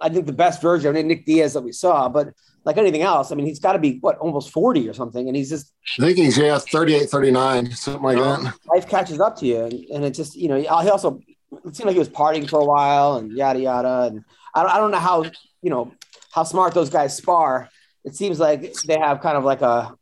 I 0.00 0.08
think, 0.08 0.26
the 0.26 0.32
best 0.32 0.62
version 0.62 0.96
of 0.96 1.04
Nick 1.04 1.26
Diaz 1.26 1.52
that 1.54 1.62
we 1.62 1.72
saw. 1.72 2.08
But 2.08 2.34
like 2.64 2.76
anything 2.78 3.02
else, 3.02 3.30
I 3.30 3.34
mean, 3.34 3.46
he's 3.46 3.60
got 3.60 3.74
to 3.74 3.78
be 3.78 3.98
what 4.00 4.16
almost 4.18 4.50
forty 4.50 4.88
or 4.88 4.94
something, 4.94 5.28
and 5.28 5.36
he's 5.36 5.50
just 5.50 5.72
I 5.98 6.06
think 6.06 6.18
he's 6.18 6.38
yeah, 6.38 6.58
38, 6.58 7.10
39, 7.10 7.70
something 7.72 8.02
like 8.02 8.18
that. 8.18 8.54
life 8.66 8.88
catches 8.88 9.20
up 9.20 9.36
to 9.36 9.46
you, 9.46 9.64
and, 9.64 9.84
and 9.92 10.04
it 10.04 10.10
just 10.10 10.36
you 10.36 10.48
know 10.48 10.56
he 10.56 10.66
also 10.66 11.20
it 11.64 11.76
seemed 11.76 11.86
like 11.86 11.94
he 11.94 11.98
was 11.98 12.08
partying 12.08 12.48
for 12.48 12.60
a 12.60 12.64
while 12.64 13.16
and 13.16 13.32
yada 13.32 13.60
yada. 13.60 14.08
And 14.10 14.24
I 14.54 14.62
don't, 14.62 14.72
I 14.72 14.78
don't 14.78 14.90
know 14.90 14.98
how 14.98 15.24
you 15.62 15.70
know 15.70 15.92
how 16.32 16.44
smart 16.44 16.74
those 16.74 16.90
guys 16.90 17.16
spar. 17.16 17.68
It 18.04 18.14
seems 18.14 18.38
like 18.38 18.74
they 18.86 18.98
have 18.98 19.20
kind 19.20 19.36
of 19.36 19.44
like 19.44 19.62
a 19.62 19.94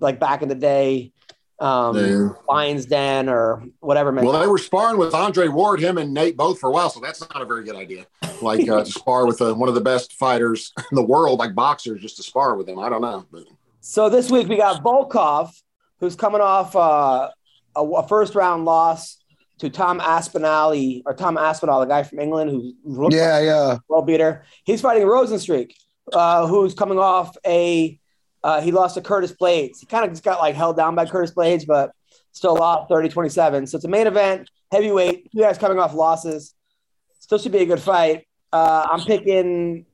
like 0.00 0.18
back 0.18 0.42
in 0.42 0.48
the 0.48 0.54
day, 0.54 1.12
um, 1.60 1.96
Yeah. 1.96 2.28
Lions 2.48 2.86
Den 2.86 3.28
or 3.28 3.62
whatever. 3.80 4.12
Well, 4.12 4.38
they 4.40 4.46
were 4.46 4.58
sparring 4.58 4.98
with 4.98 5.14
Andre 5.14 5.48
Ward, 5.48 5.80
him 5.80 5.98
and 5.98 6.14
Nate 6.14 6.36
both 6.36 6.58
for 6.60 6.68
a 6.68 6.72
while, 6.72 6.90
so 6.90 7.00
that's 7.00 7.20
not 7.20 7.42
a 7.42 7.44
very 7.44 7.64
good 7.64 7.76
idea. 7.76 8.06
Like 8.40 8.68
uh, 8.68 8.84
to 8.84 8.90
spar 8.90 9.26
with 9.26 9.40
uh, 9.42 9.54
one 9.54 9.68
of 9.68 9.74
the 9.74 9.80
best 9.80 10.12
fighters 10.14 10.72
in 10.78 10.94
the 10.96 11.02
world, 11.04 11.38
like 11.38 11.54
boxers, 11.54 12.00
just 12.00 12.16
to 12.16 12.22
spar 12.22 12.56
with 12.56 12.68
him. 12.68 12.78
I 12.78 12.88
don't 12.88 13.02
know, 13.02 13.26
but 13.32 13.44
So 13.80 14.08
this 14.08 14.30
week 14.30 14.48
we 14.48 14.56
got 14.56 14.82
Volkov, 14.82 15.50
who's 16.00 16.14
coming 16.14 16.40
off 16.40 16.76
uh, 16.76 17.30
a, 17.76 17.82
a 17.84 18.06
first 18.08 18.34
round 18.34 18.64
loss 18.64 19.16
to 19.58 19.68
Tom 19.68 20.00
Aspinall 20.00 20.72
or 21.04 21.14
Tom 21.14 21.36
Aspinall, 21.36 21.80
the 21.80 21.86
guy 21.86 22.04
from 22.04 22.20
England 22.20 22.50
who 22.50 23.08
Yeah, 23.10 23.40
yeah. 23.40 23.78
world 23.88 24.06
beater. 24.06 24.44
He's 24.64 24.80
fighting 24.80 25.02
Rozenstruik, 25.04 25.72
uh, 26.12 26.46
who's 26.46 26.74
coming 26.74 27.00
off 27.00 27.36
a 27.44 27.98
uh, 28.44 28.60
he 28.60 28.72
lost 28.72 28.94
to 28.94 29.00
Curtis 29.00 29.32
Blaydes. 29.32 29.80
He 29.80 29.86
kind 29.86 30.04
of 30.04 30.10
just 30.10 30.24
got 30.24 30.40
like 30.40 30.54
held 30.54 30.76
down 30.76 30.94
by 30.94 31.06
Curtis 31.06 31.32
Blaydes, 31.32 31.66
but 31.66 31.92
still 32.32 32.54
lost 32.54 32.90
30-27. 32.90 33.68
So 33.68 33.76
it's 33.76 33.84
a 33.84 33.88
main 33.88 34.06
event, 34.06 34.50
heavyweight. 34.70 35.28
You 35.32 35.42
guys 35.42 35.58
coming 35.58 35.78
off 35.78 35.94
losses. 35.94 36.54
Still 37.18 37.38
should 37.38 37.52
be 37.52 37.58
a 37.58 37.66
good 37.66 37.80
fight. 37.80 38.26
Uh, 38.52 38.86
I'm 38.90 39.00
picking 39.00 39.84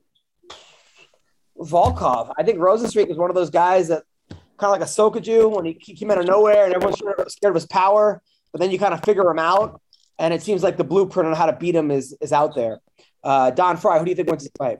Volkov. 1.58 2.32
I 2.36 2.42
think 2.42 2.58
Rozenstruik 2.58 3.10
is 3.10 3.16
one 3.16 3.30
of 3.30 3.34
those 3.34 3.50
guys 3.50 3.88
that 3.88 4.04
kind 4.28 4.72
of 4.72 4.80
like 4.80 4.82
a 4.82 4.84
Sokaju 4.84 5.54
when 5.54 5.64
he 5.64 5.78
he 5.80 5.94
came 5.94 6.10
out 6.10 6.18
of 6.18 6.26
nowhere 6.26 6.64
and 6.64 6.74
everyone's 6.74 6.98
scared 6.98 7.50
of 7.50 7.54
his 7.54 7.66
power, 7.66 8.22
but 8.52 8.60
then 8.60 8.70
you 8.70 8.78
kind 8.78 8.94
of 8.94 9.02
figure 9.02 9.28
him 9.28 9.38
out. 9.38 9.80
And 10.18 10.32
it 10.32 10.42
seems 10.42 10.62
like 10.62 10.76
the 10.76 10.84
blueprint 10.84 11.28
on 11.28 11.34
how 11.34 11.46
to 11.46 11.52
beat 11.52 11.74
him 11.74 11.90
is 11.90 12.16
is 12.20 12.32
out 12.32 12.54
there. 12.54 12.80
Uh, 13.22 13.50
Don 13.50 13.76
Frye, 13.76 13.98
who 13.98 14.04
do 14.04 14.10
you 14.10 14.14
think 14.14 14.28
wins 14.28 14.44
this 14.44 14.52
fight? 14.56 14.78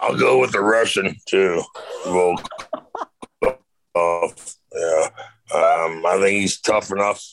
I'll 0.00 0.16
go 0.16 0.40
with 0.40 0.52
the 0.52 0.60
Russian 0.60 1.16
too. 1.26 1.62
Volkov. 2.04 2.44
yeah. 4.74 5.08
Um, 5.54 6.04
I 6.06 6.18
think 6.20 6.40
he's 6.40 6.60
tough 6.60 6.90
enough. 6.92 7.24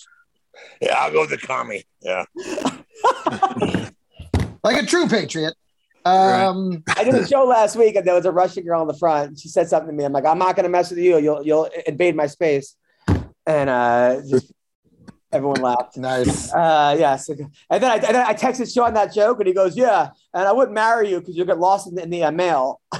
Yeah, 0.82 0.96
I'll 0.98 1.12
go 1.12 1.22
with 1.22 1.30
the 1.32 1.38
commie. 1.38 1.86
Yeah. 2.02 2.26
Like 4.66 4.82
a 4.82 4.86
true 4.88 5.08
patriot. 5.08 5.54
Um, 6.06 6.84
I 6.98 7.04
did 7.04 7.14
a 7.14 7.28
show 7.28 7.44
last 7.44 7.76
week 7.76 7.96
and 7.96 8.06
there 8.06 8.16
was 8.16 8.26
a 8.26 8.32
Russian 8.32 8.64
girl 8.64 8.82
in 8.82 8.88
the 8.88 8.96
front. 8.96 9.38
She 9.40 9.48
said 9.48 9.70
something 9.70 9.90
to 9.90 9.94
me. 9.94 10.04
I'm 10.04 10.12
like, 10.12 10.26
I'm 10.26 10.40
not 10.40 10.56
gonna 10.56 10.70
mess 10.70 10.90
with 10.90 10.98
you. 10.98 11.20
You'll 11.20 11.46
you'll 11.46 11.70
invade 11.86 12.16
my 12.16 12.26
space. 12.26 12.76
And 13.46 13.70
uh, 13.70 14.22
just 14.28 14.52
everyone 15.36 15.62
laughed. 15.62 15.98
nice. 15.98 16.52
Uh, 16.54 16.96
yes. 16.98 17.30
And 17.30 17.50
then 17.70 17.84
I, 17.84 17.96
and 17.96 18.04
then 18.04 18.26
I 18.26 18.34
texted 18.34 18.74
Sean 18.74 18.94
that 18.96 19.14
joke, 19.14 19.40
and 19.40 19.48
he 19.48 19.54
goes, 19.54 19.78
"Yeah." 19.78 20.10
And 20.34 20.48
I 20.48 20.52
wouldn't 20.52 20.74
marry 20.74 21.10
you 21.10 21.20
because 21.20 21.36
you'll 21.36 21.46
get 21.46 21.60
lost 21.60 21.88
in 21.88 21.96
the, 21.96 22.04
in 22.04 22.10
the 22.10 22.24
uh, 22.24 22.32
mail. 22.32 22.82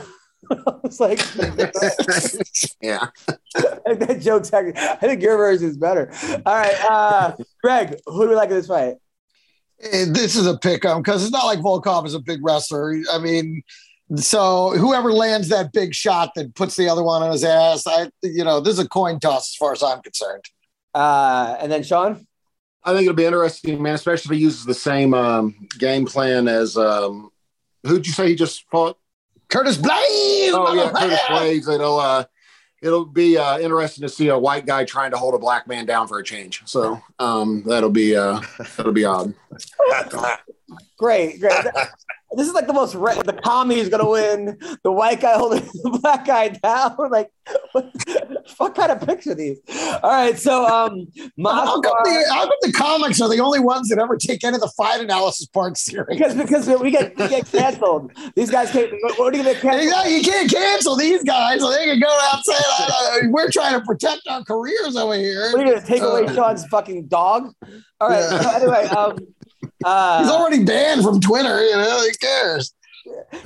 it's 0.84 1.00
like, 1.00 1.20
yeah. 2.82 3.08
that 3.56 4.20
joke's 4.22 4.54
actually, 4.54 4.78
I 4.78 4.96
think 4.98 5.22
your 5.22 5.38
version 5.38 5.70
is 5.70 5.78
better. 5.78 6.12
All 6.46 6.56
right, 6.56 6.76
uh, 6.90 7.36
Greg, 7.64 8.00
who 8.06 8.24
do 8.24 8.30
we 8.30 8.36
like 8.36 8.50
in 8.50 8.56
this 8.56 8.68
fight? 8.68 8.96
Eh, 9.82 10.06
This 10.10 10.36
is 10.36 10.46
a 10.46 10.58
pick 10.58 10.84
because 10.84 11.24
it's 11.24 11.32
not 11.32 11.46
like 11.46 11.60
Volkov 11.60 12.06
is 12.06 12.14
a 12.14 12.20
big 12.20 12.40
wrestler. 12.44 12.96
I 13.12 13.18
mean, 13.18 13.64
so 14.16 14.72
whoever 14.78 15.12
lands 15.12 15.50
that 15.50 15.74
big 15.74 15.94
shot 15.94 16.32
that 16.36 16.54
puts 16.56 16.76
the 16.76 16.88
other 16.90 17.04
one 17.04 17.24
on 17.24 17.32
his 17.32 17.44
ass, 17.44 17.88
I 17.88 18.10
you 18.22 18.44
know, 18.44 18.60
this 18.60 18.74
is 18.74 18.86
a 18.86 18.88
coin 18.90 19.20
toss 19.20 19.52
as 19.52 19.56
far 19.56 19.72
as 19.74 19.82
I'm 19.82 20.02
concerned. 20.02 20.44
Uh, 20.96 21.58
and 21.60 21.70
then 21.70 21.84
Sean. 21.84 22.26
I 22.84 22.94
think 22.94 23.02
it'll 23.02 23.16
be 23.16 23.26
interesting, 23.26 23.82
man, 23.82 23.96
especially 23.96 24.36
if 24.36 24.40
he 24.40 24.44
uses 24.46 24.64
the 24.64 24.74
same 24.74 25.14
um, 25.14 25.68
game 25.78 26.06
plan 26.06 26.48
as 26.48 26.78
um, 26.78 27.32
who'd 27.84 28.08
you 28.08 28.14
say 28.14 28.30
he 28.30 28.36
just 28.36 28.64
fought? 28.70 28.98
Curtis 29.50 29.78
Blaydes. 29.78 30.52
Oh 30.54 30.74
yeah, 30.74 30.92
Curtis 30.92 31.20
Blaydes. 31.22 31.74
It'll 31.74 32.00
uh, 32.00 32.26
it'll 32.82 33.06
be 33.06 33.38
uh, 33.38 33.60
interesting 33.60 34.04
to 34.04 34.10
see 34.10 34.30
a 34.30 34.38
white 34.38 34.66
guy 34.66 34.86
trying 34.86 35.12
to 35.12 35.18
hold 35.18 35.34
a 35.34 35.40
black 35.40 35.68
man 35.68 35.86
down 35.86 36.08
for 36.08 36.20
a 36.20 36.24
change. 36.24 36.62
So 36.66 37.02
um, 37.20 37.64
that'll 37.66 37.90
be 37.90 38.16
uh, 38.16 38.40
that'll 38.78 38.94
be 38.94 39.06
odd. 39.06 39.34
Great, 40.98 41.40
great. 41.40 41.66
this 42.36 42.48
is 42.48 42.54
like 42.54 42.68
the 42.68 42.74
most 42.74 42.96
re- 42.96 43.22
the 43.26 43.34
commie 43.34 43.80
is 43.80 43.90
gonna 43.90 44.10
win. 44.10 44.58
The 44.84 44.92
white 44.92 45.22
guy 45.22 45.38
holding 45.38 45.64
the 45.84 46.00
black 46.02 46.26
guy 46.26 46.50
down. 46.50 46.96
Like, 47.16 47.32
what, 47.72 47.92
what 48.58 48.76
kind 48.76 48.92
of 48.92 49.00
picture 49.02 49.32
are 49.32 49.36
these? 49.36 49.60
All 50.04 50.10
right, 50.12 50.38
so 50.38 50.66
um, 50.66 51.08
How 51.44 51.80
come, 51.80 51.94
the, 52.04 52.26
how 52.34 52.42
come 52.44 52.58
the 52.62 52.72
comics 52.72 53.22
are 53.22 53.30
the 53.30 53.40
only 53.40 53.60
ones 53.60 53.90
that 53.90 54.00
ever 54.00 54.18
take 54.18 54.44
any 54.44 54.56
of 54.56 54.62
the 54.62 54.72
fight 54.76 55.00
analysis 55.02 55.46
part 55.48 55.78
serious? 55.78 56.08
because 56.10 56.36
because 56.36 56.82
we 56.82 56.92
get 56.92 57.16
we 57.18 57.28
get 57.28 57.46
canceled. 57.52 58.12
These 58.36 58.50
guys 58.50 58.72
can't. 58.72 58.92
What 59.18 59.34
are 59.34 59.38
you 59.38 59.44
gonna 59.44 59.60
cancel? 59.60 59.80
Exactly. 59.82 60.16
You 60.18 60.24
can't 60.24 60.52
cancel 60.52 60.96
these 60.96 61.24
guys, 61.24 61.60
so 61.62 61.70
they 61.72 61.86
can 61.86 62.00
go 62.00 62.08
out 62.24 62.36
and 62.36 62.44
say, 62.44 62.64
uh, 62.80 63.18
"We're 63.30 63.52
trying 63.52 63.80
to 63.80 63.86
protect 63.86 64.22
our 64.30 64.44
careers 64.44 64.96
over 64.96 65.14
here." 65.16 65.52
What 65.54 65.62
are 65.62 65.66
you 65.66 65.74
gonna 65.76 65.86
take 65.86 66.02
away 66.02 66.26
Uh, 66.26 66.34
Sean's 66.34 66.66
fucking 66.68 67.08
dog? 67.08 67.54
All 68.02 68.10
right. 68.10 68.20
Yeah. 68.20 68.42
So 68.42 68.50
anyway, 68.50 68.88
um, 68.90 69.18
He's 69.80 69.88
uh, 69.88 70.30
already 70.32 70.64
banned 70.64 71.04
from 71.04 71.20
Twitter. 71.20 71.64
You 71.64 71.76
know, 71.76 72.00
who 72.02 72.12
cares? 72.20 72.74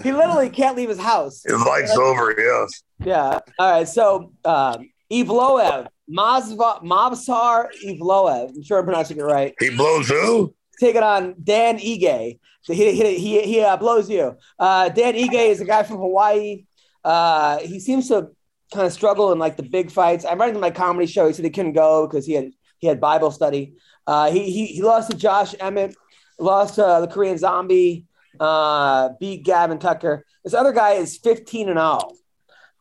he 0.03 0.11
literally 0.11 0.49
can't 0.49 0.77
leave 0.77 0.89
his 0.89 0.99
house. 0.99 1.43
His 1.43 1.61
life's 1.61 1.95
over. 1.97 2.35
Yes. 2.37 2.83
Yeah. 3.03 3.39
All 3.57 3.71
right. 3.71 3.87
So 3.87 4.33
um, 4.45 4.89
Evloev, 5.11 5.87
Mazva, 6.09 6.83
Movsar 6.83 7.67
Evloev. 7.83 8.49
I'm 8.49 8.63
sure 8.63 8.79
I'm 8.79 8.85
pronouncing 8.85 9.17
it 9.17 9.23
right. 9.23 9.53
He 9.59 9.69
blows 9.69 10.07
who? 10.07 10.53
Taking 10.79 11.03
on 11.03 11.35
Dan 11.43 11.77
Ige. 11.79 12.39
So 12.61 12.73
he 12.73 12.91
he 12.91 13.17
he, 13.17 13.41
he 13.41 13.61
uh, 13.61 13.77
blows 13.77 14.09
you. 14.09 14.37
Uh, 14.57 14.89
Dan 14.89 15.15
Ige 15.15 15.49
is 15.49 15.61
a 15.61 15.65
guy 15.65 15.83
from 15.83 15.97
Hawaii. 15.97 16.65
Uh, 17.03 17.59
he 17.59 17.79
seems 17.79 18.07
to 18.09 18.29
kind 18.73 18.85
of 18.85 18.93
struggle 18.93 19.31
in 19.31 19.39
like 19.39 19.57
the 19.57 19.63
big 19.63 19.91
fights. 19.91 20.25
I 20.25 20.33
read 20.35 20.49
him 20.49 20.55
in 20.55 20.61
my 20.61 20.71
comedy 20.71 21.07
show. 21.07 21.27
He 21.27 21.33
said 21.33 21.45
he 21.45 21.51
couldn't 21.51 21.73
go 21.73 22.07
because 22.07 22.25
he 22.25 22.33
had 22.33 22.51
he 22.79 22.87
had 22.87 23.01
Bible 23.01 23.31
study. 23.31 23.75
Uh, 24.05 24.31
he, 24.31 24.51
he 24.51 24.65
he 24.67 24.81
lost 24.81 25.11
to 25.11 25.17
Josh 25.17 25.53
Emmett, 25.59 25.95
lost 26.39 26.79
uh, 26.79 27.01
the 27.01 27.07
Korean 27.07 27.37
Zombie, 27.37 28.05
uh, 28.39 29.09
beat 29.19 29.43
Gavin 29.43 29.79
Tucker. 29.79 30.25
This 30.43 30.53
other 30.53 30.71
guy 30.71 30.91
is 30.91 31.17
15 31.17 31.69
and 31.69 31.77
0 31.77 32.11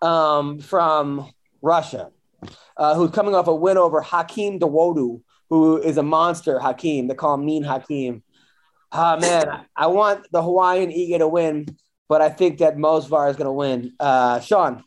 um, 0.00 0.60
from 0.60 1.30
Russia, 1.62 2.10
uh, 2.76 2.94
who's 2.94 3.10
coming 3.10 3.34
off 3.34 3.48
a 3.48 3.54
win 3.54 3.76
over 3.76 4.00
Hakeem 4.00 4.60
Dawodu, 4.60 5.20
who 5.50 5.78
is 5.78 5.96
a 5.96 6.02
monster. 6.02 6.58
Hakeem, 6.58 7.08
they 7.08 7.14
call 7.14 7.34
him 7.34 7.44
Mean 7.44 7.64
Hakeem. 7.64 8.22
Ah 8.90 9.18
man, 9.20 9.66
I 9.76 9.88
want 9.88 10.26
the 10.32 10.42
Hawaiian 10.42 10.90
Ige 10.90 11.18
to 11.18 11.28
win, 11.28 11.66
but 12.08 12.22
I 12.22 12.30
think 12.30 12.58
that 12.58 12.76
Mosvar 12.76 13.28
is 13.28 13.36
going 13.36 13.46
to 13.46 13.52
win. 13.52 13.92
Uh, 14.00 14.40
Sean, 14.40 14.82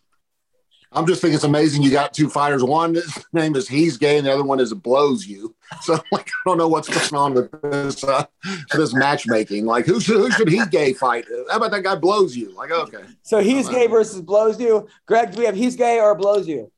I'm 0.94 1.08
just 1.08 1.22
thinking 1.22 1.36
it's 1.36 1.46
amazing 1.46 1.84
you 1.84 1.92
got 1.92 2.14
two 2.14 2.30
fighters. 2.30 2.64
One 2.64 2.96
his 2.96 3.26
name 3.32 3.56
is 3.56 3.68
he's 3.68 3.98
gay, 3.98 4.18
and 4.18 4.28
the 4.28 4.34
other 4.34 4.44
one 4.44 4.60
is 4.60 4.74
blows 4.74 5.26
you. 5.26 5.56
So 5.84 5.94
like 6.12 6.28
I 6.28 6.50
don't 6.50 6.58
know 6.58 6.68
what's 6.68 6.90
going 6.90 7.16
on 7.22 7.34
with 7.34 7.50
this 7.62 8.04
uh, 8.04 8.26
this 8.74 8.94
matchmaking. 8.94 9.66
Like 9.66 9.86
who 9.86 10.02
should 10.02 10.18
who 10.18 10.30
should 10.30 10.50
he 10.50 10.66
gay 10.66 10.92
fight? 10.92 11.24
How 11.50 11.56
about 11.58 11.72
that 11.72 11.84
guy 11.84 11.96
blows 11.96 12.36
you? 12.36 12.54
Like 12.56 12.72
okay, 12.72 13.04
so 13.22 13.40
he's 13.40 13.70
gay 13.70 13.88
versus 13.88 14.20
blows 14.22 14.60
you. 14.60 14.88
Greg, 15.06 15.32
do 15.32 15.40
we 15.40 15.46
have 15.46 15.56
he's 15.56 15.78
gay 15.78 15.98
or 16.02 16.14
blows 16.14 16.46
you? 16.46 16.70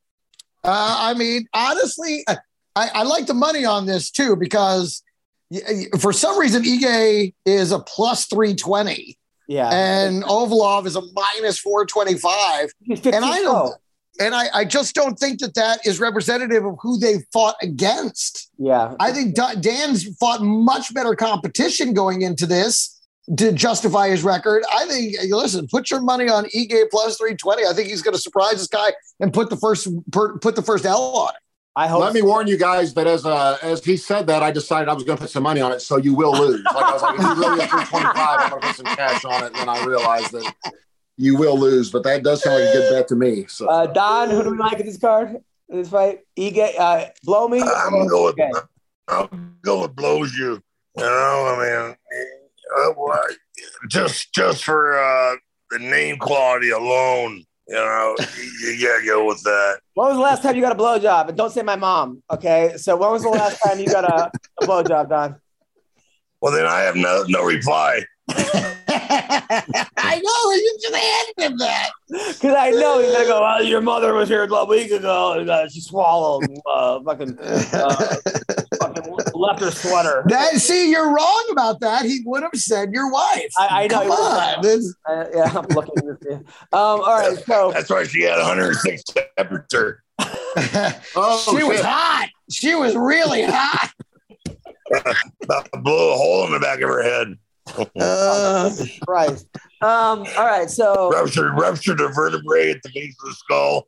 Uh, 0.63 0.95
I 0.99 1.15
mean, 1.15 1.47
honestly, 1.55 2.23
I, 2.27 2.37
I 2.75 3.01
like 3.03 3.25
the 3.25 3.33
money 3.33 3.65
on 3.65 3.87
this 3.87 4.11
too 4.11 4.35
because 4.35 5.01
y- 5.49 5.61
y- 5.67 5.85
for 5.99 6.13
some 6.13 6.37
reason 6.39 6.61
Ige 6.63 7.33
is 7.47 7.71
a 7.71 7.79
plus 7.79 8.25
three 8.27 8.53
twenty 8.55 9.17
Yeah, 9.47 9.71
and 9.73 10.23
Ovalov 10.23 10.85
is 10.85 10.95
a 10.95 11.01
minus 11.13 11.57
four 11.57 11.85
twenty 11.87 12.15
five. 12.15 12.69
and 12.87 13.25
I 13.25 13.39
don't- 13.41 13.67
0. 13.69 13.71
And 14.19 14.35
I, 14.35 14.45
I 14.53 14.65
just 14.65 14.93
don't 14.93 15.17
think 15.17 15.39
that 15.39 15.55
that 15.55 15.85
is 15.87 15.99
representative 15.99 16.65
of 16.65 16.77
who 16.81 16.99
they 16.99 17.25
fought 17.31 17.55
against. 17.61 18.51
Yeah, 18.57 18.95
I 18.99 19.11
think 19.11 19.35
Dan's 19.59 20.15
fought 20.17 20.41
much 20.41 20.93
better 20.93 21.15
competition 21.15 21.93
going 21.93 22.21
into 22.21 22.45
this 22.45 23.01
to 23.37 23.51
justify 23.51 24.09
his 24.09 24.23
record. 24.23 24.63
I 24.73 24.85
think, 24.85 25.15
listen, 25.29 25.67
put 25.67 25.89
your 25.89 26.01
money 26.01 26.29
on 26.29 26.45
Ige 26.45 26.89
plus 26.91 27.17
320. 27.17 27.65
I 27.65 27.73
think 27.73 27.89
he's 27.89 28.01
going 28.01 28.15
to 28.15 28.21
surprise 28.21 28.55
this 28.55 28.67
guy 28.67 28.91
and 29.19 29.33
put 29.33 29.49
the 29.49 29.57
first 29.57 29.87
per, 30.11 30.37
put 30.39 30.55
the 30.55 30.61
first 30.61 30.85
L 30.85 31.01
on 31.01 31.29
it. 31.29 31.39
I 31.75 31.87
hope. 31.87 32.01
let 32.01 32.13
me 32.13 32.21
warn 32.21 32.45
you 32.45 32.55
guys 32.57 32.93
that 32.93 33.07
as 33.07 33.25
uh, 33.25 33.57
as 33.63 33.83
he 33.83 33.97
said 33.97 34.27
that, 34.27 34.43
I 34.43 34.51
decided 34.51 34.89
I 34.89 34.93
was 34.93 35.03
going 35.03 35.17
to 35.17 35.21
put 35.23 35.31
some 35.31 35.41
money 35.41 35.59
on 35.59 35.71
it, 35.71 35.81
so 35.81 35.97
you 35.97 36.13
will 36.13 36.31
lose. 36.31 36.63
Like 36.65 36.83
I 36.85 36.93
was 36.93 37.01
like, 37.01 37.15
if 37.15 37.21
you 37.21 37.33
really 37.33 37.63
is 37.63 37.69
325, 37.69 38.15
I'm 38.15 38.49
going 38.51 38.61
to 38.61 38.67
put 38.67 38.75
some 38.75 38.95
cash 38.95 39.25
on 39.25 39.43
it, 39.43 39.47
and 39.47 39.55
then 39.55 39.69
I 39.69 39.83
realized 39.83 40.31
that 40.33 40.53
you 41.17 41.37
will 41.37 41.57
lose. 41.57 41.91
But 41.91 42.03
that 42.03 42.23
does 42.23 42.43
sound 42.43 42.61
like 42.63 42.69
a 42.69 42.73
good 42.73 42.89
bet 42.89 43.07
to 43.09 43.15
me. 43.15 43.45
So 43.47 43.67
Uh, 43.69 43.87
Don, 43.87 44.29
who 44.29 44.43
do 44.43 44.51
we 44.51 44.57
like 44.57 44.79
in 44.79 44.85
this 44.85 44.97
card? 44.97 45.37
In 45.69 45.77
this 45.77 45.89
fight, 45.89 46.19
Ige, 46.37 46.73
uh, 46.77 47.05
blow 47.23 47.47
me. 47.47 47.61
I'm 47.61 47.91
gonna 47.91 48.07
go 48.09 48.25
with 48.25 48.39
Okay. 48.39 48.51
I'll 49.07 49.29
go 49.61 49.81
with 49.81 49.95
blows 49.95 50.33
you. 50.35 50.61
You 50.95 51.03
know, 51.03 51.55
I 51.57 51.87
mean, 51.87 51.95
uh, 53.11 53.21
just 53.87 54.33
just 54.33 54.63
for 54.63 54.97
uh, 54.97 55.35
the 55.71 55.79
name 55.79 56.17
quality 56.17 56.69
alone, 56.69 57.43
You 57.67 57.75
know, 57.75 58.15
you, 58.37 58.69
you 58.71 58.87
gotta 58.87 59.05
go 59.05 59.25
with 59.25 59.41
that. 59.43 59.79
When 59.93 60.07
was 60.09 60.17
the 60.17 60.21
last 60.21 60.43
time 60.43 60.55
you 60.55 60.61
got 60.61 60.73
a 60.73 60.75
blowjob? 60.75 61.29
And 61.29 61.37
don't 61.37 61.51
say 61.51 61.61
my 61.63 61.75
mom. 61.75 62.21
Okay. 62.29 62.73
So 62.77 62.95
when 62.95 63.11
was 63.11 63.23
the 63.23 63.29
last 63.29 63.59
time 63.65 63.79
you 63.79 63.89
got 63.89 64.03
a, 64.03 64.31
a 64.59 64.63
blowjob, 64.67 65.09
Don? 65.09 65.35
Well, 66.41 66.53
then 66.53 66.65
I 66.65 66.81
have 66.81 66.95
no 66.95 67.23
no 67.27 67.43
reply. 67.43 68.01
I 69.97 70.21
know 70.23 70.51
you 70.53 70.77
just 70.81 70.95
handed 70.95 71.51
him 71.51 71.57
that. 71.57 71.89
Because 72.09 72.55
I 72.57 72.69
know 72.71 72.99
he's 72.99 73.11
gonna 73.11 73.25
go. 73.25 73.41
Well, 73.41 73.63
your 73.63 73.81
mother 73.81 74.13
was 74.13 74.29
here 74.29 74.43
a 74.43 74.65
week 74.65 74.91
ago, 74.91 75.33
and 75.39 75.49
uh, 75.49 75.67
she 75.69 75.81
swallowed 75.81 76.45
uh, 76.71 76.99
fucking, 77.03 77.37
uh, 77.39 78.15
fucking 78.79 79.17
left 79.33 79.61
her 79.61 79.71
sweater. 79.71 80.23
That 80.27 80.55
see, 80.55 80.91
you're 80.91 81.13
wrong 81.13 81.47
about 81.51 81.79
that. 81.79 82.05
He 82.05 82.21
would 82.25 82.43
have 82.43 82.51
said 82.55 82.91
your 82.91 83.09
wife. 83.11 83.51
I, 83.57 83.83
I 83.83 83.87
know. 83.87 83.99
Come 84.01 84.11
on. 84.11 84.61
This- 84.61 84.95
Uh, 85.09 85.25
yeah, 85.33 85.51
I'm 85.55 85.65
looking 85.67 86.09
at 86.09 86.21
this. 86.21 86.37
Um, 86.37 86.45
all 86.73 86.99
right, 87.01 87.37
so 87.45 87.71
That's 87.73 87.89
why 87.89 88.03
she 88.05 88.21
had 88.21 88.37
106 88.37 89.03
temperature. 89.37 90.03
Oh, 91.15 91.55
she 91.57 91.63
was 91.63 91.81
hot. 91.81 92.29
She 92.51 92.75
was 92.75 92.95
really 92.95 93.43
hot. 93.43 93.91
About 95.43 95.71
to 95.73 95.79
blow 95.79 96.13
a 96.13 96.17
hole 96.17 96.45
in 96.45 96.51
the 96.51 96.59
back 96.59 96.79
of 96.81 96.89
her 96.89 97.01
head. 97.01 97.35
Uh, 97.99 98.69
Christ. 99.07 99.47
Um, 99.81 100.25
all 100.37 100.45
right, 100.45 100.69
so 100.69 101.09
Ruptured, 101.11 101.53
ruptured 101.59 102.01
a 102.01 102.09
vertebrae 102.09 102.71
at 102.71 102.81
the 102.83 102.89
base 102.93 103.15
of 103.23 103.29
the 103.29 103.35
skull. 103.35 103.87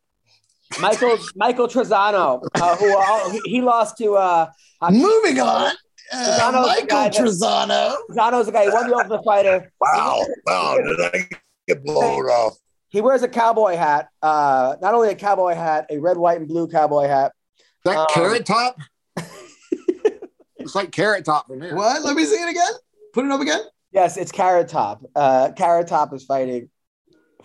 Michael 0.80 1.18
Michael 1.36 1.68
Trizano, 1.68 2.42
uh, 2.56 2.76
who 2.78 2.98
uh, 2.98 3.40
he 3.46 3.62
lost 3.62 3.98
to 4.00 4.16
uh, 4.16 4.48
moving 4.90 5.40
on. 5.40 5.74
Uh, 6.12 6.16
Trizano's 6.16 6.82
the 6.82 6.86
guy 6.88 7.04
Michael 7.04 7.12
that- 7.12 7.14
Trizano. 7.14 7.96
Trizano's 8.10 8.46
the 8.48 8.52
guy. 8.52 8.64
He 8.64 8.70
won 8.70 8.90
the 8.90 8.96
Ultimate 8.96 9.24
Fighter. 9.24 9.72
Wow, 9.80 10.26
wow, 10.48 10.78
did 10.78 11.00
I 11.02 11.30
get 11.68 11.84
blown 11.84 12.26
off? 12.26 12.58
He 12.90 13.02
wears 13.02 13.24
a 13.24 13.28
cowboy 13.28 13.76
hat. 13.76 14.08
Uh, 14.22 14.76
not 14.82 14.94
only 14.94 15.10
a 15.10 15.16
cowboy 15.16 15.54
hat, 15.54 15.86
a 15.90 15.98
red, 16.00 16.18
white, 16.18 16.40
and 16.40 16.48
blue 16.48 16.68
cowboy 16.68 17.08
hat. 17.08 17.34
that 17.84 17.98
Um, 17.98 18.08
carrot 18.14 18.46
top. 18.46 18.78
it's 20.58 20.76
like 20.76 20.92
carrot 20.92 21.26
top 21.26 21.48
from 21.48 21.62
here. 21.62 21.76
What? 21.76 22.04
Let 22.04 22.16
me 22.16 22.26
see 22.26 22.36
it 22.36 22.50
again. 22.50 22.72
Put 23.16 23.24
it 23.24 23.32
up 23.32 23.40
again. 23.40 23.62
Yes, 23.94 24.18
it's 24.18 24.34
Carrot 24.34 24.68
Top. 24.68 25.02
Uh, 25.16 25.50
Carrot 25.56 25.88
Top 25.88 26.14
is 26.14 26.26
fighting. 26.26 26.70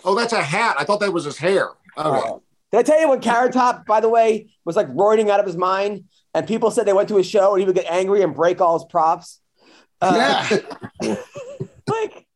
Oh, 0.05 0.17
that's 0.17 0.33
a 0.33 0.43
hat. 0.43 0.75
I 0.77 0.83
thought 0.83 0.99
that 0.99 1.13
was 1.13 1.25
his 1.25 1.39
hair. 1.39 1.69
Okay. 1.97 2.29
Uh, 2.29 2.39
did 2.73 2.79
I 2.79 2.83
tell 2.83 3.01
you 3.01 3.09
when 3.09 3.21
Carrot 3.21 3.53
Top, 3.53 3.87
by 3.87 4.01
the 4.01 4.09
way, 4.09 4.51
was 4.65 4.75
like 4.75 4.89
roaring 4.91 5.31
out 5.31 5.39
of 5.39 5.47
his 5.47 5.57
mind, 5.57 6.07
and 6.35 6.45
people 6.45 6.73
said 6.73 6.87
they 6.87 6.93
went 6.93 7.09
to 7.11 7.17
his 7.17 7.27
show 7.27 7.53
and 7.55 7.61
he 7.61 7.67
would 7.67 7.77
get 7.77 7.87
angry 7.89 8.23
and 8.23 8.35
break 8.35 8.61
all 8.61 8.81
his 8.81 8.85
props. 8.91 9.41
Uh, 10.01 10.59
yeah. 11.03 11.15
like 11.87 12.27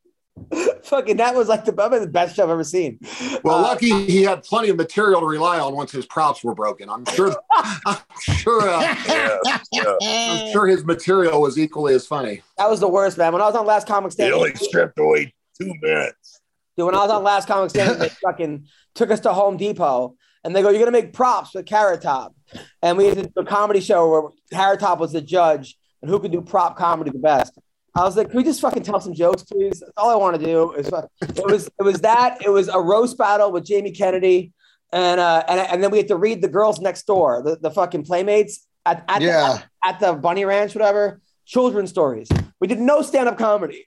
fucking 0.85 1.17
that 1.19 1.35
was 1.35 1.49
like 1.49 1.65
the, 1.65 1.73
probably 1.73 2.01
the 2.01 2.07
best 2.07 2.37
show 2.37 2.45
I've 2.45 2.51
ever 2.51 2.65
seen. 2.65 2.99
Well, 3.43 3.57
Uh, 3.57 3.63
lucky 3.63 4.07
he 4.07 4.23
had 4.23 4.43
plenty 4.43 4.69
of 4.71 4.77
material 4.77 5.21
to 5.21 5.27
rely 5.27 5.59
on 5.59 5.75
once 5.75 5.93
his 5.93 6.07
props 6.07 6.43
were 6.45 6.55
broken. 6.55 6.89
I'm 6.89 7.05
sure. 7.07 7.35
I'm 7.87 7.97
sure. 8.21 8.69
Uh, 8.69 8.81
Yeah, 9.09 9.59
yeah. 9.73 9.97
I'm 10.03 10.53
sure 10.53 10.67
his 10.67 10.85
material 10.85 11.41
was 11.41 11.59
equally 11.59 11.95
as 11.95 12.07
funny. 12.07 12.43
that 12.59 12.69
was 12.71 12.81
the 12.81 12.89
worst, 12.89 13.19
man. 13.19 13.33
When 13.33 13.43
I 13.43 13.47
was 13.47 13.55
on 13.57 13.67
Last 13.67 13.87
Comic 13.87 14.11
It 14.11 14.13
Stand, 14.15 14.33
only 14.35 14.55
stripped 14.55 14.99
away 14.99 15.35
two 15.61 15.73
minutes. 15.81 16.41
Dude, 16.77 16.87
when 16.87 16.95
I 16.95 16.99
was 16.99 17.11
on 17.11 17.23
Last 17.23 17.47
Comic 17.49 17.71
Stand, 17.71 18.01
they 18.01 18.09
fucking 18.23 18.67
took 18.95 19.11
us 19.11 19.21
to 19.21 19.33
Home 19.33 19.57
Depot 19.57 20.17
and 20.43 20.55
they 20.55 20.63
go, 20.63 20.71
You're 20.71 20.81
gonna 20.81 20.91
make 20.91 21.13
props 21.13 21.55
with 21.55 21.67
Carrot 21.67 22.03
Top. 22.03 22.35
And 22.83 22.99
we 22.99 23.15
did 23.15 23.33
a 23.37 23.45
comedy 23.45 23.81
show 23.81 24.09
where 24.11 24.23
Carrot 24.53 24.81
Top 24.81 24.99
was 24.99 25.13
the 25.13 25.21
judge 25.21 25.77
and 26.03 26.11
who 26.11 26.19
could 26.21 26.33
do 26.33 26.41
prop 26.43 26.77
comedy 26.77 27.11
the 27.11 27.19
best. 27.19 27.59
I 27.97 28.03
was 28.03 28.17
like, 28.17 28.29
Can 28.31 28.37
we 28.39 28.45
just 28.45 28.61
fucking 28.61 28.83
tell 28.83 29.01
some 29.01 29.15
jokes, 29.15 29.43
please? 29.45 29.81
That's 29.81 29.93
all 29.97 30.11
I 30.11 30.17
want 30.17 30.39
to 30.39 30.45
do. 30.45 30.73
Is 30.73 30.89
fuck- 30.89 31.09
it 31.23 31.45
was 31.47 31.67
it 31.79 31.83
was 31.83 32.01
that, 32.01 32.39
it 32.45 32.51
was 32.51 32.69
a 32.69 32.81
roast 32.81 33.17
battle 33.19 33.53
with 33.53 33.65
Jamie 33.65 33.93
Kennedy. 33.93 34.53
And 34.93 35.21
uh 35.21 35.43
and, 35.49 35.61
and 35.61 35.83
then 35.83 35.91
we 35.91 35.99
had 35.99 36.09
to 36.09 36.17
read 36.17 36.43
the 36.43 36.49
girls 36.49 36.81
next 36.81 37.07
door, 37.07 37.43
the, 37.45 37.57
the 37.57 37.71
fucking 37.71 38.05
playmates 38.05 38.67
at, 38.87 39.05
at, 39.09 39.23
Yeah. 39.23 39.59
the, 39.83 39.89
at 39.89 40.01
the 40.01 40.13
bunny 40.15 40.45
ranch, 40.45 40.75
whatever, 40.75 41.21
children's 41.47 41.91
stories. 41.91 42.29
We 42.61 42.67
did 42.69 42.81
no 42.81 43.03
stand-up 43.03 43.39
comedy. 43.39 43.87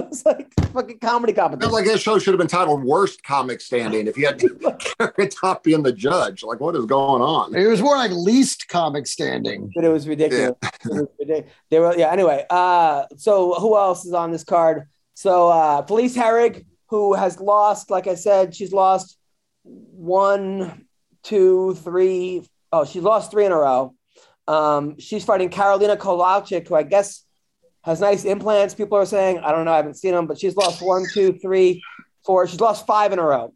it 0.04 0.10
was 0.10 0.24
like 0.24 0.52
fucking 0.72 0.98
comedy 0.98 1.32
I 1.32 1.36
competition. 1.36 1.70
felt 1.70 1.72
like 1.72 1.84
this 1.84 2.00
show 2.00 2.18
should 2.18 2.32
have 2.32 2.38
been 2.38 2.46
titled 2.46 2.82
"Worst 2.84 3.22
Comic 3.22 3.60
Standing" 3.60 4.06
if 4.06 4.16
you 4.16 4.26
had 4.26 4.38
Carrot 4.98 5.34
Top 5.40 5.62
being 5.62 5.82
the 5.82 5.92
judge. 5.92 6.42
Like, 6.42 6.60
what 6.60 6.76
is 6.76 6.86
going 6.86 7.22
on? 7.22 7.54
It 7.54 7.66
was 7.66 7.80
more 7.82 7.96
like 7.96 8.10
least 8.12 8.68
comic 8.68 9.06
standing. 9.06 9.70
but 9.74 9.84
it 9.84 9.88
was 9.88 10.08
ridiculous. 10.08 10.52
It 10.84 10.90
was 10.90 11.06
ridiculous. 11.18 11.52
They 11.70 11.78
were 11.78 11.96
yeah. 11.96 12.10
Anyway, 12.10 12.44
uh, 12.50 13.04
so 13.16 13.54
who 13.54 13.76
else 13.76 14.04
is 14.04 14.12
on 14.12 14.30
this 14.32 14.44
card? 14.44 14.88
So 15.14 15.48
uh, 15.48 15.82
Felice 15.86 16.16
Herrig, 16.16 16.64
who 16.88 17.14
has 17.14 17.40
lost, 17.40 17.90
like 17.90 18.06
I 18.06 18.14
said, 18.14 18.54
she's 18.54 18.72
lost 18.72 19.18
one, 19.64 20.86
two, 21.22 21.74
three. 21.74 22.48
Oh, 22.72 22.84
she's 22.84 23.02
lost 23.02 23.30
three 23.30 23.44
in 23.44 23.52
a 23.52 23.56
row. 23.58 23.94
Um, 24.48 24.98
she's 24.98 25.24
fighting 25.24 25.50
Karolina 25.50 25.96
Kowalkiewicz, 25.96 26.68
who 26.68 26.74
I 26.74 26.82
guess 26.82 27.24
has 27.82 28.00
nice 28.00 28.24
implants. 28.24 28.74
People 28.74 28.98
are 28.98 29.06
saying 29.06 29.38
I 29.38 29.52
don't 29.52 29.64
know. 29.64 29.72
I 29.72 29.76
haven't 29.76 29.94
seen 29.94 30.12
them, 30.12 30.26
but 30.26 30.38
she's 30.38 30.56
lost 30.56 30.82
one, 30.82 31.04
two, 31.12 31.38
three, 31.40 31.82
four. 32.24 32.46
She's 32.46 32.60
lost 32.60 32.86
five 32.86 33.12
in 33.12 33.18
a 33.18 33.24
row. 33.24 33.54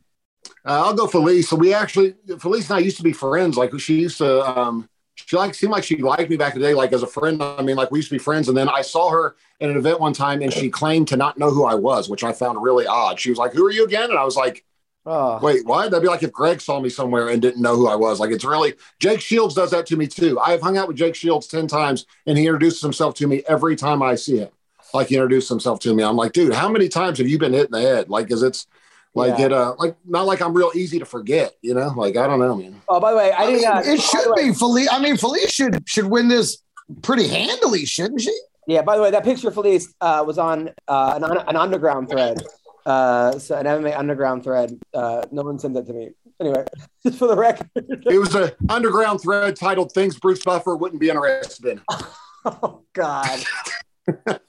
Uh, 0.67 0.83
I'll 0.87 0.95
go 0.95 1.07
Felice. 1.07 1.49
So 1.49 1.57
we 1.57 1.75
actually, 1.75 2.15
Felice 2.39 2.71
and 2.71 2.79
I 2.79 2.81
used 2.81 2.97
to 2.99 3.03
be 3.03 3.13
friends. 3.13 3.57
Like 3.57 3.79
she 3.79 4.01
used 4.01 4.19
to, 4.19 4.43
um, 4.59 4.89
she 5.15 5.37
like 5.37 5.55
seemed 5.55 5.73
like 5.73 5.85
she 5.85 5.97
liked 5.97 6.29
me 6.29 6.37
back 6.37 6.55
in 6.55 6.61
the 6.61 6.67
day, 6.67 6.75
like 6.75 6.93
as 6.93 7.03
a 7.03 7.07
friend. 7.07 7.43
I 7.43 7.63
mean, 7.63 7.77
like 7.77 7.91
we 7.91 7.99
used 7.99 8.09
to 8.09 8.15
be 8.15 8.19
friends. 8.19 8.49
And 8.49 8.57
then 8.57 8.69
I 8.69 8.83
saw 8.83 9.11
her 9.11 9.37
at 9.61 9.71
an 9.71 9.77
event 9.77 10.01
one 10.01 10.13
time, 10.13 10.43
and 10.43 10.53
she 10.53 10.69
claimed 10.71 11.09
to 11.09 11.17
not 11.17 11.39
know 11.39 11.51
who 11.51 11.65
I 11.65 11.75
was, 11.75 12.09
which 12.09 12.25
I 12.25 12.33
found 12.33 12.63
really 12.63 12.87
odd. 12.87 13.21
She 13.21 13.31
was 13.31 13.39
like, 13.39 13.53
"Who 13.53 13.65
are 13.65 13.71
you 13.71 13.85
again?" 13.85 14.11
And 14.11 14.19
I 14.19 14.25
was 14.25 14.37
like, 14.37 14.65
Oh, 15.07 15.39
"Wait, 15.43 15.67
what?" 15.67 15.91
That'd 15.91 16.03
be 16.03 16.09
like 16.09 16.23
if 16.23 16.33
Greg 16.33 16.61
saw 16.61 16.81
me 16.81 16.89
somewhere 16.89 17.29
and 17.29 17.41
didn't 17.43 17.61
know 17.63 17.77
who 17.77 17.89
I 17.89 17.95
was. 17.95 18.21
Like 18.21 18.31
it's 18.31 18.45
really 18.45 18.75
Jake 19.01 19.21
Shields 19.21 19.55
does 19.55 19.71
that 19.73 19.87
to 19.87 19.97
me 19.97 20.07
too. 20.07 20.39
I 20.41 20.51
have 20.53 20.63
hung 20.63 20.79
out 20.79 20.89
with 20.89 20.97
Jake 20.97 21.15
Shields 21.15 21.47
ten 21.47 21.67
times, 21.67 22.07
and 22.27 22.39
he 22.39 22.47
introduces 22.47 22.81
himself 22.81 23.15
to 23.17 23.27
me 23.27 23.43
every 23.49 23.77
time 23.77 24.03
I 24.03 24.15
see 24.15 24.39
him. 24.39 24.49
Like 24.95 25.09
he 25.09 25.17
introduced 25.17 25.49
himself 25.49 25.81
to 25.81 25.95
me. 25.95 26.03
I'm 26.05 26.17
like, 26.17 26.33
dude, 26.33 26.55
how 26.55 26.69
many 26.69 26.89
times 26.89 27.19
have 27.19 27.29
you 27.29 27.39
been 27.39 27.53
hit 27.53 27.67
in 27.67 27.73
the 27.73 27.81
head? 27.81 28.09
Like, 28.09 28.31
is 28.31 28.43
it's 28.43 28.67
like 29.15 29.39
Yeah. 29.39 29.47
it 29.47 29.53
uh 29.53 29.75
like 29.79 29.97
not 30.07 30.27
like 30.27 30.41
I'm 30.41 30.55
real 30.55 30.71
easy 30.75 30.99
to 31.01 31.05
forget, 31.05 31.53
you 31.63 31.75
know? 31.75 31.89
Like 31.97 32.17
I 32.17 32.27
don't 32.27 32.39
know, 32.41 32.55
man. 32.57 32.81
oh. 32.89 33.01
By 33.01 33.11
the 33.11 33.17
way, 33.17 33.33
I 33.33 33.45
I 33.45 33.47
mean, 33.53 33.67
uh, 33.67 33.83
it 33.85 34.01
should 34.01 34.35
be 34.37 34.53
Felice. 34.55 34.89
I 34.91 35.01
mean, 35.01 35.17
Felice 35.17 35.51
should 35.53 35.87
should 35.89 36.07
win 36.07 36.29
this 36.29 36.59
pretty 37.03 37.29
handily, 37.29 37.85
shouldn't 37.85 38.21
she? 38.23 38.37
Yeah. 38.67 38.83
By 38.83 38.97
the 38.97 39.03
way, 39.03 39.11
that 39.11 39.25
picture 39.25 39.49
of 39.49 39.55
Felice 39.55 39.93
uh, 40.01 40.25
was 40.27 40.39
on 40.39 40.71
uh, 40.89 41.19
an, 41.23 41.25
an 41.49 41.57
underground 41.57 42.09
thread, 42.09 42.41
uh, 42.87 43.39
so 43.39 43.57
an 43.57 43.67
MMA 43.67 43.97
underground 43.99 44.45
thread. 44.45 44.79
Uh, 44.93 45.25
no 45.31 45.43
one 45.43 45.59
sent 45.59 45.75
that 45.75 45.87
to 45.87 45.93
me. 45.93 46.11
Anyway, 46.41 46.65
just 47.07 47.19
for 47.19 47.29
the 47.29 47.37
record. 47.37 47.69
It 47.75 48.19
was 48.19 48.35
a 48.35 48.55
underground 48.69 49.21
thread 49.21 49.57
titled 49.57 49.93
"Things 49.93 50.19
Bruce 50.19 50.43
Buffer 50.43 50.77
Wouldn't 50.77 51.01
Be 51.01 51.09
Interested 51.09 51.67
in." 51.67 51.81
oh 52.45 52.83
God. 52.93 53.41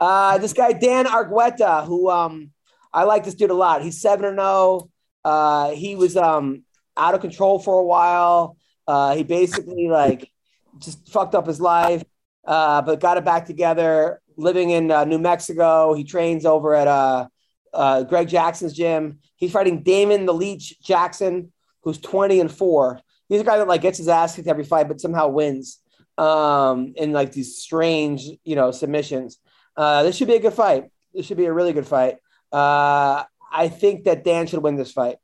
uh, 0.00 0.38
this 0.38 0.52
guy 0.52 0.72
Dan 0.72 1.06
Argueta, 1.06 1.86
who 1.86 2.10
um, 2.10 2.50
I 2.92 3.04
like 3.04 3.24
this 3.24 3.34
dude 3.34 3.50
a 3.50 3.54
lot. 3.54 3.82
He's 3.82 4.00
seven 4.00 4.26
and 4.26 4.36
zero. 4.38 4.90
Uh, 5.24 5.70
he 5.70 5.96
was 5.96 6.16
um 6.16 6.64
out 6.96 7.14
of 7.14 7.20
control 7.20 7.58
for 7.58 7.78
a 7.78 7.84
while. 7.84 8.56
Uh, 8.86 9.14
he 9.14 9.22
basically 9.22 9.88
like 9.88 10.30
just 10.78 11.08
fucked 11.08 11.34
up 11.34 11.46
his 11.46 11.60
life, 11.60 12.02
uh, 12.46 12.82
but 12.82 13.00
got 13.00 13.16
it 13.16 13.24
back 13.24 13.46
together. 13.46 14.20
Living 14.38 14.70
in 14.70 14.90
uh, 14.90 15.04
New 15.04 15.18
Mexico, 15.18 15.92
he 15.94 16.04
trains 16.04 16.46
over 16.46 16.72
at 16.72 16.86
uh, 16.86 17.26
uh, 17.74 18.04
Greg 18.04 18.28
Jackson's 18.28 18.72
gym. 18.72 19.18
He's 19.34 19.52
fighting 19.52 19.82
Damon 19.82 20.26
the 20.26 20.32
Leech 20.32 20.80
Jackson, 20.80 21.52
who's 21.82 21.98
twenty 21.98 22.38
and 22.38 22.50
four. 22.50 23.00
He's 23.28 23.40
a 23.40 23.44
guy 23.44 23.58
that 23.58 23.68
like 23.68 23.82
gets 23.82 23.98
his 23.98 24.08
ass 24.08 24.36
kicked 24.36 24.46
every 24.48 24.64
fight, 24.64 24.86
but 24.88 25.00
somehow 25.00 25.28
wins 25.28 25.80
um, 26.16 26.94
in 26.96 27.12
like 27.12 27.32
these 27.32 27.58
strange, 27.58 28.22
you 28.44 28.54
know, 28.54 28.70
submissions. 28.70 29.38
Uh, 29.76 30.04
this 30.04 30.16
should 30.16 30.28
be 30.28 30.36
a 30.36 30.40
good 30.40 30.54
fight. 30.54 30.84
This 31.12 31.26
should 31.26 31.36
be 31.36 31.46
a 31.46 31.52
really 31.52 31.72
good 31.72 31.86
fight. 31.86 32.18
Uh, 32.52 33.24
I 33.52 33.68
think 33.68 34.04
that 34.04 34.24
Dan 34.24 34.46
should 34.46 34.62
win 34.62 34.76
this 34.76 34.92
fight. 34.92 35.16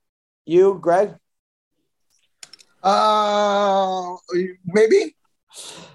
You, 0.44 0.78
Greg? 0.80 1.14
Uh, 2.82 4.16
maybe. 4.64 5.16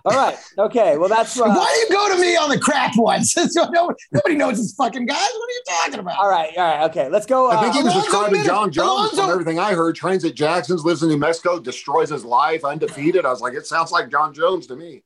All 0.05 0.15
right. 0.15 0.37
Okay. 0.57 0.97
Well, 0.97 1.09
that's 1.09 1.37
uh, 1.39 1.43
Why 1.43 1.71
do 1.73 1.79
you 1.93 1.99
go 1.99 2.15
to 2.15 2.21
me 2.21 2.35
on 2.37 2.49
the 2.49 2.57
crap 2.59 2.95
ones? 2.97 3.35
Nobody 3.55 4.35
knows 4.35 4.57
this 4.57 4.73
fucking 4.73 5.05
guys. 5.05 5.17
What 5.17 5.49
are 5.49 5.51
you 5.51 5.61
talking 5.67 5.99
about? 5.99 6.17
all 6.19 6.29
right. 6.29 6.51
All 6.57 6.63
right. 6.63 6.89
Okay. 6.89 7.09
Let's 7.09 7.25
go. 7.25 7.49
I 7.51 7.61
think 7.61 7.73
he 7.73 7.79
Uh, 7.81 7.83
was 7.83 7.93
Alonzo 7.93 8.09
describing 8.11 8.37
Min- 8.39 8.45
Jon 8.47 8.71
Jones 8.71 8.87
Alonzo- 8.89 9.21
from 9.23 9.31
everything 9.31 9.59
I 9.59 9.73
heard. 9.73 9.95
Trains 9.95 10.23
at 10.23 10.35
Jackson's, 10.35 10.85
lives 10.85 11.03
in 11.03 11.09
New 11.09 11.17
Mexico, 11.17 11.59
destroys 11.59 12.09
his 12.09 12.23
life, 12.23 12.63
undefeated. 12.63 13.25
I 13.25 13.29
was 13.29 13.41
like, 13.41 13.53
it 13.53 13.65
sounds 13.67 13.91
like 13.91 14.09
Jon 14.09 14.33
Jones 14.33 14.67
to 14.67 14.75
me. 14.77 15.03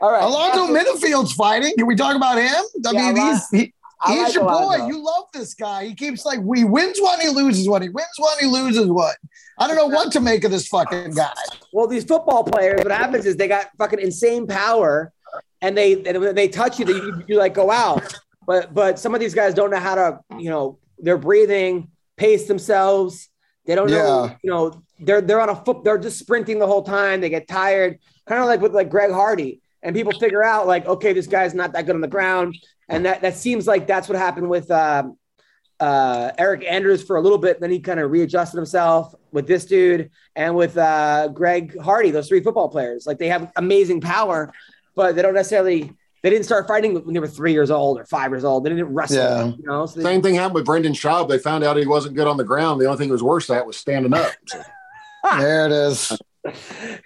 all 0.00 0.10
right. 0.12 0.22
Alonzo 0.24 0.66
Menifield's 0.72 1.32
fighting. 1.32 1.72
Can 1.78 1.86
we 1.86 1.94
talk 1.94 2.16
about 2.16 2.36
him? 2.38 2.50
I 2.86 2.90
Yeah, 2.92 3.12
mean, 3.12 3.16
Alon- 3.18 3.30
he's 3.34 3.48
he, 3.50 3.58
I 3.58 3.77
he's 4.06 4.22
like 4.22 4.34
your 4.34 4.44
boy. 4.44 4.86
You 4.86 5.02
love 5.04 5.24
this 5.32 5.54
guy. 5.54 5.86
He 5.86 5.94
keeps 5.94 6.24
like 6.24 6.40
he 6.54 6.64
wins 6.64 6.98
one, 7.00 7.20
he 7.20 7.28
loses 7.28 7.68
one. 7.68 7.82
He 7.82 7.88
wins 7.88 8.08
one, 8.16 8.36
he 8.40 8.46
loses 8.46 8.86
one. 8.86 9.14
I 9.58 9.66
don't 9.66 9.76
know 9.76 9.86
what 9.86 10.12
to 10.12 10.20
make 10.20 10.44
of 10.44 10.50
this 10.50 10.68
fucking 10.68 11.12
guy. 11.14 11.32
Well, 11.72 11.86
these 11.88 12.04
football 12.04 12.44
players, 12.44 12.82
what 12.82 12.92
happens 12.92 13.26
is 13.26 13.36
they 13.36 13.48
got 13.48 13.66
fucking 13.78 13.98
insane 13.98 14.46
power, 14.46 15.12
and 15.60 15.76
they 15.76 16.02
and 16.04 16.20
when 16.20 16.34
they 16.34 16.48
touch 16.48 16.78
you, 16.78 16.84
they, 16.84 16.92
you, 16.92 17.24
you 17.26 17.36
like 17.38 17.54
go 17.54 17.70
out. 17.70 18.14
But 18.46 18.72
but 18.72 18.98
some 18.98 19.14
of 19.14 19.20
these 19.20 19.34
guys 19.34 19.52
don't 19.54 19.70
know 19.70 19.80
how 19.80 19.94
to, 19.96 20.20
you 20.38 20.50
know, 20.50 20.78
they're 20.98 21.18
breathing. 21.18 21.90
pace 22.16 22.46
themselves. 22.46 23.28
They 23.66 23.74
don't 23.74 23.90
know, 23.90 24.24
Yeah. 24.24 24.36
you 24.42 24.50
know, 24.50 24.82
they're 24.98 25.20
they're 25.20 25.40
on 25.40 25.50
a 25.50 25.56
foot, 25.56 25.84
they're 25.84 25.98
just 25.98 26.18
sprinting 26.18 26.58
the 26.58 26.66
whole 26.66 26.82
time. 26.82 27.20
They 27.20 27.28
get 27.28 27.46
tired, 27.46 27.98
kind 28.26 28.40
of 28.40 28.46
like 28.46 28.60
with 28.60 28.74
like 28.74 28.88
Greg 28.90 29.10
Hardy. 29.12 29.60
And 29.82 29.94
people 29.94 30.12
figure 30.12 30.42
out 30.42 30.66
like, 30.66 30.86
okay, 30.86 31.12
this 31.12 31.26
guy's 31.26 31.54
not 31.54 31.72
that 31.72 31.86
good 31.86 31.94
on 31.94 32.00
the 32.00 32.08
ground. 32.08 32.56
And 32.88 33.04
that 33.06 33.22
that 33.22 33.36
seems 33.36 33.66
like 33.66 33.86
that's 33.86 34.08
what 34.08 34.18
happened 34.18 34.48
with 34.48 34.70
um, 34.70 35.16
uh, 35.80 36.32
Eryk 36.38 36.66
Anders 36.68 37.02
for 37.02 37.16
a 37.16 37.20
little 37.20 37.38
bit. 37.38 37.60
Then 37.60 37.70
he 37.70 37.80
kind 37.80 38.00
of 38.00 38.10
readjusted 38.10 38.56
himself 38.56 39.14
with 39.32 39.46
this 39.46 39.64
dude 39.64 40.10
and 40.34 40.56
with 40.56 40.76
uh, 40.76 41.28
Greg 41.28 41.78
Hardy, 41.78 42.10
those 42.10 42.28
three 42.28 42.42
football 42.42 42.68
players. 42.68 43.06
Like 43.06 43.18
they 43.18 43.28
have 43.28 43.52
amazing 43.56 44.00
power, 44.00 44.52
but 44.94 45.14
they 45.14 45.22
don't 45.22 45.34
necessarily. 45.34 45.92
They 46.20 46.30
didn't 46.30 46.46
start 46.46 46.66
fighting 46.66 46.94
when 47.04 47.14
they 47.14 47.20
were 47.20 47.28
three 47.28 47.52
years 47.52 47.70
old 47.70 48.00
or 48.00 48.04
five 48.04 48.32
years 48.32 48.42
old. 48.42 48.64
They 48.64 48.70
didn't 48.70 48.92
wrestle. 48.92 49.18
Yeah. 49.18 49.44
You 49.44 49.62
know, 49.64 49.86
so 49.86 50.00
they, 50.00 50.04
Same 50.04 50.20
thing 50.20 50.34
happened 50.34 50.56
with 50.56 50.64
Brendan 50.64 50.92
Schaub. 50.92 51.28
They 51.28 51.38
found 51.38 51.62
out 51.62 51.76
he 51.76 51.86
wasn't 51.86 52.16
good 52.16 52.26
on 52.26 52.36
the 52.36 52.42
ground. 52.42 52.80
The 52.80 52.86
only 52.86 52.98
thing 52.98 53.06
he 53.06 53.12
was 53.12 53.22
worse 53.22 53.48
at 53.50 53.64
was 53.64 53.76
standing 53.76 54.12
up. 54.12 54.32
So, 54.46 54.60
There 55.38 55.66
it 55.66 55.72
is. 55.72 56.18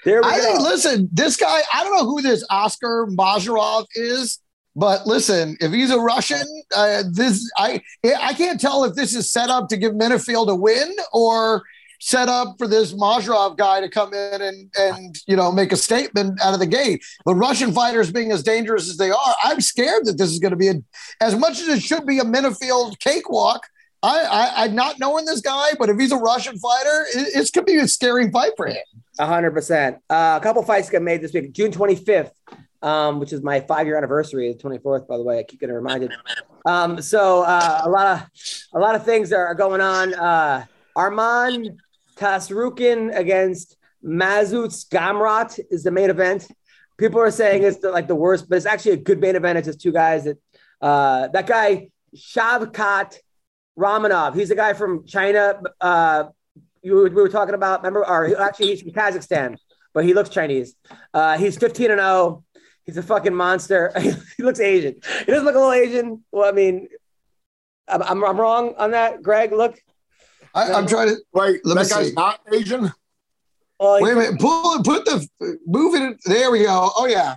There 0.05 0.21
we 0.23 0.29
I 0.29 0.41
go. 0.41 0.63
listen, 0.63 1.09
this 1.13 1.37
guy, 1.37 1.61
I 1.73 1.85
don't 1.85 1.95
know 1.97 2.05
who 2.05 2.23
this 2.23 2.45
Askar 2.51 3.07
Mozharov 3.11 3.87
is, 3.95 4.39
but 4.75 5.07
listen, 5.07 5.57
if 5.61 5.73
he's 5.73 5.91
a 5.91 5.99
Russian, 5.99 6.47
uh, 6.75 7.05
this 7.11 7.51
I 7.59 7.81
I 8.05 8.35
can't 8.35 8.61
tell 8.61 8.85
if 8.85 8.95
this 8.95 9.15
is 9.15 9.31
set 9.31 9.51
up 9.51 9.69
to 9.69 9.77
give 9.77 9.93
Menifield 9.93 10.49
a 10.49 10.55
win 10.55 10.95
or 11.13 11.63
set 12.01 12.29
up 12.29 12.57
for 12.59 12.67
this 12.67 12.93
Mozharov 12.93 13.57
guy 13.57 13.81
to 13.81 13.89
come 13.89 14.13
in 14.13 14.43
and 14.43 14.71
and 14.79 15.17
you 15.27 15.37
know 15.37 15.53
make 15.53 15.73
a 15.73 15.77
statement 15.77 16.41
out 16.43 16.55
of 16.55 16.61
the 16.61 16.67
gate. 16.67 17.05
But 17.25 17.35
Russian 17.35 17.73
fighters 17.73 18.11
being 18.11 18.33
as 18.33 18.43
dangerous 18.43 18.89
as 18.89 18.97
they 18.97 19.11
are, 19.11 19.35
I'm 19.45 19.61
scared 19.61 20.07
that 20.07 20.19
this 20.19 20.31
is 20.31 20.39
going 20.39 20.51
to 20.51 20.57
be 20.57 20.69
a, 20.69 20.75
as 21.21 21.37
much 21.37 21.61
as 21.61 21.69
it 21.69 21.83
should 21.83 22.07
be 22.07 22.19
a 22.19 22.25
Menifield 22.25 22.99
cakewalk. 22.99 23.67
I, 24.03 24.23
I, 24.23 24.65
I'm 24.65 24.75
not 24.75 24.99
knowing 24.99 25.27
this 25.27 25.41
guy, 25.41 25.71
but 25.79 25.89
if 25.89 25.99
he's 25.99 26.11
a 26.11 26.17
Russian 26.17 26.59
fighter, 26.59 27.07
it, 27.15 27.29
it's 27.37 27.53
going 27.53 27.67
to 27.67 27.73
be 27.73 27.79
a 27.79 27.87
scary 27.87 28.31
fight 28.33 28.53
for 28.57 28.67
him. 28.67 28.83
Hundred 29.19 29.51
percent. 29.51 29.99
Uh, 30.09 30.39
a 30.41 30.43
couple 30.43 30.63
fights 30.63 30.89
got 30.89 31.03
made 31.03 31.21
this 31.21 31.33
week. 31.33 31.53
June 31.53 31.71
twenty 31.71 31.95
fifth, 31.95 32.33
um, 32.81 33.21
which 33.21 33.33
is 33.33 33.43
my 33.43 33.61
five 33.61 33.87
year 33.87 33.97
anniversary. 33.97 34.53
The 34.53 34.59
twenty 34.59 34.79
fourth, 34.79 35.07
by 35.07 35.19
the 35.19 35.23
way. 35.23 35.39
I 35.39 35.43
keep 35.43 35.61
getting 35.61 35.75
reminded. 35.75 36.13
Um, 36.65 37.03
so 37.03 37.43
uh, 37.43 37.83
a 37.85 37.91
lot 37.91 38.07
of 38.07 38.27
a 38.75 38.79
lot 38.79 38.95
of 38.95 39.05
things 39.05 39.33
are 39.33 39.55
going 39.55 39.81
on. 39.83 40.15
Uh, 40.15 40.65
Arman 40.97 41.77
Tsarukyan 42.17 43.17
against 43.17 43.77
Mateusz 44.05 44.89
Gamrot 44.89 45.61
is 45.71 45.83
the 45.83 45.91
main 45.91 46.11
event. 46.11 46.49
People 46.99 47.21
are 47.21 47.31
saying 47.31 47.65
it's 47.65 47.79
the, 47.79 47.91
like 47.91 48.09
the 48.09 48.15
worst, 48.15 48.49
but 48.49 48.57
it's 48.57 48.67
actually 48.67 48.93
a 48.93 48.97
good 48.97 49.21
main 49.21 49.37
event. 49.37 49.59
It's 49.59 49.67
just 49.67 49.81
two 49.81 49.93
guys 49.93 50.25
that 50.25 50.39
uh, 50.81 51.29
that 51.29 51.47
guy 51.47 51.89
Shavkat 52.17 53.19
Rakhmonov. 53.79 54.35
He's 54.35 54.51
a 54.51 54.55
guy 54.55 54.73
from 54.73 55.07
China. 55.07 55.61
Uh, 55.81 56.25
you 56.83 57.03
we 57.03 57.11
were 57.11 57.29
talking 57.29 57.55
about. 57.55 57.81
Remember, 57.81 58.07
or 58.07 58.27
he- 58.29 58.35
actually 58.35 58.69
he's 58.69 58.83
from 58.83 58.93
Kazakhstan, 58.93 59.57
but 59.95 60.05
he 60.05 60.15
looks 60.15 60.29
Chinese. 60.29 60.75
Uh, 61.15 61.39
he's 61.39 61.57
15 61.57 61.91
and 61.91 62.01
0. 62.01 62.45
He's 62.85 62.97
a 62.97 63.03
fucking 63.03 63.35
monster. 63.35 63.93
he 64.37 64.43
looks 64.43 64.61
Asian. 64.61 64.95
He 65.21 65.25
doesn't 65.27 65.45
look 65.45 65.55
a 65.55 65.59
little 65.59 65.73
Asian. 65.73 66.25
Well, 66.33 66.49
I 66.49 66.53
mean, 66.53 66.89
I'm, 67.89 68.03
I'm, 68.03 68.25
I'm 68.25 68.41
wrong 68.41 68.75
on 68.77 68.91
that. 68.91 69.23
Greg, 69.23 69.53
look. 69.53 69.79
I, 70.55 70.73
I'm 70.73 70.87
trying 70.87 71.09
to 71.09 71.17
wait, 71.33 71.61
Let 71.65 71.77
me 71.77 71.83
that 71.83 71.91
guy's 71.91 72.09
see. 72.09 72.15
not 72.15 72.41
Asian. 72.53 72.93
Well, 73.79 74.03
Wait 74.03 74.13
a 74.13 74.17
minute. 74.17 74.41
Pull 74.41 74.83
put 74.83 75.05
the 75.05 75.27
move 75.67 75.95
it. 75.95 76.19
There 76.25 76.51
we 76.51 76.61
go. 76.65 76.91
Oh 76.97 77.07
yeah. 77.07 77.37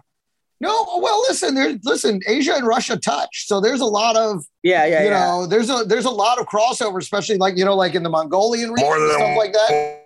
No, 0.62 1.00
well, 1.02 1.20
listen, 1.28 1.54
there's 1.54 1.78
listen, 1.84 2.22
Asia 2.28 2.54
and 2.56 2.66
Russia 2.66 2.96
touch. 2.98 3.46
So 3.46 3.60
there's 3.60 3.82
a 3.82 3.86
lot 3.86 4.16
of, 4.16 4.46
yeah, 4.64 4.86
yeah, 4.86 5.00
you 5.04 5.10
yeah. 5.10 5.20
know, 5.20 5.46
there's 5.46 5.70
a 5.70 5.84
there's 5.86 6.06
a 6.06 6.10
lot 6.10 6.40
of 6.40 6.46
crossover, 6.48 6.98
especially 6.98 7.38
like, 7.38 7.58
you 7.58 7.66
know, 7.66 7.76
like 7.76 7.94
in 7.94 8.04
the 8.04 8.10
Mongolian 8.10 8.72
region 8.72 8.88
More 8.88 8.96
and 8.98 9.10
than 9.10 9.18
stuff 9.18 9.38
like 9.38 9.54
that. 9.54 10.02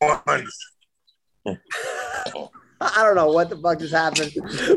I 2.80 3.02
don't 3.02 3.16
know 3.16 3.32
what 3.32 3.50
the 3.50 3.56
fuck 3.56 3.80
just 3.80 3.92
happened, 3.92 4.32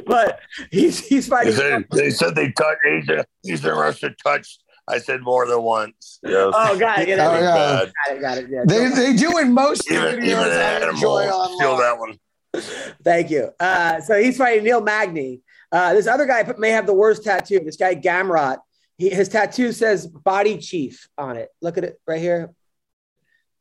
but 0.08 0.39
he's 0.72 0.99
he's 1.06 1.28
They 1.28 1.30
fighting. 1.30 1.54
said 1.54 1.86
they 1.91 2.10
said 2.10 2.36
they 2.36 2.52
touched 2.52 2.80
Asia, 2.86 3.26
Eastern 3.45 3.78
Russia 3.78 4.10
touched. 4.24 4.64
I 4.88 4.97
said 4.97 5.22
more 5.22 5.45
than 5.45 5.62
once. 5.62 6.20
Yes. 6.24 6.52
Oh, 6.56 6.78
got 6.80 6.99
it, 6.99 7.16
got 7.16 7.34
Oh, 7.34 7.38
it, 7.38 7.41
yeah. 7.41 7.86
Got 8.08 8.18
it, 8.18 8.22
got 8.22 8.38
it. 8.39 8.47
Yeah, 8.49 8.64
They 8.66 8.88
they 8.89 9.14
do 9.16 9.38
in 9.38 9.54
most 9.54 9.89
Even 9.89 10.16
even 10.16 10.20
videos 10.26 10.45
an 10.45 10.52
I 10.52 10.64
animal 10.74 10.93
enjoy 10.95 11.22
steal 11.26 11.68
online. 11.68 11.80
that 11.80 11.99
one. 11.99 12.20
Thank 13.04 13.30
you. 13.30 13.52
Uh, 13.60 14.02
so 14.02 14.22
he's 14.22 14.38
fighting 14.38 14.64
Neil 14.64 14.82
Magny. 14.82 15.41
Uh, 15.72 15.93
this 15.93 16.08
other 16.08 16.26
guy 16.26 16.52
may 16.58 16.72
have 16.72 16.86
the 16.86 16.93
worst 16.93 17.24
tattoo. 17.24 17.60
This 17.60 17.78
guy 17.78 17.95
Gamrot. 17.95 18.58
He, 18.97 19.10
his 19.10 19.30
tattoo 19.30 19.72
says 19.72 20.06
"Body 20.06 20.58
Chief" 20.58 21.08
on 21.18 21.38
it. 21.38 21.49
Look 21.62 21.78
at 21.78 21.84
it 21.84 21.99
right 22.06 22.20
here. 22.20 22.54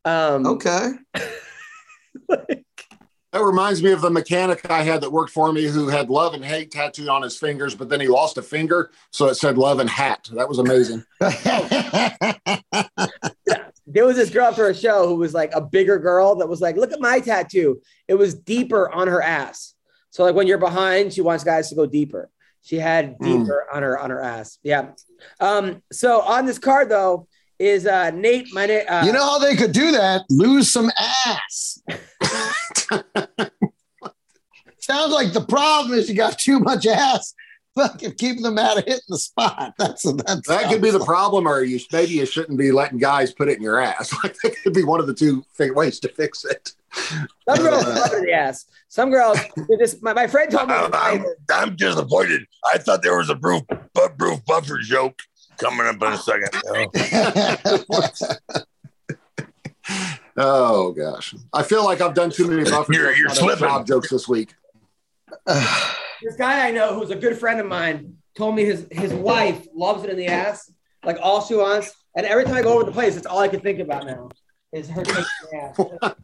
Um, 0.04 0.46
Okay. 0.46 0.92
That 3.32 3.44
reminds 3.44 3.80
me 3.80 3.92
of 3.92 4.00
the 4.00 4.10
mechanic 4.10 4.68
I 4.68 4.82
had 4.82 5.02
that 5.02 5.12
worked 5.12 5.30
for 5.30 5.52
me 5.52 5.66
who 5.66 5.86
had 5.86 6.10
love 6.10 6.34
and 6.34 6.44
hate 6.44 6.72
tattooed 6.72 7.06
on 7.06 7.22
his 7.22 7.36
fingers, 7.36 7.76
but 7.76 7.88
then 7.88 8.00
he 8.00 8.08
lost 8.08 8.38
a 8.38 8.42
finger, 8.42 8.90
so 9.12 9.26
it 9.26 9.36
said 9.36 9.56
love 9.56 9.78
and 9.78 9.88
hat. 9.88 10.28
That 10.34 10.48
was 10.48 10.58
amazing. 10.58 11.04
There 13.92 14.06
was 14.06 14.16
this 14.16 14.30
girl 14.30 14.46
after 14.46 14.68
a 14.68 14.74
show 14.74 15.06
who 15.06 15.16
was 15.16 15.34
like 15.34 15.52
a 15.54 15.60
bigger 15.60 15.98
girl 15.98 16.36
that 16.36 16.48
was 16.48 16.60
like, 16.60 16.76
"Look 16.76 16.92
at 16.92 17.00
my 17.00 17.20
tattoo. 17.20 17.80
It 18.08 18.14
was 18.14 18.34
deeper 18.34 18.90
on 18.90 19.08
her 19.08 19.22
ass." 19.22 19.74
So 20.10 20.24
like 20.24 20.34
when 20.34 20.46
you're 20.46 20.58
behind, 20.58 21.12
she 21.12 21.20
wants 21.20 21.44
guys 21.44 21.68
to 21.70 21.74
go 21.74 21.86
deeper. 21.86 22.30
She 22.62 22.76
had 22.76 23.18
deeper 23.20 23.66
on 23.72 23.82
her 23.82 23.98
on 23.98 24.10
her 24.10 24.20
ass. 24.20 24.58
Yeah. 24.62 24.92
Um. 25.40 25.82
So 25.92 26.20
on 26.20 26.46
this 26.46 26.58
card 26.58 26.88
though 26.88 27.26
is 27.58 27.86
uh 27.86 28.10
Nate. 28.10 28.52
My 28.52 28.66
name. 28.66 28.84
Uh, 28.88 29.02
you 29.06 29.12
know 29.12 29.22
how 29.22 29.38
they 29.38 29.56
could 29.56 29.72
do 29.72 29.92
that? 29.92 30.22
Lose 30.30 30.70
some 30.70 30.90
ass. 31.26 31.82
Sounds 34.80 35.12
like 35.12 35.32
the 35.32 35.44
problem 35.46 35.98
is 35.98 36.08
you 36.08 36.16
got 36.16 36.38
too 36.38 36.58
much 36.58 36.86
ass. 36.86 37.34
Fucking 37.76 38.14
keeping 38.14 38.42
them 38.42 38.58
out 38.58 38.78
of 38.78 38.84
hitting 38.84 39.00
the 39.08 39.16
spot. 39.18 39.74
That's 39.78 40.02
that's 40.02 40.48
That 40.48 40.68
could 40.68 40.82
be 40.82 40.90
the 40.90 41.04
problem, 41.04 41.46
or 41.46 41.62
you 41.62 41.78
maybe 41.92 42.12
you 42.12 42.26
shouldn't 42.26 42.58
be 42.58 42.72
letting 42.72 42.98
guys 42.98 43.32
put 43.32 43.48
it 43.48 43.56
in 43.58 43.62
your 43.62 43.78
ass. 43.80 44.12
Like 44.24 44.34
that 44.42 44.56
could 44.62 44.74
be 44.74 44.82
one 44.82 44.98
of 45.00 45.06
the 45.06 45.14
two 45.14 45.44
ways 45.58 46.00
to 46.00 46.08
fix 46.08 46.44
it. 46.44 46.72
Some 46.92 47.58
girls 47.58 47.86
love 47.86 48.12
it 48.12 48.18
in 48.18 48.24
the 48.24 48.32
ass. 48.32 48.66
Some 48.88 49.10
girls, 49.10 49.38
just 49.78 50.02
my, 50.02 50.12
my 50.12 50.26
friend 50.26 50.50
told 50.50 50.68
me. 50.68 50.74
I'm, 50.74 50.92
I'm, 50.92 51.24
I'm 51.52 51.76
disappointed. 51.76 52.42
I 52.74 52.78
thought 52.78 53.02
there 53.02 53.16
was 53.16 53.30
a 53.30 53.36
proof, 53.36 53.62
but 53.94 54.18
proof 54.18 54.44
buffer 54.44 54.78
joke 54.78 55.20
coming 55.58 55.86
up 55.86 56.02
in 56.02 56.12
a 56.12 56.18
second. 56.18 56.50
Oh. 60.36 60.36
oh 60.36 60.92
gosh, 60.92 61.34
I 61.52 61.62
feel 61.62 61.84
like 61.84 62.00
I've 62.00 62.14
done 62.14 62.30
too 62.30 62.46
many 62.46 62.62
buffer 62.68 62.92
You're- 62.92 63.16
you're 63.16 63.28
jokes, 63.28 63.40
not 63.40 63.46
enough 63.46 63.58
slipping. 63.58 63.74
job 63.74 63.86
jokes 63.86 64.10
this 64.10 64.28
week. 64.28 64.54
this 66.22 66.36
guy 66.36 66.66
I 66.68 66.70
know 66.70 66.94
who's 66.94 67.10
a 67.10 67.16
good 67.16 67.36
friend 67.38 67.60
of 67.60 67.66
mine 67.66 68.16
told 68.36 68.54
me 68.54 68.64
his 68.64 68.86
his 68.90 69.12
wife 69.12 69.66
loves 69.74 70.04
it 70.04 70.10
in 70.10 70.16
the 70.16 70.26
ass, 70.26 70.70
like 71.04 71.18
all 71.20 71.40
she 71.44 71.54
wants. 71.54 71.92
And 72.16 72.26
every 72.26 72.44
time 72.44 72.54
I 72.54 72.62
go 72.62 72.74
over 72.74 72.84
the 72.84 72.92
place, 72.92 73.16
it's 73.16 73.26
all 73.26 73.38
I 73.38 73.48
can 73.48 73.60
think 73.60 73.78
about 73.78 74.04
now 74.06 74.28
is 74.72 74.88
her 74.88 75.02
taking 75.04 75.24
the 75.52 76.14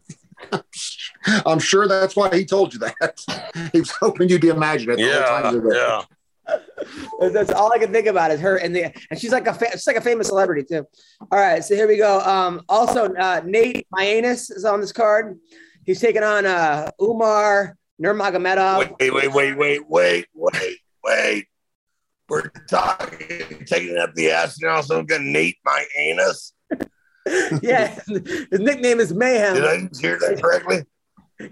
ass. 0.52 0.62
I'm 1.46 1.58
sure 1.58 1.88
that's 1.88 2.14
why 2.14 2.34
he 2.34 2.44
told 2.44 2.72
you 2.74 2.80
that. 2.80 3.70
he 3.72 3.80
was 3.80 3.90
hoping 3.92 4.28
you'd 4.28 4.40
be 4.40 4.48
imagining 4.48 4.98
it. 4.98 5.06
yeah, 5.06 5.24
time 5.42 5.54
you 5.54 5.60
were 5.60 5.70
there. 5.72 5.80
yeah. 5.80 6.02
That's- 6.46 7.32
That's 7.32 7.50
all 7.52 7.72
I 7.72 7.78
can 7.78 7.92
think 7.92 8.06
about 8.06 8.30
is 8.30 8.40
her 8.40 8.56
and 8.58 8.74
the 8.76 8.84
and 9.10 9.18
she's 9.18 9.32
like 9.32 9.46
a 9.48 9.54
fa- 9.54 9.72
she's 9.72 9.86
like 9.86 9.96
a 9.96 10.00
famous 10.00 10.28
celebrity 10.28 10.62
too. 10.62 10.86
All 11.32 11.38
right, 11.40 11.64
so 11.64 11.74
here 11.74 11.88
we 11.88 11.96
go. 11.96 12.20
Um, 12.20 12.62
also 12.68 13.12
uh, 13.14 13.40
Nate 13.44 13.86
Mayanus 13.92 14.54
is 14.54 14.64
on 14.64 14.80
this 14.80 14.92
card. 14.92 15.38
He's 15.84 16.00
taking 16.00 16.22
on 16.22 16.46
uh, 16.46 16.90
Umar 17.02 17.76
Nurmagomedov. 18.02 18.78
Wait, 18.78 19.12
wait, 19.12 19.32
wait, 19.32 19.56
wait, 19.56 19.88
wait, 19.88 20.26
wait, 20.34 20.78
wait. 21.04 21.46
We're 22.28 22.48
talking, 22.68 23.64
taking 23.66 23.96
up 23.98 24.14
the 24.14 24.32
ass 24.32 24.58
now. 24.60 24.80
Someone 24.80 25.06
got 25.06 25.22
Nate 25.22 25.58
my 25.64 25.84
anus. 25.96 26.52
yeah, 27.62 27.98
his 28.06 28.60
nickname 28.60 29.00
is 29.00 29.14
Mayhem. 29.14 29.54
Did 29.54 29.64
I 29.64 29.88
hear 30.00 30.18
that 30.18 30.40
correctly? 30.42 30.84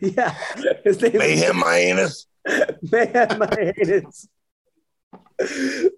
Yeah, 0.01 0.34
his 0.82 1.01
name 1.01 1.12
is 1.14 1.18
Mayhem 1.18 1.59
my 1.59 1.76
anus. 1.76 2.26
Mayhem 2.92 3.28
Mayanus. 3.40 4.28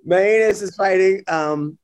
Mayanus 0.07 0.62
is 0.62 0.74
fighting 0.76 1.22
um, 1.28 1.78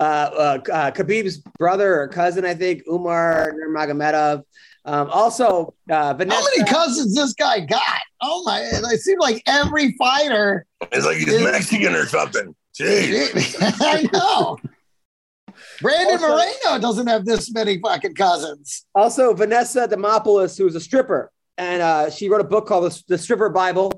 uh, 0.00 0.02
uh, 0.02 0.58
uh, 0.72 0.90
Khabib's 0.90 1.38
brother 1.38 2.00
or 2.00 2.08
cousin, 2.08 2.44
I 2.44 2.54
think, 2.54 2.82
Umar 2.88 3.54
Nurmagomedov. 3.54 4.42
Um, 4.88 5.10
also, 5.10 5.74
uh, 5.90 6.14
Vanessa. 6.14 6.36
How 6.40 6.44
many 6.44 6.64
cousins 6.70 7.14
this 7.14 7.34
guy 7.34 7.60
got? 7.60 7.82
Oh 8.22 8.42
my! 8.44 8.60
It 8.60 9.00
seems 9.00 9.20
like 9.20 9.42
every 9.46 9.92
fighter. 9.98 10.64
It's 10.92 11.04
like 11.04 11.18
he's 11.18 11.42
Mexican 11.42 11.94
or 11.94 12.06
something. 12.06 12.54
Jeez. 12.80 13.56
I 13.80 14.08
know. 14.12 14.56
Brandon 15.82 16.14
Also- 16.22 16.28
Moreno 16.28 16.80
doesn't 16.80 17.06
have 17.06 17.24
this 17.26 17.52
many 17.52 17.78
fucking 17.80 18.14
cousins. 18.14 18.86
Also, 18.94 19.34
Vanessa 19.34 19.86
Demopoulos, 19.86 20.56
who's 20.56 20.74
a 20.74 20.80
stripper, 20.80 21.30
and 21.58 21.82
uh, 21.82 22.10
she 22.10 22.28
wrote 22.30 22.40
a 22.40 22.44
book 22.44 22.66
called 22.66 22.90
The, 22.90 23.02
the 23.08 23.18
Stripper 23.18 23.50
Bible. 23.50 23.92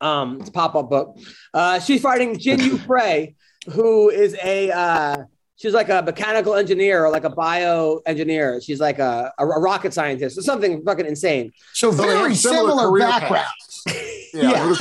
Um, 0.00 0.40
it's 0.40 0.48
a 0.50 0.52
pop-up 0.52 0.90
book. 0.90 1.16
Uh, 1.54 1.78
she's 1.80 2.02
fighting 2.02 2.38
Jin 2.38 2.60
Yu 2.60 2.76
Frey, 2.78 3.34
who 3.72 4.10
is 4.10 4.36
a 4.42 4.70
uh, 4.72 5.16
she's 5.60 5.74
like 5.74 5.88
a 5.90 6.00
mechanical 6.02 6.54
engineer 6.54 7.04
or 7.04 7.10
like 7.10 7.24
a 7.24 7.30
bio 7.30 8.00
engineer. 8.06 8.60
She's 8.60 8.80
like 8.80 8.98
a, 8.98 9.32
a, 9.38 9.46
a 9.46 9.60
rocket 9.60 9.92
scientist 9.92 10.38
or 10.38 10.42
something 10.42 10.82
fucking 10.82 11.06
insane. 11.06 11.52
So 11.74 11.92
So 11.92 12.02
very 12.02 12.30
have 12.30 12.38
similar, 12.38 12.88
career 12.88 13.06
background. 13.06 13.46
paths. 13.46 13.84
Yeah. 14.32 14.72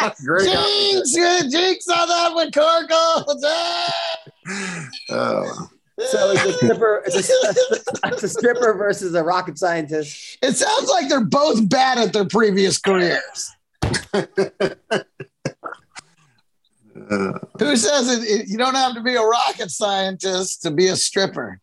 That's 0.00 0.20
great. 0.24 0.44
Jinx, 0.48 1.16
uh, 1.18 1.42
jinx 1.50 1.88
on 1.88 2.06
that 2.08 2.34
one, 2.34 2.50
Corkle. 2.52 3.24
Uh, 5.10 5.44
So 5.98 6.30
it's 6.30 6.44
a 6.44 6.52
stripper. 6.52 7.02
It's 7.04 7.16
a, 7.16 8.08
it's 8.12 8.22
a 8.22 8.28
stripper 8.28 8.74
versus 8.74 9.12
a 9.14 9.24
rocket 9.24 9.58
scientist. 9.58 10.38
It 10.40 10.52
sounds 10.54 10.88
like 10.88 11.08
they're 11.08 11.24
both 11.24 11.68
bad 11.68 11.98
at 11.98 12.12
their 12.12 12.26
previous 12.26 12.78
careers. 12.78 13.50
Uh, 17.10 17.38
Who 17.58 17.76
says 17.76 18.08
it, 18.08 18.22
it- 18.24 18.48
You 18.48 18.58
don't 18.58 18.74
have 18.74 18.94
to 18.94 19.02
be 19.02 19.14
a 19.14 19.22
rocket 19.22 19.70
scientist 19.70 20.62
to 20.62 20.70
be 20.70 20.88
a 20.88 20.96
stripper. 20.96 21.60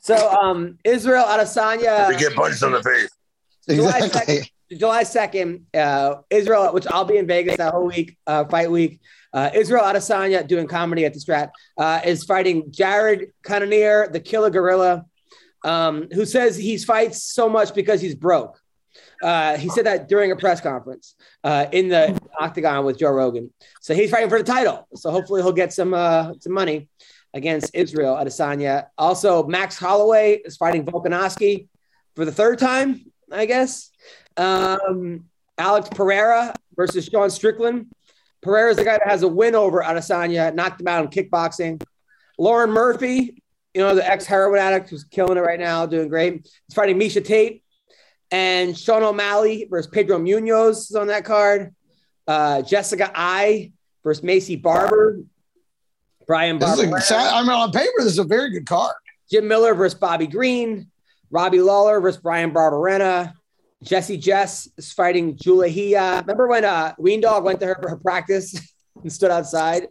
So 0.00 0.30
um, 0.30 0.78
Israel 0.84 1.24
Adesanya. 1.24 2.08
We 2.08 2.16
get 2.16 2.34
punched 2.34 2.62
in 2.62 2.72
the 2.72 2.82
face. 2.82 3.10
July 3.68 3.98
Exactly. 3.98 4.36
2nd, 4.38 4.78
July 4.78 5.04
2nd, 5.04 5.62
uh, 5.74 6.16
Israel, 6.30 6.72
which 6.72 6.86
I'll 6.88 7.04
be 7.04 7.18
in 7.18 7.26
Vegas 7.26 7.56
that 7.58 7.72
whole 7.72 7.86
week, 7.86 8.16
uh, 8.26 8.44
fight 8.46 8.70
week. 8.70 9.00
Uh, 9.32 9.50
Israel 9.54 9.84
Adesanya 9.84 10.46
doing 10.46 10.66
comedy 10.66 11.04
at 11.04 11.14
the 11.14 11.20
Strat 11.20 11.50
uh, 11.78 12.00
is 12.04 12.24
fighting 12.24 12.70
Jared 12.70 13.32
Cannonier, 13.44 14.08
the 14.08 14.20
killer 14.20 14.50
gorilla, 14.50 15.04
um, 15.64 16.08
who 16.12 16.26
says 16.26 16.56
he 16.56 16.76
fights 16.78 17.22
so 17.22 17.48
much 17.48 17.74
because 17.74 18.00
he's 18.00 18.14
broke. 18.14 18.58
Uh, 19.22 19.56
he 19.56 19.68
said 19.68 19.86
that 19.86 20.08
during 20.08 20.32
a 20.32 20.36
press 20.36 20.60
conference 20.60 21.14
uh, 21.44 21.66
in 21.72 21.88
the 21.88 22.20
octagon 22.40 22.84
with 22.84 22.98
Joe 22.98 23.10
Rogan. 23.10 23.50
So 23.80 23.94
he's 23.94 24.10
fighting 24.10 24.28
for 24.28 24.38
the 24.38 24.44
title. 24.44 24.88
So 24.94 25.10
hopefully 25.10 25.42
he'll 25.42 25.52
get 25.52 25.72
some 25.72 25.94
uh, 25.94 26.32
some 26.40 26.52
money 26.52 26.88
against 27.34 27.74
Israel 27.74 28.16
Adesanya. 28.16 28.86
Also, 28.98 29.44
Max 29.46 29.78
Holloway 29.78 30.40
is 30.44 30.56
fighting 30.56 30.84
Volkanovski 30.84 31.68
for 32.14 32.24
the 32.24 32.32
third 32.32 32.58
time, 32.58 33.04
I 33.30 33.46
guess. 33.46 33.90
Um, 34.36 35.26
Alex 35.56 35.88
Pereira 35.90 36.54
versus 36.76 37.06
Sean 37.06 37.30
Strickland. 37.30 37.86
Pereira's 38.42 38.76
the 38.76 38.84
guy 38.84 38.98
that 38.98 39.08
has 39.08 39.22
a 39.22 39.28
win 39.28 39.54
over 39.54 39.82
Adesanya, 39.82 40.52
knocked 40.54 40.80
him 40.80 40.88
out 40.88 41.04
in 41.04 41.10
kickboxing. 41.10 41.80
Lauren 42.38 42.70
Murphy, 42.70 43.42
you 43.72 43.80
know, 43.80 43.94
the 43.94 44.06
ex 44.06 44.26
heroin 44.26 44.58
addict 44.58 44.90
who's 44.90 45.04
killing 45.04 45.36
it 45.36 45.40
right 45.40 45.60
now, 45.60 45.86
doing 45.86 46.08
great. 46.08 46.42
He's 46.42 46.74
fighting 46.74 46.98
Miesha 46.98 47.24
Tate. 47.24 47.61
And 48.32 48.76
Sean 48.76 49.02
O'Malley 49.02 49.68
versus 49.70 49.90
Pedro 49.90 50.18
Munhoz 50.18 50.90
is 50.90 50.96
on 50.96 51.06
that 51.08 51.24
card. 51.24 51.74
Uh, 52.26 52.62
Jessica 52.62 53.12
Eye 53.14 53.72
versus 54.02 54.24
Maycee 54.24 54.60
Barber. 54.60 55.20
Brian 56.26 56.58
Barber. 56.58 56.82
I 57.10 57.42
mean, 57.42 57.50
on 57.50 57.70
paper, 57.72 57.92
this 57.98 58.06
is 58.06 58.18
a 58.18 58.24
very 58.24 58.50
good 58.50 58.66
card. 58.66 58.94
Jim 59.30 59.46
Miller 59.46 59.74
versus 59.74 59.98
Bobby 59.98 60.26
Green, 60.26 60.90
Robbie 61.30 61.60
Lawler 61.60 62.00
versus 62.00 62.20
Bryan 62.20 62.52
Barberena, 62.52 63.34
Jesse 63.82 64.16
Jess 64.16 64.68
is 64.76 64.92
fighting 64.92 65.36
Julia. 65.36 66.18
Remember 66.20 66.46
when 66.46 66.64
uh, 66.64 66.94
Ween 66.98 67.20
Dog 67.20 67.44
went 67.44 67.60
to 67.60 67.66
her 67.66 67.78
for 67.80 67.90
her 67.90 67.96
practice 67.96 68.54
and 69.02 69.12
stood 69.12 69.30
outside? 69.30 69.88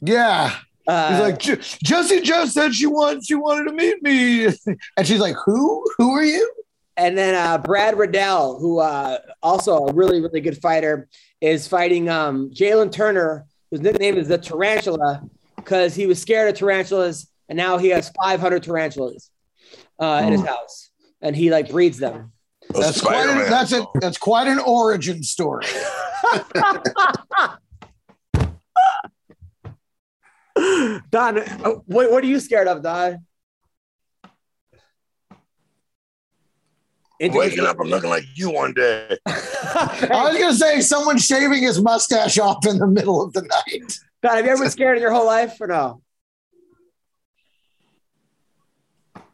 Yeah. 0.00 0.54
Uh, 0.86 1.10
He's 1.10 1.20
like, 1.20 1.60
Jesse 1.82 2.20
just 2.20 2.54
said 2.54 2.74
she 2.74 2.86
wanted, 2.86 3.24
she 3.24 3.34
wanted 3.34 3.64
to 3.64 3.72
meet 3.72 4.02
me. 4.02 4.46
And 4.96 5.06
she's 5.06 5.20
like, 5.20 5.36
Who? 5.44 5.84
Who 5.98 6.10
are 6.12 6.24
you? 6.24 6.52
And 7.00 7.16
then 7.16 7.34
uh, 7.34 7.56
Brad 7.56 7.96
Riddell, 7.96 8.58
who 8.58 8.78
uh, 8.78 9.18
also 9.42 9.86
a 9.86 9.92
really 9.92 10.20
really 10.20 10.40
good 10.40 10.60
fighter, 10.60 11.08
is 11.40 11.66
fighting 11.66 12.10
um, 12.10 12.50
Jalen 12.50 12.92
Turner, 12.92 13.46
whose 13.70 13.80
nickname 13.80 14.18
is 14.18 14.28
the 14.28 14.36
Tarantula, 14.36 15.22
because 15.56 15.94
he 15.94 16.06
was 16.06 16.20
scared 16.20 16.50
of 16.50 16.56
tarantulas, 16.56 17.30
and 17.48 17.56
now 17.56 17.78
he 17.78 17.88
has 17.88 18.10
500 18.10 18.62
tarantulas 18.62 19.30
uh, 19.98 20.22
in 20.24 20.32
his 20.32 20.44
house, 20.44 20.90
and 21.22 21.34
he 21.34 21.50
like 21.50 21.70
breeds 21.70 21.96
them. 21.96 22.32
That's 22.68 23.00
quite, 23.00 23.24
Spider-Man. 23.24 23.46
a, 23.46 23.50
that's, 23.50 23.72
a, 23.72 23.86
that's 23.94 24.18
quite 24.18 24.46
an 24.46 24.58
origin 24.58 25.22
story. 25.22 25.64
Don, 31.10 31.38
uh, 31.38 31.70
what, 31.86 32.10
what 32.10 32.22
are 32.22 32.26
you 32.26 32.38
scared 32.40 32.68
of, 32.68 32.82
Don? 32.82 33.24
Waking 37.20 37.66
up 37.66 37.78
and 37.80 37.90
looking 37.90 38.08
like 38.08 38.24
you 38.34 38.50
one 38.50 38.72
day. 38.72 39.18
I 39.26 40.22
was 40.24 40.38
going 40.38 40.52
to 40.52 40.58
say 40.58 40.80
someone 40.80 41.18
shaving 41.18 41.62
his 41.62 41.80
mustache 41.82 42.38
off 42.38 42.66
in 42.66 42.78
the 42.78 42.86
middle 42.86 43.22
of 43.22 43.34
the 43.34 43.42
night. 43.42 43.98
God, 44.22 44.36
have 44.36 44.44
you 44.46 44.50
ever 44.52 44.62
been 44.62 44.70
scared 44.70 44.96
in 44.96 45.02
your 45.02 45.12
whole 45.12 45.26
life 45.26 45.56
or 45.60 45.66
no? 45.66 46.02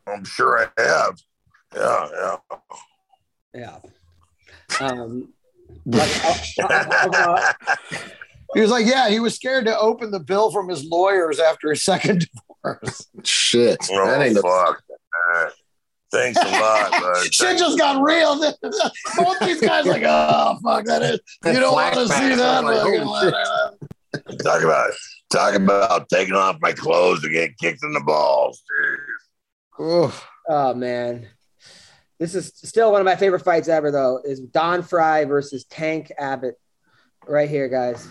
I'm 0.07 0.24
sure 0.24 0.59
I 0.76 0.82
have. 0.82 1.18
Yeah, 1.74 2.09
yeah. 2.12 2.57
Yeah. 3.55 3.78
Um, 4.80 5.32
like, 5.84 6.24
uh, 6.24 6.68
uh, 7.12 7.53
He 8.55 8.61
was 8.61 8.70
like, 8.70 8.87
Yeah, 8.87 9.09
he 9.09 9.20
was 9.20 9.34
scared 9.34 9.66
to 9.66 9.78
open 9.78 10.11
the 10.11 10.20
bill 10.20 10.51
from 10.53 10.68
his 10.68 10.84
lawyers 10.84 11.39
after 11.41 11.70
his 11.70 11.82
second 11.82 12.28
divorce. 12.64 13.07
shit. 13.24 13.78
Oh, 13.91 14.07
That 14.07 14.22
ain't 14.22 14.34
no 14.34 14.43
fuck. 14.43 14.82
Uh, 15.34 15.49
thanks 16.17 16.41
a 16.41 16.61
lot, 16.61 16.91
bud. 16.91 17.17
Shit 17.33 17.59
just 17.59 17.79
got 17.79 18.03
real. 18.03 18.39
Both 19.17 19.39
these 19.41 19.61
guys 19.61 19.87
like, 19.87 20.03
Oh, 20.05 20.59
fuck, 20.62 20.85
that 20.87 21.03
is. 21.03 21.21
You 21.45 21.61
don't 21.61 21.75
want 21.75 21.95
to 21.95 22.09
see 22.09 22.35
that. 22.35 22.59
I'm 22.59 22.64
like, 22.64 22.79
fucking 22.79 23.01
holy 23.01 23.31
letter. 23.31 23.77
Talk 24.43 24.62
about 24.62 24.91
talk 25.31 25.55
about 25.55 26.09
taking 26.09 26.35
off 26.35 26.57
my 26.61 26.73
clothes 26.73 27.21
to 27.23 27.29
get 27.29 27.59
kicked 27.59 27.85
in 27.85 27.93
the 27.93 28.01
balls. 28.01 28.62
Jeez. 29.79 30.07
Oof. 30.07 30.27
oh 30.49 30.73
man, 30.73 31.29
this 32.19 32.35
is 32.35 32.53
still 32.55 32.93
one 32.93 33.01
of 33.03 33.05
my 33.05 33.17
favorite 33.17 33.45
fights 33.45 33.69
ever. 33.69 33.91
Though 33.91 34.21
is 34.25 34.41
Don 34.41 34.83
Frye 34.83 35.27
versus 35.27 35.64
Tank 35.64 36.11
Abbott, 36.19 36.55
right 37.27 37.51
here, 37.51 37.69
guys. 37.69 38.09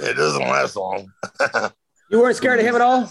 It 0.00 0.16
doesn't 0.16 0.40
last 0.42 0.76
long. 0.76 1.12
You 2.10 2.20
weren't 2.20 2.36
scared 2.36 2.58
of 2.58 2.64
him 2.64 2.74
at 2.74 2.80
all? 2.80 3.10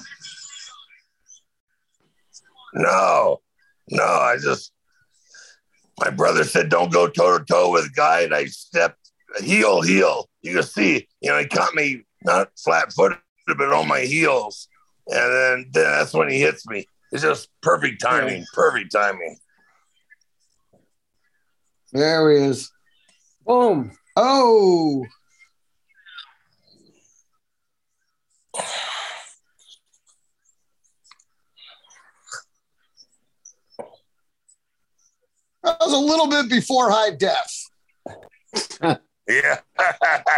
No, 2.74 3.41
no. 3.89 4.03
I 4.03 4.38
just 4.41 4.72
my 5.99 6.09
brother 6.09 6.43
said 6.43 6.70
don't 6.70 6.91
go 6.91 7.07
toe 7.07 7.38
to 7.38 7.45
toe 7.45 7.72
with 7.72 7.86
a 7.86 7.93
guy, 7.95 8.22
and 8.22 8.34
I 8.34 8.45
stepped 8.45 9.11
heel 9.41 9.82
heel. 9.82 10.30
You 10.41 10.55
can 10.55 10.63
see, 10.63 11.07
you 11.22 11.30
know, 11.30 11.39
he 11.39 11.47
caught 11.47 11.74
me 11.74 12.03
not 12.24 12.49
flat 12.63 12.93
footed, 12.93 13.18
but 13.47 13.74
on 13.74 13.88
my 13.88 14.01
heels, 14.01 14.68
and 15.07 15.18
then, 15.18 15.70
then 15.72 15.84
that's 15.84 16.13
when 16.13 16.30
he 16.30 16.39
hits 16.39 16.68
me. 16.68 16.86
It's 17.11 17.24
just 17.24 17.49
perfect 17.61 18.01
timing, 18.01 18.45
perfect 18.53 18.91
timing. 18.91 19.38
There 21.93 22.32
he 22.32 22.45
is. 22.45 22.70
Boom. 23.45 23.97
Oh. 24.15 25.05
That 35.68 35.80
was 35.82 35.91
a 35.91 35.98
little 35.98 36.27
bit 36.27 36.49
before 36.49 36.89
high 36.89 37.11
def. 37.11 38.99
Yeah. 39.27 39.60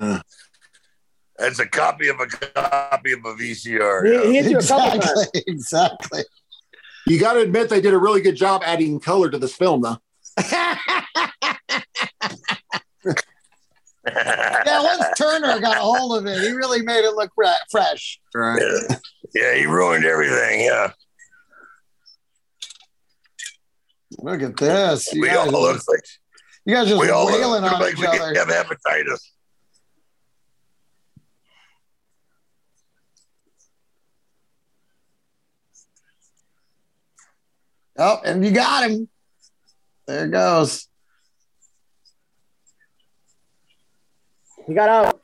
Uh. 0.00 0.18
It's 1.38 1.60
a 1.60 1.66
copy 1.66 2.08
of 2.08 2.18
a 2.18 2.26
copy 2.26 3.12
of 3.12 3.20
a 3.20 3.34
VCR. 3.34 4.24
He, 4.24 4.26
he 4.26 4.42
hit 4.42 4.46
a. 4.46 4.56
Exactly. 4.56 5.42
Exactly. 5.46 6.22
You 7.06 7.20
got 7.20 7.34
to 7.34 7.40
admit 7.40 7.68
they 7.68 7.80
did 7.80 7.94
a 7.94 7.98
really 7.98 8.20
good 8.20 8.34
job 8.34 8.62
adding 8.64 8.98
color 8.98 9.30
to 9.30 9.38
this 9.38 9.54
film, 9.54 9.82
though. 9.82 9.98
Yeah, 14.06 14.82
once 14.82 15.04
Turner 15.18 15.60
got 15.60 15.76
a 15.76 15.80
hold 15.80 16.18
of 16.18 16.26
it, 16.26 16.40
he 16.40 16.50
really 16.50 16.82
made 16.82 17.04
it 17.04 17.14
look 17.14 17.30
fresh. 17.70 18.18
Right. 18.34 18.60
yeah. 18.60 18.96
Yeah, 19.34 19.54
he 19.54 19.66
ruined 19.66 20.04
everything. 20.06 20.60
Yeah. 20.60 20.92
Look 24.16 24.42
at 24.42 24.56
this. 24.56 25.12
You 25.12 25.20
We 25.22 25.28
guys, 25.28 25.52
all 25.52 25.62
look 25.62 25.82
like 25.88 26.00
you 26.64 26.74
guys 26.74 26.88
just 26.88 27.00
we 27.00 27.10
all 27.10 27.26
wailing 27.26 27.62
look 27.62 27.72
on 27.72 27.80
like 27.80 27.92
each 27.92 27.98
we 27.98 28.06
other. 28.06 28.34
have 28.34 28.48
hepatitis. 28.48 29.20
Oh, 37.98 38.20
and 38.24 38.44
you 38.44 38.52
got 38.52 38.88
him. 38.88 39.08
There 40.06 40.24
it 40.26 40.30
goes. 40.30 40.86
He 44.66 44.74
got 44.74 44.88
out. 44.88 45.17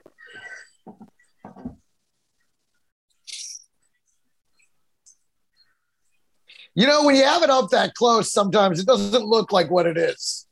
You 6.74 6.86
know, 6.86 7.04
when 7.04 7.14
you 7.14 7.24
have 7.24 7.42
it 7.42 7.50
up 7.50 7.70
that 7.70 7.94
close, 7.94 8.32
sometimes 8.32 8.80
it 8.80 8.86
doesn't 8.86 9.24
look 9.24 9.52
like 9.52 9.70
what 9.70 9.86
it 9.86 9.96
is. 9.96 10.46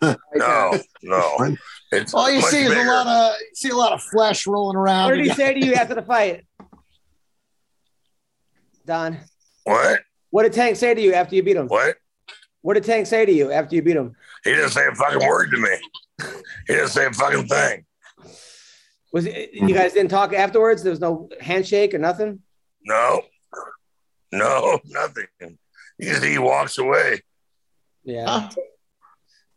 No, 0.34 0.72
no. 1.02 1.56
It's 1.92 2.12
All 2.14 2.30
you 2.30 2.40
much 2.40 2.50
see 2.50 2.62
is 2.62 2.72
a 2.72 2.84
lot 2.84 3.06
of 3.06 3.36
see 3.54 3.68
a 3.68 3.76
lot 3.76 3.92
of 3.92 4.02
flesh 4.02 4.46
rolling 4.46 4.76
around. 4.76 5.10
What 5.10 5.16
did 5.16 5.26
he 5.26 5.32
say 5.32 5.54
to 5.54 5.64
you 5.64 5.74
after 5.74 5.94
the 5.94 6.02
fight? 6.02 6.46
Don, 8.84 9.18
what? 9.64 10.00
what 10.30 10.42
did 10.42 10.54
Tank 10.54 10.76
say 10.76 10.94
to 10.94 11.00
you 11.00 11.14
after 11.14 11.36
you 11.36 11.42
beat 11.42 11.56
him? 11.56 11.68
What? 11.68 11.96
What 12.62 12.74
did 12.74 12.84
Tank 12.84 13.06
say 13.06 13.24
to 13.24 13.32
you 13.32 13.52
after 13.52 13.76
you 13.76 13.82
beat 13.82 13.96
him? 13.96 14.16
He 14.42 14.50
didn't 14.50 14.70
say 14.70 14.86
a 14.86 14.94
fucking 14.94 15.26
word 15.26 15.50
to 15.50 15.58
me. 15.58 15.76
He 16.66 16.74
didn't 16.74 16.88
say 16.88 17.06
a 17.06 17.12
fucking 17.12 17.46
thing. 17.46 17.84
Was 19.12 19.26
it, 19.26 19.52
you 19.52 19.74
guys 19.74 19.92
didn't 19.92 20.10
talk 20.10 20.32
afterwards? 20.32 20.82
There 20.82 20.90
was 20.90 21.00
no 21.00 21.28
handshake 21.40 21.92
or 21.94 21.98
nothing. 21.98 22.40
No, 22.84 23.22
no, 24.38 24.80
nothing. 24.86 25.26
You 25.98 26.20
he 26.20 26.38
walks 26.38 26.78
away. 26.78 27.20
Yeah. 28.02 28.26
Huh? 28.26 28.50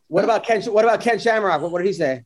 What 0.08 0.24
about 0.24 0.46
Ken? 0.46 0.62
What 0.64 0.84
about 0.84 1.02
Ken 1.02 1.18
Shamrock? 1.18 1.62
What, 1.62 1.72
what 1.72 1.80
did 1.80 1.88
he 1.88 1.94
say? 1.94 2.24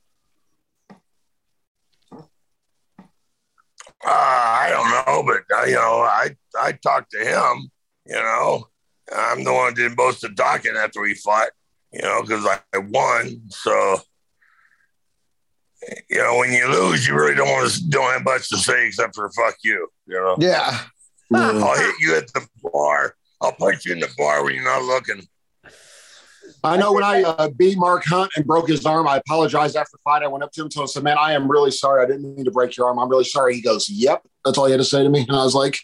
Uh, 2.12 4.08
I 4.08 4.70
don't 4.70 4.90
know, 4.90 5.24
but 5.24 5.58
uh, 5.58 5.66
you 5.66 5.76
know, 5.76 6.02
I 6.02 6.36
I 6.60 6.72
talked 6.72 7.12
to 7.12 7.20
him. 7.20 7.70
You 8.06 8.16
know, 8.16 8.68
I'm 9.16 9.44
the 9.44 9.54
one 9.54 9.74
that 9.74 9.82
did 9.82 9.96
most 9.96 10.24
of 10.24 10.36
the 10.36 10.42
talking 10.42 10.76
after 10.76 11.02
we 11.02 11.14
fought. 11.14 11.50
You 11.92 12.02
know, 12.02 12.22
because 12.22 12.46
I, 12.46 12.60
I 12.74 12.80
won. 12.80 13.42
So, 13.50 14.00
you 16.10 16.18
know, 16.18 16.38
when 16.38 16.52
you 16.52 16.68
lose, 16.72 17.08
you 17.08 17.16
really 17.16 17.36
don't 17.36 17.48
want 17.50 17.72
to 17.72 17.90
don't 17.90 18.12
have 18.12 18.24
much 18.24 18.50
to 18.50 18.58
say 18.58 18.88
except 18.88 19.16
for 19.16 19.30
"fuck 19.32 19.56
you." 19.64 19.88
You 20.08 20.16
know, 20.16 20.38
Yeah. 20.40 20.80
I'll 21.34 21.78
hit 21.78 21.96
you 22.00 22.16
at 22.16 22.28
the 22.34 22.48
bar. 22.64 23.16
I'll 23.42 23.54
punch 23.54 23.86
you 23.86 23.94
in 23.94 24.00
the 24.00 24.10
bar 24.18 24.44
when 24.44 24.56
you're 24.56 24.64
not 24.64 24.84
looking. 24.84 25.28
I 26.64 26.76
know 26.76 26.92
when 26.92 27.04
I 27.04 27.24
uh, 27.24 27.50
beat 27.50 27.78
Mark 27.78 28.04
Hunt 28.06 28.32
and 28.36 28.46
broke 28.46 28.68
his 28.68 28.86
arm, 28.86 29.08
I 29.08 29.18
apologized 29.18 29.78
after 29.78 29.92
the 29.94 30.00
fight. 30.04 30.24
I 30.24 30.28
went 30.28 30.44
up 30.44 30.52
to 30.54 30.62
him 30.62 30.70
and 30.76 30.90
said, 30.90 31.04
Man, 31.04 31.18
I 31.18 31.34
am 31.34 31.50
really 31.50 31.72
sorry. 31.72 32.04
I 32.04 32.06
didn't 32.06 32.36
mean 32.36 32.46
to 32.46 32.52
break 32.52 32.76
your 32.76 32.88
arm. 32.88 33.00
I'm 33.00 33.10
really 33.10 33.24
sorry. 33.24 33.56
He 33.56 33.62
goes, 33.62 33.88
Yep. 33.90 34.24
That's 34.44 34.58
all 34.58 34.66
he 34.66 34.72
had 34.72 34.80
to 34.80 34.86
say 34.86 35.04
to 35.04 35.10
me. 35.10 35.26
And 35.28 35.38
I 35.38 35.44
was 35.44 35.56
like, 35.56 35.80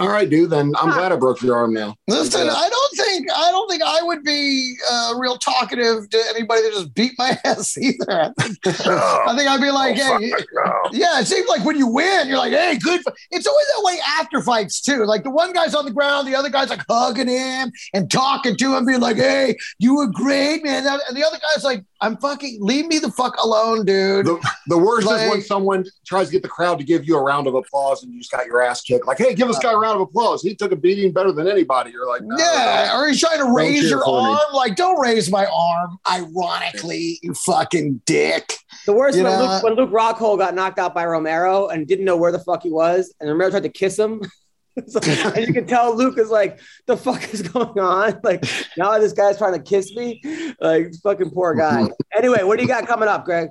All 0.00 0.08
right, 0.08 0.28
dude, 0.28 0.50
then 0.50 0.72
I'm 0.76 0.90
glad 0.90 1.12
I 1.12 1.16
broke 1.16 1.40
your 1.40 1.56
arm 1.56 1.72
now. 1.72 1.94
Listen, 2.08 2.46
Yeah. 2.46 2.52
I 2.52 2.68
don't 2.68 2.96
think 2.96 3.28
I 3.32 3.50
don't 3.52 3.68
think 3.70 3.82
I 3.84 3.98
would 4.02 4.24
be 4.24 4.74
uh, 4.90 5.14
real 5.18 5.36
talkative 5.38 6.10
to 6.10 6.22
anybody 6.30 6.62
that 6.62 6.72
just 6.72 6.94
beat 6.94 7.12
my 7.18 7.38
ass 7.44 7.78
either. 7.78 8.10
I 8.10 8.30
think, 8.42 8.58
No. 8.86 9.22
I 9.28 9.34
think 9.36 9.48
I'd 9.48 9.60
be 9.60 9.70
like, 9.70 9.96
Oh, 10.00 10.18
hey, 10.18 10.30
no. 10.30 10.72
yeah, 10.92 11.20
it 11.20 11.26
seems 11.26 11.48
like 11.48 11.64
when 11.64 11.76
you 11.78 11.86
win, 11.86 12.26
you're 12.28 12.38
like, 12.38 12.52
hey, 12.52 12.76
good. 12.82 13.00
It's 13.30 13.46
always 13.46 13.66
that 13.76 13.82
way 13.84 13.98
after 14.18 14.40
fights 14.42 14.80
too. 14.80 15.04
Like 15.04 15.22
the 15.22 15.30
one 15.30 15.52
guy's 15.52 15.74
on 15.74 15.84
the 15.84 15.92
ground, 15.92 16.26
the 16.26 16.34
other 16.34 16.50
guy's 16.50 16.68
like 16.70 16.82
hugging 16.88 17.28
him 17.28 17.70
and 17.94 18.10
talking 18.10 18.56
to 18.56 18.76
him, 18.76 18.84
being 18.84 19.00
like, 19.00 19.16
hey, 19.16 19.56
you 19.78 19.94
were 19.94 20.08
great, 20.08 20.64
man. 20.64 20.86
And 20.86 21.16
the 21.16 21.24
other 21.24 21.38
guy's 21.38 21.62
like, 21.64 21.84
I'm 22.02 22.16
fucking 22.16 22.58
leave 22.60 22.86
me 22.86 22.98
the 22.98 23.12
fuck 23.12 23.36
alone, 23.36 23.84
dude. 23.84 24.26
The, 24.26 24.50
the 24.66 24.76
worst 24.76 25.08
is 25.08 25.30
when 25.30 25.40
someone 25.40 25.84
tries 26.04 26.26
to 26.26 26.32
get 26.32 26.42
the 26.42 26.48
crowd 26.48 26.78
to 26.78 26.84
give 26.84 27.06
you 27.06 27.16
a 27.16 27.22
round 27.22 27.46
of 27.46 27.54
applause 27.54 28.02
and 28.02 28.12
you 28.12 28.18
just 28.18 28.32
got 28.32 28.44
your 28.44 28.60
ass 28.60 28.80
kicked. 28.82 29.06
Like, 29.06 29.18
hey, 29.18 29.34
give 29.34 29.46
this 29.46 29.58
uh. 29.58 29.60
guy 29.60 29.72
a 29.72 29.76
round 29.76 29.96
of 29.96 30.02
applause. 30.02 30.42
He 30.42 30.56
took 30.56 30.72
a 30.72 30.76
beating 30.76 31.12
better 31.12 31.30
than 31.30 31.46
anybody. 31.46 31.92
You're 31.92 32.08
like, 32.08 32.22
no, 32.22 32.36
yeah, 32.36 32.98
or 32.98 33.06
he's 33.06 33.20
trying 33.20 33.38
to 33.38 33.54
raise 33.54 33.88
your 33.88 34.04
for 34.04 34.20
me. 34.20 34.30
arm. 34.30 34.38
Like, 34.52 34.74
don't 34.74 35.00
raise 35.00 35.30
my 35.30 35.46
arm. 35.46 35.96
Ironically, 36.10 37.20
you 37.22 37.34
fucking 37.34 38.02
dick. 38.04 38.52
The 38.84 38.92
worst 38.92 39.16
when, 39.16 39.38
Luke, 39.38 39.62
when 39.62 39.74
Luke 39.74 39.90
Rockhold 39.90 40.38
got 40.38 40.56
knocked 40.56 40.80
out 40.80 40.94
by 40.94 41.06
Romero 41.06 41.68
and 41.68 41.86
didn't 41.86 42.04
know 42.04 42.16
where 42.16 42.32
the 42.32 42.40
fuck 42.40 42.64
he 42.64 42.70
was, 42.70 43.14
and 43.20 43.30
Romero 43.30 43.50
tried 43.50 43.62
to 43.62 43.68
kiss 43.68 43.96
him. 43.96 44.22
So- 44.86 45.00
and 45.02 45.46
you 45.46 45.52
can 45.52 45.66
tell 45.66 45.94
Luke 45.96 46.18
is 46.18 46.30
like, 46.30 46.58
"The 46.86 46.96
fuck 46.96 47.32
is 47.34 47.42
going 47.42 47.78
on?" 47.78 48.20
Like 48.24 48.44
now 48.76 48.98
this 48.98 49.12
guy's 49.12 49.36
trying 49.38 49.52
to 49.52 49.62
kiss 49.62 49.94
me. 49.94 50.22
Like 50.60 50.94
fucking 51.02 51.30
poor 51.30 51.54
guy. 51.54 51.88
Anyway, 52.16 52.42
what 52.42 52.56
do 52.58 52.62
you 52.62 52.68
got 52.68 52.86
coming 52.86 53.08
up, 53.08 53.24
Greg? 53.24 53.48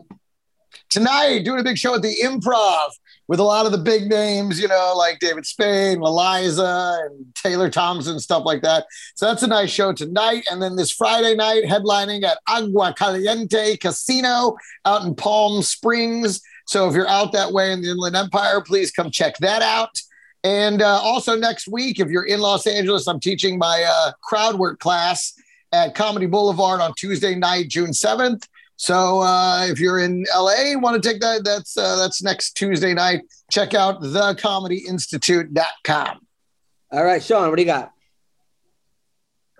tonight 0.89 1.39
doing 1.43 1.59
a 1.59 1.63
big 1.63 1.77
show 1.77 1.95
at 1.95 2.01
the 2.01 2.15
improv 2.23 2.89
with 3.27 3.39
a 3.39 3.43
lot 3.43 3.65
of 3.65 3.71
the 3.73 3.77
big 3.77 4.09
names 4.09 4.59
you 4.59 4.67
know 4.67 4.93
like 4.95 5.19
david 5.19 5.45
spade 5.45 5.97
eliza 5.97 6.97
and 7.03 7.25
taylor 7.35 7.69
thompson 7.69 8.19
stuff 8.19 8.43
like 8.45 8.61
that 8.61 8.85
so 9.15 9.25
that's 9.25 9.43
a 9.43 9.47
nice 9.47 9.69
show 9.69 9.91
tonight 9.91 10.43
and 10.49 10.61
then 10.61 10.75
this 10.77 10.91
friday 10.91 11.35
night 11.35 11.63
headlining 11.65 12.23
at 12.23 12.37
agua 12.47 12.93
caliente 12.97 13.75
casino 13.77 14.55
out 14.85 15.03
in 15.03 15.13
palm 15.15 15.61
springs 15.61 16.39
so 16.65 16.87
if 16.87 16.95
you're 16.95 17.07
out 17.09 17.33
that 17.33 17.51
way 17.51 17.71
in 17.71 17.81
the 17.81 17.89
inland 17.89 18.15
empire 18.15 18.61
please 18.61 18.91
come 18.91 19.11
check 19.11 19.35
that 19.39 19.61
out 19.61 19.99
and 20.43 20.81
uh, 20.81 20.99
also 21.01 21.35
next 21.35 21.67
week 21.67 21.99
if 21.99 22.09
you're 22.09 22.25
in 22.25 22.39
los 22.39 22.67
angeles 22.67 23.07
i'm 23.07 23.19
teaching 23.19 23.57
my 23.57 23.83
uh, 23.87 24.11
crowd 24.21 24.55
work 24.55 24.79
class 24.79 25.33
at 25.71 25.95
comedy 25.95 26.25
boulevard 26.25 26.81
on 26.81 26.93
tuesday 26.97 27.35
night 27.35 27.67
june 27.67 27.91
7th 27.91 28.43
so 28.81 29.21
uh, 29.21 29.67
if 29.69 29.79
you're 29.79 29.99
in 29.99 30.25
LA, 30.35 30.75
want 30.75 31.01
to 31.01 31.07
take 31.07 31.21
that, 31.21 31.43
that's 31.43 31.77
uh, 31.77 31.97
that's 31.97 32.23
next 32.23 32.53
Tuesday 32.53 32.95
night. 32.95 33.21
Check 33.51 33.75
out 33.75 34.01
thecomedyinstitute.com. 34.01 36.19
All 36.91 37.03
right, 37.03 37.21
Sean, 37.21 37.49
what 37.49 37.57
do 37.57 37.61
you 37.61 37.67
got? 37.67 37.91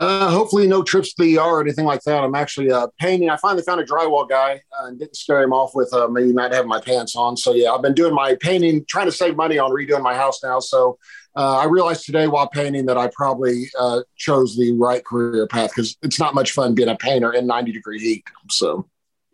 Uh, 0.01 0.31
hopefully, 0.31 0.65
no 0.65 0.81
trips 0.81 1.13
to 1.13 1.23
the 1.23 1.37
ER 1.37 1.41
or 1.41 1.61
anything 1.61 1.85
like 1.85 2.01
that. 2.01 2.23
I'm 2.23 2.33
actually 2.33 2.71
uh, 2.71 2.87
painting. 2.99 3.29
I 3.29 3.37
finally 3.37 3.61
found 3.61 3.81
a 3.81 3.85
drywall 3.85 4.27
guy 4.27 4.59
uh, 4.79 4.87
and 4.87 4.97
didn't 4.97 5.15
scare 5.15 5.43
him 5.43 5.53
off 5.53 5.75
with 5.75 5.93
uh, 5.93 6.07
me 6.07 6.33
not 6.33 6.51
having 6.51 6.69
my 6.69 6.81
pants 6.81 7.15
on. 7.15 7.37
So, 7.37 7.53
yeah, 7.53 7.69
I've 7.69 7.83
been 7.83 7.93
doing 7.93 8.15
my 8.15 8.35
painting, 8.41 8.83
trying 8.89 9.05
to 9.05 9.11
save 9.11 9.35
money 9.35 9.59
on 9.59 9.69
redoing 9.69 10.01
my 10.01 10.15
house 10.15 10.43
now. 10.43 10.59
So, 10.59 10.97
uh, 11.35 11.59
I 11.59 11.65
realized 11.65 12.03
today 12.03 12.25
while 12.25 12.49
painting 12.49 12.87
that 12.87 12.97
I 12.97 13.11
probably 13.13 13.65
uh, 13.79 14.01
chose 14.17 14.57
the 14.57 14.71
right 14.73 15.05
career 15.05 15.45
path 15.45 15.69
because 15.69 15.95
it's 16.01 16.19
not 16.19 16.33
much 16.33 16.51
fun 16.53 16.73
being 16.73 16.89
a 16.89 16.95
painter 16.95 17.31
in 17.31 17.45
90 17.45 17.71
degree 17.71 17.99
heat. 17.99 18.23
So, 18.49 18.89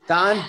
Don? 0.06 0.44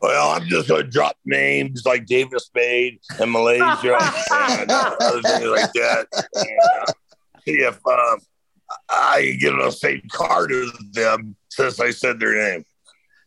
Well, 0.00 0.30
I'm 0.30 0.46
just 0.48 0.68
going 0.68 0.84
to 0.84 0.90
drop 0.90 1.16
names 1.26 1.84
like 1.84 2.06
David 2.06 2.40
Spade 2.40 3.00
and 3.20 3.30
Malaysia 3.30 3.98
and 4.32 4.70
other 4.70 5.22
things 5.22 5.44
like 5.44 5.72
that. 5.74 6.06
And, 6.34 6.94
see 6.94 7.03
if 7.46 7.74
um, 7.86 8.18
I 8.88 9.28
can 9.30 9.38
get 9.38 9.52
on 9.52 9.58
the 9.60 9.70
same 9.72 10.02
card 10.10 10.52
as 10.52 10.70
them 10.92 11.36
since 11.48 11.80
I 11.80 11.90
said 11.90 12.18
their 12.20 12.34
name. 12.52 12.64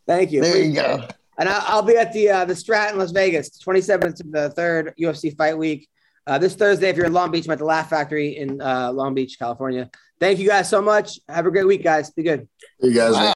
Thank 0.07 0.31
you. 0.31 0.41
There 0.41 0.57
you 0.63 0.73
go. 0.73 1.07
And 1.37 1.47
I- 1.49 1.63
I'll 1.67 1.81
be 1.83 1.95
at 1.97 2.13
the 2.13 2.29
uh, 2.29 2.45
the 2.45 2.53
Strat 2.53 2.91
in 2.91 2.97
Las 2.97 3.11
Vegas, 3.11 3.49
27th 3.59 4.15
to 4.17 4.23
the 4.23 4.49
third 4.51 4.93
UFC 4.99 5.35
Fight 5.37 5.57
Week. 5.57 5.87
Uh, 6.25 6.37
this 6.37 6.55
Thursday, 6.55 6.89
if 6.89 6.97
you're 6.97 7.05
in 7.05 7.13
Long 7.13 7.31
Beach, 7.31 7.45
I'm 7.45 7.51
at 7.51 7.59
the 7.59 7.65
Laugh 7.65 7.89
Factory 7.89 8.35
in 8.37 8.59
uh, 8.61 8.91
Long 8.91 9.13
Beach, 9.13 9.37
California. 9.39 9.89
Thank 10.19 10.39
you 10.39 10.47
guys 10.47 10.69
so 10.69 10.81
much. 10.81 11.19
Have 11.29 11.45
a 11.45 11.51
great 11.51 11.67
week, 11.67 11.83
guys. 11.83 12.09
Be 12.11 12.23
good. 12.23 12.47
you 12.81 12.93
guys. 12.93 13.13
Wow. 13.13 13.33